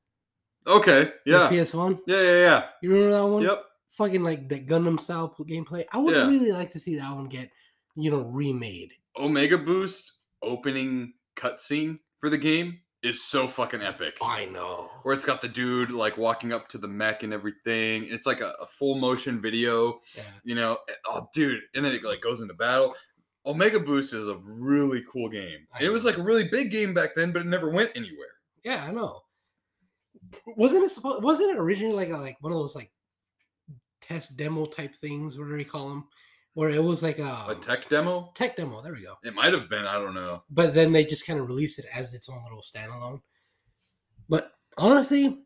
Okay. 0.68 1.12
Yeah. 1.26 1.48
The 1.50 1.56
ps1 1.58 2.00
Yeah. 2.06 2.22
Yeah. 2.22 2.40
Yeah. 2.40 2.64
you 2.84 2.92
remember 2.94 3.16
that 3.18 3.26
one 3.26 3.42
Yep. 3.42 3.66
fucking 3.94 4.22
like 4.24 4.48
that 4.50 4.68
Gundam 4.68 5.00
style 5.00 5.34
gameplay. 5.40 5.86
I 5.92 5.98
would 5.98 6.14
Yeah. 6.14 6.28
really 6.28 6.52
like 6.52 6.70
to 6.72 6.80
see 6.80 6.96
that 6.98 7.12
one 7.16 7.28
get, 7.28 7.50
you 7.96 8.12
know, 8.12 8.22
remade. 8.30 8.94
Omega 9.18 9.58
Boost 9.58 10.20
opening 10.44 11.16
cutscene 11.36 11.98
for 12.20 12.30
the 12.30 12.38
game 12.38 12.80
is 13.04 13.24
so 13.24 13.48
fucking 13.48 13.82
epic. 13.82 14.18
I 14.22 14.46
know. 14.46 14.90
Where 15.04 15.14
it's 15.14 15.26
got 15.26 15.42
the 15.42 15.48
dude 15.48 15.92
like 15.92 16.18
walking 16.18 16.54
up 16.54 16.68
to 16.70 16.78
the 16.78 16.88
mech 16.88 17.24
and 17.24 17.34
everything. 17.34 18.06
It's 18.10 18.26
like 18.28 18.42
a, 18.42 18.54
a 18.62 18.68
full 18.68 18.96
motion 18.96 19.42
video, 19.42 20.00
Yeah. 20.16 20.24
you 20.44 20.56
know. 20.56 20.78
Oh, 21.08 21.28
dude! 21.34 21.62
And 21.76 21.84
then 21.84 21.94
it 21.94 22.04
like 22.04 22.22
goes 22.22 22.42
into 22.42 22.54
battle. 22.54 22.94
Omega 23.46 23.80
Boost 23.80 24.14
is 24.14 24.28
a 24.28 24.36
really 24.44 25.04
cool 25.12 25.28
game. 25.28 25.66
It 25.80 25.90
was 25.90 26.06
like 26.06 26.18
a 26.18 26.22
really 26.24 26.48
big 26.48 26.70
game 26.72 26.94
back 26.94 27.16
then, 27.16 27.32
but 27.32 27.42
it 27.42 27.48
never 27.48 27.70
went 27.72 27.92
anywhere. 27.96 28.28
Yeah, 28.64 28.86
I 28.88 28.92
know. 28.92 29.22
Wasn't 30.56 30.84
it 30.84 30.92
supposed? 30.92 31.24
Wasn't 31.24 31.50
it 31.50 31.58
originally 31.58 31.96
like 31.96 32.10
a, 32.10 32.18
like 32.18 32.38
one 32.42 32.52
of 32.54 32.60
those 32.60 32.76
like 32.76 32.92
test 34.00 34.38
demo 34.38 34.66
type 34.68 34.96
things? 34.96 35.38
What 35.40 35.48
do 35.48 35.58
they 35.58 35.64
call 35.64 35.90
them? 35.90 36.08
Where 36.54 36.70
it 36.70 36.84
was 36.84 37.02
like 37.02 37.20
a, 37.20 37.46
A 37.50 37.56
tech 37.62 37.88
demo? 37.90 38.32
tech 38.36 38.58
demo. 38.58 38.82
There 38.82 38.94
we 38.94 39.04
go. 39.04 39.16
It 39.24 39.34
might 39.34 39.54
have 39.54 39.70
been. 39.70 39.86
I 39.86 39.94
don't 39.94 40.14
know. 40.14 40.44
But 40.50 40.74
then 40.74 40.92
they 40.92 41.06
just 41.06 41.26
kind 41.26 41.40
of 41.40 41.48
released 41.48 41.80
it 41.80 41.86
as 41.96 42.14
its 42.14 42.28
own 42.30 42.44
little 42.44 42.62
standalone. 42.62 43.22
But 44.28 44.52
honestly, 44.78 45.38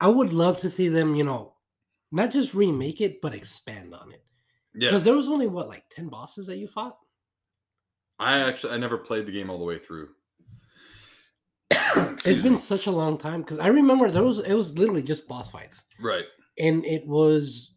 I 0.00 0.08
would 0.08 0.32
love 0.32 0.58
to 0.58 0.70
see 0.70 0.88
them, 0.88 1.14
you 1.14 1.22
know, 1.24 1.54
not 2.10 2.32
just 2.32 2.54
remake 2.54 3.00
it, 3.00 3.20
but 3.20 3.34
expand 3.34 3.94
on 3.94 4.10
it. 4.12 4.24
Yeah. 4.74 4.88
Because 4.88 5.04
there 5.04 5.14
was 5.16 5.28
only 5.28 5.46
what 5.46 5.68
like 5.68 5.84
ten 5.90 6.08
bosses 6.08 6.46
that 6.48 6.56
you 6.56 6.66
fought. 6.66 6.96
I 8.18 8.40
actually 8.40 8.72
I 8.74 8.78
never 8.78 8.98
played 8.98 9.26
the 9.26 9.32
game 9.32 9.50
all 9.50 9.58
the 9.58 9.64
way 9.64 9.78
through. 9.78 10.08
it's 12.24 12.40
been 12.40 12.56
such 12.56 12.86
a 12.86 12.90
long 12.90 13.16
time 13.18 13.42
because 13.42 13.58
I 13.58 13.68
remember 13.68 14.10
there 14.10 14.24
was 14.24 14.40
it 14.40 14.54
was 14.54 14.76
literally 14.78 15.02
just 15.02 15.28
boss 15.28 15.50
fights, 15.50 15.84
right. 16.00 16.24
and 16.58 16.84
it 16.84 17.06
was 17.06 17.76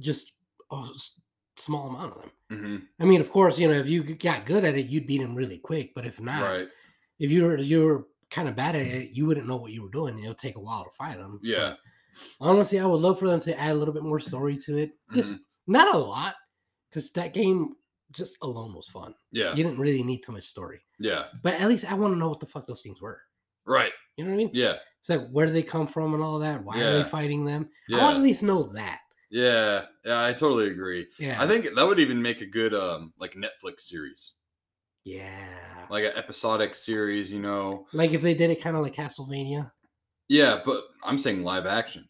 just 0.00 0.32
oh, 0.70 0.82
s- 0.94 1.20
small 1.60 1.88
amount 1.88 2.16
of 2.16 2.22
them. 2.22 2.58
hmm 2.58 2.76
I 3.02 3.04
mean, 3.06 3.20
of 3.20 3.30
course, 3.30 3.58
you 3.58 3.68
know, 3.68 3.74
if 3.78 3.88
you 3.88 4.02
got 4.16 4.46
good 4.46 4.64
at 4.64 4.76
it, 4.76 4.86
you'd 4.86 5.06
beat 5.06 5.20
them 5.20 5.34
really 5.34 5.58
quick. 5.58 5.92
But 5.94 6.06
if 6.06 6.20
not, 6.20 6.42
Right. 6.42 6.68
if 7.18 7.30
you're 7.30 7.58
you're 7.58 8.06
kind 8.30 8.48
of 8.48 8.56
bad 8.56 8.76
at 8.76 8.86
it, 8.86 9.10
you 9.10 9.26
wouldn't 9.26 9.46
know 9.46 9.56
what 9.56 9.72
you 9.72 9.82
were 9.82 9.90
doing. 9.90 10.18
It'll 10.18 10.34
take 10.34 10.56
a 10.56 10.60
while 10.60 10.84
to 10.84 10.90
fight 10.98 11.18
them. 11.18 11.40
Yeah. 11.42 11.74
honestly, 12.40 12.80
I 12.80 12.86
would 12.86 13.00
love 13.00 13.18
for 13.20 13.28
them 13.28 13.40
to 13.40 13.58
add 13.58 13.70
a 13.72 13.74
little 13.74 13.94
bit 13.94 14.02
more 14.02 14.18
story 14.18 14.56
to 14.66 14.78
it. 14.78 14.92
Just 15.14 15.38
not 15.68 15.94
a 15.94 15.98
lot, 15.98 16.34
because 16.88 17.10
that 17.12 17.32
game 17.32 17.74
just 18.12 18.36
alone 18.42 18.74
was 18.74 18.88
fun. 18.88 19.14
Yeah. 19.30 19.50
You 19.54 19.62
didn't 19.62 19.78
really 19.78 20.02
need 20.02 20.22
too 20.24 20.32
much 20.32 20.46
story, 20.48 20.80
Yeah. 20.98 21.26
but 21.44 21.54
at 21.54 21.68
least 21.68 21.84
I 21.90 21.94
want 21.94 22.12
to 22.12 22.18
know 22.18 22.28
what 22.28 22.40
the 22.40 22.46
fuck 22.46 22.66
those 22.66 22.82
things 22.82 23.00
were. 23.00 23.20
Right. 23.64 23.92
You 24.16 24.24
know 24.24 24.30
what 24.30 24.34
I 24.34 24.38
mean? 24.38 24.50
Yeah. 24.52 24.74
It's 24.98 25.08
like 25.08 25.28
where 25.30 25.46
do 25.46 25.52
they 25.52 25.62
come 25.62 25.86
from 25.86 26.14
and 26.14 26.22
all 26.22 26.40
that? 26.40 26.64
Why 26.64 26.74
are 26.74 26.78
Yeah. 26.78 26.92
they 26.98 27.04
fighting 27.04 27.44
them? 27.44 27.68
I 27.92 27.98
want 27.98 28.14
to 28.14 28.18
at 28.18 28.22
least 28.24 28.42
know 28.42 28.64
that. 28.72 29.00
Yeah. 29.30 29.86
Yeah, 30.04 30.24
I 30.24 30.32
totally 30.32 30.68
agree. 30.68 31.06
Yeah. 31.18 31.40
I 31.40 31.46
think 31.46 31.68
that 31.74 31.86
would 31.86 32.00
even 32.00 32.20
make 32.20 32.40
a 32.40 32.46
good 32.46 32.74
um 32.74 33.12
like 33.18 33.34
Netflix 33.34 33.80
series. 33.80 34.34
Yeah. 35.04 35.86
Like 35.88 36.04
an 36.04 36.12
episodic 36.16 36.74
series, 36.74 37.32
you 37.32 37.40
know. 37.40 37.86
Like 37.92 38.12
if 38.12 38.22
they 38.22 38.34
did 38.34 38.50
it 38.50 38.62
kind 38.62 38.76
of 38.76 38.82
like 38.82 38.94
Castlevania. 38.94 39.70
Yeah, 40.28 40.60
but 40.64 40.84
I'm 41.02 41.18
saying 41.18 41.42
live 41.42 41.66
action. 41.66 42.08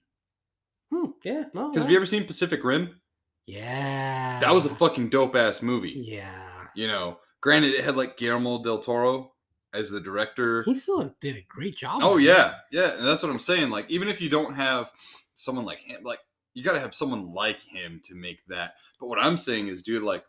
Hmm, 0.93 1.11
yeah. 1.25 1.45
No. 1.55 1.71
Because 1.71 1.85
have 1.85 1.91
you 1.91 1.97
ever 1.97 2.07
seen 2.07 2.25
Pacific 2.25 2.65
Rim? 2.65 3.01
Yeah. 3.47 4.39
That 4.41 4.53
was 4.53 4.67
a 4.67 4.75
fucking 4.75 5.11
dope 5.11 5.37
ass 5.37 5.63
movie. 5.63 5.95
Yeah. 5.97 6.51
You 6.75 6.87
know, 6.87 7.19
granted, 7.41 7.75
it 7.75 7.85
had 7.85 7.97
like 7.97 8.17
Guillermo 8.17 8.63
del 8.63 8.79
Toro 8.79 9.33
as 9.73 9.91
the 9.91 10.01
director. 10.01 10.63
He 10.65 10.75
still 10.75 11.15
did 11.21 11.37
a 11.37 11.45
great 11.49 11.77
job. 11.77 12.01
Oh 12.03 12.17
yeah, 12.17 12.55
yeah, 12.71 12.97
and 12.97 13.07
that's 13.07 13.23
what 13.23 13.31
I'm 13.31 13.39
saying. 13.39 13.71
Like, 13.71 13.91
even 13.91 14.09
if 14.09 14.21
you 14.21 14.29
don't 14.29 14.55
have 14.55 14.91
someone 15.35 15.65
like 15.65 15.79
him, 15.79 16.03
like 16.03 16.19
you 16.55 16.65
got 16.65 16.73
to 16.73 16.81
have 16.81 16.95
someone 16.95 17.33
like 17.33 17.61
him 17.63 18.01
to 18.05 18.15
make 18.15 18.41
that. 18.49 18.75
But 18.99 19.09
what 19.09 19.19
I'm 19.21 19.37
saying 19.37 19.69
is, 19.69 19.83
dude, 19.83 20.03
like 20.03 20.25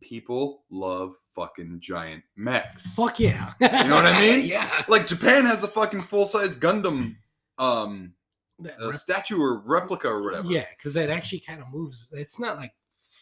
people 0.00 0.64
love 0.70 1.14
fucking 1.34 1.78
giant 1.80 2.22
mechs. 2.36 2.94
Fuck 2.94 3.20
yeah. 3.20 3.52
You 3.60 3.68
know 3.68 3.94
what 3.96 4.06
I 4.06 4.20
mean? 4.20 4.44
yeah. 4.46 4.68
Like 4.88 5.06
Japan 5.06 5.44
has 5.46 5.62
a 5.62 5.68
fucking 5.68 6.02
full 6.02 6.26
size 6.26 6.56
Gundam 6.56 7.16
um 7.58 8.14
rep- 8.58 8.94
statue 8.94 9.40
or 9.40 9.58
replica 9.60 10.08
or 10.08 10.22
whatever. 10.22 10.48
yeah, 10.48 10.66
because 10.76 10.94
that 10.94 11.10
actually 11.10 11.40
kind 11.40 11.60
of 11.60 11.72
moves. 11.72 12.12
It's 12.12 12.40
not 12.40 12.56
like 12.56 12.72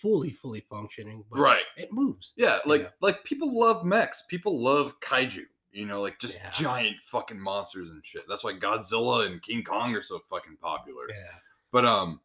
fully, 0.01 0.31
fully 0.31 0.61
functioning, 0.71 1.25
but 1.31 1.41
Right. 1.41 1.65
it 1.77 1.93
moves. 1.93 2.33
Yeah, 2.37 2.59
like 2.65 2.83
Yeah. 2.83 2.89
like 3.01 3.25
people 3.25 3.59
love 3.59 3.85
mechs. 3.85 4.25
People 4.29 4.63
love 4.63 4.99
kaiju. 5.01 5.45
You 5.73 5.87
know, 5.87 6.01
like 6.01 6.19
just 6.19 6.39
Yeah. 6.39 6.51
giant 6.51 6.97
fucking 7.03 7.39
monsters 7.39 7.91
and 7.91 8.05
shit. 8.05 8.23
That's 8.29 8.43
why 8.43 8.55
Godzilla 8.55 9.27
and 9.27 9.41
King 9.43 9.63
Kong 9.63 9.95
are 9.95 10.03
so 10.03 10.19
fucking 10.31 10.57
popular. 10.61 11.09
Yeah. 11.09 11.39
But 11.73 11.85
um, 11.85 12.21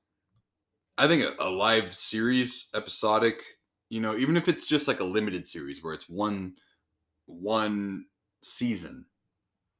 I 0.97 1.07
think 1.07 1.23
a, 1.23 1.34
a 1.39 1.49
live 1.49 1.93
series, 1.93 2.69
episodic, 2.73 3.41
you 3.89 3.99
know, 3.99 4.15
even 4.15 4.38
if 4.38 4.47
it's 4.47 4.67
just 4.67 4.88
like 4.88 4.99
a 4.99 5.03
limited 5.03 5.45
series 5.47 5.84
where 5.84 5.93
it's 5.93 6.09
one 6.09 6.55
one 7.27 8.05
season, 8.41 9.05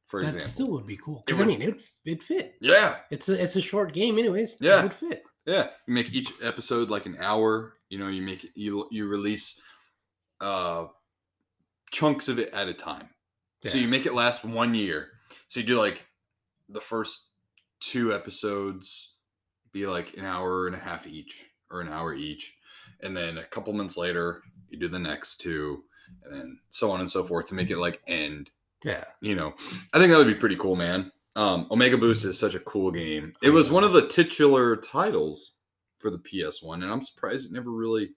for 0.08 0.22
that 0.22 0.28
example. 0.28 0.48
still 0.48 0.72
would 0.72 0.88
be 0.88 0.98
cool. 0.98 1.24
Because 1.26 1.42
I 1.42 1.46
mean, 1.46 1.62
it 1.62 1.82
it 2.06 2.24
fit. 2.24 2.56
yeah, 2.62 2.98
It's 3.12 3.30
a 3.30 3.42
it's 3.42 3.56
a 3.56 3.62
short 3.62 3.94
game, 3.94 4.18
anyways. 4.20 4.58
Yeah. 4.60 4.80
it 4.80 4.84
would 4.84 4.94
fit. 4.94 5.24
yeah. 5.46 5.70
You 5.88 5.94
make 5.94 6.14
each 6.14 6.32
episode 6.44 6.90
like 6.90 7.06
an 7.06 7.18
hour. 7.20 7.74
You 7.90 8.00
know, 8.00 8.08
you 8.08 8.22
make 8.22 8.48
you 8.56 8.88
you 8.92 9.08
release 9.08 9.60
uh 10.42 10.88
chunks 11.92 12.28
of 12.28 12.40
it 12.40 12.54
at 12.54 12.68
a 12.68 12.74
time. 12.74 13.10
Yeah. 13.64 13.72
So 13.72 13.78
you 13.78 13.88
make 13.88 14.06
it 14.06 14.14
last 14.14 14.44
one 14.46 14.76
year. 14.76 15.10
So 15.48 15.60
you 15.60 15.66
do 15.66 15.80
like 15.80 16.06
the 16.70 16.82
first 16.82 17.30
two 17.80 18.14
episodes 18.14 19.15
be 19.76 19.86
like 19.86 20.16
an 20.18 20.26
hour 20.26 20.68
and 20.68 20.76
a 20.76 20.80
half 20.80 21.06
each 21.06 21.48
or 21.70 21.82
an 21.82 21.90
hour 21.90 22.16
each. 22.16 22.56
And 23.04 23.16
then 23.16 23.38
a 23.38 23.44
couple 23.44 23.74
months 23.74 23.98
later, 23.98 24.42
you 24.70 24.80
do 24.80 24.88
the 24.88 24.98
next 24.98 25.42
two, 25.42 25.84
and 26.24 26.34
then 26.34 26.60
so 26.70 26.90
on 26.90 27.02
and 27.02 27.10
so 27.10 27.26
forth 27.26 27.48
to 27.48 27.56
make 27.56 27.70
it 27.70 27.78
like 27.78 28.02
end. 28.08 28.50
Yeah. 28.86 29.04
You 29.20 29.36
know, 29.36 29.54
I 29.94 30.00
think 30.00 30.12
that 30.12 30.18
would 30.18 30.28
be 30.28 30.34
pretty 30.34 30.56
cool, 30.56 30.78
man. 30.78 31.12
Um, 31.36 31.68
Omega 31.70 31.98
Boost 31.98 32.24
is 32.24 32.40
such 32.40 32.56
a 32.56 32.62
cool 32.62 32.90
game. 32.90 33.34
It 33.44 33.50
was 33.50 33.70
one 33.70 33.84
of 33.84 33.92
the 33.92 34.08
titular 34.08 34.78
titles 34.78 35.56
for 36.00 36.10
the 36.10 36.20
PS1, 36.20 36.76
and 36.76 36.86
I'm 36.86 37.04
surprised 37.04 37.52
it 37.52 37.54
never 37.54 37.72
really, 37.72 38.12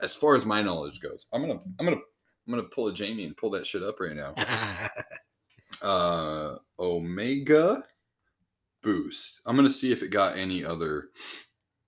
as 0.00 0.16
far 0.16 0.34
as 0.34 0.44
my 0.44 0.62
knowledge 0.62 1.00
goes. 1.00 1.28
I'm 1.32 1.42
gonna, 1.42 1.60
I'm 1.78 1.86
gonna, 1.86 2.00
I'm 2.46 2.50
gonna 2.50 2.64
pull 2.64 2.88
a 2.88 2.92
Jamie 2.92 3.24
and 3.24 3.36
pull 3.36 3.50
that 3.50 3.66
shit 3.66 3.84
up 3.84 4.00
right 4.00 4.16
now 4.16 4.34
uh 5.82 6.56
omega 6.80 7.84
boost 8.88 9.40
i'm 9.46 9.54
gonna 9.56 9.68
see 9.68 9.92
if 9.92 10.02
it 10.02 10.08
got 10.10 10.36
any 10.36 10.64
other 10.64 11.08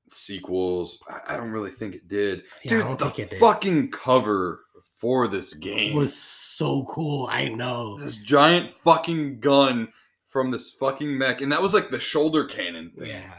sequels 0.09 0.98
i, 1.09 1.35
I 1.35 1.36
don't 1.36 1.51
really 1.51 1.70
think 1.70 1.94
it 1.94 2.09
did 2.09 2.43
Yeah, 2.64 2.82
dude 2.89 2.98
the 2.98 3.06
it 3.22 3.31
did. 3.31 3.40
fucking 3.40 3.90
cover 3.90 4.64
for 4.97 5.28
this 5.28 5.55
It 5.55 5.60
game 5.62 5.94
was 5.97 6.14
so 6.14 6.85
cool. 6.85 7.27
I 7.31 7.48
know. 7.48 7.98
this 7.98 8.16
giant 8.16 8.74
fucking 8.85 9.40
gun 9.40 9.89
from 10.28 10.51
this 10.51 10.72
fucking 10.72 11.16
mech 11.16 11.40
and 11.40 11.51
that 11.52 11.62
was 11.62 11.72
like 11.74 11.90
the 11.90 11.98
shoulder 12.01 12.44
cannon 12.44 12.90
thing 12.98 13.09
Yeah. 13.09 13.35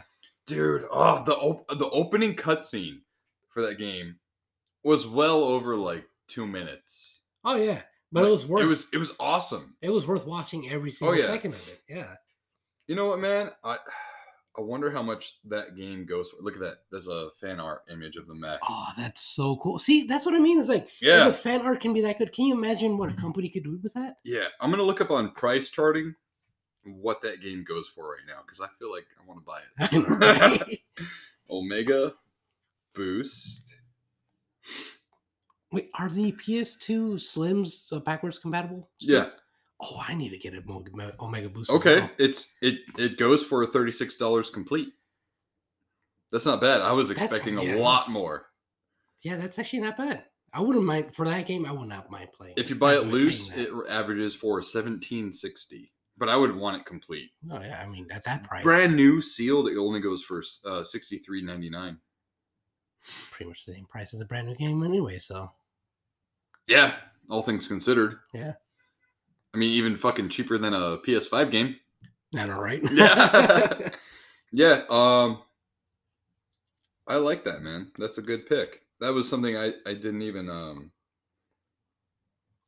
dude 0.46 0.86
oh 0.90 1.22
the 1.24 1.36
op- 1.36 1.68
the 1.78 1.88
opening 1.90 2.34
cutscene 2.34 3.00
for 3.50 3.62
that 3.62 3.78
game 3.78 4.16
was 4.82 5.06
well 5.06 5.44
over 5.44 5.76
like 5.76 6.04
two 6.28 6.46
minutes 6.46 7.20
Oh 7.44 7.56
yeah. 7.56 7.82
But 8.12 8.24
it 8.24 8.30
was 8.30 8.46
worth 8.46 8.62
it 8.62 8.66
was 8.66 8.88
it 8.92 8.98
was 8.98 9.12
awesome 9.20 9.76
it 9.82 9.90
was 9.90 10.06
worth 10.06 10.26
watching 10.26 10.68
every 10.70 10.90
single 10.90 11.14
oh, 11.14 11.18
yeah. 11.18 11.26
second 11.26 11.52
of 11.54 11.68
it. 11.68 11.80
Yeah. 11.88 12.14
You 12.88 12.96
know 12.96 13.06
what, 13.08 13.20
man? 13.20 13.50
I 13.64 13.76
I 14.58 14.60
wonder 14.60 14.90
how 14.90 15.02
much 15.02 15.38
that 15.46 15.76
game 15.76 16.04
goes 16.04 16.28
for. 16.28 16.36
Look 16.42 16.54
at 16.56 16.60
that. 16.60 16.78
There's 16.90 17.08
a 17.08 17.30
fan 17.40 17.58
art 17.58 17.84
image 17.90 18.16
of 18.16 18.26
the 18.26 18.34
mech. 18.34 18.58
Oh, 18.68 18.86
that's 18.98 19.22
so 19.22 19.56
cool. 19.56 19.78
See, 19.78 20.06
that's 20.06 20.26
what 20.26 20.34
I 20.34 20.38
mean. 20.40 20.58
It's 20.58 20.68
like 20.68 20.90
Yeah. 21.00 21.28
if 21.28 21.36
fan 21.36 21.62
art 21.62 21.80
can 21.80 21.94
be 21.94 22.02
that 22.02 22.18
good. 22.18 22.32
Can 22.32 22.44
you 22.44 22.54
imagine 22.54 22.98
what 22.98 23.10
a 23.10 23.14
company 23.14 23.48
could 23.48 23.64
do 23.64 23.78
with 23.82 23.94
that? 23.94 24.16
Yeah, 24.24 24.48
I'm 24.60 24.70
gonna 24.70 24.82
look 24.82 25.00
up 25.00 25.10
on 25.10 25.30
price 25.32 25.70
charting 25.70 26.14
what 26.84 27.22
that 27.22 27.40
game 27.40 27.64
goes 27.66 27.88
for 27.88 28.10
right 28.10 28.26
now 28.26 28.40
because 28.44 28.60
I 28.60 28.66
feel 28.78 28.90
like 28.92 29.06
I 29.18 29.26
want 29.26 29.40
to 29.40 29.46
buy 29.46 29.60
it. 29.78 29.94
I 29.94 29.98
know, 29.98 30.58
right? 30.58 30.78
Omega 31.50 32.14
Boost. 32.94 33.74
Wait, 35.70 35.88
are 35.98 36.10
the 36.10 36.32
PS2 36.32 37.14
Slims 37.14 37.90
uh, 37.90 38.00
backwards 38.00 38.38
compatible? 38.38 38.90
still? 38.98 39.22
Yeah. 39.24 39.30
Oh, 39.82 40.00
I 40.06 40.14
need 40.14 40.30
to 40.30 40.38
get 40.38 40.54
a 40.54 40.62
Omega 41.20 41.48
Boost. 41.48 41.70
Okay. 41.70 42.00
well. 42.00 42.10
It's 42.18 42.54
it 42.62 42.80
it 42.98 43.18
goes 43.18 43.42
for 43.42 43.66
thirty 43.66 43.92
six 43.92 44.16
dollars 44.16 44.48
complete. 44.48 44.92
That's 46.30 46.46
not 46.46 46.60
bad. 46.60 46.80
I 46.80 46.92
was 46.92 47.10
expecting 47.10 47.58
a 47.58 47.76
lot 47.76 48.08
more. 48.08 48.46
Yeah, 49.22 49.36
that's 49.36 49.58
actually 49.58 49.80
not 49.80 49.96
bad. 49.96 50.24
I 50.54 50.60
wouldn't 50.60 50.84
mind 50.84 51.14
for 51.14 51.26
that 51.26 51.46
game. 51.46 51.66
I 51.66 51.72
would 51.72 51.88
not 51.88 52.10
mind 52.10 52.28
playing. 52.32 52.54
If 52.56 52.70
you 52.70 52.76
buy 52.76 52.94
it 52.94 53.06
loose, 53.06 53.56
it 53.56 53.70
averages 53.88 54.34
for 54.34 54.62
seventeen 54.62 55.32
sixty. 55.32 55.92
But 56.18 56.28
I 56.28 56.36
would 56.36 56.54
want 56.54 56.76
it 56.76 56.86
complete. 56.86 57.30
that. 57.44 57.56
Oh 57.56 57.60
yeah, 57.60 57.82
I 57.82 57.88
mean 57.88 58.06
at 58.10 58.24
that 58.24 58.44
price, 58.44 58.62
brand 58.62 58.94
new 58.94 59.20
sealed 59.20 59.68
it 59.68 59.76
only 59.76 60.00
goes 60.00 60.22
for 60.22 60.38
uh 60.64 60.82
63.99 60.82 61.96
pretty 63.30 63.48
much 63.48 63.64
the 63.64 63.72
same 63.72 63.86
price 63.86 64.14
as 64.14 64.20
a 64.20 64.24
brand 64.24 64.46
new 64.46 64.54
game 64.54 64.84
anyway. 64.84 65.18
So 65.18 65.50
yeah 66.68 66.94
all 67.28 67.42
things 67.42 67.66
considered 67.66 68.18
Yeah. 68.32 68.52
I 69.54 69.58
mean 69.58 69.70
even 69.70 69.96
fucking 69.96 70.28
cheaper 70.28 70.58
than 70.58 70.74
a 70.74 70.98
ps5 71.06 71.50
game 71.50 71.76
I 72.34 72.46
know, 72.46 72.58
right? 72.58 72.82
Yeah. 72.92 73.90
yeah 74.52 74.82
um 74.90 75.42
i 77.06 77.16
like 77.16 77.44
that 77.44 77.62
man 77.62 77.90
that's 77.98 78.18
a 78.18 78.22
good 78.22 78.46
pick 78.46 78.80
that 79.00 79.12
was 79.12 79.28
something 79.28 79.56
i 79.56 79.72
i 79.86 79.94
didn't 79.94 80.22
even 80.22 80.48
um 80.48 80.90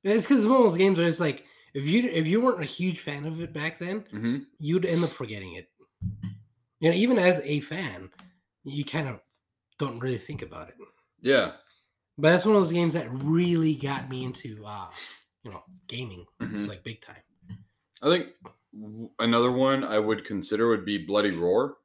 it's 0.02 0.27
because 0.27 0.47
one 0.47 0.56
of 0.59 0.62
those 0.65 0.77
games 0.77 0.98
where 0.98 1.09
it's 1.09 1.20
like 1.20 1.44
if 1.74 1.86
you 1.86 2.09
if 2.11 2.27
you 2.27 2.40
weren't 2.40 2.62
a 2.62 2.66
huge 2.66 3.01
fan 3.01 3.27
of 3.27 3.40
it 3.40 3.52
back 3.52 3.78
then, 3.78 4.05
mhm. 4.12 4.47
you'd 4.59 4.85
end 4.86 5.02
up 5.05 5.11
forgetting 5.11 5.55
it. 5.55 5.69
You 6.81 6.90
know, 6.90 6.97
even 6.97 7.19
as 7.19 7.40
a 7.40 7.61
fan, 7.61 8.11
you 8.65 8.85
kind 8.85 9.09
of 9.09 9.20
don't 9.78 9.98
really 9.98 10.19
think 10.19 10.43
about 10.43 10.69
it. 10.69 10.74
yeah 11.20 11.52
But 12.19 12.31
that's 12.31 12.44
one 12.47 12.55
of 12.55 12.62
those 12.62 12.73
games 12.73 12.94
that 12.94 13.11
really 13.11 13.74
got 13.74 14.09
me 14.09 14.24
into, 14.24 14.62
uh, 14.65 14.89
you 15.45 15.51
know, 15.51 15.62
gaming 15.87 16.27
mhm. 16.41 16.66
like 16.69 16.83
big 16.83 17.01
time. 17.01 17.23
i 18.03 18.09
think 18.09 18.29
w- 18.79 19.11
another 19.19 19.53
one 19.53 19.85
i 19.85 19.99
would 19.99 20.25
consider 20.25 20.69
would 20.69 20.85
be 20.85 20.99
bloody 20.99 21.31
roar 21.31 21.77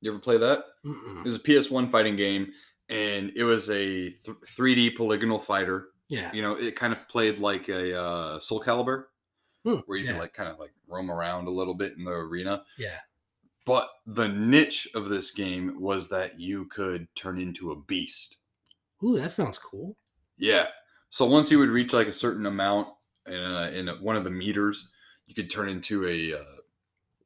you 0.00 0.10
ever 0.10 0.20
play 0.20 0.36
that 0.38 0.64
Mm-mm. 0.84 1.18
it 1.18 1.24
was 1.24 1.36
a 1.36 1.40
ps1 1.40 1.90
fighting 1.90 2.16
game 2.16 2.52
and 2.88 3.32
it 3.36 3.44
was 3.44 3.68
a 3.70 4.10
th- 4.10 4.36
3d 4.56 4.96
polygonal 4.96 5.38
fighter 5.38 5.88
Yeah, 6.08 6.30
you 6.32 6.42
know, 6.42 6.54
it 6.54 6.76
kind 6.76 6.92
of 6.92 7.08
played 7.08 7.38
like 7.40 7.68
a 7.70 7.98
uh, 7.98 8.38
Soul 8.38 8.60
Calibur, 8.62 9.04
Hmm, 9.64 9.80
where 9.86 9.96
you 9.96 10.04
yeah, 10.04 10.10
can 10.12 10.20
like 10.20 10.34
kind 10.34 10.50
of 10.50 10.58
like 10.58 10.72
roam 10.86 11.10
around 11.10 11.48
a 11.48 11.50
little 11.50 11.72
bit 11.72 11.94
in 11.96 12.04
the 12.04 12.10
arena. 12.12 12.62
yeah. 12.76 12.98
But 13.64 13.88
the 14.04 14.28
niche 14.28 14.86
of 14.94 15.08
this 15.08 15.30
game 15.30 15.80
was 15.80 16.10
that 16.10 16.38
you 16.38 16.66
could 16.66 17.08
turn 17.14 17.40
into 17.40 17.72
a 17.72 17.76
beast. 17.76 18.36
Ooh, 19.02 19.16
that 19.18 19.32
sounds 19.32 19.58
cool. 19.58 19.96
Yeah. 20.36 20.66
So 21.14 21.26
once 21.26 21.48
you 21.48 21.60
would 21.60 21.68
reach 21.68 21.92
like 21.92 22.08
a 22.08 22.12
certain 22.12 22.44
amount 22.44 22.88
in, 23.24 23.34
a, 23.34 23.70
in 23.70 23.88
a, 23.88 23.94
one 23.94 24.16
of 24.16 24.24
the 24.24 24.32
meters, 24.32 24.90
you 25.28 25.34
could 25.36 25.48
turn 25.48 25.68
into 25.68 26.04
a 26.08 26.40
uh, 26.40 26.56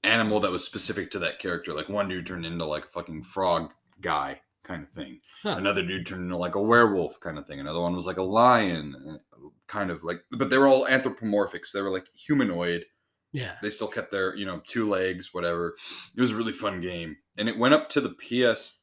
animal 0.04 0.40
that 0.40 0.50
was 0.50 0.62
specific 0.62 1.10
to 1.12 1.18
that 1.20 1.38
character. 1.38 1.72
Like 1.72 1.88
one 1.88 2.06
dude 2.06 2.26
turned 2.26 2.44
into 2.44 2.66
like 2.66 2.84
a 2.84 2.88
fucking 2.88 3.22
frog 3.22 3.70
guy 4.02 4.42
kind 4.62 4.82
of 4.82 4.90
thing. 4.90 5.20
Huh. 5.42 5.54
Another 5.56 5.82
dude 5.82 6.06
turned 6.06 6.24
into 6.24 6.36
like 6.36 6.54
a 6.54 6.60
werewolf 6.60 7.18
kind 7.20 7.38
of 7.38 7.46
thing. 7.46 7.60
Another 7.60 7.80
one 7.80 7.96
was 7.96 8.06
like 8.06 8.18
a 8.18 8.22
lion, 8.22 8.94
uh, 9.08 9.38
kind 9.68 9.90
of 9.90 10.04
like, 10.04 10.18
but 10.32 10.50
they 10.50 10.58
were 10.58 10.68
all 10.68 10.86
anthropomorphic. 10.86 11.64
So 11.64 11.78
they 11.78 11.82
were 11.82 11.90
like 11.90 12.08
humanoid. 12.14 12.84
Yeah, 13.32 13.54
They 13.62 13.70
still 13.70 13.88
kept 13.88 14.10
their, 14.10 14.36
you 14.36 14.44
know, 14.44 14.60
two 14.66 14.86
legs, 14.86 15.32
whatever. 15.32 15.76
It 16.14 16.20
was 16.20 16.32
a 16.32 16.36
really 16.36 16.52
fun 16.52 16.82
game. 16.82 17.16
And 17.38 17.48
it 17.48 17.58
went 17.58 17.72
up 17.72 17.88
to 17.90 18.02
the 18.02 18.10
PS 18.10 18.80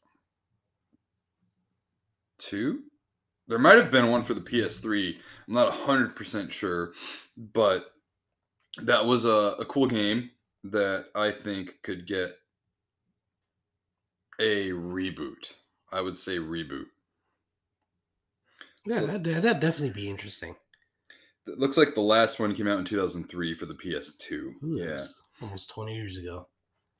two. 2.39 2.85
There 3.47 3.59
might 3.59 3.77
have 3.77 3.91
been 3.91 4.09
one 4.09 4.23
for 4.23 4.33
the 4.33 4.41
PS3. 4.41 5.15
I'm 5.47 5.53
not 5.53 5.71
100% 5.73 6.51
sure, 6.51 6.93
but 7.37 7.91
that 8.81 9.05
was 9.05 9.25
a, 9.25 9.55
a 9.59 9.65
cool 9.65 9.87
game. 9.87 10.31
that 10.63 11.05
I 11.13 11.29
think 11.31 11.75
could 11.83 12.07
get 12.07 12.31
a 14.39 14.71
reboot. 14.71 15.53
I 15.91 16.01
would 16.01 16.17
say 16.17 16.37
reboot. 16.39 16.85
Yeah, 18.85 19.01
So- 19.01 19.05
that 19.07 19.23
that'd 19.23 19.59
definitely 19.59 19.91
be 19.91 20.09
interesting. 20.09 20.55
It 21.47 21.59
looks 21.59 21.77
like 21.77 21.93
the 21.93 22.01
last 22.01 22.39
one 22.39 22.55
came 22.55 22.67
out 22.67 22.79
in 22.79 22.85
2003 22.85 23.53
for 23.53 23.67
the 23.67 23.75
PS2. 23.75 24.31
Ooh, 24.31 24.55
yeah. 24.63 25.05
almost 25.41 25.69
twenty 25.69 25.95
years 25.95 26.17
ago. 26.17 26.47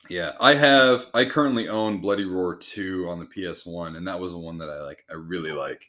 Yeah, 0.07 0.33
I 0.39 0.53
have. 0.53 1.07
I 1.15 1.25
currently 1.25 1.67
own 1.67 1.99
Bloody 1.99 2.25
Roar 2.25 2.55
2 2.55 3.09
on 3.09 3.17
the 3.17 3.25
PS1, 3.25 3.97
and 3.97 4.07
that 4.07 4.19
was 4.19 4.33
the 4.33 4.37
one 4.37 4.59
that 4.59 4.69
I 4.69 4.81
like. 4.83 5.03
I 5.09 5.15
really 5.15 5.51
like. 5.51 5.83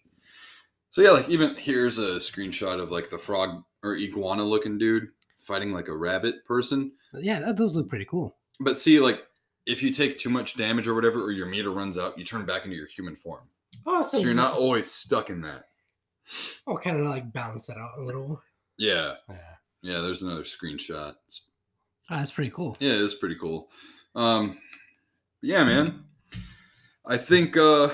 So 0.96 1.02
yeah, 1.02 1.10
like 1.10 1.28
even 1.28 1.54
here's 1.56 1.98
a 1.98 2.12
screenshot 2.12 2.80
of 2.80 2.90
like 2.90 3.10
the 3.10 3.18
frog 3.18 3.62
or 3.82 3.98
iguana 3.98 4.42
looking 4.42 4.78
dude 4.78 5.08
fighting 5.46 5.70
like 5.70 5.88
a 5.88 5.94
rabbit 5.94 6.42
person. 6.46 6.90
Yeah, 7.12 7.38
that 7.40 7.56
does 7.56 7.76
look 7.76 7.90
pretty 7.90 8.06
cool. 8.06 8.34
But 8.60 8.78
see, 8.78 8.98
like 8.98 9.20
if 9.66 9.82
you 9.82 9.90
take 9.90 10.18
too 10.18 10.30
much 10.30 10.56
damage 10.56 10.88
or 10.88 10.94
whatever, 10.94 11.22
or 11.22 11.32
your 11.32 11.48
meter 11.48 11.70
runs 11.70 11.98
out, 11.98 12.18
you 12.18 12.24
turn 12.24 12.46
back 12.46 12.64
into 12.64 12.78
your 12.78 12.86
human 12.86 13.14
form. 13.14 13.42
Oh, 13.84 14.02
So 14.04 14.20
you're 14.20 14.32
not 14.32 14.54
always 14.54 14.90
stuck 14.90 15.28
in 15.28 15.42
that. 15.42 15.64
Oh, 16.66 16.78
kind 16.78 16.98
of 16.98 17.04
like 17.08 17.30
balance 17.30 17.66
that 17.66 17.76
out 17.76 17.98
a 17.98 18.02
little. 18.02 18.40
Yeah, 18.78 19.16
Yeah, 19.28 19.36
yeah. 19.82 20.00
There's 20.00 20.22
another 20.22 20.44
screenshot. 20.44 21.14
Oh, 22.10 22.16
that's 22.16 22.32
pretty 22.32 22.52
cool. 22.52 22.74
yeah, 22.80 22.94
it's 22.94 23.16
pretty 23.16 23.36
cool. 23.36 23.68
Um, 24.14 24.56
yeah, 25.42 25.62
man. 25.62 26.04
I 27.04 27.18
think 27.18 27.58
uh, 27.58 27.90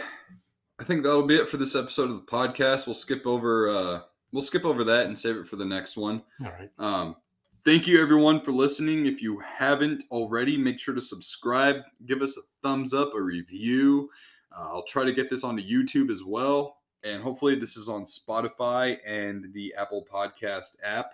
I 0.83 0.85
think 0.85 1.05
that'll 1.05 1.23
be 1.23 1.37
it 1.37 1.47
for 1.47 1.59
this 1.59 1.77
episode 1.77 2.11
of 2.11 2.17
the 2.17 2.27
podcast. 2.27 2.89
We'll 2.89 2.95
skip 2.95 3.25
over 3.25 3.69
uh, 3.69 4.01
we'll 4.33 4.43
skip 4.43 4.65
over 4.65 4.83
that 4.83 5.07
and 5.07 5.17
save 5.17 5.37
it 5.37 5.47
for 5.47 5.55
the 5.55 5.65
next 5.65 5.97
one. 5.97 6.21
All 6.45 6.51
right. 6.51 6.71
Um, 6.77 7.15
thank 7.65 7.87
you 7.87 8.03
everyone 8.03 8.41
for 8.41 8.51
listening. 8.51 9.07
If 9.07 9.23
you 9.23 9.39
haven't 9.39 10.03
already, 10.11 10.57
make 10.57 10.81
sure 10.81 10.93
to 10.93 11.01
subscribe, 11.01 11.77
give 12.07 12.21
us 12.21 12.37
a 12.37 12.41
thumbs 12.65 12.93
up, 12.95 13.15
a 13.15 13.23
review. 13.23 14.11
Uh, 14.51 14.71
I'll 14.75 14.83
try 14.83 15.05
to 15.05 15.13
get 15.13 15.31
this 15.31 15.45
onto 15.45 15.63
YouTube 15.63 16.11
as 16.11 16.25
well, 16.25 16.79
and 17.05 17.23
hopefully 17.23 17.55
this 17.55 17.77
is 17.77 17.89
on 17.89 18.03
Spotify 18.03 18.99
and 19.07 19.55
the 19.55 19.73
Apple 19.79 20.05
Podcast 20.13 20.79
app. 20.83 21.13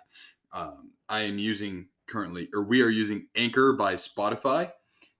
Um, 0.51 0.93
I 1.09 1.21
am 1.21 1.37
using 1.37 1.89
currently, 2.07 2.49
or 2.55 2.63
we 2.63 2.81
are 2.81 2.89
using 2.89 3.27
Anchor 3.35 3.73
by 3.73 3.93
Spotify. 3.93 4.71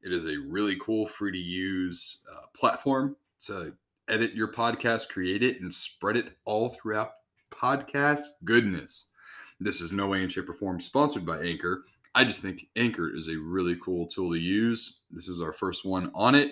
It 0.02 0.12
is 0.12 0.26
a 0.26 0.38
really 0.38 0.76
cool, 0.82 1.06
free 1.06 1.34
to 1.34 1.38
use 1.38 2.24
uh, 2.36 2.48
platform 2.56 3.16
to 3.42 3.76
edit 4.10 4.34
your 4.34 4.52
podcast, 4.52 5.10
create 5.10 5.44
it, 5.44 5.62
and 5.62 5.74
spread 5.74 6.18
it 6.18 6.38
all 6.46 6.70
throughout 6.70 7.12
podcast 7.52 8.22
goodness. 8.44 9.12
This 9.60 9.82
is 9.82 9.92
no 9.92 10.08
way 10.08 10.24
in 10.24 10.30
shape 10.30 10.50
or 10.50 10.54
form 10.54 10.80
sponsored 10.80 11.26
by 11.26 11.40
Anchor. 11.42 11.84
I 12.16 12.24
just 12.24 12.42
think 12.42 12.68
Anchor 12.76 13.16
is 13.16 13.28
a 13.28 13.38
really 13.38 13.78
cool 13.84 14.08
tool 14.08 14.32
to 14.32 14.40
use. 14.40 15.02
This 15.12 15.28
is 15.28 15.42
our 15.42 15.54
first 15.54 15.86
one 15.86 16.12
on 16.16 16.36
it. 16.36 16.52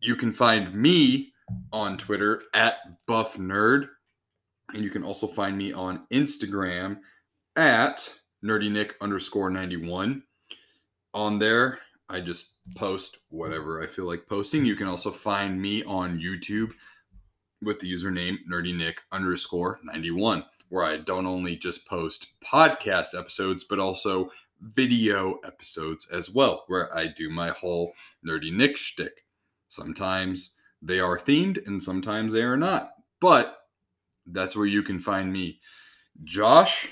You 0.00 0.16
can 0.16 0.32
find 0.32 0.74
me 0.74 1.32
on 1.72 1.96
Twitter 1.96 2.42
at 2.54 2.76
Buff 3.06 3.36
Nerd, 3.36 3.88
and 4.74 4.82
you 4.82 4.90
can 4.90 5.04
also 5.04 5.26
find 5.26 5.56
me 5.56 5.72
on 5.72 6.06
Instagram 6.12 6.98
at 7.56 8.12
nerdynick 8.44 8.92
underscore 9.00 9.50
91. 9.50 10.22
On 11.14 11.38
there, 11.38 11.78
I 12.12 12.20
just 12.20 12.52
post 12.76 13.18
whatever 13.30 13.82
I 13.82 13.86
feel 13.86 14.04
like 14.04 14.28
posting. 14.28 14.64
You 14.64 14.76
can 14.76 14.86
also 14.86 15.10
find 15.10 15.60
me 15.60 15.82
on 15.84 16.20
YouTube 16.20 16.72
with 17.62 17.80
the 17.80 17.92
username 17.92 18.36
nerdynick 18.50 18.96
underscore 19.10 19.80
91 19.84 20.44
where 20.72 20.84
I 20.84 20.96
don't 20.96 21.26
only 21.26 21.54
just 21.54 21.86
post 21.86 22.28
podcast 22.42 23.18
episodes, 23.18 23.64
but 23.64 23.78
also 23.78 24.30
video 24.60 25.34
episodes 25.44 26.08
as 26.10 26.30
well, 26.30 26.64
where 26.66 26.94
I 26.96 27.08
do 27.08 27.28
my 27.28 27.50
whole 27.50 27.92
nerdy 28.26 28.50
Nick 28.50 28.78
shtick. 28.78 29.26
Sometimes 29.68 30.56
they 30.80 30.98
are 30.98 31.18
themed 31.18 31.66
and 31.66 31.82
sometimes 31.82 32.32
they 32.32 32.42
are 32.42 32.56
not, 32.56 32.92
but 33.20 33.58
that's 34.26 34.56
where 34.56 34.64
you 34.64 34.82
can 34.82 34.98
find 34.98 35.30
me. 35.30 35.60
Josh, 36.24 36.88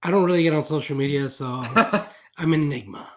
I 0.00 0.12
don't 0.12 0.24
really 0.24 0.44
get 0.44 0.54
on 0.54 0.62
social 0.62 0.96
media, 0.96 1.28
so 1.28 1.64
I'm 2.38 2.52
an 2.52 2.62
enigma. 2.62 3.08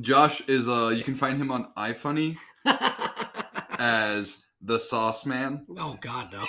Josh 0.00 0.40
is 0.48 0.68
uh 0.68 0.88
you 0.88 1.02
can 1.04 1.14
find 1.14 1.40
him 1.40 1.50
on 1.50 1.72
iFunny 1.76 2.36
as 3.78 4.46
the 4.60 4.78
Sauce 4.78 5.26
Man. 5.26 5.66
oh 5.78 5.96
God, 6.00 6.32
no. 6.32 6.44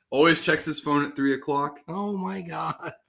Always 0.10 0.40
checks 0.40 0.64
his 0.64 0.80
phone 0.80 1.04
at 1.04 1.14
three 1.16 1.34
o'clock. 1.34 1.80
oh 1.88 2.16
my 2.16 2.40
God, 2.40 2.92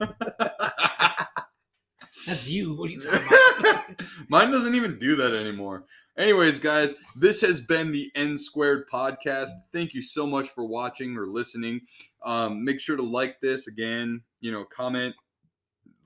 that's 2.26 2.48
you. 2.48 2.74
What 2.76 2.90
are 2.90 2.92
you 2.92 3.00
talking 3.00 3.26
about? 3.60 3.84
Mine 4.28 4.50
doesn't 4.50 4.74
even 4.74 4.98
do 4.98 5.16
that 5.16 5.34
anymore. 5.34 5.84
Anyways, 6.18 6.58
guys, 6.58 6.96
this 7.16 7.40
has 7.40 7.62
been 7.62 7.92
the 7.92 8.10
N 8.14 8.36
Squared 8.36 8.88
podcast. 8.90 9.48
Thank 9.72 9.94
you 9.94 10.02
so 10.02 10.26
much 10.26 10.50
for 10.50 10.66
watching 10.66 11.16
or 11.16 11.26
listening. 11.26 11.80
Um, 12.22 12.64
make 12.64 12.80
sure 12.80 12.96
to 12.96 13.02
like 13.02 13.40
this 13.40 13.66
again. 13.68 14.20
You 14.40 14.52
know, 14.52 14.64
comment. 14.64 15.14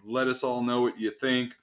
Let 0.05 0.29
us 0.29 0.45
all 0.45 0.63
know 0.63 0.83
what 0.83 0.99
you 1.01 1.11
think. 1.11 1.55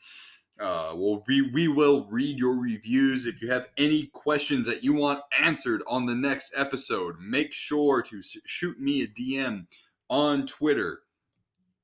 Uh, 0.61 0.93
we'll 0.93 1.23
we, 1.27 1.41
we 1.41 1.67
will 1.67 2.05
read 2.11 2.37
your 2.37 2.55
reviews. 2.55 3.25
If 3.25 3.41
you 3.41 3.49
have 3.49 3.67
any 3.77 4.05
questions 4.07 4.67
that 4.67 4.83
you 4.83 4.93
want 4.93 5.23
answered 5.39 5.81
on 5.87 6.05
the 6.05 6.13
next 6.13 6.53
episode, 6.55 7.15
make 7.19 7.51
sure 7.51 8.03
to 8.03 8.21
shoot 8.45 8.79
me 8.79 9.01
a 9.01 9.07
DM 9.07 9.65
on 10.09 10.45
Twitter 10.45 10.99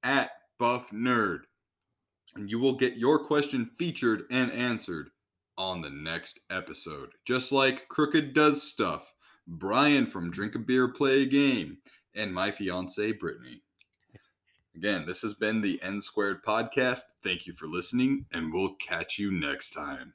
at 0.04 0.30
Buff 0.60 0.92
Nerd, 0.92 1.42
and 2.36 2.52
you 2.52 2.60
will 2.60 2.76
get 2.76 2.98
your 2.98 3.18
question 3.18 3.72
featured 3.78 4.26
and 4.30 4.52
answered 4.52 5.10
on 5.58 5.82
the 5.82 5.90
next 5.90 6.40
episode. 6.52 7.10
Just 7.26 7.52
like 7.52 7.88
Crooked 7.88 8.34
Does 8.34 8.62
Stuff, 8.62 9.12
Brian 9.48 10.06
from 10.06 10.30
Drink 10.30 10.54
a 10.54 10.60
Beer, 10.60 10.88
Play 10.88 11.24
a 11.24 11.26
Game, 11.26 11.78
and 12.16 12.32
my 12.32 12.52
fiance 12.52 13.12
Brittany. 13.14 13.64
Again, 14.78 15.08
this 15.08 15.24
has 15.24 15.34
been 15.34 15.62
the 15.62 15.82
N 15.82 16.02
Squared 16.02 16.44
Podcast. 16.44 17.02
Thank 17.24 17.48
you 17.48 17.54
for 17.54 17.66
listening, 17.66 18.28
and 18.32 18.54
we'll 18.54 18.76
catch 18.76 19.18
you 19.18 19.32
next 19.32 19.72
time. 19.72 20.14